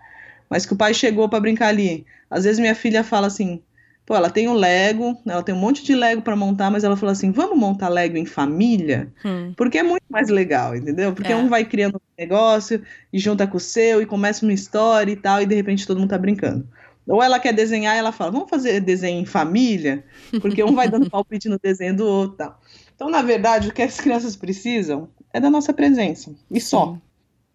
mas 0.48 0.64
que 0.64 0.72
o 0.72 0.76
pai 0.76 0.94
chegou 0.94 1.28
para 1.28 1.40
brincar 1.40 1.68
ali. 1.68 2.06
Às 2.30 2.44
vezes 2.44 2.58
minha 2.58 2.74
filha 2.74 3.04
fala 3.04 3.26
assim: 3.26 3.62
Pô, 4.04 4.16
ela 4.16 4.28
tem 4.28 4.48
o 4.48 4.52
Lego, 4.52 5.16
ela 5.24 5.42
tem 5.42 5.54
um 5.54 5.58
monte 5.58 5.84
de 5.84 5.94
Lego 5.94 6.22
para 6.22 6.34
montar, 6.34 6.70
mas 6.70 6.82
ela 6.82 6.96
falou 6.96 7.12
assim: 7.12 7.30
vamos 7.30 7.56
montar 7.56 7.88
Lego 7.88 8.16
em 8.16 8.26
família? 8.26 9.12
Hum. 9.24 9.52
Porque 9.56 9.78
é 9.78 9.82
muito 9.82 10.04
mais 10.10 10.28
legal, 10.28 10.74
entendeu? 10.74 11.12
Porque 11.12 11.32
é. 11.32 11.36
um 11.36 11.48
vai 11.48 11.64
criando 11.64 11.96
um 11.96 12.20
negócio 12.20 12.82
e 13.12 13.18
junta 13.18 13.46
com 13.46 13.58
o 13.58 13.60
seu 13.60 14.02
e 14.02 14.06
começa 14.06 14.44
uma 14.44 14.52
história 14.52 15.12
e 15.12 15.16
tal, 15.16 15.40
e 15.40 15.46
de 15.46 15.54
repente 15.54 15.86
todo 15.86 16.00
mundo 16.00 16.10
tá 16.10 16.18
brincando. 16.18 16.66
Ou 17.06 17.22
ela 17.22 17.38
quer 17.38 17.52
desenhar 17.52 17.94
e 17.94 17.98
ela 17.98 18.10
fala: 18.10 18.32
vamos 18.32 18.50
fazer 18.50 18.80
desenho 18.80 19.20
em 19.20 19.24
família? 19.24 20.04
Porque 20.40 20.64
um 20.64 20.74
vai 20.74 20.88
dando 20.88 21.08
palpite 21.10 21.48
no 21.48 21.58
desenho 21.58 21.96
do 21.96 22.06
outro 22.06 22.38
tal. 22.38 22.60
Então, 22.94 23.08
na 23.08 23.22
verdade, 23.22 23.68
o 23.68 23.72
que 23.72 23.82
as 23.82 24.00
crianças 24.00 24.34
precisam 24.34 25.08
é 25.32 25.40
da 25.40 25.48
nossa 25.48 25.72
presença. 25.72 26.34
E 26.50 26.60
só. 26.60 26.92
Sim. 26.94 27.00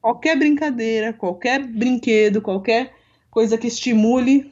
Qualquer 0.01 0.37
brincadeira, 0.37 1.11
qualquer 1.11 1.65
brinquedo, 1.65 2.41
qualquer 2.41 2.93
coisa 3.29 3.57
que 3.57 3.67
estimule 3.67 4.49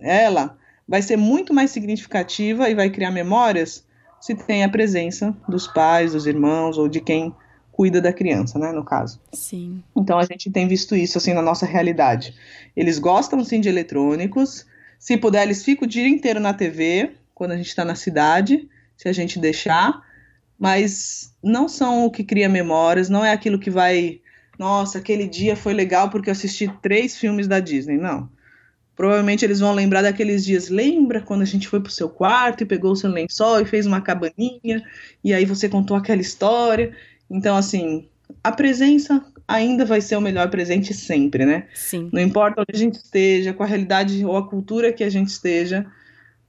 ela 0.00 0.57
vai 0.88 1.02
ser 1.02 1.16
muito 1.16 1.52
mais 1.52 1.70
significativa 1.70 2.68
e 2.70 2.74
vai 2.74 2.88
criar 2.88 3.10
memórias 3.10 3.86
se 4.20 4.34
tem 4.34 4.64
a 4.64 4.68
presença 4.68 5.36
dos 5.48 5.66
pais, 5.66 6.12
dos 6.12 6.26
irmãos 6.26 6.78
ou 6.78 6.88
de 6.88 7.00
quem 7.00 7.34
cuida 7.70 8.00
da 8.00 8.12
criança, 8.12 8.58
né, 8.58 8.72
no 8.72 8.84
caso. 8.84 9.20
Sim. 9.32 9.84
Então 9.94 10.18
a 10.18 10.24
gente 10.24 10.50
tem 10.50 10.66
visto 10.66 10.96
isso 10.96 11.18
assim 11.18 11.32
na 11.32 11.42
nossa 11.42 11.64
realidade. 11.64 12.34
Eles 12.74 12.98
gostam 12.98 13.44
sim 13.44 13.60
de 13.60 13.68
eletrônicos. 13.68 14.66
Se 14.98 15.16
puder, 15.16 15.44
eles 15.44 15.62
ficam 15.62 15.86
o 15.86 15.88
dia 15.88 16.08
inteiro 16.08 16.40
na 16.40 16.52
TV 16.52 17.12
quando 17.32 17.52
a 17.52 17.56
gente 17.56 17.68
está 17.68 17.84
na 17.84 17.94
cidade, 17.94 18.68
se 18.96 19.08
a 19.08 19.12
gente 19.12 19.38
deixar. 19.38 20.02
Mas 20.58 21.32
não 21.40 21.68
são 21.68 22.04
o 22.04 22.10
que 22.10 22.24
cria 22.24 22.48
memórias, 22.48 23.08
não 23.08 23.24
é 23.24 23.30
aquilo 23.30 23.60
que 23.60 23.70
vai. 23.70 24.20
Nossa, 24.58 24.98
aquele 24.98 25.28
dia 25.28 25.54
foi 25.54 25.72
legal 25.72 26.10
porque 26.10 26.28
eu 26.28 26.32
assisti 26.32 26.66
três 26.82 27.16
filmes 27.16 27.46
da 27.46 27.60
Disney. 27.60 27.96
Não. 27.96 28.28
Provavelmente 28.98 29.44
eles 29.44 29.60
vão 29.60 29.72
lembrar 29.72 30.02
daqueles 30.02 30.44
dias. 30.44 30.68
Lembra 30.68 31.20
quando 31.20 31.42
a 31.42 31.44
gente 31.44 31.68
foi 31.68 31.78
pro 31.78 31.92
seu 31.92 32.08
quarto 32.08 32.64
e 32.64 32.66
pegou 32.66 32.90
o 32.90 32.96
seu 32.96 33.08
lençol 33.08 33.60
e 33.60 33.64
fez 33.64 33.86
uma 33.86 34.00
cabaninha 34.00 34.82
e 35.22 35.32
aí 35.32 35.44
você 35.44 35.68
contou 35.68 35.96
aquela 35.96 36.20
história. 36.20 36.92
Então, 37.30 37.56
assim, 37.56 38.08
a 38.42 38.50
presença 38.50 39.24
ainda 39.46 39.84
vai 39.84 40.00
ser 40.00 40.16
o 40.16 40.20
melhor 40.20 40.50
presente 40.50 40.92
sempre, 40.92 41.46
né? 41.46 41.68
Sim. 41.76 42.10
Não 42.12 42.20
importa 42.20 42.62
onde 42.62 42.76
a 42.76 42.76
gente 42.76 42.96
esteja, 42.96 43.52
com 43.52 43.62
a 43.62 43.66
realidade 43.66 44.24
ou 44.24 44.36
a 44.36 44.48
cultura 44.48 44.92
que 44.92 45.04
a 45.04 45.10
gente 45.10 45.28
esteja, 45.28 45.86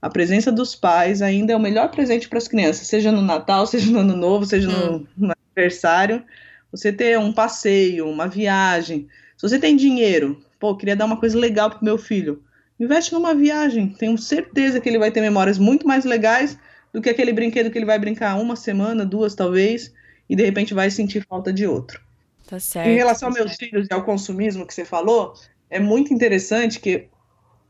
a 0.02 0.10
presença 0.10 0.50
dos 0.50 0.74
pais 0.74 1.22
ainda 1.22 1.52
é 1.52 1.56
o 1.56 1.60
melhor 1.60 1.88
presente 1.92 2.28
para 2.28 2.38
as 2.38 2.48
crianças, 2.48 2.88
seja 2.88 3.12
no 3.12 3.22
Natal, 3.22 3.64
seja 3.64 3.88
no 3.92 4.00
Ano 4.00 4.16
Novo, 4.16 4.44
seja 4.44 4.68
hum. 4.68 5.06
no, 5.16 5.28
no 5.28 5.34
aniversário. 5.54 6.24
Você 6.72 6.92
ter 6.92 7.16
um 7.16 7.32
passeio, 7.32 8.08
uma 8.08 8.26
viagem. 8.26 9.06
Se 9.36 9.48
você 9.48 9.56
tem 9.56 9.76
dinheiro, 9.76 10.44
pô, 10.60 10.76
queria 10.76 10.94
dar 10.94 11.06
uma 11.06 11.16
coisa 11.16 11.36
legal 11.36 11.70
pro 11.70 11.84
meu 11.84 11.96
filho. 11.96 12.44
Investe 12.78 13.12
numa 13.12 13.34
viagem. 13.34 13.88
Tenho 13.88 14.16
certeza 14.16 14.78
que 14.80 14.88
ele 14.88 14.98
vai 14.98 15.10
ter 15.10 15.20
memórias 15.20 15.58
muito 15.58 15.88
mais 15.88 16.04
legais 16.04 16.56
do 16.92 17.00
que 17.00 17.08
aquele 17.08 17.32
brinquedo 17.32 17.70
que 17.70 17.78
ele 17.78 17.86
vai 17.86 17.98
brincar 17.98 18.38
uma 18.38 18.54
semana, 18.54 19.04
duas 19.04 19.34
talvez, 19.34 19.92
e 20.28 20.36
de 20.36 20.44
repente 20.44 20.74
vai 20.74 20.90
sentir 20.90 21.24
falta 21.26 21.52
de 21.52 21.66
outro. 21.66 22.00
Tá 22.46 22.60
certo. 22.60 22.88
Em 22.88 22.94
relação 22.94 23.32
tá 23.32 23.38
aos 23.38 23.46
meus 23.46 23.56
filhos 23.56 23.86
e 23.90 23.94
ao 23.94 24.04
consumismo 24.04 24.66
que 24.66 24.74
você 24.74 24.84
falou, 24.84 25.34
é 25.68 25.80
muito 25.80 26.12
interessante 26.12 26.78
que 26.78 27.08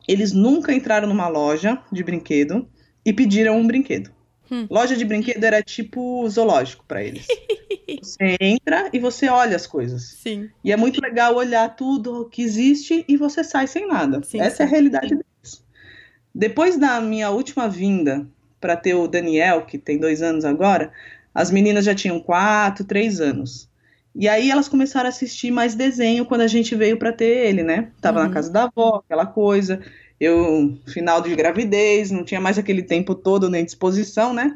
eles 0.08 0.32
nunca 0.32 0.72
entraram 0.72 1.08
numa 1.08 1.28
loja 1.28 1.80
de 1.92 2.02
brinquedo 2.02 2.68
e 3.04 3.12
pediram 3.12 3.58
um 3.58 3.66
brinquedo. 3.66 4.10
Hum. 4.50 4.66
Loja 4.68 4.96
de 4.96 5.04
brinquedo 5.04 5.42
era 5.44 5.62
tipo 5.62 6.28
zoológico 6.28 6.84
para 6.86 7.02
eles. 7.02 7.26
Você 8.02 8.36
entra 8.40 8.88
e 8.92 8.98
você 9.00 9.28
olha 9.28 9.56
as 9.56 9.66
coisas. 9.66 10.16
Sim. 10.22 10.48
E 10.62 10.70
é 10.70 10.76
muito 10.76 11.00
legal 11.02 11.34
olhar 11.34 11.68
tudo 11.74 12.28
que 12.30 12.40
existe 12.40 13.04
e 13.08 13.16
você 13.16 13.42
sai 13.42 13.66
sem 13.66 13.86
nada. 13.86 14.22
Sim, 14.22 14.40
Essa 14.40 14.58
sim. 14.58 14.62
é 14.62 14.66
a 14.66 14.68
realidade 14.68 15.08
deles. 15.08 15.64
Depois 16.32 16.76
da 16.76 17.00
minha 17.00 17.30
última 17.30 17.68
vinda 17.68 18.26
para 18.60 18.76
ter 18.76 18.94
o 18.94 19.08
Daniel, 19.08 19.66
que 19.66 19.76
tem 19.76 19.98
dois 19.98 20.22
anos 20.22 20.44
agora, 20.44 20.92
as 21.34 21.50
meninas 21.50 21.84
já 21.84 21.94
tinham 21.94 22.20
quatro, 22.20 22.84
três 22.84 23.20
anos. 23.20 23.68
E 24.14 24.28
aí 24.28 24.50
elas 24.50 24.68
começaram 24.68 25.06
a 25.06 25.10
assistir 25.10 25.50
mais 25.50 25.74
desenho 25.74 26.26
quando 26.26 26.42
a 26.42 26.46
gente 26.46 26.74
veio 26.74 26.96
para 26.96 27.12
ter 27.12 27.46
ele, 27.48 27.62
né? 27.62 27.90
Tava 28.00 28.20
uhum. 28.20 28.26
na 28.28 28.32
casa 28.32 28.52
da 28.52 28.64
avó, 28.64 29.02
aquela 29.04 29.26
coisa. 29.26 29.80
Eu, 30.20 30.78
final 30.86 31.22
de 31.22 31.34
gravidez, 31.34 32.10
não 32.10 32.24
tinha 32.24 32.40
mais 32.40 32.58
aquele 32.58 32.82
tempo 32.82 33.14
todo 33.14 33.48
nem 33.48 33.64
disposição, 33.64 34.34
né? 34.34 34.54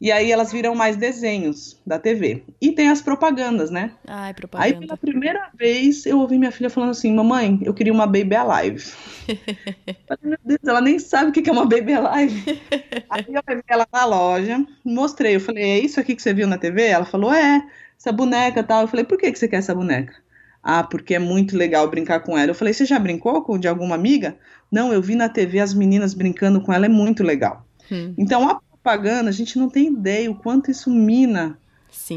E 0.00 0.10
aí 0.10 0.32
elas 0.32 0.50
viram 0.50 0.74
mais 0.74 0.96
desenhos 0.96 1.78
da 1.86 1.98
TV. 1.98 2.42
E 2.58 2.72
tem 2.72 2.88
as 2.88 3.02
propagandas, 3.02 3.70
né? 3.70 3.92
Ai, 4.06 4.32
propaganda. 4.32 4.66
Aí 4.66 4.80
pela 4.80 4.96
primeira 4.96 5.50
vez 5.54 6.06
eu 6.06 6.18
ouvi 6.18 6.38
minha 6.38 6.50
filha 6.50 6.70
falando 6.70 6.90
assim: 6.90 7.14
Mamãe, 7.14 7.58
eu 7.62 7.74
queria 7.74 7.92
uma 7.92 8.06
Baby 8.06 8.34
Alive. 8.34 8.92
Meu 10.22 10.38
Deus, 10.42 10.60
ela 10.66 10.80
nem 10.80 10.98
sabe 10.98 11.28
o 11.28 11.32
que 11.32 11.48
é 11.48 11.52
uma 11.52 11.66
Baby 11.66 11.92
Alive. 11.92 12.60
aí 13.10 13.26
eu 13.28 13.42
levei 13.46 13.64
ela 13.68 13.86
na 13.92 14.04
loja, 14.06 14.66
mostrei. 14.82 15.36
Eu 15.36 15.40
falei: 15.40 15.64
É 15.64 15.78
isso 15.80 16.00
aqui 16.00 16.16
que 16.16 16.22
você 16.22 16.32
viu 16.32 16.46
na 16.46 16.56
TV? 16.56 16.86
Ela 16.86 17.04
falou: 17.04 17.30
É. 17.30 17.62
essa 17.98 18.10
boneca 18.10 18.62
tal. 18.62 18.82
Eu 18.82 18.88
falei, 18.88 19.04
por 19.04 19.18
que, 19.18 19.30
que 19.30 19.38
você 19.38 19.48
quer 19.48 19.56
essa 19.56 19.74
boneca? 19.74 20.14
Ah, 20.62 20.82
porque 20.82 21.14
é 21.14 21.18
muito 21.18 21.56
legal 21.56 21.88
brincar 21.88 22.20
com 22.20 22.36
ela. 22.36 22.50
Eu 22.50 22.54
falei, 22.54 22.74
você 22.74 22.84
já 22.84 22.98
brincou 22.98 23.42
com 23.42 23.58
de 23.58 23.66
alguma 23.66 23.94
amiga? 23.94 24.36
Não, 24.70 24.92
eu 24.92 25.00
vi 25.00 25.14
na 25.14 25.28
TV 25.28 25.58
as 25.58 25.72
meninas 25.72 26.12
brincando 26.12 26.60
com 26.60 26.72
ela, 26.72 26.86
é 26.86 26.88
muito 26.88 27.22
legal. 27.22 27.66
Hum. 27.90 28.14
Então, 28.16 28.48
a 28.48 28.60
propaganda, 28.60 29.30
a 29.30 29.32
gente 29.32 29.58
não 29.58 29.68
tem 29.68 29.88
ideia 29.88 30.30
o 30.30 30.34
quanto 30.34 30.70
isso 30.70 30.90
mina 30.90 31.58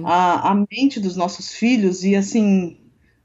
a, 0.03 0.51
a, 0.51 0.65
mente 0.69 0.99
dos 0.99 1.15
nossos 1.15 1.53
filhos 1.53 2.03
e, 2.03 2.15
assim, 2.15 2.77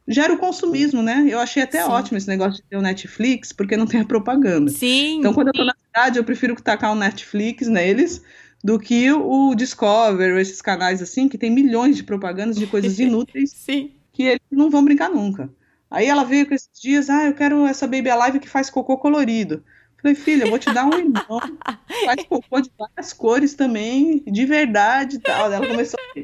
gera 0.06 0.32
o 0.32 0.38
consumismo, 0.38 1.02
né? 1.02 1.26
Eu 1.28 1.40
achei 1.40 1.62
até 1.62 1.82
Sim. 1.82 1.90
ótimo 1.90 2.16
esse 2.16 2.28
negócio 2.28 2.62
de 2.62 2.68
ter 2.68 2.76
o 2.76 2.82
Netflix, 2.82 3.52
porque 3.52 3.76
não 3.76 3.86
tem 3.86 4.00
a 4.00 4.04
propaganda. 4.04 4.70
Sim. 4.70 5.18
Então, 5.18 5.34
quando 5.34 5.48
eu 5.48 5.52
tô 5.52 5.64
na 5.64 5.74
cidade, 5.84 6.18
eu 6.18 6.24
prefiro 6.24 6.54
tacar 6.56 6.92
o 6.92 6.94
Netflix 6.94 7.66
neles 7.66 8.22
do 8.62 8.78
que 8.78 9.12
o 9.12 9.54
Discover, 9.54 10.38
esses 10.38 10.62
canais 10.62 11.02
assim, 11.02 11.28
que 11.28 11.38
tem 11.38 11.50
milhões 11.50 11.96
de 11.96 12.04
propagandas 12.04 12.56
de 12.56 12.66
coisas 12.66 12.98
inúteis. 13.00 13.50
Sim 13.50 13.97
que 14.18 14.24
eles 14.24 14.40
não 14.50 14.68
vão 14.68 14.84
brincar 14.84 15.08
nunca. 15.08 15.48
Aí 15.88 16.06
ela 16.06 16.24
veio 16.24 16.44
com 16.44 16.52
esses 16.52 16.68
dias, 16.80 17.08
ah, 17.08 17.26
eu 17.26 17.34
quero 17.34 17.64
essa 17.64 17.86
Baby 17.86 18.10
Alive 18.10 18.40
que 18.40 18.48
faz 18.48 18.68
cocô 18.68 18.98
colorido. 18.98 19.62
Falei, 20.02 20.16
filha, 20.16 20.42
eu 20.42 20.50
vou 20.50 20.58
te 20.58 20.72
dar 20.74 20.86
um 20.86 20.92
irmão, 20.92 21.40
faz 22.04 22.24
cocô 22.28 22.60
de 22.60 22.68
várias 22.76 23.12
cores 23.12 23.54
também, 23.54 24.24
de 24.26 24.44
verdade 24.44 25.16
e 25.16 25.18
tal. 25.20 25.52
Ela 25.52 25.64
começou 25.64 26.00
a 26.00 26.20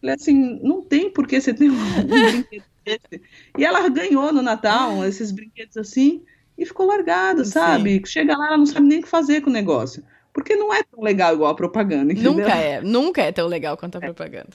Falei 0.00 0.14
assim, 0.16 0.58
não 0.60 0.82
tem 0.82 1.08
por 1.08 1.28
que 1.28 1.40
você 1.40 1.54
ter 1.54 1.70
um, 1.70 1.74
um 1.74 2.30
brinquedo 2.30 2.64
desse. 2.84 3.22
E 3.56 3.64
ela 3.64 3.88
ganhou 3.88 4.32
no 4.32 4.42
Natal 4.42 5.04
esses 5.06 5.30
brinquedos 5.30 5.76
assim 5.76 6.24
e 6.58 6.66
ficou 6.66 6.86
largada, 6.86 7.44
sabe? 7.44 8.02
Chega 8.06 8.36
lá, 8.36 8.48
ela 8.48 8.58
não 8.58 8.66
sabe 8.66 8.88
nem 8.88 8.98
o 8.98 9.02
que 9.02 9.08
fazer 9.08 9.40
com 9.40 9.50
o 9.50 9.52
negócio. 9.52 10.02
Porque 10.32 10.56
não 10.56 10.74
é 10.74 10.82
tão 10.82 11.00
legal 11.00 11.32
igual 11.32 11.52
a 11.52 11.54
propaganda, 11.54 12.12
entendeu? 12.12 12.32
Nunca 12.32 12.56
é, 12.56 12.80
nunca 12.80 13.22
é 13.22 13.30
tão 13.30 13.46
legal 13.46 13.76
quanto 13.76 13.98
a 13.98 14.00
propaganda. 14.00 14.50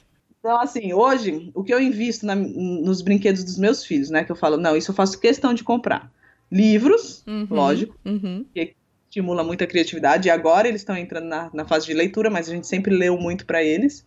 Então, 0.46 0.62
assim, 0.62 0.94
hoje, 0.94 1.50
o 1.56 1.64
que 1.64 1.74
eu 1.74 1.82
invisto 1.82 2.24
na, 2.24 2.36
nos 2.36 3.02
brinquedos 3.02 3.44
dos 3.44 3.58
meus 3.58 3.84
filhos, 3.84 4.12
né? 4.12 4.24
Que 4.24 4.32
eu 4.32 4.36
falo, 4.36 4.58
não, 4.58 4.78
isso 4.78 4.92
eu 4.92 4.96
faço 4.96 5.20
questão 5.20 5.56
de 5.56 5.64
comprar. 5.64 6.12
Livros, 6.52 7.24
uhum, 7.26 7.48
lógico, 7.50 7.98
uhum. 8.06 8.46
que 8.54 8.76
estimula 9.10 9.44
muita 9.44 9.66
criatividade. 9.66 10.28
E 10.28 10.32
agora 10.32 10.68
eles 10.68 10.82
estão 10.82 10.96
entrando 10.96 11.26
na, 11.26 11.50
na, 11.52 11.66
fase 11.66 11.88
de 11.88 11.96
leitura, 11.96 12.30
mas 12.30 12.48
a 12.48 12.52
gente 12.52 12.68
sempre 12.68 12.96
leu 12.96 13.18
muito 13.18 13.44
para 13.44 13.64
eles. 13.64 14.06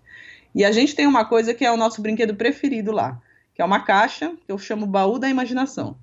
E 0.55 0.64
a 0.64 0.70
gente 0.70 0.95
tem 0.95 1.09
uma 1.09 1.24
coisa 1.24 1.53
que 1.53 1.64
é 1.64 1.72
o 1.72 1.76
nosso 1.76 2.01
brinquedo 2.01 2.36
preferido 2.36 2.93
lá, 2.93 3.20
que 3.53 3.61
é 3.61 3.64
uma 3.64 3.80
caixa 3.80 4.32
que 4.47 4.53
eu 4.53 4.59
chamo 4.59 4.86
baú 4.86 5.18
da 5.18 5.28
imaginação. 5.28 5.99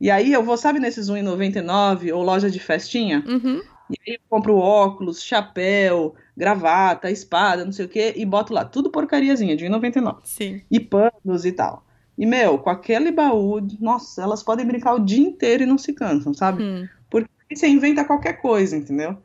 E 0.00 0.10
aí 0.10 0.32
eu 0.32 0.42
vou, 0.42 0.56
sabe, 0.56 0.80
nesses 0.80 1.08
1,99 1.08 2.12
ou 2.12 2.24
loja 2.24 2.50
de 2.50 2.58
festinha? 2.58 3.22
Uhum. 3.24 3.62
E 3.90 4.10
aí 4.10 4.14
eu 4.14 4.20
compro 4.28 4.56
óculos, 4.56 5.22
chapéu, 5.22 6.14
gravata, 6.36 7.10
espada, 7.10 7.64
não 7.64 7.72
sei 7.72 7.86
o 7.86 7.88
quê, 7.88 8.14
e 8.16 8.24
boto 8.24 8.52
lá, 8.52 8.64
tudo 8.64 8.90
porcariazinha, 8.90 9.56
de 9.56 9.64
1,99. 9.66 10.18
Sim. 10.24 10.62
E 10.70 10.78
panos 10.78 11.44
e 11.44 11.52
tal. 11.52 11.84
E, 12.16 12.26
meu, 12.26 12.58
com 12.58 12.70
aquele 12.70 13.10
baú, 13.10 13.66
nossa, 13.80 14.22
elas 14.22 14.42
podem 14.42 14.66
brincar 14.66 14.94
o 14.94 15.04
dia 15.04 15.26
inteiro 15.26 15.62
e 15.62 15.66
não 15.66 15.78
se 15.78 15.92
cansam, 15.92 16.34
sabe? 16.34 16.62
Hum. 16.62 16.88
Porque 17.08 17.30
você 17.52 17.66
inventa 17.66 18.04
qualquer 18.04 18.34
coisa, 18.34 18.76
entendeu? 18.76 19.16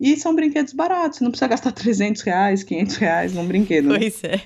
E 0.00 0.16
são 0.16 0.34
brinquedos 0.34 0.72
baratos, 0.72 1.18
você 1.18 1.24
não 1.24 1.30
precisa 1.30 1.48
gastar 1.48 1.72
300 1.72 2.22
reais, 2.22 2.62
500 2.62 2.96
reais 2.96 3.34
num 3.34 3.46
brinquedo. 3.46 3.90
Né? 3.90 3.98
Pois 3.98 4.24
é. 4.24 4.40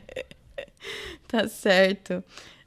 tá 1.28 1.48
certo. 1.48 2.22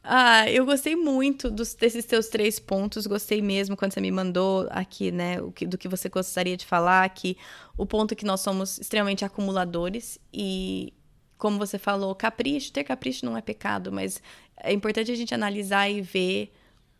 Ah, 0.10 0.49
eu 0.49 0.66
gostei 0.66 0.95
muito 0.95 1.51
dos, 1.51 1.74
desses 1.74 2.05
teus 2.05 2.30
três 2.30 2.60
pontos, 2.60 3.05
gostei 3.05 3.41
mesmo 3.41 3.76
quando 3.76 3.91
você 3.91 3.99
me 3.99 4.10
mandou 4.10 4.66
aqui, 4.70 5.12
né, 5.12 5.41
o 5.41 5.51
que, 5.51 5.68
do 5.68 5.78
que 5.78 5.89
você 5.89 6.08
gostaria 6.08 6.55
de 6.55 6.66
falar, 6.66 7.10
que 7.10 7.36
o 7.78 7.86
ponto 7.86 8.16
que 8.16 8.24
nós 8.24 8.39
somos 8.39 8.80
extremamente 8.80 9.26
acumuladores 9.26 10.18
e, 10.34 10.93
como 11.38 11.58
você 11.58 11.78
falou, 11.78 12.16
capricho, 12.16 12.72
ter 12.72 12.86
capricho 12.86 13.26
não 13.26 13.36
é 13.36 13.41
pecado, 13.41 13.91
mas 13.91 14.22
é 14.55 14.72
importante 14.72 15.12
a 15.12 15.16
gente 15.16 15.36
analisar 15.36 15.89
e 15.89 15.99
ver 15.99 16.53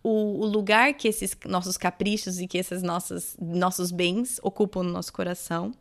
o, 0.03 0.41
o 0.41 0.45
lugar 0.45 0.93
que 0.93 1.08
esses 1.08 1.34
nossos 1.45 1.78
caprichos 1.78 2.41
e 2.41 2.45
que 2.45 2.58
esses 2.58 2.84
nossos, 2.84 3.38
nossos 3.39 3.89
bens 3.89 4.38
ocupam 4.43 4.84
no 4.84 4.91
nosso 4.91 5.14
coração. 5.14 5.74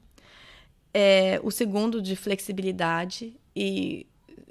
É, 0.94 1.40
o 1.42 1.50
segundo, 1.50 2.00
de 2.00 2.14
flexibilidade 2.14 3.36
e 3.54 4.06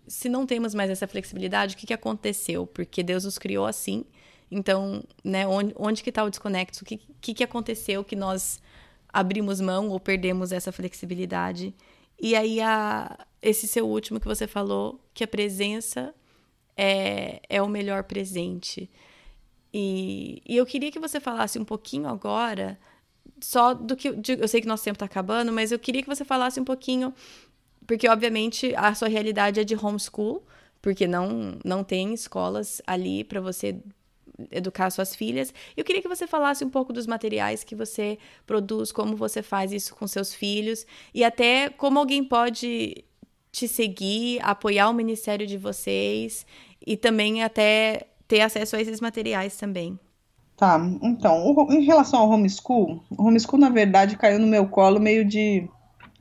se 0.08 0.30
não 0.30 0.46
temos 0.46 0.74
mais 0.74 0.90
essa 0.90 1.08
flexibilidade, 1.08 1.76
o 1.76 1.78
que, 1.78 1.88
que 1.88 1.94
aconteceu? 1.94 2.66
Porque 2.68 3.04
Deus 3.04 3.24
nos 3.24 3.38
criou 3.38 3.66
assim. 3.66 4.06
Então, 4.50 5.04
né, 5.24 5.48
onde, 5.48 5.74
onde 5.78 6.04
que 6.04 6.10
está 6.10 6.24
o 6.24 6.30
desconexo? 6.30 6.84
O 6.84 6.86
que, 6.86 7.00
que, 7.20 7.34
que 7.34 7.44
aconteceu 7.44 8.04
que 8.04 8.16
nós 8.16 8.62
abrimos 9.10 9.60
mão 9.60 9.90
ou 9.90 10.00
perdemos 10.00 10.52
essa 10.52 10.72
flexibilidade? 10.72 11.74
E 12.20 12.36
aí, 12.36 12.62
a, 12.62 13.18
esse 13.42 13.68
seu 13.68 13.88
último 13.88 14.20
que 14.20 14.28
você 14.28 14.48
falou, 14.48 15.00
que 15.14 15.24
a 15.24 15.28
presença 15.28 16.14
é, 16.78 17.42
é 17.50 17.62
o 17.62 17.68
melhor 17.68 18.04
presente. 18.04 18.90
E, 19.74 20.42
e 20.46 20.56
eu 20.56 20.66
queria 20.66 20.92
que 20.92 21.00
você 21.00 21.20
falasse 21.20 21.60
um 21.60 21.66
pouquinho 21.66 22.08
agora, 22.08 22.80
só 23.42 23.74
do 23.74 23.96
que. 23.96 24.12
De, 24.14 24.34
eu 24.40 24.48
sei 24.48 24.62
que 24.62 24.68
nosso 24.68 24.84
tempo 24.84 24.96
está 24.96 25.06
acabando, 25.06 25.52
mas 25.52 25.72
eu 25.72 25.80
queria 25.80 26.02
que 26.02 26.08
você 26.08 26.24
falasse 26.24 26.60
um 26.60 26.64
pouquinho 26.64 27.14
porque, 27.88 28.08
obviamente, 28.08 28.74
a 28.76 28.94
sua 28.94 29.08
realidade 29.08 29.60
é 29.60 29.64
de 29.64 29.76
homeschool, 29.76 30.44
porque 30.82 31.08
não, 31.08 31.58
não 31.64 31.84
tem 31.84 32.14
escolas 32.14 32.82
ali 32.86 33.24
para 33.24 33.42
você 33.42 33.76
educar 34.52 34.90
suas 34.90 35.16
filhas. 35.16 35.54
Eu 35.76 35.84
queria 35.84 36.02
que 36.02 36.08
você 36.08 36.28
falasse 36.28 36.64
um 36.64 36.70
pouco 36.70 36.92
dos 36.92 37.08
materiais 37.08 37.64
que 37.64 37.76
você 37.76 38.18
produz, 38.46 38.92
como 38.92 39.16
você 39.16 39.42
faz 39.42 39.72
isso 39.72 39.96
com 39.96 40.08
seus 40.08 40.34
filhos 40.34 40.86
e 41.14 41.24
até 41.24 41.70
como 41.70 42.00
alguém 42.00 42.24
pode 42.24 43.04
te 43.52 43.68
seguir, 43.68 44.40
apoiar 44.42 44.90
o 44.90 44.94
ministério 44.94 45.48
de 45.48 45.58
vocês 45.58 46.46
e 46.86 46.98
também 46.98 47.44
até 47.44 48.08
ter 48.28 48.42
acesso 48.42 48.76
a 48.76 48.82
esses 48.82 49.00
materiais 49.00 49.56
também. 49.56 49.98
Tá, 50.58 50.80
então, 51.02 51.68
em 51.70 51.84
relação 51.84 52.20
ao 52.20 52.30
homeschool, 52.30 53.04
o 53.10 53.24
homeschool, 53.24 53.60
na 53.60 53.70
verdade, 53.70 54.18
caiu 54.18 54.40
no 54.40 54.48
meu 54.48 54.68
colo 54.68 55.00
meio 55.00 55.26
de 55.26 55.70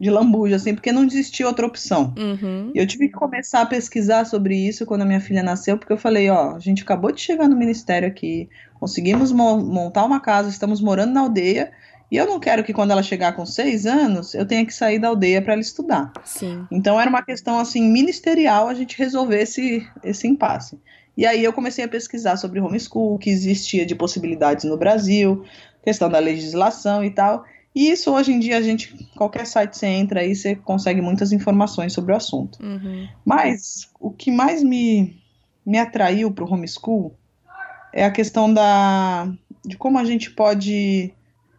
de 0.05 0.11
lambuja, 0.11 0.57
assim, 0.57 0.75
porque 0.75 0.93
não 0.93 1.05
existia 1.05 1.47
outra 1.47 1.67
opção. 1.67 2.13
Uhum. 2.19 2.71
Eu 2.75 2.87
tive 2.87 3.09
que 3.09 3.15
começar 3.15 3.63
a 3.63 3.67
pesquisar 3.67 4.27
sobre 4.27 4.55
isso 4.55 4.85
quando 4.85 5.01
a 5.01 5.07
minha 5.07 5.21
filha 5.21 5.43
nasceu, 5.43 5.79
porque 5.79 5.95
eu 5.95 5.97
falei, 5.97 6.29
ó, 6.29 6.55
a 6.55 6.59
gente 6.59 6.83
acabou 6.83 7.11
de 7.11 7.23
chegar 7.23 7.49
no 7.49 7.57
ministério 7.57 8.07
aqui, 8.07 8.47
conseguimos 8.79 9.33
mo 9.33 9.57
montar 9.57 10.05
uma 10.05 10.21
casa, 10.21 10.51
estamos 10.51 10.83
morando 10.83 11.15
na 11.15 11.21
aldeia, 11.23 11.73
e 12.13 12.19
eu 12.19 12.27
não 12.27 12.39
quero 12.39 12.63
que 12.63 12.75
quando 12.75 12.91
ela 12.91 13.03
chegar 13.03 13.33
com 13.33 13.47
seis 13.47 13.87
anos, 13.87 14.35
eu 14.35 14.45
tenha 14.45 14.67
que 14.67 14.75
sair 14.75 14.99
da 14.99 15.09
aldeia 15.09 15.41
para 15.41 15.55
ela 15.55 15.63
estudar. 15.63 16.13
Sim. 16.23 16.67
Então 16.71 17.01
era 17.01 17.09
uma 17.09 17.23
questão, 17.23 17.59
assim, 17.59 17.91
ministerial 17.91 18.69
a 18.69 18.75
gente 18.75 18.99
resolver 18.99 19.41
esse, 19.41 19.89
esse 20.03 20.29
impasse. 20.29 20.79
E 21.17 21.25
aí 21.25 21.43
eu 21.43 21.53
comecei 21.53 21.83
a 21.83 21.89
pesquisar 21.89 22.37
sobre 22.37 22.61
homeschool, 22.61 23.15
o 23.15 23.19
que 23.19 23.31
existia 23.31 23.87
de 23.87 23.95
possibilidades 23.95 24.65
no 24.65 24.77
Brasil, 24.77 25.45
questão 25.83 26.11
da 26.11 26.19
legislação 26.19 27.03
e 27.03 27.11
tal. 27.11 27.47
E 27.75 27.91
isso 27.91 28.13
hoje 28.13 28.33
em 28.33 28.39
dia 28.39 28.57
a 28.57 28.63
gente, 28.63 28.95
qualquer 29.17 29.47
site 29.47 29.77
você 29.77 29.87
entra 29.87 30.21
aí, 30.21 30.35
você 30.35 30.55
consegue 30.55 31.01
muitas 31.01 31.33
informações 31.33 31.93
sobre 31.93 32.13
o 32.13 32.17
assunto. 32.17 32.63
Uhum. 32.63 33.09
Mas 33.25 33.91
o 33.99 34.11
que 34.11 34.31
mais 34.31 34.63
me, 34.63 35.21
me 35.67 35.79
atraiu 35.79 36.31
para 36.31 36.45
o 36.45 36.53
homeschool 36.53 37.17
é 37.93 38.05
a 38.05 38.11
questão 38.11 38.53
da, 38.53 39.29
de 39.65 39.77
como 39.77 39.99
a 39.99 40.05
gente 40.05 40.31
pode 40.31 41.13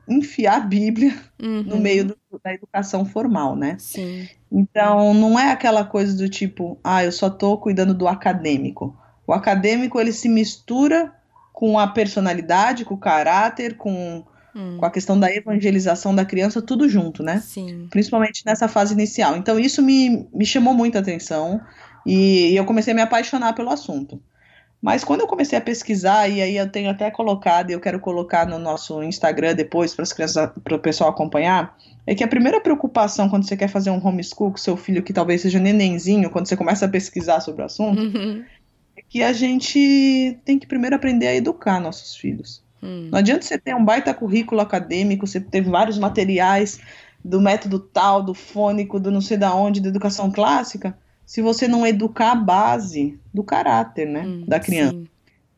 enfiar 0.08 0.58
a 0.58 0.60
Bíblia 0.66 1.18
uhum. 1.42 1.64
no 1.64 1.78
meio 1.78 2.06
do, 2.06 2.18
da 2.44 2.54
educação 2.54 3.06
formal, 3.06 3.56
né? 3.56 3.76
Sim. 3.80 4.28
Então, 4.52 5.14
não 5.14 5.38
é 5.38 5.52
aquela 5.52 5.84
coisa 5.84 6.16
do 6.16 6.30
tipo, 6.30 6.78
ah, 6.84 7.04
eu 7.04 7.12
só 7.12 7.28
estou 7.28 7.58
cuidando 7.58 7.94
do 7.94 8.08
acadêmico. 8.08 8.96
O 9.28 9.34
acadêmico, 9.34 10.00
ele 10.00 10.14
se 10.14 10.30
mistura 10.30 11.14
com 11.52 11.80
a 11.80 11.88
personalidade, 11.88 12.86
com 12.86 12.94
o 12.94 13.00
caráter, 13.00 13.76
com 13.76 14.24
hum. 14.56 14.78
com 14.78 14.86
a 14.86 14.92
questão 14.92 15.20
da 15.20 15.34
evangelização 15.34 16.16
da 16.16 16.24
criança, 16.24 16.62
tudo 16.62 16.88
junto, 16.88 17.22
né? 17.22 17.42
Sim. 17.42 17.88
Principalmente 17.90 18.44
nessa 18.46 18.68
fase 18.68 18.94
inicial. 18.94 19.36
Então, 19.36 19.60
isso 19.60 19.82
me, 19.82 20.28
me 20.34 20.46
chamou 20.46 20.74
muita 20.74 21.00
atenção 21.00 21.62
e, 22.06 22.52
e 22.52 22.56
eu 22.56 22.66
comecei 22.66 22.94
a 22.94 22.96
me 22.96 23.02
apaixonar 23.02 23.54
pelo 23.54 23.70
assunto. 23.70 24.22
Mas 24.82 25.04
quando 25.04 25.22
eu 25.22 25.28
comecei 25.28 25.58
a 25.58 25.62
pesquisar, 25.62 26.28
e 26.28 26.42
aí 26.42 26.58
eu 26.58 26.70
tenho 26.70 26.90
até 26.92 27.10
colocado, 27.10 27.72
e 27.72 27.74
eu 27.74 27.80
quero 27.80 28.00
colocar 28.00 28.46
no 28.46 28.60
nosso 28.60 29.02
Instagram 29.02 29.56
depois 29.56 29.96
para 29.96 30.04
as 30.04 30.14
crianças, 30.14 30.52
para 30.64 30.76
o 30.76 30.80
pessoal 30.80 31.10
acompanhar, 31.10 31.76
é 32.06 32.14
que 32.14 32.24
a 32.24 32.28
primeira 32.28 32.62
preocupação 32.62 33.28
quando 33.28 33.48
você 33.48 33.58
quer 33.58 33.68
fazer 33.68 33.90
um 33.90 34.06
homeschool 34.06 34.52
com 34.52 34.58
seu 34.58 34.78
filho 34.78 35.02
que 35.02 35.12
talvez 35.12 35.42
seja 35.42 35.60
nenenzinho, 35.60 36.30
quando 36.30 36.48
você 36.48 36.56
começa 36.56 36.86
a 36.86 36.90
pesquisar 36.90 37.40
sobre 37.40 37.64
o 37.64 37.66
assunto, 37.66 38.00
uhum. 38.00 38.44
é 38.96 39.02
que 39.02 39.24
a 39.24 39.34
gente 39.34 40.38
tem 40.46 40.60
que 40.60 40.68
primeiro 40.68 40.96
aprender 40.96 41.28
a 41.28 41.36
educar 41.36 41.80
nossos 41.80 42.16
filhos. 42.16 42.64
Hum. 42.86 43.10
Não 43.12 43.20
adianta 43.20 43.44
você 43.44 43.58
ter 43.58 43.76
um 43.76 43.84
baita 43.84 44.14
currículo 44.14 44.62
acadêmico, 44.62 45.26
você 45.26 45.40
ter 45.40 45.62
vários 45.62 45.98
materiais 45.98 46.80
do 47.24 47.42
método 47.42 47.80
tal, 47.80 48.22
do 48.22 48.36
fônico, 48.36 49.00
do 49.00 49.10
não 49.10 49.22
sei 49.22 49.36
da 49.36 49.54
onde, 49.56 49.82
da 49.82 49.90
educação 49.90 50.32
clássica, 50.32 50.96
se 51.26 51.42
você 51.42 51.68
não 51.68 51.86
educar 51.86 52.34
a 52.34 52.36
base 52.36 53.20
do 53.34 53.44
caráter, 53.44 54.08
né, 54.08 54.22
hum, 54.22 54.46
da 54.48 54.60
criança. 54.60 54.94
Sim. 54.94 55.08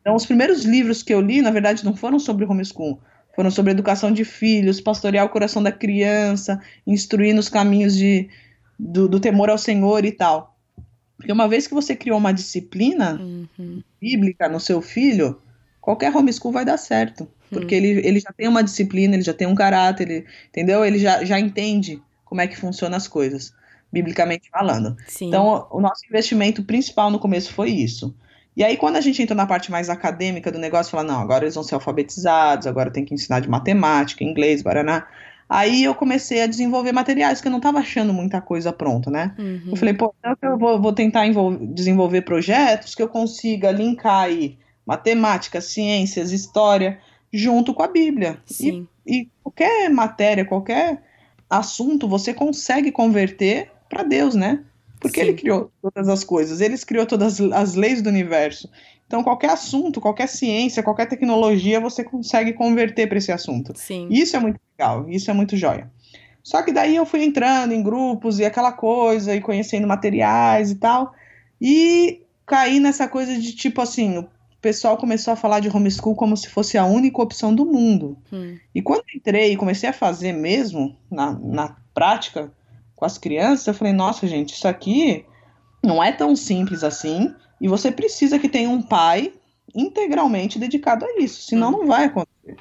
Então, 0.00 0.16
os 0.16 0.24
primeiros 0.24 0.64
livros 0.64 1.02
que 1.02 1.12
eu 1.12 1.20
li, 1.20 1.42
na 1.42 1.50
verdade, 1.50 1.84
não 1.84 1.94
foram 1.94 2.18
sobre 2.18 2.46
homeschool, 2.46 2.98
foram 3.36 3.50
sobre 3.50 3.72
educação 3.72 4.10
de 4.10 4.24
filhos, 4.24 4.80
pastorear 4.80 5.26
o 5.26 5.28
coração 5.28 5.62
da 5.62 5.70
criança, 5.70 6.58
instruir 6.86 7.34
nos 7.34 7.50
caminhos 7.50 7.94
de, 7.94 8.30
do, 8.78 9.06
do 9.06 9.20
temor 9.20 9.50
ao 9.50 9.58
Senhor 9.58 10.06
e 10.06 10.12
tal. 10.12 10.56
Porque 11.18 11.30
uma 11.30 11.46
vez 11.46 11.66
que 11.66 11.74
você 11.74 11.94
criou 11.94 12.16
uma 12.16 12.32
disciplina 12.32 13.20
uhum. 13.20 13.82
bíblica 14.00 14.48
no 14.48 14.58
seu 14.58 14.80
filho, 14.80 15.38
qualquer 15.88 16.14
homeschool 16.14 16.52
vai 16.52 16.66
dar 16.66 16.76
certo. 16.76 17.26
Porque 17.48 17.74
uhum. 17.74 17.82
ele, 17.82 18.06
ele 18.06 18.20
já 18.20 18.30
tem 18.30 18.46
uma 18.46 18.62
disciplina, 18.62 19.14
ele 19.14 19.22
já 19.22 19.32
tem 19.32 19.48
um 19.48 19.54
caráter, 19.54 20.10
ele, 20.10 20.26
entendeu? 20.50 20.84
Ele 20.84 20.98
já, 20.98 21.24
já 21.24 21.40
entende 21.40 22.02
como 22.26 22.42
é 22.42 22.46
que 22.46 22.58
funcionam 22.58 22.94
as 22.94 23.08
coisas, 23.08 23.54
biblicamente 23.90 24.50
falando. 24.50 24.94
Sim. 25.06 25.28
Então, 25.28 25.66
o 25.70 25.80
nosso 25.80 26.04
investimento 26.06 26.62
principal 26.62 27.10
no 27.10 27.18
começo 27.18 27.54
foi 27.54 27.70
isso. 27.70 28.14
E 28.54 28.62
aí, 28.62 28.76
quando 28.76 28.96
a 28.96 29.00
gente 29.00 29.22
entrou 29.22 29.34
na 29.34 29.46
parte 29.46 29.70
mais 29.70 29.88
acadêmica 29.88 30.52
do 30.52 30.58
negócio, 30.58 30.90
falar, 30.90 31.04
não, 31.04 31.22
agora 31.22 31.44
eles 31.44 31.54
vão 31.54 31.64
ser 31.64 31.76
alfabetizados, 31.76 32.66
agora 32.66 32.90
tem 32.90 33.06
que 33.06 33.14
ensinar 33.14 33.40
de 33.40 33.48
matemática, 33.48 34.22
inglês, 34.22 34.60
baraná. 34.60 35.06
Aí 35.48 35.84
eu 35.84 35.94
comecei 35.94 36.42
a 36.42 36.46
desenvolver 36.46 36.92
materiais, 36.92 37.40
que 37.40 37.48
eu 37.48 37.50
não 37.50 37.60
estava 37.60 37.78
achando 37.78 38.12
muita 38.12 38.42
coisa 38.42 38.74
pronta, 38.74 39.10
né? 39.10 39.34
Uhum. 39.38 39.68
Eu 39.68 39.76
falei, 39.76 39.94
pô, 39.94 40.14
então 40.18 40.36
eu 40.42 40.58
vou, 40.58 40.78
vou 40.78 40.92
tentar 40.92 41.24
desenvolver 41.72 42.20
projetos 42.20 42.94
que 42.94 43.02
eu 43.02 43.08
consiga 43.08 43.70
linkar 43.70 44.24
aí 44.24 44.58
matemática, 44.88 45.60
ciências, 45.60 46.32
história, 46.32 46.98
junto 47.30 47.74
com 47.74 47.82
a 47.82 47.88
Bíblia. 47.88 48.42
E, 48.58 48.86
e, 49.06 49.28
qualquer 49.42 49.90
matéria, 49.90 50.46
qualquer 50.46 51.02
assunto, 51.48 52.08
você 52.08 52.32
consegue 52.32 52.90
converter 52.90 53.70
para 53.86 54.02
Deus, 54.02 54.34
né? 54.34 54.64
Porque 54.98 55.20
Sim. 55.20 55.26
ele 55.26 55.36
criou 55.36 55.70
todas 55.82 56.08
as 56.08 56.24
coisas, 56.24 56.62
ele 56.62 56.76
criou 56.78 57.04
todas 57.04 57.38
as 57.38 57.74
leis 57.74 58.00
do 58.00 58.08
universo. 58.08 58.68
Então, 59.06 59.22
qualquer 59.22 59.50
assunto, 59.50 60.00
qualquer 60.00 60.26
ciência, 60.26 60.82
qualquer 60.82 61.06
tecnologia, 61.06 61.80
você 61.80 62.02
consegue 62.02 62.54
converter 62.54 63.06
para 63.06 63.18
esse 63.18 63.30
assunto. 63.30 63.74
Sim. 63.76 64.08
Isso 64.10 64.36
é 64.36 64.40
muito 64.40 64.58
legal, 64.78 65.08
isso 65.08 65.30
é 65.30 65.34
muito 65.34 65.54
joia. 65.54 65.90
Só 66.42 66.62
que 66.62 66.72
daí 66.72 66.96
eu 66.96 67.04
fui 67.04 67.22
entrando 67.22 67.72
em 67.72 67.82
grupos 67.82 68.38
e 68.38 68.44
aquela 68.44 68.72
coisa, 68.72 69.36
e 69.36 69.40
conhecendo 69.40 69.86
materiais 69.86 70.70
e 70.70 70.76
tal, 70.76 71.12
e 71.60 72.22
caí 72.46 72.80
nessa 72.80 73.06
coisa 73.06 73.38
de 73.38 73.54
tipo 73.54 73.82
assim, 73.82 74.26
o 74.58 74.60
pessoal 74.60 74.96
começou 74.96 75.32
a 75.32 75.36
falar 75.36 75.60
de 75.60 75.68
homeschool 75.68 76.16
como 76.16 76.36
se 76.36 76.48
fosse 76.48 76.76
a 76.76 76.84
única 76.84 77.22
opção 77.22 77.54
do 77.54 77.64
mundo. 77.64 78.18
Hum. 78.32 78.58
E 78.74 78.82
quando 78.82 79.04
entrei 79.14 79.52
e 79.52 79.56
comecei 79.56 79.88
a 79.88 79.92
fazer 79.92 80.32
mesmo, 80.32 80.96
na, 81.08 81.32
na 81.32 81.76
prática, 81.94 82.52
com 82.96 83.04
as 83.04 83.16
crianças, 83.16 83.68
eu 83.68 83.74
falei, 83.74 83.92
nossa, 83.92 84.26
gente, 84.26 84.54
isso 84.54 84.66
aqui 84.66 85.24
não 85.82 86.02
é 86.02 86.10
tão 86.10 86.34
simples 86.34 86.82
assim. 86.82 87.32
E 87.60 87.68
você 87.68 87.92
precisa 87.92 88.36
que 88.36 88.48
tenha 88.48 88.68
um 88.68 88.82
pai 88.82 89.32
integralmente 89.72 90.58
dedicado 90.58 91.04
a 91.04 91.20
isso, 91.20 91.42
senão 91.42 91.70
não 91.70 91.86
vai 91.86 92.06
acontecer. 92.06 92.56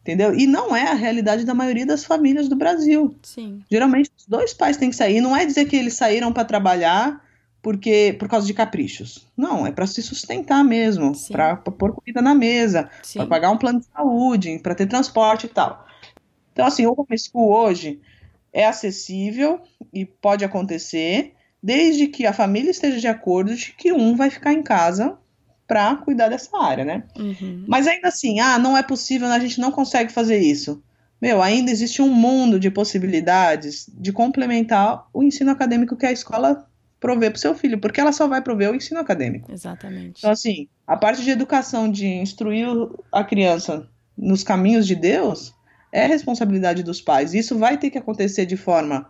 Entendeu? 0.00 0.34
E 0.34 0.48
não 0.48 0.74
é 0.74 0.88
a 0.88 0.94
realidade 0.94 1.44
da 1.44 1.54
maioria 1.54 1.86
das 1.86 2.04
famílias 2.04 2.48
do 2.48 2.56
Brasil. 2.56 3.14
Sim. 3.22 3.60
Geralmente 3.70 4.10
os 4.16 4.26
dois 4.26 4.52
pais 4.52 4.76
têm 4.76 4.90
que 4.90 4.96
sair. 4.96 5.20
Não 5.20 5.36
é 5.36 5.46
dizer 5.46 5.66
que 5.66 5.76
eles 5.76 5.94
saíram 5.94 6.32
para 6.32 6.44
trabalhar 6.44 7.24
porque 7.66 8.14
por 8.16 8.28
causa 8.28 8.46
de 8.46 8.54
caprichos. 8.54 9.26
Não, 9.36 9.66
é 9.66 9.72
para 9.72 9.88
se 9.88 10.00
sustentar 10.00 10.62
mesmo, 10.62 11.10
para 11.32 11.56
pôr 11.56 11.92
comida 11.92 12.22
na 12.22 12.32
mesa, 12.32 12.88
para 13.12 13.26
pagar 13.26 13.50
um 13.50 13.58
plano 13.58 13.80
de 13.80 13.86
saúde, 13.86 14.60
para 14.60 14.72
ter 14.72 14.86
transporte 14.86 15.46
e 15.46 15.48
tal. 15.48 15.84
Então, 16.52 16.64
assim, 16.64 16.86
o 16.86 16.94
homeschool 16.96 17.50
hoje 17.52 18.00
é 18.52 18.64
acessível 18.64 19.60
e 19.92 20.04
pode 20.04 20.44
acontecer, 20.44 21.34
desde 21.60 22.06
que 22.06 22.24
a 22.24 22.32
família 22.32 22.70
esteja 22.70 23.00
de 23.00 23.08
acordo 23.08 23.52
de 23.56 23.72
que 23.72 23.92
um 23.92 24.14
vai 24.14 24.30
ficar 24.30 24.52
em 24.52 24.62
casa 24.62 25.18
para 25.66 25.96
cuidar 25.96 26.28
dessa 26.28 26.56
área, 26.56 26.84
né? 26.84 27.02
Uhum. 27.18 27.64
Mas 27.66 27.88
ainda 27.88 28.06
assim, 28.06 28.38
ah, 28.38 28.60
não 28.60 28.78
é 28.78 28.82
possível, 28.84 29.26
a 29.26 29.40
gente 29.40 29.60
não 29.60 29.72
consegue 29.72 30.12
fazer 30.12 30.38
isso. 30.38 30.80
Meu, 31.20 31.42
ainda 31.42 31.72
existe 31.72 32.00
um 32.00 32.14
mundo 32.14 32.60
de 32.60 32.70
possibilidades 32.70 33.90
de 33.92 34.12
complementar 34.12 35.08
o 35.12 35.20
ensino 35.20 35.50
acadêmico 35.50 35.96
que 35.96 36.06
a 36.06 36.12
escola 36.12 36.64
provê 37.00 37.30
para 37.30 37.36
o 37.36 37.40
seu 37.40 37.54
filho, 37.54 37.78
porque 37.78 38.00
ela 38.00 38.12
só 38.12 38.26
vai 38.26 38.40
prover 38.42 38.70
o 38.70 38.74
ensino 38.74 39.00
acadêmico. 39.00 39.52
Exatamente. 39.52 40.18
Então, 40.18 40.30
assim, 40.30 40.68
a 40.86 40.96
parte 40.96 41.22
de 41.22 41.30
educação, 41.30 41.90
de 41.90 42.06
instruir 42.06 42.66
a 43.12 43.22
criança 43.22 43.88
nos 44.16 44.42
caminhos 44.42 44.86
de 44.86 44.94
Deus, 44.94 45.54
é 45.92 46.06
responsabilidade 46.06 46.82
dos 46.82 47.00
pais. 47.00 47.34
Isso 47.34 47.58
vai 47.58 47.76
ter 47.78 47.90
que 47.90 47.98
acontecer 47.98 48.46
de 48.46 48.56
forma, 48.56 49.08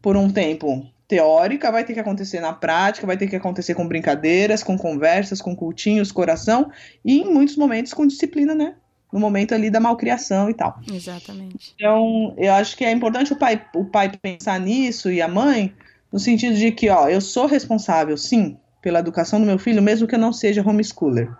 por 0.00 0.16
um 0.16 0.30
tempo, 0.30 0.86
teórica, 1.08 1.72
vai 1.72 1.84
ter 1.84 1.94
que 1.94 2.00
acontecer 2.00 2.40
na 2.40 2.52
prática, 2.52 3.06
vai 3.06 3.16
ter 3.16 3.26
que 3.26 3.36
acontecer 3.36 3.74
com 3.74 3.88
brincadeiras, 3.88 4.62
com 4.62 4.76
conversas, 4.76 5.40
com 5.40 5.56
cultinhos, 5.56 6.12
coração 6.12 6.70
e 7.04 7.20
em 7.20 7.32
muitos 7.32 7.56
momentos 7.56 7.94
com 7.94 8.06
disciplina, 8.06 8.54
né? 8.54 8.74
No 9.10 9.18
momento 9.18 9.54
ali 9.54 9.70
da 9.70 9.80
malcriação 9.80 10.50
e 10.50 10.54
tal. 10.54 10.78
Exatamente. 10.92 11.72
Então, 11.74 12.34
eu 12.36 12.52
acho 12.52 12.76
que 12.76 12.84
é 12.84 12.92
importante 12.92 13.32
o 13.32 13.36
pai, 13.36 13.64
o 13.74 13.86
pai 13.86 14.12
pensar 14.20 14.60
nisso 14.60 15.10
e 15.10 15.22
a 15.22 15.26
mãe, 15.26 15.74
no 16.12 16.18
sentido 16.18 16.56
de 16.56 16.70
que, 16.72 16.88
ó, 16.88 17.08
eu 17.08 17.20
sou 17.20 17.46
responsável, 17.46 18.16
sim, 18.16 18.56
pela 18.80 19.00
educação 19.00 19.40
do 19.40 19.46
meu 19.46 19.58
filho, 19.58 19.82
mesmo 19.82 20.06
que 20.06 20.14
eu 20.14 20.18
não 20.18 20.32
seja 20.32 20.62
homeschooler. 20.66 21.30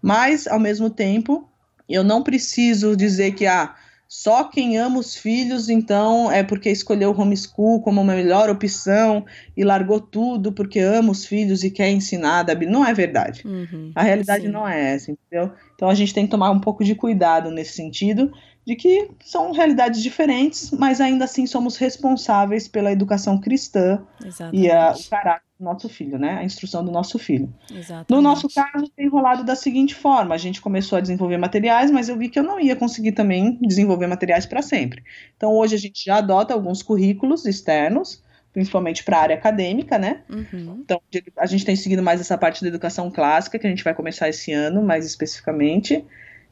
Mas, 0.00 0.46
ao 0.46 0.58
mesmo 0.58 0.90
tempo, 0.90 1.48
eu 1.88 2.02
não 2.02 2.22
preciso 2.22 2.96
dizer 2.96 3.32
que, 3.32 3.46
ah, 3.46 3.74
só 4.14 4.44
quem 4.44 4.76
ama 4.76 4.98
os 4.98 5.16
filhos, 5.16 5.70
então, 5.70 6.30
é 6.30 6.42
porque 6.42 6.68
escolheu 6.68 7.12
o 7.12 7.18
homeschool 7.18 7.80
como 7.80 8.02
uma 8.02 8.14
melhor 8.14 8.50
opção 8.50 9.24
e 9.56 9.64
largou 9.64 9.98
tudo 9.98 10.52
porque 10.52 10.80
ama 10.80 11.10
os 11.10 11.24
filhos 11.24 11.64
e 11.64 11.70
quer 11.70 11.90
ensinar. 11.90 12.44
Não 12.68 12.86
é 12.86 12.92
verdade. 12.92 13.40
Uhum, 13.46 13.90
a 13.94 14.02
realidade 14.02 14.44
sim. 14.44 14.50
não 14.50 14.68
é 14.68 14.92
essa, 14.92 15.10
entendeu? 15.10 15.52
Então 15.74 15.88
a 15.88 15.94
gente 15.94 16.12
tem 16.12 16.26
que 16.26 16.30
tomar 16.30 16.50
um 16.50 16.60
pouco 16.60 16.84
de 16.84 16.94
cuidado 16.94 17.50
nesse 17.50 17.72
sentido, 17.72 18.30
de 18.64 18.76
que 18.76 19.10
são 19.24 19.52
realidades 19.52 20.02
diferentes, 20.02 20.70
mas 20.70 21.00
ainda 21.00 21.24
assim 21.24 21.46
somos 21.46 21.76
responsáveis 21.76 22.68
pela 22.68 22.92
educação 22.92 23.38
cristã 23.40 24.00
Exatamente. 24.24 24.64
e 24.64 24.70
a, 24.70 24.92
o 24.92 25.10
caráter 25.10 25.52
nosso 25.62 25.88
filho, 25.88 26.18
né? 26.18 26.38
A 26.38 26.44
instrução 26.44 26.84
do 26.84 26.90
nosso 26.90 27.18
filho. 27.18 27.52
Exatamente. 27.70 28.10
No 28.10 28.20
nosso 28.20 28.48
caso, 28.48 28.88
tem 28.94 29.08
rolado 29.08 29.44
da 29.44 29.54
seguinte 29.54 29.94
forma: 29.94 30.34
a 30.34 30.38
gente 30.38 30.60
começou 30.60 30.98
a 30.98 31.00
desenvolver 31.00 31.38
materiais, 31.38 31.90
mas 31.90 32.08
eu 32.08 32.16
vi 32.16 32.28
que 32.28 32.38
eu 32.38 32.42
não 32.42 32.60
ia 32.60 32.76
conseguir 32.76 33.12
também 33.12 33.58
desenvolver 33.62 34.06
materiais 34.06 34.44
para 34.44 34.60
sempre. 34.60 35.02
Então, 35.36 35.52
hoje 35.52 35.74
a 35.74 35.78
gente 35.78 36.04
já 36.04 36.16
adota 36.16 36.52
alguns 36.52 36.82
currículos 36.82 37.46
externos, 37.46 38.22
principalmente 38.52 39.04
para 39.04 39.18
a 39.18 39.22
área 39.22 39.36
acadêmica, 39.36 39.96
né? 39.96 40.22
Uhum. 40.28 40.82
Então, 40.84 41.00
a 41.36 41.46
gente 41.46 41.64
tem 41.64 41.76
seguido 41.76 42.02
mais 42.02 42.20
essa 42.20 42.36
parte 42.36 42.62
da 42.62 42.68
educação 42.68 43.10
clássica, 43.10 43.58
que 43.58 43.66
a 43.66 43.70
gente 43.70 43.84
vai 43.84 43.94
começar 43.94 44.28
esse 44.28 44.52
ano, 44.52 44.82
mais 44.82 45.06
especificamente, 45.06 46.04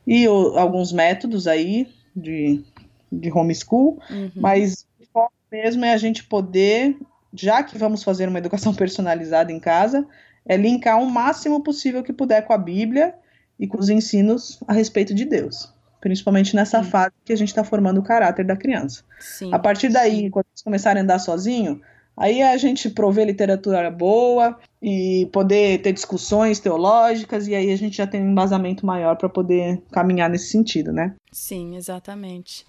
e 0.06 0.26
o, 0.28 0.56
alguns 0.56 0.92
métodos 0.92 1.46
aí 1.46 1.88
de, 2.14 2.62
de 3.11 3.30
homeschool, 3.30 4.00
uhum. 4.11 4.30
mas 4.36 4.86
o 5.00 5.06
foco 5.12 5.32
mesmo 5.50 5.84
é 5.84 5.92
a 5.92 5.98
gente 5.98 6.24
poder 6.24 6.96
já 7.32 7.62
que 7.62 7.78
vamos 7.78 8.02
fazer 8.02 8.28
uma 8.28 8.38
educação 8.38 8.74
personalizada 8.74 9.52
em 9.52 9.61
casa, 9.61 10.06
é 10.46 10.56
linkar 10.56 11.00
o 11.00 11.11
máximo 11.11 11.62
possível 11.62 12.02
que 12.02 12.12
puder 12.12 12.46
com 12.46 12.52
a 12.52 12.58
Bíblia 12.58 13.14
e 13.58 13.66
com 13.66 13.78
os 13.78 13.88
ensinos 13.88 14.58
a 14.66 14.72
respeito 14.72 15.14
de 15.14 15.24
Deus. 15.24 15.72
Principalmente 16.00 16.56
nessa 16.56 16.82
sim. 16.82 16.90
fase 16.90 17.12
que 17.24 17.32
a 17.32 17.36
gente 17.36 17.48
está 17.48 17.62
formando 17.62 17.98
o 17.98 18.02
caráter 18.02 18.44
da 18.44 18.56
criança. 18.56 19.02
Sim, 19.20 19.52
a 19.52 19.58
partir 19.58 19.90
daí, 19.90 20.22
sim. 20.22 20.30
quando 20.30 20.46
eles 20.50 20.62
começarem 20.62 21.00
a 21.00 21.04
andar 21.04 21.18
sozinho, 21.18 21.80
aí 22.16 22.42
a 22.42 22.56
gente 22.56 22.90
prover 22.90 23.26
literatura 23.26 23.90
boa 23.90 24.58
e 24.82 25.28
poder 25.32 25.82
ter 25.82 25.92
discussões 25.92 26.58
teológicas, 26.58 27.46
e 27.46 27.54
aí 27.54 27.70
a 27.70 27.76
gente 27.76 27.96
já 27.96 28.06
tem 28.06 28.22
um 28.22 28.30
embasamento 28.30 28.85
maior 28.86 29.16
para 29.16 29.28
poder 29.28 29.82
caminhar 29.90 30.30
nesse 30.30 30.48
sentido, 30.48 30.93
né? 30.93 31.14
Sim, 31.32 31.76
exatamente. 31.76 32.64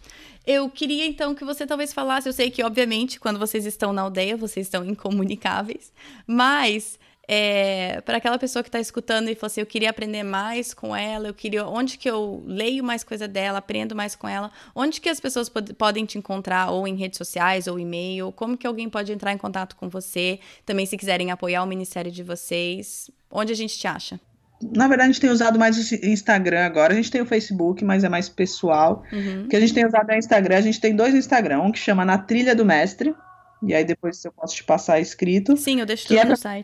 Eu 0.46 0.70
queria 0.70 1.06
então 1.06 1.36
que 1.36 1.46
você 1.46 1.66
talvez 1.66 1.94
falasse. 1.94 2.28
Eu 2.28 2.34
sei 2.34 2.50
que, 2.50 2.64
obviamente, 2.64 3.20
quando 3.20 3.40
vocês 3.40 3.66
estão 3.66 3.94
na 3.94 4.02
aldeia, 4.02 4.36
vocês 4.36 4.68
estão 4.68 4.84
incomunicáveis, 4.84 5.92
mas 6.26 7.00
é, 7.34 8.02
para 8.02 8.18
aquela 8.18 8.38
pessoa 8.38 8.62
que 8.62 8.68
está 8.68 8.82
escutando 8.82 9.30
e 9.30 9.36
falou 9.36 9.48
assim, 9.48 9.62
eu 9.62 9.66
queria 9.66 9.90
aprender 9.90 10.22
mais 10.22 10.74
com 10.74 10.94
ela, 10.94 11.30
eu 11.30 11.34
queria 11.34 11.66
onde 11.66 11.98
que 11.98 12.10
eu 12.10 12.44
leio 12.46 12.84
mais 12.84 13.06
coisa 13.06 13.26
dela, 13.26 13.60
aprendo 13.60 13.96
mais 13.96 14.18
com 14.18 14.28
ela, 14.28 14.52
onde 14.76 15.00
que 15.00 15.08
as 15.08 15.18
pessoas 15.18 15.48
pod 15.48 15.74
podem 15.76 16.04
te 16.06 16.18
encontrar, 16.18 16.72
ou 16.72 16.86
em 16.86 16.94
redes 16.98 17.18
sociais, 17.18 17.68
ou 17.68 17.80
e-mail, 17.80 18.34
como 18.34 18.58
que 18.58 18.68
alguém 18.68 18.90
pode 18.90 19.14
entrar 19.14 19.32
em 19.32 19.38
contato 19.38 19.78
com 19.78 19.88
você, 19.88 20.42
também 20.66 20.86
se 20.86 20.98
quiserem 20.98 21.32
apoiar 21.32 21.64
o 21.64 21.66
ministério 21.66 22.12
de 22.12 22.22
vocês, 22.22 23.10
onde 23.32 23.54
a 23.54 23.56
gente 23.56 23.80
te 23.80 23.88
acha? 23.88 24.20
na 24.62 24.88
verdade, 24.88 25.10
a 25.10 25.12
gente 25.14 25.22
tem 25.22 25.32
usado 25.32 25.58
mais 25.58 25.76
o 25.76 26.06
Instagram 26.06 26.64
agora. 26.66 26.94
A 26.94 26.96
gente 26.96 27.10
tem 27.10 27.20
o 27.20 27.26
Facebook, 27.26 27.84
mas 27.84 28.04
é 28.04 28.10
mais 28.10 28.30
pessoal. 28.30 29.04
Uhum. 29.12 29.46
O 29.46 29.48
que 29.48 29.56
a 29.56 29.60
gente 29.60 29.74
tem 29.74 29.84
usado 29.84 30.12
é 30.12 30.16
o 30.16 30.20
Instagram. 30.20 30.56
A 30.56 30.62
gente 30.62 30.80
tem 30.80 30.96
dois 30.96 31.16
Instagram. 31.16 31.62
Um 31.62 31.72
que 31.72 31.80
chama 31.80 32.06
Na 32.06 32.20
Trilha 32.20 32.56
do 32.56 32.64
Mestre. 32.64 33.16
E 33.64 33.74
aí 33.74 33.84
depois 33.84 34.24
eu 34.24 34.32
posso 34.32 34.56
te 34.56 34.64
passar 34.64 35.00
escrito. 35.00 35.58
Sim, 35.58 35.80
eu 35.80 35.86
deixo 35.88 36.08
tudo 36.08 36.20
é 36.20 36.26
no 36.26 36.38
site. 36.38 36.64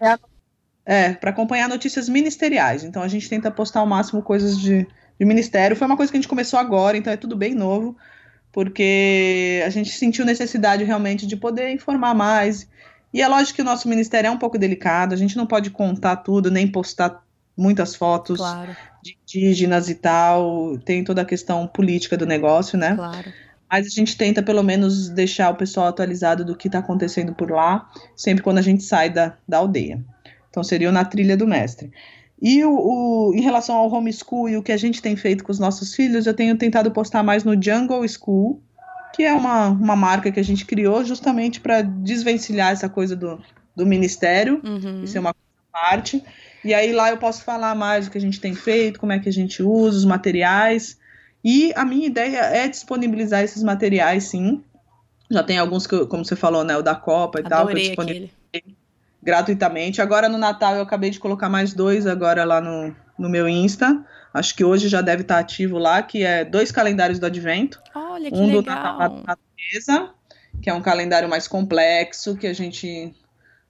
É, 0.89 1.11
para 1.13 1.31
acompanhar 1.31 1.67
notícias 1.67 2.07
ministeriais. 2.07 2.85
Então 2.85 3.03
a 3.03 3.09
gente 3.09 3.29
tenta 3.29 3.51
postar 3.51 3.81
ao 3.81 3.85
máximo 3.85 4.21
coisas 4.21 4.57
de, 4.57 4.87
de 5.19 5.25
ministério. 5.25 5.75
Foi 5.75 5.85
uma 5.85 5.97
coisa 5.97 6.09
que 6.09 6.17
a 6.17 6.21
gente 6.21 6.29
começou 6.29 6.57
agora, 6.57 6.95
então 6.95 7.11
é 7.11 7.17
tudo 7.17 7.35
bem 7.35 7.53
novo. 7.53 7.97
Porque 8.53 9.61
a 9.65 9.69
gente 9.69 9.91
sentiu 9.91 10.23
necessidade 10.23 10.85
realmente 10.85 11.27
de 11.27 11.35
poder 11.35 11.71
informar 11.71 12.15
mais. 12.15 12.69
E 13.13 13.21
é 13.21 13.27
lógico 13.27 13.57
que 13.57 13.61
o 13.61 13.65
nosso 13.65 13.89
ministério 13.89 14.29
é 14.29 14.31
um 14.31 14.37
pouco 14.37 14.57
delicado, 14.57 15.13
a 15.13 15.17
gente 15.17 15.35
não 15.35 15.45
pode 15.45 15.69
contar 15.71 16.17
tudo, 16.17 16.49
nem 16.49 16.67
postar 16.67 17.21
muitas 17.57 17.95
fotos 17.95 18.37
claro. 18.37 18.75
de 19.01 19.17
indígenas 19.21 19.89
e 19.89 19.95
tal, 19.95 20.77
tem 20.79 21.03
toda 21.03 21.23
a 21.23 21.25
questão 21.25 21.67
política 21.67 22.15
do 22.15 22.25
negócio, 22.25 22.77
né? 22.77 22.95
Claro. 22.95 23.33
Mas 23.69 23.87
a 23.87 23.89
gente 23.89 24.15
tenta 24.15 24.41
pelo 24.41 24.63
menos 24.63 25.09
deixar 25.09 25.49
o 25.49 25.55
pessoal 25.55 25.87
atualizado 25.87 26.45
do 26.45 26.55
que 26.55 26.67
está 26.67 26.79
acontecendo 26.79 27.33
por 27.33 27.51
lá, 27.51 27.89
sempre 28.15 28.43
quando 28.43 28.59
a 28.59 28.61
gente 28.61 28.83
sai 28.83 29.09
da, 29.09 29.35
da 29.47 29.57
aldeia. 29.57 30.01
Então, 30.57 30.63
seria 30.63 30.91
na 30.91 31.05
trilha 31.05 31.37
do 31.37 31.45
mestre. 31.45 31.91
E 32.41 32.63
o, 32.65 32.71
o, 32.71 33.33
em 33.35 33.41
relação 33.41 33.75
ao 33.75 33.91
homeschool 33.91 34.49
e 34.49 34.57
o 34.57 34.63
que 34.63 34.71
a 34.71 34.77
gente 34.77 35.03
tem 35.03 35.15
feito 35.15 35.43
com 35.43 35.51
os 35.51 35.59
nossos 35.59 35.93
filhos, 35.93 36.25
eu 36.25 36.33
tenho 36.33 36.57
tentado 36.57 36.89
postar 36.89 37.21
mais 37.21 37.43
no 37.43 37.53
Jungle 37.61 38.03
School, 38.09 38.59
que 39.13 39.21
é 39.21 39.31
uma, 39.33 39.67
uma 39.67 39.95
marca 39.95 40.31
que 40.31 40.39
a 40.39 40.43
gente 40.43 40.65
criou 40.65 41.05
justamente 41.05 41.59
para 41.59 41.83
desvencilhar 41.83 42.71
essa 42.71 42.89
coisa 42.89 43.15
do, 43.15 43.39
do 43.75 43.85
ministério, 43.85 44.59
uhum. 44.63 45.03
isso 45.03 45.15
é 45.15 45.19
uma 45.19 45.35
parte. 45.71 46.23
E 46.65 46.73
aí 46.73 46.91
lá 46.91 47.11
eu 47.11 47.17
posso 47.17 47.43
falar 47.43 47.75
mais 47.75 48.05
do 48.05 48.11
que 48.11 48.17
a 48.17 48.21
gente 48.21 48.41
tem 48.41 48.55
feito, 48.55 48.99
como 48.99 49.11
é 49.11 49.19
que 49.19 49.29
a 49.29 49.33
gente 49.33 49.61
usa 49.61 49.95
os 49.95 50.05
materiais. 50.05 50.97
E 51.43 51.71
a 51.75 51.85
minha 51.85 52.07
ideia 52.07 52.39
é 52.39 52.67
disponibilizar 52.67 53.43
esses 53.43 53.61
materiais, 53.61 54.23
sim. 54.23 54.63
Já 55.29 55.43
tem 55.43 55.59
alguns 55.59 55.85
que, 55.85 56.03
como 56.07 56.25
você 56.25 56.35
falou, 56.35 56.63
né, 56.63 56.75
o 56.75 56.81
da 56.81 56.95
Copa 56.95 57.39
e 57.39 57.45
Adorei 57.45 57.49
tal, 57.49 57.67
que 57.67 57.73
eu 57.73 57.77
disponibilizei 57.77 58.86
gratuitamente. 59.21 60.01
Agora 60.01 60.29
no 60.29 60.37
Natal 60.37 60.75
eu 60.75 60.81
acabei 60.81 61.09
de 61.09 61.19
colocar 61.19 61.49
mais 61.49 61.73
dois 61.73 62.05
agora 62.07 62.43
lá 62.43 62.61
no, 62.61 62.95
no 63.17 63.29
meu 63.29 63.47
Insta. 63.47 64.03
Acho 64.33 64.55
que 64.55 64.63
hoje 64.63 64.87
já 64.87 65.01
deve 65.01 65.23
estar 65.23 65.39
ativo 65.39 65.77
lá, 65.77 66.01
que 66.01 66.23
é 66.23 66.45
dois 66.45 66.71
calendários 66.71 67.19
do 67.19 67.25
Advento. 67.25 67.81
Olha, 67.95 68.29
que 68.29 68.37
um 68.37 68.45
legal. 68.45 68.61
do 68.61 68.65
Natal 68.67 68.99
na 68.99 69.09
natureza, 69.09 70.09
que 70.61 70.69
é 70.69 70.73
um 70.73 70.81
calendário 70.81 71.27
mais 71.27 71.47
complexo, 71.47 72.35
que 72.35 72.47
a 72.47 72.53
gente 72.53 73.15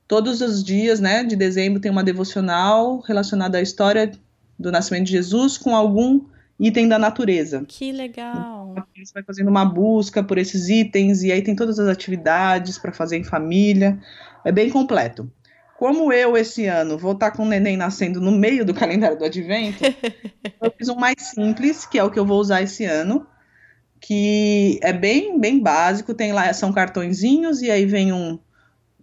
todos 0.08 0.42
os 0.42 0.64
dias, 0.64 1.00
né, 1.00 1.24
de 1.24 1.36
dezembro 1.36 1.82
tem 1.82 1.92
uma 1.92 2.04
devocional 2.04 3.00
relacionada 3.02 3.58
à 3.58 3.62
história 3.62 4.12
do 4.58 4.72
nascimento 4.72 5.06
de 5.06 5.12
Jesus 5.12 5.58
com 5.58 5.76
algum 5.76 6.22
item 6.60 6.88
da 6.88 6.98
natureza. 6.98 7.64
Que 7.68 7.92
legal. 7.92 8.72
Então, 8.72 8.86
você 8.96 9.14
vai 9.14 9.24
fazendo 9.24 9.50
uma 9.50 9.66
busca 9.66 10.24
por 10.24 10.38
esses 10.38 10.70
itens 10.70 11.22
e 11.24 11.32
aí 11.32 11.42
tem 11.42 11.56
todas 11.56 11.78
as 11.78 11.88
atividades 11.88 12.78
para 12.78 12.92
fazer 12.92 13.18
em 13.18 13.24
família. 13.24 14.00
É 14.44 14.52
bem 14.52 14.70
completo. 14.70 15.30
Como 15.78 16.12
eu, 16.12 16.36
esse 16.36 16.66
ano, 16.66 16.98
vou 16.98 17.12
estar 17.12 17.32
com 17.32 17.44
o 17.44 17.48
neném 17.48 17.78
nascendo 17.78 18.20
no 18.20 18.32
meio 18.32 18.66
do 18.66 18.74
calendário 18.76 19.18
do 19.18 19.26
advento, 19.26 19.84
eu 20.62 20.74
fiz 20.78 20.90
um 20.90 20.96
mais 20.96 21.16
simples, 21.20 21.86
que 21.86 22.00
é 22.00 22.04
o 22.04 22.10
que 22.10 22.20
eu 22.20 22.26
vou 22.26 22.40
usar 22.40 22.62
esse 22.62 22.84
ano, 22.84 23.28
que 24.02 24.80
é 24.82 24.92
bem, 24.92 25.40
bem 25.40 25.60
básico, 25.60 26.14
tem 26.14 26.34
lá, 26.34 26.52
são 26.54 26.74
cartõezinhos, 26.74 27.62
e 27.62 27.70
aí 27.70 27.86
vem 27.86 28.12
um, 28.12 28.40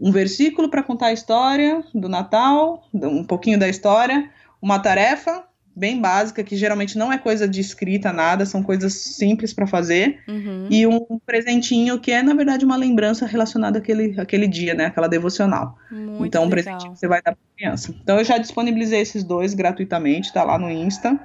um 0.01 0.11
versículo 0.11 0.69
para 0.69 0.83
contar 0.83 1.07
a 1.07 1.13
história 1.13 1.85
do 1.95 2.09
Natal, 2.09 2.85
um 2.93 3.25
pouquinho 3.25 3.59
da 3.59 3.69
história, 3.69 4.29
uma 4.61 4.79
tarefa 4.79 5.45
bem 5.75 6.01
básica, 6.01 6.45
que 6.45 6.57
geralmente 6.57 6.97
não 6.97 7.13
é 7.13 7.19
coisa 7.19 7.49
de 7.49 7.61
escrita, 7.61 8.13
nada, 8.13 8.47
são 8.47 8.63
coisas 8.63 8.93
simples 8.93 9.53
para 9.53 9.67
fazer, 9.67 10.21
uhum. 10.29 10.69
e 10.71 10.87
um 10.87 11.19
presentinho 11.27 11.99
que 11.99 12.13
é, 12.13 12.23
na 12.23 12.35
verdade, 12.35 12.65
uma 12.65 12.77
lembrança 12.77 13.27
relacionada 13.27 13.79
àquele, 13.79 14.19
àquele 14.21 14.47
dia, 14.47 14.75
né, 14.75 14.87
aquela 14.87 15.09
devocional. 15.09 15.77
Muito 15.91 16.27
então, 16.27 16.45
um 16.45 16.49
legal. 16.49 16.65
presentinho 16.65 16.93
que 16.93 16.99
você 16.99 17.09
vai 17.09 17.21
dar 17.23 17.33
para 17.33 17.57
criança. 17.57 17.95
Então, 18.03 18.19
eu 18.19 18.25
já 18.25 18.39
disponibilizei 18.39 19.01
esses 19.01 19.25
dois 19.25 19.55
gratuitamente, 19.55 20.33
tá 20.33 20.45
lá 20.45 20.59
no 20.59 20.71
Insta. 20.71 21.19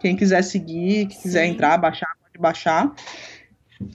Quem 0.00 0.14
quiser 0.14 0.42
seguir, 0.42 1.06
que 1.06 1.22
quiser 1.22 1.46
entrar, 1.46 1.78
baixar, 1.78 2.08
pode 2.20 2.38
baixar. 2.38 2.94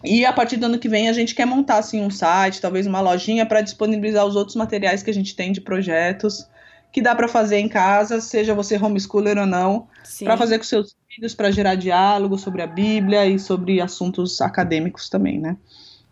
E 0.04 0.26
a 0.26 0.34
partir 0.34 0.58
do 0.58 0.66
ano 0.66 0.80
que 0.80 0.90
vem 0.90 1.08
a 1.08 1.14
gente 1.14 1.36
quer 1.36 1.46
montar 1.46 1.78
assim 1.78 2.02
um 2.02 2.10
site, 2.10 2.62
talvez 2.62 2.86
uma 2.86 3.00
lojinha 3.00 3.46
para 3.46 3.62
disponibilizar 3.62 4.26
os 4.26 4.36
outros 4.36 4.56
materiais 4.56 5.02
que 5.04 5.10
a 5.10 5.14
gente 5.14 5.36
tem 5.36 5.52
de 5.52 5.62
projetos 5.62 6.48
que 6.92 7.02
dá 7.02 7.16
para 7.16 7.28
fazer 7.28 7.58
em 7.58 7.70
casa, 7.70 8.20
seja 8.20 8.54
você 8.54 8.78
homeschooler 8.78 9.38
ou 9.38 9.46
não, 9.46 9.88
para 10.24 10.38
fazer 10.38 10.58
com 10.58 10.64
seus 10.64 10.96
filhos, 11.08 11.36
para 11.36 11.52
gerar 11.52 11.76
diálogo 11.76 12.38
sobre 12.38 12.62
a 12.62 12.68
Bíblia 12.68 13.26
e 13.28 13.38
sobre 13.38 13.80
assuntos 13.80 14.42
acadêmicos 14.42 15.10
também, 15.10 15.40
né? 15.40 15.58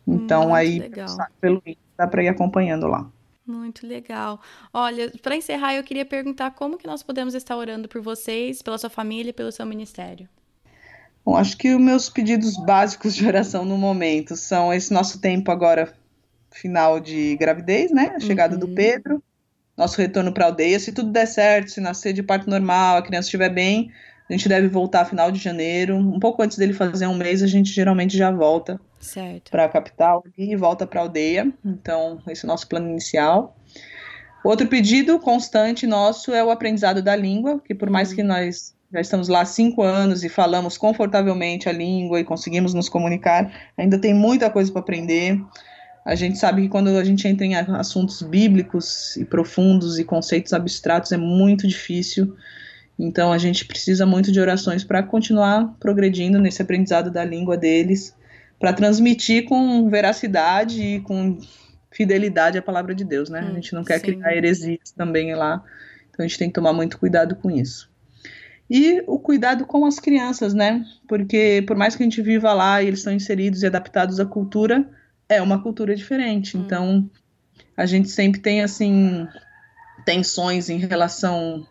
Então 0.07 0.49
Muito 0.49 0.55
aí 0.55 0.79
legal. 0.79 1.17
pelo 1.41 1.61
dá 1.97 2.07
para 2.07 2.23
ir 2.23 2.27
acompanhando 2.27 2.87
lá. 2.87 3.09
Muito 3.45 3.87
legal. 3.87 4.39
Olha, 4.73 5.11
para 5.21 5.35
encerrar, 5.35 5.73
eu 5.73 5.83
queria 5.83 6.05
perguntar 6.05 6.51
como 6.51 6.77
que 6.77 6.85
nós 6.85 7.01
podemos 7.01 7.33
estar 7.33 7.55
orando 7.55 7.87
por 7.87 8.01
vocês, 8.01 8.61
pela 8.61 8.77
sua 8.77 8.89
família 8.89 9.29
e 9.29 9.33
pelo 9.33 9.51
seu 9.51 9.65
ministério. 9.65 10.27
Bom, 11.25 11.35
acho 11.35 11.57
que 11.57 11.73
os 11.73 11.81
meus 11.81 12.09
pedidos 12.09 12.57
básicos 12.57 13.15
de 13.15 13.25
oração 13.25 13.65
no 13.65 13.77
momento 13.77 14.35
são 14.35 14.73
esse 14.73 14.93
nosso 14.93 15.19
tempo 15.19 15.49
agora 15.51 15.93
final 16.51 16.99
de 16.99 17.35
gravidez, 17.37 17.91
né? 17.91 18.13
A 18.15 18.19
chegada 18.19 18.53
uhum. 18.55 18.59
do 18.59 18.67
Pedro, 18.69 19.23
nosso 19.77 19.97
retorno 20.01 20.33
para 20.33 20.45
a 20.45 20.47
aldeia. 20.47 20.79
Se 20.79 20.91
tudo 20.91 21.11
der 21.11 21.27
certo, 21.27 21.71
se 21.71 21.79
nascer 21.79 22.13
de 22.13 22.23
parto 22.23 22.49
normal, 22.49 22.97
a 22.97 23.01
criança 23.01 23.27
estiver 23.27 23.49
bem, 23.49 23.91
a 24.29 24.33
gente 24.33 24.49
deve 24.49 24.67
voltar 24.67 25.05
final 25.05 25.31
de 25.31 25.39
janeiro. 25.39 25.95
Um 25.95 26.19
pouco 26.19 26.41
antes 26.41 26.57
dele 26.57 26.73
fazer 26.73 27.07
um 27.07 27.15
mês, 27.15 27.43
a 27.43 27.47
gente 27.47 27.71
geralmente 27.71 28.17
já 28.17 28.31
volta 28.31 28.79
para 29.51 29.65
a 29.65 29.69
capital 29.69 30.23
e 30.37 30.55
volta 30.55 30.87
para 30.87 30.99
a 30.99 31.03
aldeia. 31.03 31.51
Então, 31.63 32.19
esse 32.27 32.43
é 32.43 32.47
o 32.47 32.49
nosso 32.49 32.67
plano 32.67 32.89
inicial. 32.89 33.55
Outro 34.43 34.67
pedido 34.67 35.19
constante 35.19 35.85
nosso 35.85 36.33
é 36.33 36.43
o 36.43 36.49
aprendizado 36.49 37.01
da 37.01 37.15
língua, 37.15 37.61
que 37.63 37.75
por 37.75 37.89
mais 37.89 38.13
que 38.13 38.21
uhum. 38.21 38.27
nós 38.27 38.75
já 38.91 39.01
estamos 39.01 39.27
lá 39.27 39.41
há 39.41 39.45
cinco 39.45 39.81
anos 39.83 40.23
e 40.23 40.29
falamos 40.29 40.77
confortavelmente 40.77 41.67
a 41.67 41.73
língua 41.73 42.19
e 42.19 42.23
conseguimos 42.23 42.73
nos 42.73 42.87
comunicar, 42.87 43.51
ainda 43.77 43.99
tem 43.99 44.13
muita 44.13 44.49
coisa 44.49 44.71
para 44.71 44.81
aprender. 44.81 45.39
A 46.07 46.15
gente 46.15 46.37
sabe 46.37 46.61
que 46.61 46.69
quando 46.69 46.87
a 46.87 47.03
gente 47.03 47.27
entra 47.27 47.45
em 47.45 47.53
assuntos 47.53 48.21
bíblicos 48.21 49.17
e 49.17 49.25
profundos 49.25 49.99
e 49.99 50.05
conceitos 50.05 50.53
abstratos 50.53 51.11
é 51.11 51.17
muito 51.17 51.67
difícil. 51.67 52.33
Então 52.97 53.33
a 53.33 53.37
gente 53.37 53.65
precisa 53.65 54.05
muito 54.05 54.31
de 54.31 54.39
orações 54.39 54.85
para 54.85 55.03
continuar 55.03 55.75
progredindo 55.81 56.39
nesse 56.39 56.61
aprendizado 56.61 57.11
da 57.11 57.25
língua 57.25 57.57
deles, 57.57 58.15
para 58.57 58.71
transmitir 58.71 59.43
com 59.49 59.89
veracidade 59.89 60.81
e 60.81 61.01
com 61.01 61.37
fidelidade 61.91 62.57
a 62.57 62.61
palavra 62.61 62.95
de 62.95 63.03
Deus, 63.03 63.29
né? 63.29 63.41
Hum, 63.41 63.49
a 63.49 63.53
gente 63.55 63.73
não 63.73 63.83
quer 63.83 63.99
sim. 63.99 64.05
criar 64.05 64.33
heresias 64.33 64.91
também 64.95 65.35
lá. 65.35 65.61
Então 66.09 66.23
a 66.23 66.27
gente 66.27 66.39
tem 66.39 66.47
que 66.47 66.55
tomar 66.55 66.71
muito 66.71 66.97
cuidado 66.97 67.35
com 67.35 67.51
isso. 67.51 67.91
E 68.69 69.03
o 69.07 69.19
cuidado 69.19 69.65
com 69.65 69.85
as 69.85 69.99
crianças, 69.99 70.53
né? 70.53 70.85
Porque 71.05 71.65
por 71.67 71.75
mais 71.75 71.97
que 71.97 72.03
a 72.03 72.05
gente 72.05 72.21
viva 72.21 72.53
lá 72.53 72.81
e 72.81 72.87
eles 72.87 73.01
são 73.01 73.11
inseridos 73.11 73.61
e 73.61 73.67
adaptados 73.67 74.21
à 74.21 74.25
cultura, 74.25 74.89
é 75.29 75.41
uma 75.41 75.61
cultura 75.61 75.95
diferente. 75.95 76.57
Hum. 76.57 76.63
Então, 76.65 77.09
a 77.75 77.85
gente 77.85 78.09
sempre 78.09 78.39
tem, 78.39 78.61
assim, 78.61 79.27
tensões 80.05 80.69
em 80.69 80.77
relação 80.77 81.65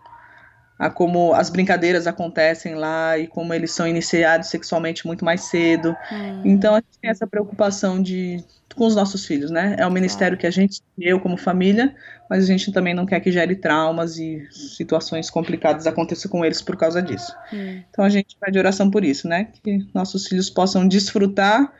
a 0.78 0.90
como 0.90 1.32
as 1.32 1.48
brincadeiras 1.48 2.06
acontecem 2.06 2.74
lá 2.74 3.16
e 3.16 3.26
como 3.26 3.54
eles 3.54 3.72
são 3.72 3.88
iniciados 3.88 4.48
sexualmente 4.48 5.06
muito 5.06 5.24
mais 5.24 5.42
cedo. 5.42 5.96
Hum. 6.12 6.42
Então, 6.44 6.74
a 6.74 6.78
gente 6.78 6.98
tem 7.00 7.10
essa 7.10 7.26
preocupação 7.26 8.02
de 8.02 8.44
com 8.76 8.86
os 8.86 8.94
nossos 8.94 9.24
filhos, 9.24 9.50
né? 9.50 9.74
É 9.78 9.86
um 9.86 9.90
ministério 9.90 10.36
que 10.36 10.46
a 10.46 10.50
gente 10.50 10.82
eu 10.98 11.18
como 11.18 11.36
família, 11.38 11.94
mas 12.28 12.44
a 12.44 12.46
gente 12.46 12.70
também 12.70 12.94
não 12.94 13.06
quer 13.06 13.20
que 13.20 13.32
gere 13.32 13.56
traumas 13.56 14.18
e 14.18 14.46
situações 14.50 15.30
complicadas 15.30 15.86
aconteçam 15.86 16.30
com 16.30 16.44
eles 16.44 16.60
por 16.60 16.76
causa 16.76 17.02
disso. 17.02 17.34
Hum. 17.52 17.82
Então 17.90 18.04
a 18.04 18.08
gente 18.10 18.36
pede 18.38 18.58
oração 18.58 18.90
por 18.90 19.02
isso, 19.02 19.26
né? 19.26 19.48
Que 19.62 19.86
nossos 19.94 20.26
filhos 20.26 20.50
possam 20.50 20.86
desfrutar 20.86 21.72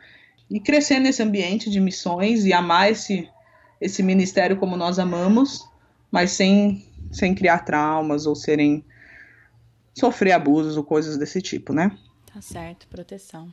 e 0.49 0.59
crescer 0.59 0.99
nesse 0.99 1.21
ambiente 1.21 1.69
de 1.69 1.79
missões 1.79 2.45
e 2.45 2.53
amar 2.53 2.91
esse, 2.91 3.29
esse 3.81 4.01
ministério 4.01 4.57
como 4.57 4.77
nós 4.77 4.97
amamos, 4.97 5.67
mas 6.11 6.31
sem, 6.31 6.85
sem 7.11 7.35
criar 7.35 7.59
traumas 7.59 8.25
ou 8.25 8.35
serem 8.35 8.83
sofrer 9.93 10.31
abusos 10.31 10.77
ou 10.77 10.83
coisas 10.83 11.17
desse 11.17 11.41
tipo, 11.41 11.73
né? 11.73 11.97
Tá 12.33 12.41
certo, 12.41 12.87
proteção. 12.87 13.51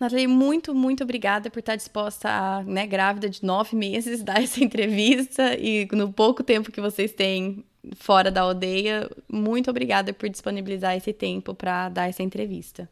Nathalie, 0.00 0.26
muito, 0.26 0.74
muito 0.74 1.04
obrigada 1.04 1.48
por 1.48 1.60
estar 1.60 1.76
disposta 1.76 2.28
a, 2.28 2.62
né, 2.64 2.86
grávida 2.86 3.28
de 3.28 3.44
nove 3.44 3.76
meses, 3.76 4.22
dar 4.24 4.42
essa 4.42 4.62
entrevista 4.62 5.54
e 5.56 5.86
no 5.92 6.12
pouco 6.12 6.42
tempo 6.42 6.72
que 6.72 6.80
vocês 6.80 7.12
têm 7.12 7.64
fora 7.96 8.30
da 8.30 8.42
aldeia, 8.42 9.08
muito 9.30 9.70
obrigada 9.70 10.12
por 10.12 10.28
disponibilizar 10.28 10.96
esse 10.96 11.12
tempo 11.12 11.54
para 11.54 11.88
dar 11.88 12.08
essa 12.08 12.22
entrevista. 12.22 12.88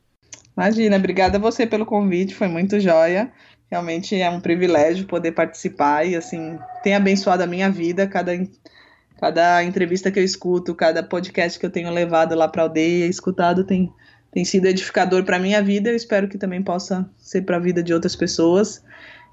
Imagina, 0.56 0.96
obrigada 0.96 1.38
a 1.38 1.40
você 1.40 1.66
pelo 1.66 1.86
convite, 1.86 2.34
foi 2.34 2.48
muito 2.48 2.78
joia. 2.80 3.32
Realmente 3.70 4.20
é 4.20 4.28
um 4.28 4.40
privilégio 4.40 5.06
poder 5.06 5.32
participar 5.32 6.04
e 6.04 6.16
assim, 6.16 6.58
tem 6.82 6.94
abençoado 6.94 7.42
a 7.42 7.46
minha 7.46 7.70
vida 7.70 8.06
cada 8.06 8.32
cada 9.18 9.62
entrevista 9.62 10.10
que 10.10 10.18
eu 10.18 10.24
escuto, 10.24 10.74
cada 10.74 11.02
podcast 11.02 11.58
que 11.58 11.66
eu 11.66 11.70
tenho 11.70 11.90
levado 11.90 12.34
lá 12.34 12.48
para 12.48 12.62
a 12.62 12.64
aldeia, 12.64 13.06
escutado 13.06 13.64
tem 13.64 13.92
tem 14.32 14.44
sido 14.44 14.66
edificador 14.66 15.24
para 15.24 15.38
minha 15.38 15.60
vida, 15.60 15.90
eu 15.90 15.96
espero 15.96 16.28
que 16.28 16.38
também 16.38 16.62
possa 16.62 17.08
ser 17.18 17.42
para 17.42 17.56
a 17.56 17.60
vida 17.60 17.82
de 17.82 17.92
outras 17.92 18.14
pessoas. 18.14 18.82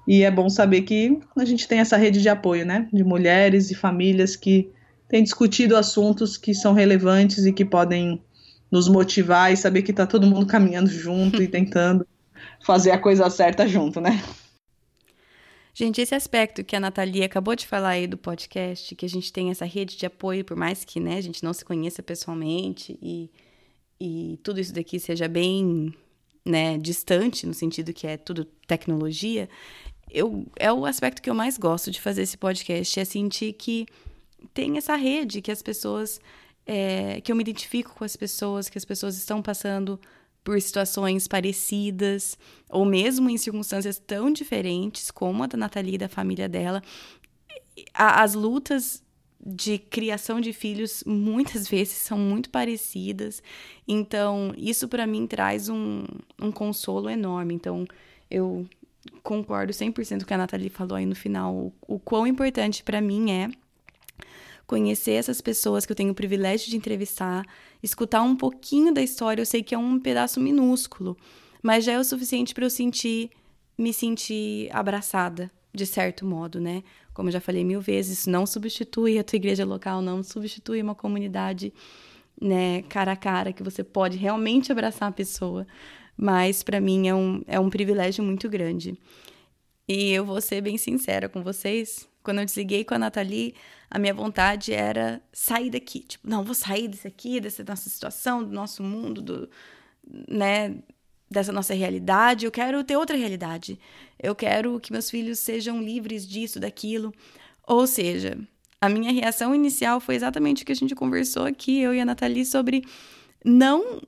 E 0.08 0.24
é 0.24 0.30
bom 0.30 0.48
saber 0.48 0.82
que 0.82 1.20
a 1.36 1.44
gente 1.44 1.68
tem 1.68 1.80
essa 1.80 1.96
rede 1.96 2.20
de 2.20 2.28
apoio, 2.28 2.66
né, 2.66 2.88
de 2.92 3.04
mulheres 3.04 3.70
e 3.70 3.74
famílias 3.74 4.34
que 4.34 4.70
têm 5.08 5.22
discutido 5.22 5.76
assuntos 5.76 6.36
que 6.36 6.54
são 6.54 6.72
relevantes 6.72 7.46
e 7.46 7.52
que 7.52 7.64
podem 7.64 8.20
nos 8.70 8.88
motivar 8.88 9.52
e 9.52 9.56
saber 9.56 9.82
que 9.82 9.92
tá 9.92 10.06
todo 10.06 10.26
mundo 10.26 10.46
caminhando 10.46 10.90
junto 10.90 11.42
e 11.42 11.48
tentando 11.48 12.06
fazer 12.64 12.90
a 12.90 12.98
coisa 12.98 13.28
certa 13.30 13.66
junto, 13.66 14.00
né? 14.00 14.22
Gente, 15.74 16.00
esse 16.00 16.14
aspecto 16.14 16.64
que 16.64 16.74
a 16.74 16.80
Nathalie 16.80 17.22
acabou 17.22 17.54
de 17.54 17.64
falar 17.66 17.90
aí 17.90 18.06
do 18.06 18.18
podcast, 18.18 18.94
que 18.96 19.06
a 19.06 19.08
gente 19.08 19.32
tem 19.32 19.50
essa 19.50 19.64
rede 19.64 19.96
de 19.96 20.06
apoio, 20.06 20.44
por 20.44 20.56
mais 20.56 20.84
que 20.84 20.98
né, 20.98 21.16
a 21.16 21.20
gente 21.20 21.44
não 21.44 21.52
se 21.52 21.64
conheça 21.64 22.02
pessoalmente 22.02 22.98
e, 23.00 23.30
e 24.00 24.40
tudo 24.42 24.58
isso 24.58 24.74
daqui 24.74 24.98
seja 24.98 25.28
bem 25.28 25.94
né, 26.44 26.76
distante, 26.78 27.46
no 27.46 27.54
sentido 27.54 27.92
que 27.92 28.08
é 28.08 28.16
tudo 28.16 28.44
tecnologia, 28.66 29.48
eu, 30.10 30.46
é 30.56 30.72
o 30.72 30.84
aspecto 30.84 31.22
que 31.22 31.30
eu 31.30 31.34
mais 31.34 31.56
gosto 31.56 31.90
de 31.90 32.00
fazer 32.00 32.22
esse 32.22 32.36
podcast, 32.36 32.98
é 32.98 33.04
sentir 33.04 33.52
que 33.52 33.86
tem 34.54 34.76
essa 34.76 34.96
rede 34.96 35.42
que 35.42 35.50
as 35.50 35.62
pessoas. 35.62 36.20
É, 36.70 37.22
que 37.22 37.32
eu 37.32 37.36
me 37.36 37.40
identifico 37.40 37.94
com 37.94 38.04
as 38.04 38.14
pessoas, 38.14 38.68
que 38.68 38.76
as 38.76 38.84
pessoas 38.84 39.16
estão 39.16 39.40
passando 39.40 39.98
por 40.44 40.60
situações 40.60 41.26
parecidas, 41.26 42.38
ou 42.68 42.84
mesmo 42.84 43.28
em 43.30 43.36
circunstâncias 43.38 43.98
tão 43.98 44.30
diferentes 44.30 45.10
como 45.10 45.42
a 45.42 45.46
da 45.46 45.56
Nathalie 45.56 45.94
e 45.94 45.98
da 45.98 46.08
família 46.08 46.48
dela. 46.48 46.82
As 47.94 48.34
lutas 48.34 49.02
de 49.44 49.78
criação 49.78 50.40
de 50.40 50.52
filhos 50.52 51.02
muitas 51.06 51.68
vezes 51.68 51.94
são 51.94 52.18
muito 52.18 52.50
parecidas. 52.50 53.42
Então, 53.86 54.52
isso 54.56 54.88
para 54.88 55.06
mim 55.06 55.26
traz 55.26 55.68
um, 55.68 56.04
um 56.40 56.50
consolo 56.50 57.08
enorme. 57.08 57.54
Então, 57.54 57.86
eu 58.30 58.66
concordo 59.22 59.72
100% 59.72 60.18
com 60.18 60.22
o 60.22 60.26
que 60.26 60.34
a 60.34 60.38
Nathalie 60.38 60.70
falou 60.70 60.96
aí 60.96 61.06
no 61.06 61.14
final. 61.14 61.54
O, 61.54 61.72
o 61.86 61.98
quão 61.98 62.26
importante 62.26 62.82
para 62.82 63.00
mim 63.00 63.30
é 63.30 63.50
conhecer 64.68 65.12
essas 65.12 65.40
pessoas 65.40 65.86
que 65.86 65.92
eu 65.92 65.96
tenho 65.96 66.12
o 66.12 66.14
privilégio 66.14 66.70
de 66.70 66.76
entrevistar, 66.76 67.42
escutar 67.82 68.22
um 68.22 68.36
pouquinho 68.36 68.92
da 68.92 69.02
história. 69.02 69.40
Eu 69.40 69.46
sei 69.46 69.62
que 69.62 69.74
é 69.74 69.78
um 69.78 69.98
pedaço 69.98 70.38
minúsculo, 70.38 71.16
mas 71.62 71.84
já 71.84 71.92
é 71.92 71.98
o 71.98 72.04
suficiente 72.04 72.52
para 72.54 72.66
eu 72.66 72.70
sentir, 72.70 73.30
me 73.78 73.94
sentir 73.94 74.68
abraçada, 74.70 75.50
de 75.72 75.86
certo 75.86 76.26
modo, 76.26 76.60
né? 76.60 76.84
Como 77.14 77.28
eu 77.28 77.32
já 77.32 77.40
falei 77.40 77.64
mil 77.64 77.80
vezes, 77.80 78.20
isso 78.20 78.30
não 78.30 78.44
substitui 78.44 79.18
a 79.18 79.24
tua 79.24 79.36
igreja 79.36 79.64
local, 79.64 80.02
não 80.02 80.22
substitui 80.22 80.82
uma 80.82 80.94
comunidade, 80.94 81.72
né, 82.40 82.82
cara 82.82 83.12
a 83.12 83.16
cara, 83.16 83.54
que 83.54 83.62
você 83.62 83.82
pode 83.82 84.18
realmente 84.18 84.70
abraçar 84.70 85.08
a 85.08 85.12
pessoa. 85.12 85.66
Mas 86.14 86.62
para 86.62 86.78
mim 86.78 87.08
é 87.08 87.14
um, 87.14 87.42
é 87.46 87.58
um 87.58 87.70
privilégio 87.70 88.22
muito 88.22 88.50
grande. 88.50 88.98
E 89.88 90.10
eu 90.10 90.26
vou 90.26 90.42
ser 90.42 90.60
bem 90.60 90.76
sincera 90.76 91.26
com 91.26 91.42
vocês. 91.42 92.06
Quando 92.22 92.40
eu 92.40 92.44
desliguei 92.44 92.84
com 92.84 92.94
a 92.94 92.98
Nathalie, 92.98 93.54
a 93.90 93.98
minha 93.98 94.14
vontade 94.14 94.72
era 94.72 95.22
sair 95.32 95.70
daqui. 95.70 96.00
Tipo, 96.00 96.28
não, 96.28 96.44
vou 96.44 96.54
sair 96.54 96.88
desse 96.88 97.06
aqui, 97.06 97.40
dessa 97.40 97.64
nossa 97.66 97.88
situação, 97.88 98.44
do 98.44 98.50
nosso 98.50 98.82
mundo, 98.82 99.22
do, 99.22 99.50
né, 100.28 100.76
dessa 101.30 101.52
nossa 101.52 101.74
realidade, 101.74 102.46
eu 102.46 102.50
quero 102.50 102.82
ter 102.84 102.96
outra 102.96 103.16
realidade. 103.16 103.78
Eu 104.18 104.34
quero 104.34 104.78
que 104.80 104.92
meus 104.92 105.10
filhos 105.10 105.38
sejam 105.38 105.82
livres 105.82 106.26
disso, 106.26 106.58
daquilo. 106.58 107.12
Ou 107.66 107.86
seja, 107.86 108.38
a 108.80 108.88
minha 108.88 109.12
reação 109.12 109.54
inicial 109.54 110.00
foi 110.00 110.14
exatamente 110.14 110.62
o 110.62 110.66
que 110.66 110.72
a 110.72 110.76
gente 110.76 110.94
conversou 110.94 111.44
aqui, 111.44 111.80
eu 111.80 111.94
e 111.94 112.00
a 112.00 112.04
Nathalie, 112.04 112.46
sobre 112.46 112.84
não 113.44 114.00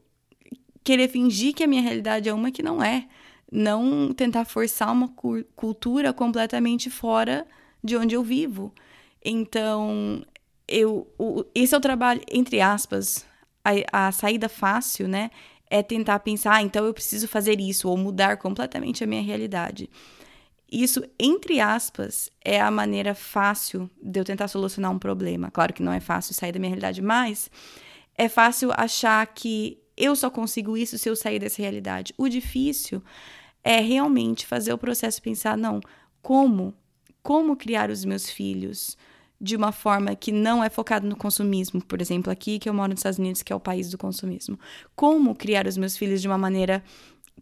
querer 0.83 1.09
fingir 1.09 1.55
que 1.55 1.63
a 1.63 1.67
minha 1.67 1.83
realidade 1.83 2.29
é 2.29 2.33
uma 2.33 2.51
que 2.51 2.63
não 2.63 2.83
é. 2.83 3.07
Não 3.53 4.15
tentar 4.15 4.45
forçar 4.45 4.93
uma 4.93 5.09
cultura 5.57 6.13
completamente 6.13 6.89
fora 6.89 7.47
de 7.83 7.97
onde 7.97 8.15
eu 8.15 8.23
vivo. 8.23 8.73
Então, 9.25 10.25
eu, 10.67 11.07
o, 11.19 11.45
esse 11.55 11.75
é 11.75 11.79
o 11.79 11.81
trabalho, 11.81 12.23
entre 12.31 12.61
aspas, 12.61 13.27
a, 13.65 14.07
a 14.09 14.13
saída 14.13 14.49
fácil, 14.49 15.09
né? 15.09 15.31
é 15.71 15.83
tentar 15.83 16.19
pensar, 16.19 16.55
ah, 16.55 16.63
então 16.63 16.85
eu 16.85 16.93
preciso 16.93 17.29
fazer 17.29 17.61
isso 17.61 17.89
ou 17.89 17.97
mudar 17.97 18.37
completamente 18.39 19.05
a 19.05 19.07
minha 19.07 19.23
realidade. 19.23 19.89
Isso, 20.71 21.03
entre 21.19 21.61
aspas, 21.61 22.29
é 22.45 22.61
a 22.61 22.71
maneira 22.71 23.15
fácil 23.15 23.89
de 24.03 24.19
eu 24.19 24.25
tentar 24.25 24.49
solucionar 24.49 24.91
um 24.91 24.99
problema. 24.99 25.51
Claro 25.51 25.73
que 25.73 25.83
não 25.83 25.93
é 25.93 26.01
fácil 26.01 26.35
sair 26.35 26.53
da 26.53 26.59
minha 26.59 26.71
realidade, 26.71 27.01
mas 27.01 27.51
é 28.17 28.29
fácil 28.29 28.71
achar 28.77 29.25
que 29.29 29.79
eu 29.97 30.15
só 30.17 30.29
consigo 30.29 30.77
isso 30.77 30.99
se 30.99 31.09
eu 31.09 31.15
sair 31.15 31.39
dessa 31.39 31.63
realidade. 31.63 32.13
O 32.19 32.29
difícil 32.29 33.03
é 33.63 33.81
realmente 33.81 34.47
fazer 34.47 34.73
o 34.73 34.79
processo 34.79 35.23
pensar, 35.23 35.57
não, 35.57 35.81
como? 36.21 36.75
Como 37.23 37.57
criar 37.57 37.91
os 37.91 38.05
meus 38.05 38.29
filhos? 38.29 38.97
de 39.41 39.57
uma 39.57 39.73
forma 39.73 40.15
que 40.15 40.31
não 40.31 40.63
é 40.63 40.69
focada 40.69 41.09
no 41.09 41.17
consumismo, 41.17 41.83
por 41.83 42.03
exemplo, 42.03 42.31
aqui 42.31 42.59
que 42.59 42.69
eu 42.69 42.75
moro 42.75 42.91
nos 42.91 43.01
Estados 43.01 43.19
Unidos, 43.19 43.43
que 43.43 43.53
é 43.53 43.57
o 43.57 43.61
país 43.61 43.91
do 43.91 43.97
consumismo. 43.97 44.59
Como 44.95 45.35
criar 45.35 45.67
os 45.67 45.79
meus 45.79 45.97
filhos 45.97 46.21
de 46.21 46.29
uma 46.29 46.37
maneira 46.37 46.85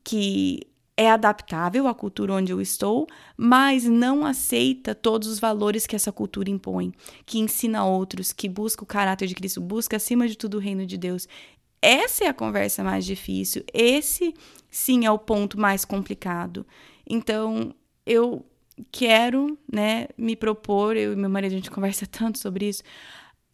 que 0.05 0.61
é 0.97 1.11
adaptável 1.11 1.87
à 1.87 1.95
cultura 1.95 2.35
onde 2.35 2.53
eu 2.53 2.61
estou, 2.61 3.07
mas 3.37 3.85
não 3.85 4.25
aceita 4.25 4.95
todos 4.95 5.29
os 5.29 5.41
valores 5.41 5.87
que 5.87 5.97
essa 5.97 6.13
cultura 6.13 6.51
impõe, 6.51 6.93
que 7.27 7.39
ensina 7.39 7.85
outros, 7.85 8.33
que 8.33 8.49
busca 8.49 8.83
o 8.83 8.87
caráter 8.87 9.27
de 9.27 9.35
Cristo, 9.35 9.61
busca 9.61 9.97
acima 9.97 10.27
de 10.29 10.37
tudo 10.37 10.57
o 10.57 10.61
reino 10.61 10.87
de 10.87 10.97
Deus. 10.97 11.29
Essa 11.81 12.25
é 12.25 12.27
a 12.29 12.35
conversa 12.35 12.83
mais 12.83 13.05
difícil, 13.05 13.65
esse 13.73 14.35
sim 14.69 15.05
é 15.05 15.11
o 15.11 15.19
ponto 15.19 15.59
mais 15.59 15.85
complicado. 15.85 16.67
Então, 17.09 17.73
eu 18.05 18.45
quero, 18.91 19.59
né, 19.71 20.09
me 20.17 20.37
propor, 20.37 20.97
eu 20.97 21.13
e 21.13 21.17
meu 21.17 21.31
marido, 21.31 21.53
a 21.53 21.57
gente 21.57 21.71
conversa 21.71 22.07
tanto 22.11 22.39
sobre 22.39 22.69
isso, 22.69 22.83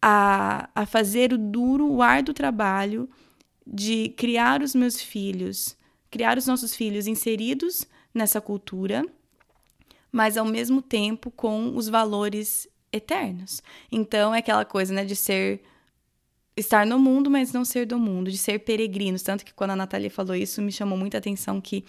a, 0.01 0.69
a 0.75 0.85
fazer 0.85 1.33
o 1.33 1.37
duro, 1.37 1.87
o 1.91 2.01
árduo 2.01 2.33
trabalho 2.33 3.09
de 3.65 4.09
criar 4.09 4.61
os 4.61 4.75
meus 4.75 5.01
filhos, 5.01 5.75
criar 6.11 6.37
os 6.37 6.45
nossos 6.45 6.75
filhos 6.75 7.07
inseridos 7.07 7.87
nessa 8.13 8.39
cultura, 8.39 9.05
mas 10.11 10.37
ao 10.37 10.45
mesmo 10.45 10.81
tempo 10.81 11.31
com 11.31 11.75
os 11.75 11.89
valores 11.89 12.67
eternos. 12.91 13.61
Então 13.91 14.33
é 14.33 14.39
aquela 14.39 14.63
coisa, 14.63 14.93
né, 14.93 15.03
de 15.03 15.15
ser 15.15 15.61
estar 16.55 16.85
no 16.85 16.97
mundo, 16.97 17.29
mas 17.29 17.51
não 17.51 17.65
ser 17.65 17.85
do 17.85 17.99
mundo, 17.99 18.31
de 18.31 18.37
ser 18.37 18.59
peregrinos. 18.59 19.21
Tanto 19.21 19.43
que 19.43 19.53
quando 19.53 19.71
a 19.71 19.75
Natália 19.75 20.09
falou 20.09 20.35
isso, 20.35 20.61
me 20.61 20.71
chamou 20.71 20.97
muita 20.97 21.17
atenção 21.17 21.59
que 21.59 21.83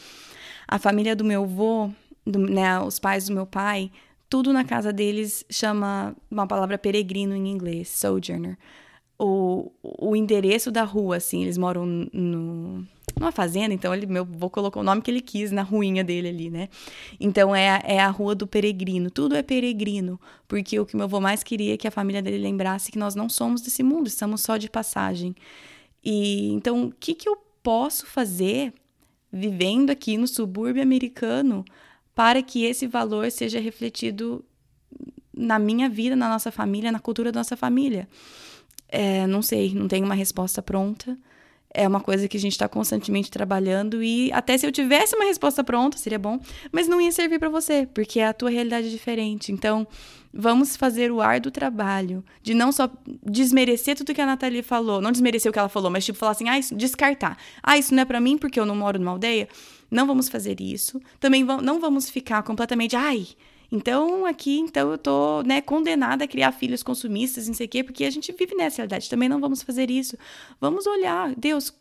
a 0.67 0.79
família 0.79 1.15
do 1.15 1.25
meu 1.25 1.45
avô, 1.45 1.91
do, 2.27 2.39
né, 2.39 2.81
os 2.81 2.99
pais 2.99 3.29
do 3.29 3.35
meu 3.35 3.47
pai, 3.47 3.91
tudo 4.29 4.53
na 4.53 4.65
casa 4.65 4.93
deles 4.93 5.45
chama 5.49 6.15
uma 6.31 6.47
palavra 6.47 6.77
peregrino 6.77 7.35
em 7.35 7.49
inglês, 7.49 7.89
sojourner. 7.89 8.59
O, 9.19 9.73
o 9.83 10.15
endereço 10.15 10.71
da 10.71 10.85
rua, 10.85 11.17
assim, 11.17 11.43
eles 11.43 11.57
moram 11.57 11.87
no, 11.87 12.85
numa 13.19 13.33
fazenda, 13.33 13.73
então 13.73 13.95
ele, 13.95 14.05
meu 14.05 14.27
vou 14.27 14.51
colocar 14.51 14.79
o 14.79 14.83
nome 14.83 15.01
que 15.01 15.11
ele 15.11 15.23
quis 15.23 15.51
na 15.51 15.63
ruinha 15.63 16.05
dele 16.05 16.29
ali, 16.29 16.51
né? 16.51 16.69
Então 17.19 17.57
é, 17.57 17.81
é 17.85 17.99
a 17.99 18.11
rua 18.11 18.35
do 18.35 18.47
peregrino, 18.47 19.11
tudo 19.11 19.35
é 19.35 19.43
peregrino, 19.43 20.21
porque 20.47 20.79
o 20.79 20.85
que 20.85 20.97
meu 20.97 21.05
avô 21.05 21.19
mais 21.19 21.43
queria 21.43 21.75
é 21.75 21.77
que 21.79 21.89
a 21.89 21.91
família 21.91 22.21
dele 22.21 22.39
lembrasse 22.39 22.93
que 22.93 22.99
nós 22.99 23.15
não 23.15 23.29
somos 23.29 23.63
desse 23.63 23.83
mundo, 23.83 24.07
estamos 24.07 24.43
só 24.43 24.59
de 24.59 24.69
passagem. 24.69 25.35
E 26.05 26.53
então, 26.53 26.87
o 26.87 26.93
que, 26.93 27.15
que 27.15 27.29
eu 27.29 27.39
posso 27.63 28.07
fazer 28.07 28.73
vivendo 29.33 29.91
aqui 29.91 30.17
no 30.19 30.27
subúrbio 30.27 30.83
americano 30.83 31.65
para 32.17 32.43
que 32.43 32.65
esse 32.65 32.87
valor 32.87 33.31
seja 33.31 33.61
refletido 33.61 34.43
na 35.37 35.59
minha 35.59 35.87
vida, 35.87 36.17
na 36.17 36.31
nossa 36.31 36.51
família, 36.51 36.91
na 36.91 36.99
cultura 36.99 37.31
da 37.31 37.41
nossa 37.41 37.59
família. 37.59 38.09
É, 38.89 39.27
não 39.27 39.43
sei, 39.43 39.75
não 39.75 39.87
tenho 39.87 40.07
uma 40.07 40.15
resposta 40.15 40.63
pronta. 40.63 41.15
É 41.75 41.87
uma 41.87 42.01
coisa 42.01 42.27
que 42.27 42.39
a 42.39 42.41
gente 42.41 42.53
está 42.53 42.67
constantemente 42.67 43.31
trabalhando 43.31 44.03
e 44.03 44.33
até 44.33 44.57
se 44.57 44.67
eu 44.67 44.73
tivesse 44.73 45.15
uma 45.15 45.27
resposta 45.27 45.63
pronta 45.63 45.99
seria 45.99 46.19
bom, 46.19 46.41
mas 46.73 46.89
não 46.89 46.99
ia 46.99 47.13
servir 47.13 47.39
para 47.39 47.51
você, 47.51 47.87
porque 47.93 48.19
a 48.21 48.33
tua 48.33 48.49
realidade 48.49 48.87
é 48.87 48.91
diferente. 48.91 49.53
Então, 49.53 49.87
vamos 50.33 50.75
fazer 50.75 51.13
o 51.13 51.21
ar 51.21 51.39
do 51.39 51.51
trabalho 51.51 52.25
de 52.43 52.55
não 52.55 52.73
só 52.73 52.89
desmerecer 53.23 53.95
tudo 53.95 54.15
que 54.15 54.23
a 54.23 54.27
Nathalie 54.27 54.63
falou, 54.63 55.03
não 55.03 55.13
desmerecer 55.13 55.51
o 55.51 55.53
que 55.53 55.59
ela 55.59 55.69
falou, 55.69 55.91
mas 55.91 56.07
tipo 56.07 56.17
falar 56.17 56.33
assim, 56.33 56.49
ah, 56.49 56.59
isso, 56.59 56.75
descartar. 56.75 57.37
Ah, 57.63 57.77
isso 57.77 57.95
não 57.95 58.01
é 58.03 58.07
para 58.07 58.21
mim 58.21 58.39
porque 58.39 58.59
eu 58.59 58.65
não 58.65 58.75
moro 58.75 58.99
numa 58.99 59.11
aldeia. 59.11 59.47
Não 59.91 60.07
vamos 60.07 60.29
fazer 60.29 60.61
isso. 60.61 61.01
Também 61.21 61.45
não 61.45 61.81
vamos 61.81 62.11
ficar 62.11 62.43
completamente, 62.43 62.97
ai, 62.97 63.27
então 63.71 64.25
aqui, 64.27 64.59
então 64.59 64.91
eu 64.93 64.99
tô, 64.99 65.43
né, 65.43 65.61
condenada 65.61 66.25
a 66.25 66.29
criar 66.29 66.53
filhos 66.53 66.83
consumistas, 66.83 67.49
não 67.49 67.55
sei 67.55 67.67
o 67.67 67.69
quê, 67.69 67.83
porque 67.83 68.05
a 68.05 68.11
gente 68.11 68.33
vive 68.33 68.55
nessa 68.55 68.77
realidade. 68.77 69.11
Também 69.11 69.29
não 69.29 69.41
vamos 69.41 69.63
fazer 69.63 69.91
isso. 69.91 70.17
Vamos 70.61 70.87
olhar, 70.87 71.35
Deus, 71.35 71.73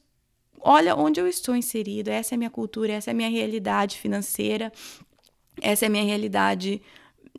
olha 0.60 0.96
onde 0.96 1.20
eu 1.20 1.28
estou 1.28 1.56
inserido. 1.56 2.10
Essa 2.10 2.34
é 2.34 2.36
a 2.36 2.40
minha 2.40 2.50
cultura, 2.50 2.94
essa 2.94 3.12
é 3.12 3.14
a 3.14 3.16
minha 3.16 3.30
realidade 3.30 3.98
financeira, 3.98 4.72
essa 5.62 5.86
é 5.86 5.88
a 5.88 5.92
minha 5.92 6.04
realidade 6.04 6.82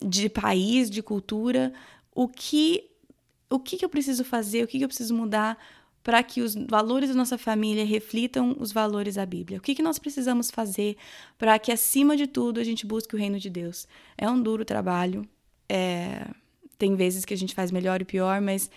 de 0.01 0.29
país, 0.29 0.89
de 0.89 1.01
cultura. 1.01 1.73
O 2.13 2.27
que 2.27 2.89
o 3.49 3.59
que, 3.59 3.77
que 3.77 3.85
eu 3.85 3.89
preciso 3.89 4.25
fazer? 4.25 4.63
O 4.63 4.67
que, 4.67 4.77
que 4.77 4.83
eu 4.83 4.89
preciso 4.89 5.13
mudar 5.15 5.57
para 6.07 6.23
que 6.23 6.41
os 6.41 6.55
valores 6.55 7.09
da 7.09 7.15
nossa 7.15 7.37
família 7.37 7.85
reflitam 7.85 8.55
os 8.57 8.71
valores 8.71 9.15
da 9.15 9.25
Bíblia? 9.25 9.57
O 9.57 9.61
que, 9.61 9.75
que 9.75 9.83
nós 9.83 9.99
precisamos 9.99 10.49
fazer 10.49 10.95
para 11.37 11.59
que, 11.59 11.69
acima 11.69 12.15
de 12.15 12.25
tudo, 12.25 12.61
a 12.61 12.63
gente 12.63 12.85
busque 12.85 13.13
o 13.13 13.19
reino 13.19 13.37
de 13.37 13.49
Deus? 13.49 13.85
É 14.17 14.29
um 14.29 14.41
duro 14.41 14.63
trabalho, 14.63 15.27
é... 15.67 16.25
tem 16.77 16.95
vezes 16.95 17.25
que 17.25 17.33
a 17.33 17.37
gente 17.37 17.53
faz 17.53 17.71
melhor 17.71 18.01
e 18.01 18.05
pior, 18.05 18.39
mas 18.39 18.71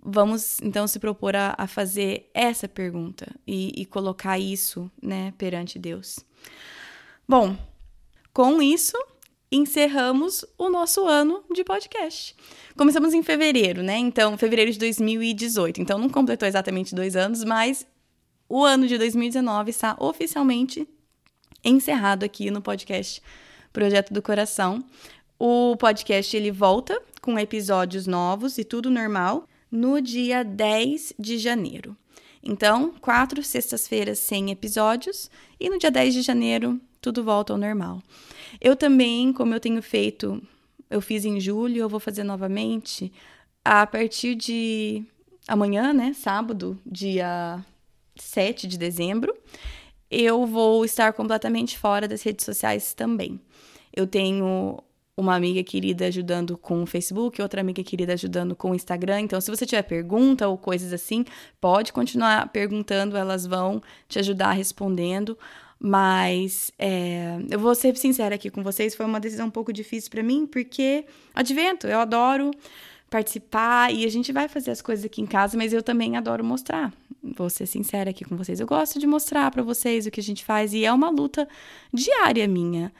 vamos 0.00 0.60
então 0.60 0.86
se 0.86 1.00
propor 1.00 1.34
a, 1.34 1.56
a 1.58 1.66
fazer 1.66 2.30
essa 2.32 2.68
pergunta 2.68 3.26
e, 3.44 3.72
e 3.74 3.84
colocar 3.84 4.38
isso 4.38 4.88
né, 5.02 5.34
perante 5.36 5.76
Deus. 5.76 6.20
Bom, 7.28 7.58
com 8.32 8.62
isso, 8.62 8.96
encerramos 9.50 10.44
o 10.56 10.68
nosso 10.68 11.06
ano 11.06 11.42
de 11.52 11.64
podcast. 11.64 12.36
Começamos 12.76 13.12
em 13.12 13.22
fevereiro, 13.22 13.82
né? 13.82 13.96
Então, 13.98 14.38
fevereiro 14.38 14.70
de 14.70 14.78
2018. 14.78 15.80
Então, 15.80 15.98
não 15.98 16.08
completou 16.08 16.46
exatamente 16.46 16.94
dois 16.94 17.16
anos, 17.16 17.42
mas 17.42 17.86
o 18.48 18.64
ano 18.64 18.86
de 18.86 18.96
2019 18.96 19.70
está 19.70 19.96
oficialmente 19.98 20.86
encerrado 21.64 22.24
aqui 22.24 22.50
no 22.50 22.62
podcast 22.62 23.22
Projeto 23.72 24.12
do 24.12 24.22
Coração. 24.22 24.84
O 25.38 25.76
podcast 25.76 26.36
ele 26.36 26.50
volta 26.50 27.00
com 27.20 27.38
episódios 27.38 28.06
novos 28.06 28.58
e 28.58 28.64
tudo 28.64 28.90
normal 28.90 29.46
no 29.70 30.00
dia 30.00 30.42
10 30.42 31.14
de 31.18 31.38
janeiro. 31.38 31.96
Então, 32.42 32.94
quatro 33.00 33.42
sextas-feiras 33.42 34.18
sem 34.18 34.50
episódios 34.50 35.30
e 35.58 35.68
no 35.68 35.78
dia 35.78 35.90
10 35.90 36.14
de 36.14 36.22
janeiro 36.22 36.80
tudo 37.00 37.24
volta 37.24 37.52
ao 37.52 37.58
normal. 37.58 38.02
Eu 38.60 38.76
também, 38.76 39.32
como 39.32 39.54
eu 39.54 39.60
tenho 39.60 39.82
feito, 39.82 40.42
eu 40.88 41.00
fiz 41.00 41.24
em 41.24 41.40
julho, 41.40 41.78
eu 41.78 41.88
vou 41.88 42.00
fazer 42.00 42.24
novamente 42.24 43.12
a 43.64 43.86
partir 43.86 44.34
de 44.34 45.04
amanhã, 45.46 45.92
né, 45.92 46.12
sábado, 46.14 46.78
dia 46.84 47.64
7 48.16 48.66
de 48.66 48.78
dezembro, 48.78 49.36
eu 50.10 50.46
vou 50.46 50.84
estar 50.84 51.12
completamente 51.12 51.78
fora 51.78 52.08
das 52.08 52.22
redes 52.22 52.44
sociais 52.44 52.94
também. 52.94 53.40
Eu 53.94 54.06
tenho 54.06 54.82
uma 55.20 55.34
amiga 55.34 55.62
querida 55.62 56.06
ajudando 56.06 56.56
com 56.56 56.82
o 56.82 56.86
Facebook, 56.86 57.40
outra 57.40 57.60
amiga 57.60 57.82
querida 57.82 58.12
ajudando 58.14 58.56
com 58.56 58.70
o 58.70 58.74
Instagram. 58.74 59.20
Então, 59.20 59.40
se 59.40 59.50
você 59.50 59.66
tiver 59.66 59.82
pergunta 59.82 60.48
ou 60.48 60.56
coisas 60.58 60.92
assim, 60.92 61.24
pode 61.60 61.92
continuar 61.92 62.48
perguntando, 62.48 63.16
elas 63.16 63.46
vão 63.46 63.82
te 64.08 64.18
ajudar 64.18 64.52
respondendo. 64.52 65.38
Mas 65.78 66.70
é, 66.78 67.38
eu 67.48 67.58
vou 67.58 67.74
ser 67.74 67.96
sincera 67.96 68.34
aqui 68.34 68.50
com 68.50 68.62
vocês, 68.62 68.94
foi 68.94 69.06
uma 69.06 69.18
decisão 69.18 69.46
um 69.46 69.50
pouco 69.50 69.72
difícil 69.72 70.10
para 70.10 70.22
mim, 70.22 70.46
porque 70.46 71.06
advento, 71.34 71.86
eu 71.86 71.98
adoro 71.98 72.50
participar 73.08 73.92
e 73.92 74.04
a 74.04 74.08
gente 74.08 74.30
vai 74.30 74.46
fazer 74.46 74.70
as 74.70 74.82
coisas 74.82 75.04
aqui 75.04 75.22
em 75.22 75.26
casa, 75.26 75.56
mas 75.56 75.72
eu 75.72 75.82
também 75.82 76.16
adoro 76.16 76.44
mostrar. 76.44 76.92
Vou 77.22 77.48
ser 77.48 77.66
sincera 77.66 78.10
aqui 78.10 78.24
com 78.24 78.36
vocês. 78.36 78.60
Eu 78.60 78.66
gosto 78.66 78.98
de 78.98 79.06
mostrar 79.06 79.50
para 79.50 79.62
vocês 79.62 80.06
o 80.06 80.10
que 80.10 80.20
a 80.20 80.22
gente 80.22 80.44
faz 80.44 80.72
e 80.74 80.84
é 80.84 80.92
uma 80.92 81.10
luta 81.10 81.48
diária 81.92 82.46
minha 82.46 82.92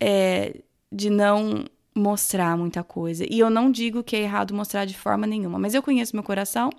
é, 0.00 0.60
de 0.96 1.10
não 1.10 1.66
mostrar 1.94 2.56
muita 2.56 2.82
coisa. 2.82 3.26
E 3.28 3.38
eu 3.38 3.50
não 3.50 3.70
digo 3.70 4.02
que 4.02 4.16
é 4.16 4.20
errado 4.20 4.54
mostrar 4.54 4.86
de 4.86 4.96
forma 4.96 5.26
nenhuma, 5.26 5.58
mas 5.58 5.74
eu 5.74 5.82
conheço 5.82 6.16
meu 6.16 6.22
coração, 6.22 6.70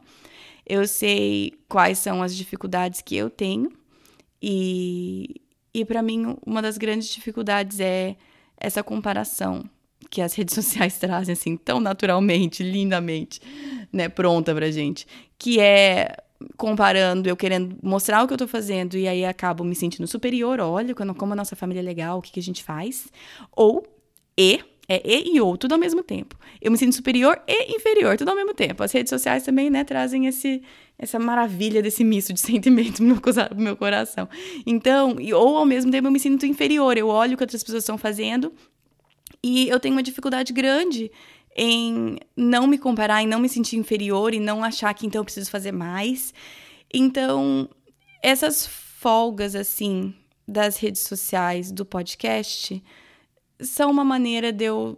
eu 0.65 0.87
sei 0.87 1.53
quais 1.69 1.99
são 1.99 2.23
as 2.23 2.35
dificuldades 2.35 3.01
que 3.01 3.15
eu 3.15 3.29
tenho 3.29 3.71
e, 4.41 5.41
e 5.73 5.85
para 5.85 6.01
mim 6.01 6.35
uma 6.45 6.61
das 6.61 6.77
grandes 6.77 7.07
dificuldades 7.07 7.79
é 7.79 8.15
essa 8.57 8.83
comparação 8.83 9.63
que 10.09 10.21
as 10.21 10.33
redes 10.35 10.55
sociais 10.55 10.97
trazem 10.97 11.33
assim 11.33 11.55
tão 11.55 11.79
naturalmente, 11.79 12.63
lindamente, 12.63 13.39
né, 13.93 14.09
pronta 14.09 14.53
pra 14.53 14.69
gente, 14.71 15.07
que 15.37 15.59
é 15.59 16.15
comparando, 16.55 17.29
eu 17.29 17.35
querendo 17.37 17.77
mostrar 17.81 18.23
o 18.23 18.27
que 18.27 18.33
eu 18.33 18.37
tô 18.37 18.47
fazendo 18.47 18.95
e 18.97 19.07
aí 19.07 19.25
acabo 19.25 19.63
me 19.63 19.75
sentindo 19.75 20.07
superior, 20.07 20.59
olha 20.59 20.93
como 20.93 21.33
a 21.33 21.35
nossa 21.35 21.55
família 21.55 21.81
é 21.81 21.83
legal, 21.83 22.19
o 22.19 22.21
que, 22.21 22.31
que 22.31 22.39
a 22.39 22.43
gente 22.43 22.63
faz, 22.63 23.07
ou 23.51 23.96
e 24.37 24.59
é 24.89 25.01
e 25.03 25.35
e 25.35 25.41
ou, 25.41 25.57
tudo 25.57 25.73
ao 25.73 25.77
mesmo 25.77 26.01
tempo. 26.01 26.37
Eu 26.61 26.71
me 26.71 26.77
sinto 26.77 26.95
superior 26.95 27.41
e 27.47 27.75
inferior, 27.75 28.17
tudo 28.17 28.29
ao 28.29 28.35
mesmo 28.35 28.53
tempo. 28.53 28.81
As 28.83 28.91
redes 28.91 29.09
sociais 29.09 29.43
também, 29.43 29.69
né, 29.69 29.83
trazem 29.83 30.27
esse, 30.27 30.61
essa 30.97 31.19
maravilha 31.19 31.81
desse 31.81 32.03
misto 32.03 32.33
de 32.33 32.39
sentimento 32.41 33.03
no 33.03 33.15
meu, 33.15 33.21
no 33.55 33.61
meu 33.61 33.75
coração. 33.75 34.29
Então, 34.65 35.17
ou 35.35 35.57
ao 35.57 35.65
mesmo 35.65 35.91
tempo 35.91 36.07
eu 36.07 36.11
me 36.11 36.19
sinto 36.19 36.45
inferior. 36.45 36.97
Eu 36.97 37.07
olho 37.07 37.33
o 37.33 37.37
que 37.37 37.43
outras 37.43 37.63
pessoas 37.63 37.83
estão 37.83 37.97
fazendo 37.97 38.53
e 39.43 39.67
eu 39.67 39.79
tenho 39.79 39.93
uma 39.93 40.03
dificuldade 40.03 40.53
grande 40.53 41.11
em 41.55 42.17
não 42.35 42.67
me 42.67 42.77
comparar, 42.77 43.21
em 43.21 43.27
não 43.27 43.39
me 43.39 43.49
sentir 43.49 43.77
inferior 43.77 44.33
e 44.33 44.39
não 44.39 44.63
achar 44.63 44.93
que 44.93 45.05
então 45.05 45.19
eu 45.19 45.25
preciso 45.25 45.49
fazer 45.49 45.71
mais. 45.71 46.33
Então, 46.93 47.67
essas 48.21 48.65
folgas 48.65 49.55
assim 49.55 50.13
das 50.47 50.77
redes 50.77 51.01
sociais, 51.01 51.71
do 51.71 51.85
podcast, 51.85 52.81
são 53.59 53.89
uma 53.89 54.03
maneira 54.03 54.51
de 54.51 54.65
eu 54.65 54.97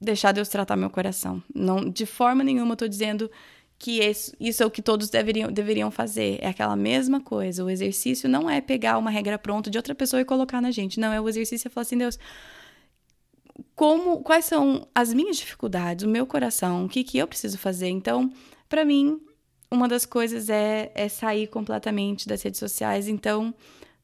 deixar 0.00 0.32
Deus 0.32 0.48
tratar 0.48 0.76
meu 0.76 0.90
coração. 0.90 1.42
Não, 1.54 1.88
de 1.88 2.04
forma 2.04 2.42
nenhuma 2.42 2.72
eu 2.72 2.76
tô 2.76 2.88
dizendo 2.88 3.30
que 3.78 4.00
isso, 4.00 4.32
isso 4.38 4.62
é 4.62 4.66
o 4.66 4.70
que 4.70 4.80
todos 4.80 5.10
deveriam, 5.10 5.50
deveriam 5.50 5.90
fazer. 5.90 6.38
É 6.40 6.48
aquela 6.48 6.76
mesma 6.76 7.20
coisa. 7.20 7.64
O 7.64 7.70
exercício 7.70 8.28
não 8.28 8.48
é 8.48 8.60
pegar 8.60 8.98
uma 8.98 9.10
regra 9.10 9.38
pronta 9.38 9.70
de 9.70 9.76
outra 9.76 9.94
pessoa 9.94 10.20
e 10.20 10.24
colocar 10.24 10.60
na 10.60 10.70
gente. 10.70 11.00
Não, 11.00 11.12
é 11.12 11.20
o 11.20 11.28
exercício 11.28 11.68
é 11.68 11.70
falar 11.70 11.82
assim, 11.82 11.98
Deus, 11.98 12.18
como, 13.74 14.22
quais 14.22 14.44
são 14.44 14.86
as 14.94 15.12
minhas 15.12 15.36
dificuldades, 15.36 16.04
o 16.04 16.08
meu 16.08 16.26
coração, 16.26 16.84
o 16.84 16.88
que, 16.88 17.02
que 17.02 17.18
eu 17.18 17.26
preciso 17.26 17.58
fazer. 17.58 17.88
Então, 17.88 18.32
para 18.68 18.84
mim, 18.84 19.20
uma 19.70 19.88
das 19.88 20.06
coisas 20.06 20.48
é, 20.48 20.92
é 20.94 21.08
sair 21.08 21.48
completamente 21.48 22.28
das 22.28 22.42
redes 22.42 22.60
sociais. 22.60 23.08
Então, 23.08 23.52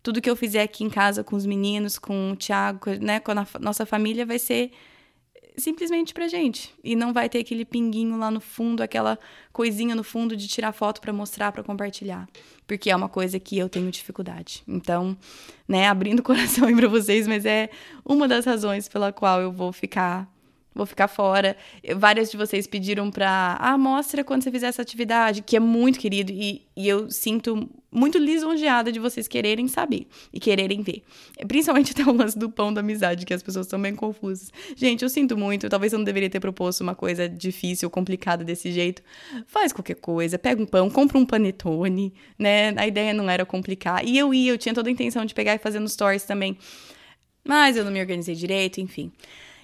tudo 0.02 0.20
que 0.20 0.30
eu 0.30 0.36
fizer 0.36 0.62
aqui 0.62 0.84
em 0.84 0.90
casa 0.90 1.24
com 1.24 1.36
os 1.36 1.46
meninos, 1.46 1.98
com 1.98 2.32
o 2.32 2.36
Thiago, 2.36 2.90
né, 3.00 3.20
com 3.20 3.32
a 3.32 3.46
nossa 3.60 3.84
família, 3.84 4.24
vai 4.24 4.38
ser 4.38 4.70
simplesmente 5.56 6.14
pra 6.14 6.28
gente. 6.28 6.72
E 6.82 6.94
não 6.94 7.12
vai 7.12 7.28
ter 7.28 7.38
aquele 7.40 7.64
pinguinho 7.64 8.16
lá 8.16 8.30
no 8.30 8.40
fundo, 8.40 8.82
aquela 8.82 9.18
coisinha 9.52 9.94
no 9.94 10.04
fundo 10.04 10.36
de 10.36 10.46
tirar 10.46 10.72
foto 10.72 11.00
para 11.00 11.12
mostrar, 11.12 11.52
para 11.52 11.62
compartilhar. 11.62 12.28
Porque 12.66 12.90
é 12.90 12.96
uma 12.96 13.08
coisa 13.08 13.38
que 13.38 13.58
eu 13.58 13.68
tenho 13.68 13.90
dificuldade. 13.90 14.62
Então, 14.66 15.16
né, 15.66 15.88
abrindo 15.88 16.20
o 16.20 16.22
coração 16.22 16.68
aí 16.68 16.76
pra 16.76 16.88
vocês, 16.88 17.26
mas 17.26 17.44
é 17.44 17.70
uma 18.04 18.28
das 18.28 18.44
razões 18.44 18.88
pela 18.88 19.12
qual 19.12 19.40
eu 19.40 19.52
vou 19.52 19.72
ficar 19.72 20.28
vou 20.78 20.86
ficar 20.86 21.08
fora. 21.08 21.56
Várias 21.96 22.30
de 22.30 22.36
vocês 22.36 22.66
pediram 22.66 23.10
pra, 23.10 23.56
ah, 23.60 23.76
mostra 23.76 24.22
quando 24.22 24.42
você 24.42 24.50
fizer 24.50 24.68
essa 24.68 24.80
atividade, 24.80 25.42
que 25.42 25.56
é 25.56 25.60
muito 25.60 25.98
querido, 25.98 26.32
e, 26.32 26.62
e 26.76 26.88
eu 26.88 27.10
sinto 27.10 27.68
muito 27.90 28.18
lisonjeada 28.18 28.92
de 28.92 29.00
vocês 29.00 29.26
quererem 29.26 29.66
saber 29.66 30.06
e 30.32 30.38
quererem 30.38 30.82
ver. 30.82 31.02
Principalmente 31.48 31.90
até 31.98 32.08
o 32.08 32.14
lance 32.14 32.38
do 32.38 32.48
pão 32.48 32.72
da 32.72 32.80
amizade, 32.80 33.26
que 33.26 33.34
as 33.34 33.42
pessoas 33.42 33.66
estão 33.66 33.80
bem 33.80 33.94
confusas. 33.94 34.52
Gente, 34.76 35.02
eu 35.02 35.08
sinto 35.08 35.36
muito, 35.36 35.68
talvez 35.68 35.92
eu 35.92 35.98
não 35.98 36.04
deveria 36.04 36.30
ter 36.30 36.38
proposto 36.38 36.82
uma 36.82 36.94
coisa 36.94 37.28
difícil, 37.28 37.90
complicada 37.90 38.44
desse 38.44 38.70
jeito. 38.70 39.02
Faz 39.46 39.72
qualquer 39.72 39.96
coisa, 39.96 40.38
pega 40.38 40.62
um 40.62 40.66
pão, 40.66 40.88
compra 40.88 41.18
um 41.18 41.26
panetone, 41.26 42.14
né? 42.38 42.72
A 42.76 42.86
ideia 42.86 43.12
não 43.12 43.28
era 43.28 43.44
complicar. 43.44 44.06
E 44.06 44.16
eu 44.16 44.32
ia, 44.32 44.52
eu 44.52 44.58
tinha 44.58 44.74
toda 44.74 44.88
a 44.88 44.92
intenção 44.92 45.24
de 45.24 45.34
pegar 45.34 45.54
e 45.54 45.58
fazer 45.58 45.80
nos 45.80 45.92
stories 45.92 46.22
também. 46.22 46.56
Mas 47.44 47.76
eu 47.76 47.84
não 47.84 47.90
me 47.90 47.98
organizei 47.98 48.34
direito, 48.34 48.80
enfim. 48.80 49.10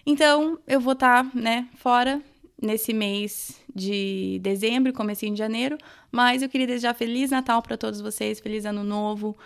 Então, 0.07 0.59
eu 0.67 0.81
vou 0.81 0.93
estar, 0.93 1.25
tá, 1.25 1.31
né, 1.39 1.69
fora 1.77 2.23
nesse 2.61 2.93
mês 2.93 3.61
de 3.75 4.39
dezembro, 4.43 4.93
comecinho 4.93 5.33
de 5.33 5.39
janeiro, 5.39 5.77
mas 6.11 6.43
eu 6.43 6.49
queria 6.49 6.67
desejar 6.67 6.95
Feliz 6.95 7.31
Natal 7.31 7.63
para 7.63 7.77
todos 7.77 8.01
vocês, 8.01 8.41
Feliz 8.41 8.65
Ano 8.65 8.85
Novo. 8.85 9.37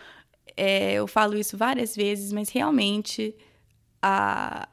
É, 0.57 0.95
eu 0.95 1.07
falo 1.07 1.37
isso 1.37 1.57
várias 1.57 1.97
vezes, 1.97 2.33
mas 2.33 2.49
realmente 2.51 3.35
a, 4.03 4.69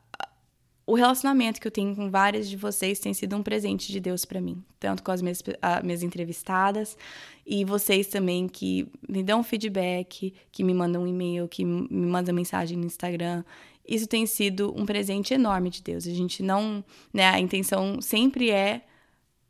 o 0.86 0.94
relacionamento 0.94 1.60
que 1.60 1.68
eu 1.68 1.72
tenho 1.72 1.96
com 1.96 2.12
várias 2.12 2.48
de 2.48 2.56
vocês 2.56 3.00
tem 3.00 3.14
sido 3.14 3.36
um 3.36 3.42
presente 3.42 3.92
de 3.92 4.00
Deus 4.00 4.26
para 4.26 4.40
mim, 4.40 4.64
tanto 4.80 5.02
com 5.02 5.12
as 5.12 5.22
minhas, 5.22 5.42
as 5.62 5.84
minhas 5.84 6.04
entrevistadas 6.04 6.98
e 7.46 7.66
vocês 7.66 8.08
também 8.08 8.48
que 8.48 8.88
me 9.08 9.24
dão 9.24 9.44
feedback, 9.44 10.34
que 10.52 10.64
me 10.64 10.74
mandam 10.74 11.04
um 11.04 11.08
e-mail, 11.08 11.48
que 11.48 11.64
me 11.64 12.06
mandam 12.06 12.36
mensagem 12.36 12.78
no 12.78 12.86
Instagram 12.86 13.44
isso 13.88 14.08
tem 14.08 14.26
sido 14.26 14.74
um 14.76 14.86
presente 14.86 15.34
enorme 15.34 15.70
de 15.70 15.82
Deus. 15.82 16.08
A 16.08 16.12
gente 16.12 16.42
não, 16.42 16.84
né, 17.14 17.30
a 17.30 17.40
intenção 17.40 18.02
sempre 18.02 18.50
é 18.50 18.82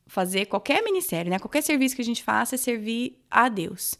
fazer 0.07 0.45
qualquer 0.45 0.83
ministério, 0.83 1.31
né, 1.31 1.39
qualquer 1.39 1.61
serviço 1.61 1.95
que 1.95 2.01
a 2.01 2.05
gente 2.05 2.23
faça 2.23 2.55
é 2.55 2.57
servir 2.57 3.17
a 3.29 3.49
Deus. 3.49 3.95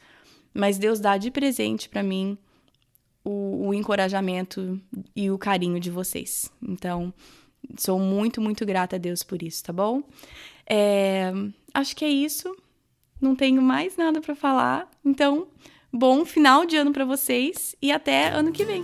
Mas 0.54 0.78
Deus 0.78 1.00
dá 1.00 1.18
de 1.18 1.32
presente 1.32 1.90
para 1.90 2.04
mim 2.04 2.38
o, 3.24 3.68
o 3.68 3.74
encorajamento 3.74 4.80
e 5.16 5.32
o 5.32 5.38
carinho 5.38 5.80
de 5.80 5.90
vocês. 5.90 6.52
Então, 6.62 7.14
sou 7.78 8.00
muito, 8.00 8.40
muito 8.40 8.66
grata 8.66 8.96
a 8.96 9.00
Deus 9.00 9.24
por 9.24 9.42
isso, 9.42 9.64
tá 9.64 9.74
bom? 9.74 10.04
É, 10.70 11.32
acho 11.74 11.96
que 11.96 12.06
é 12.06 12.10
isso. 12.10 12.56
Não 13.20 13.36
tenho 13.36 13.62
mais 13.62 13.98
nada 13.98 14.22
para 14.22 14.36
falar. 14.36 14.90
Então, 15.04 15.48
bom 15.92 16.24
final 16.26 16.66
de 16.66 16.78
ano 16.78 16.92
para 16.92 17.06
vocês 17.06 17.76
e 17.82 17.92
até 17.92 18.30
ano 18.30 18.52
que 18.52 18.64
vem. 18.64 18.84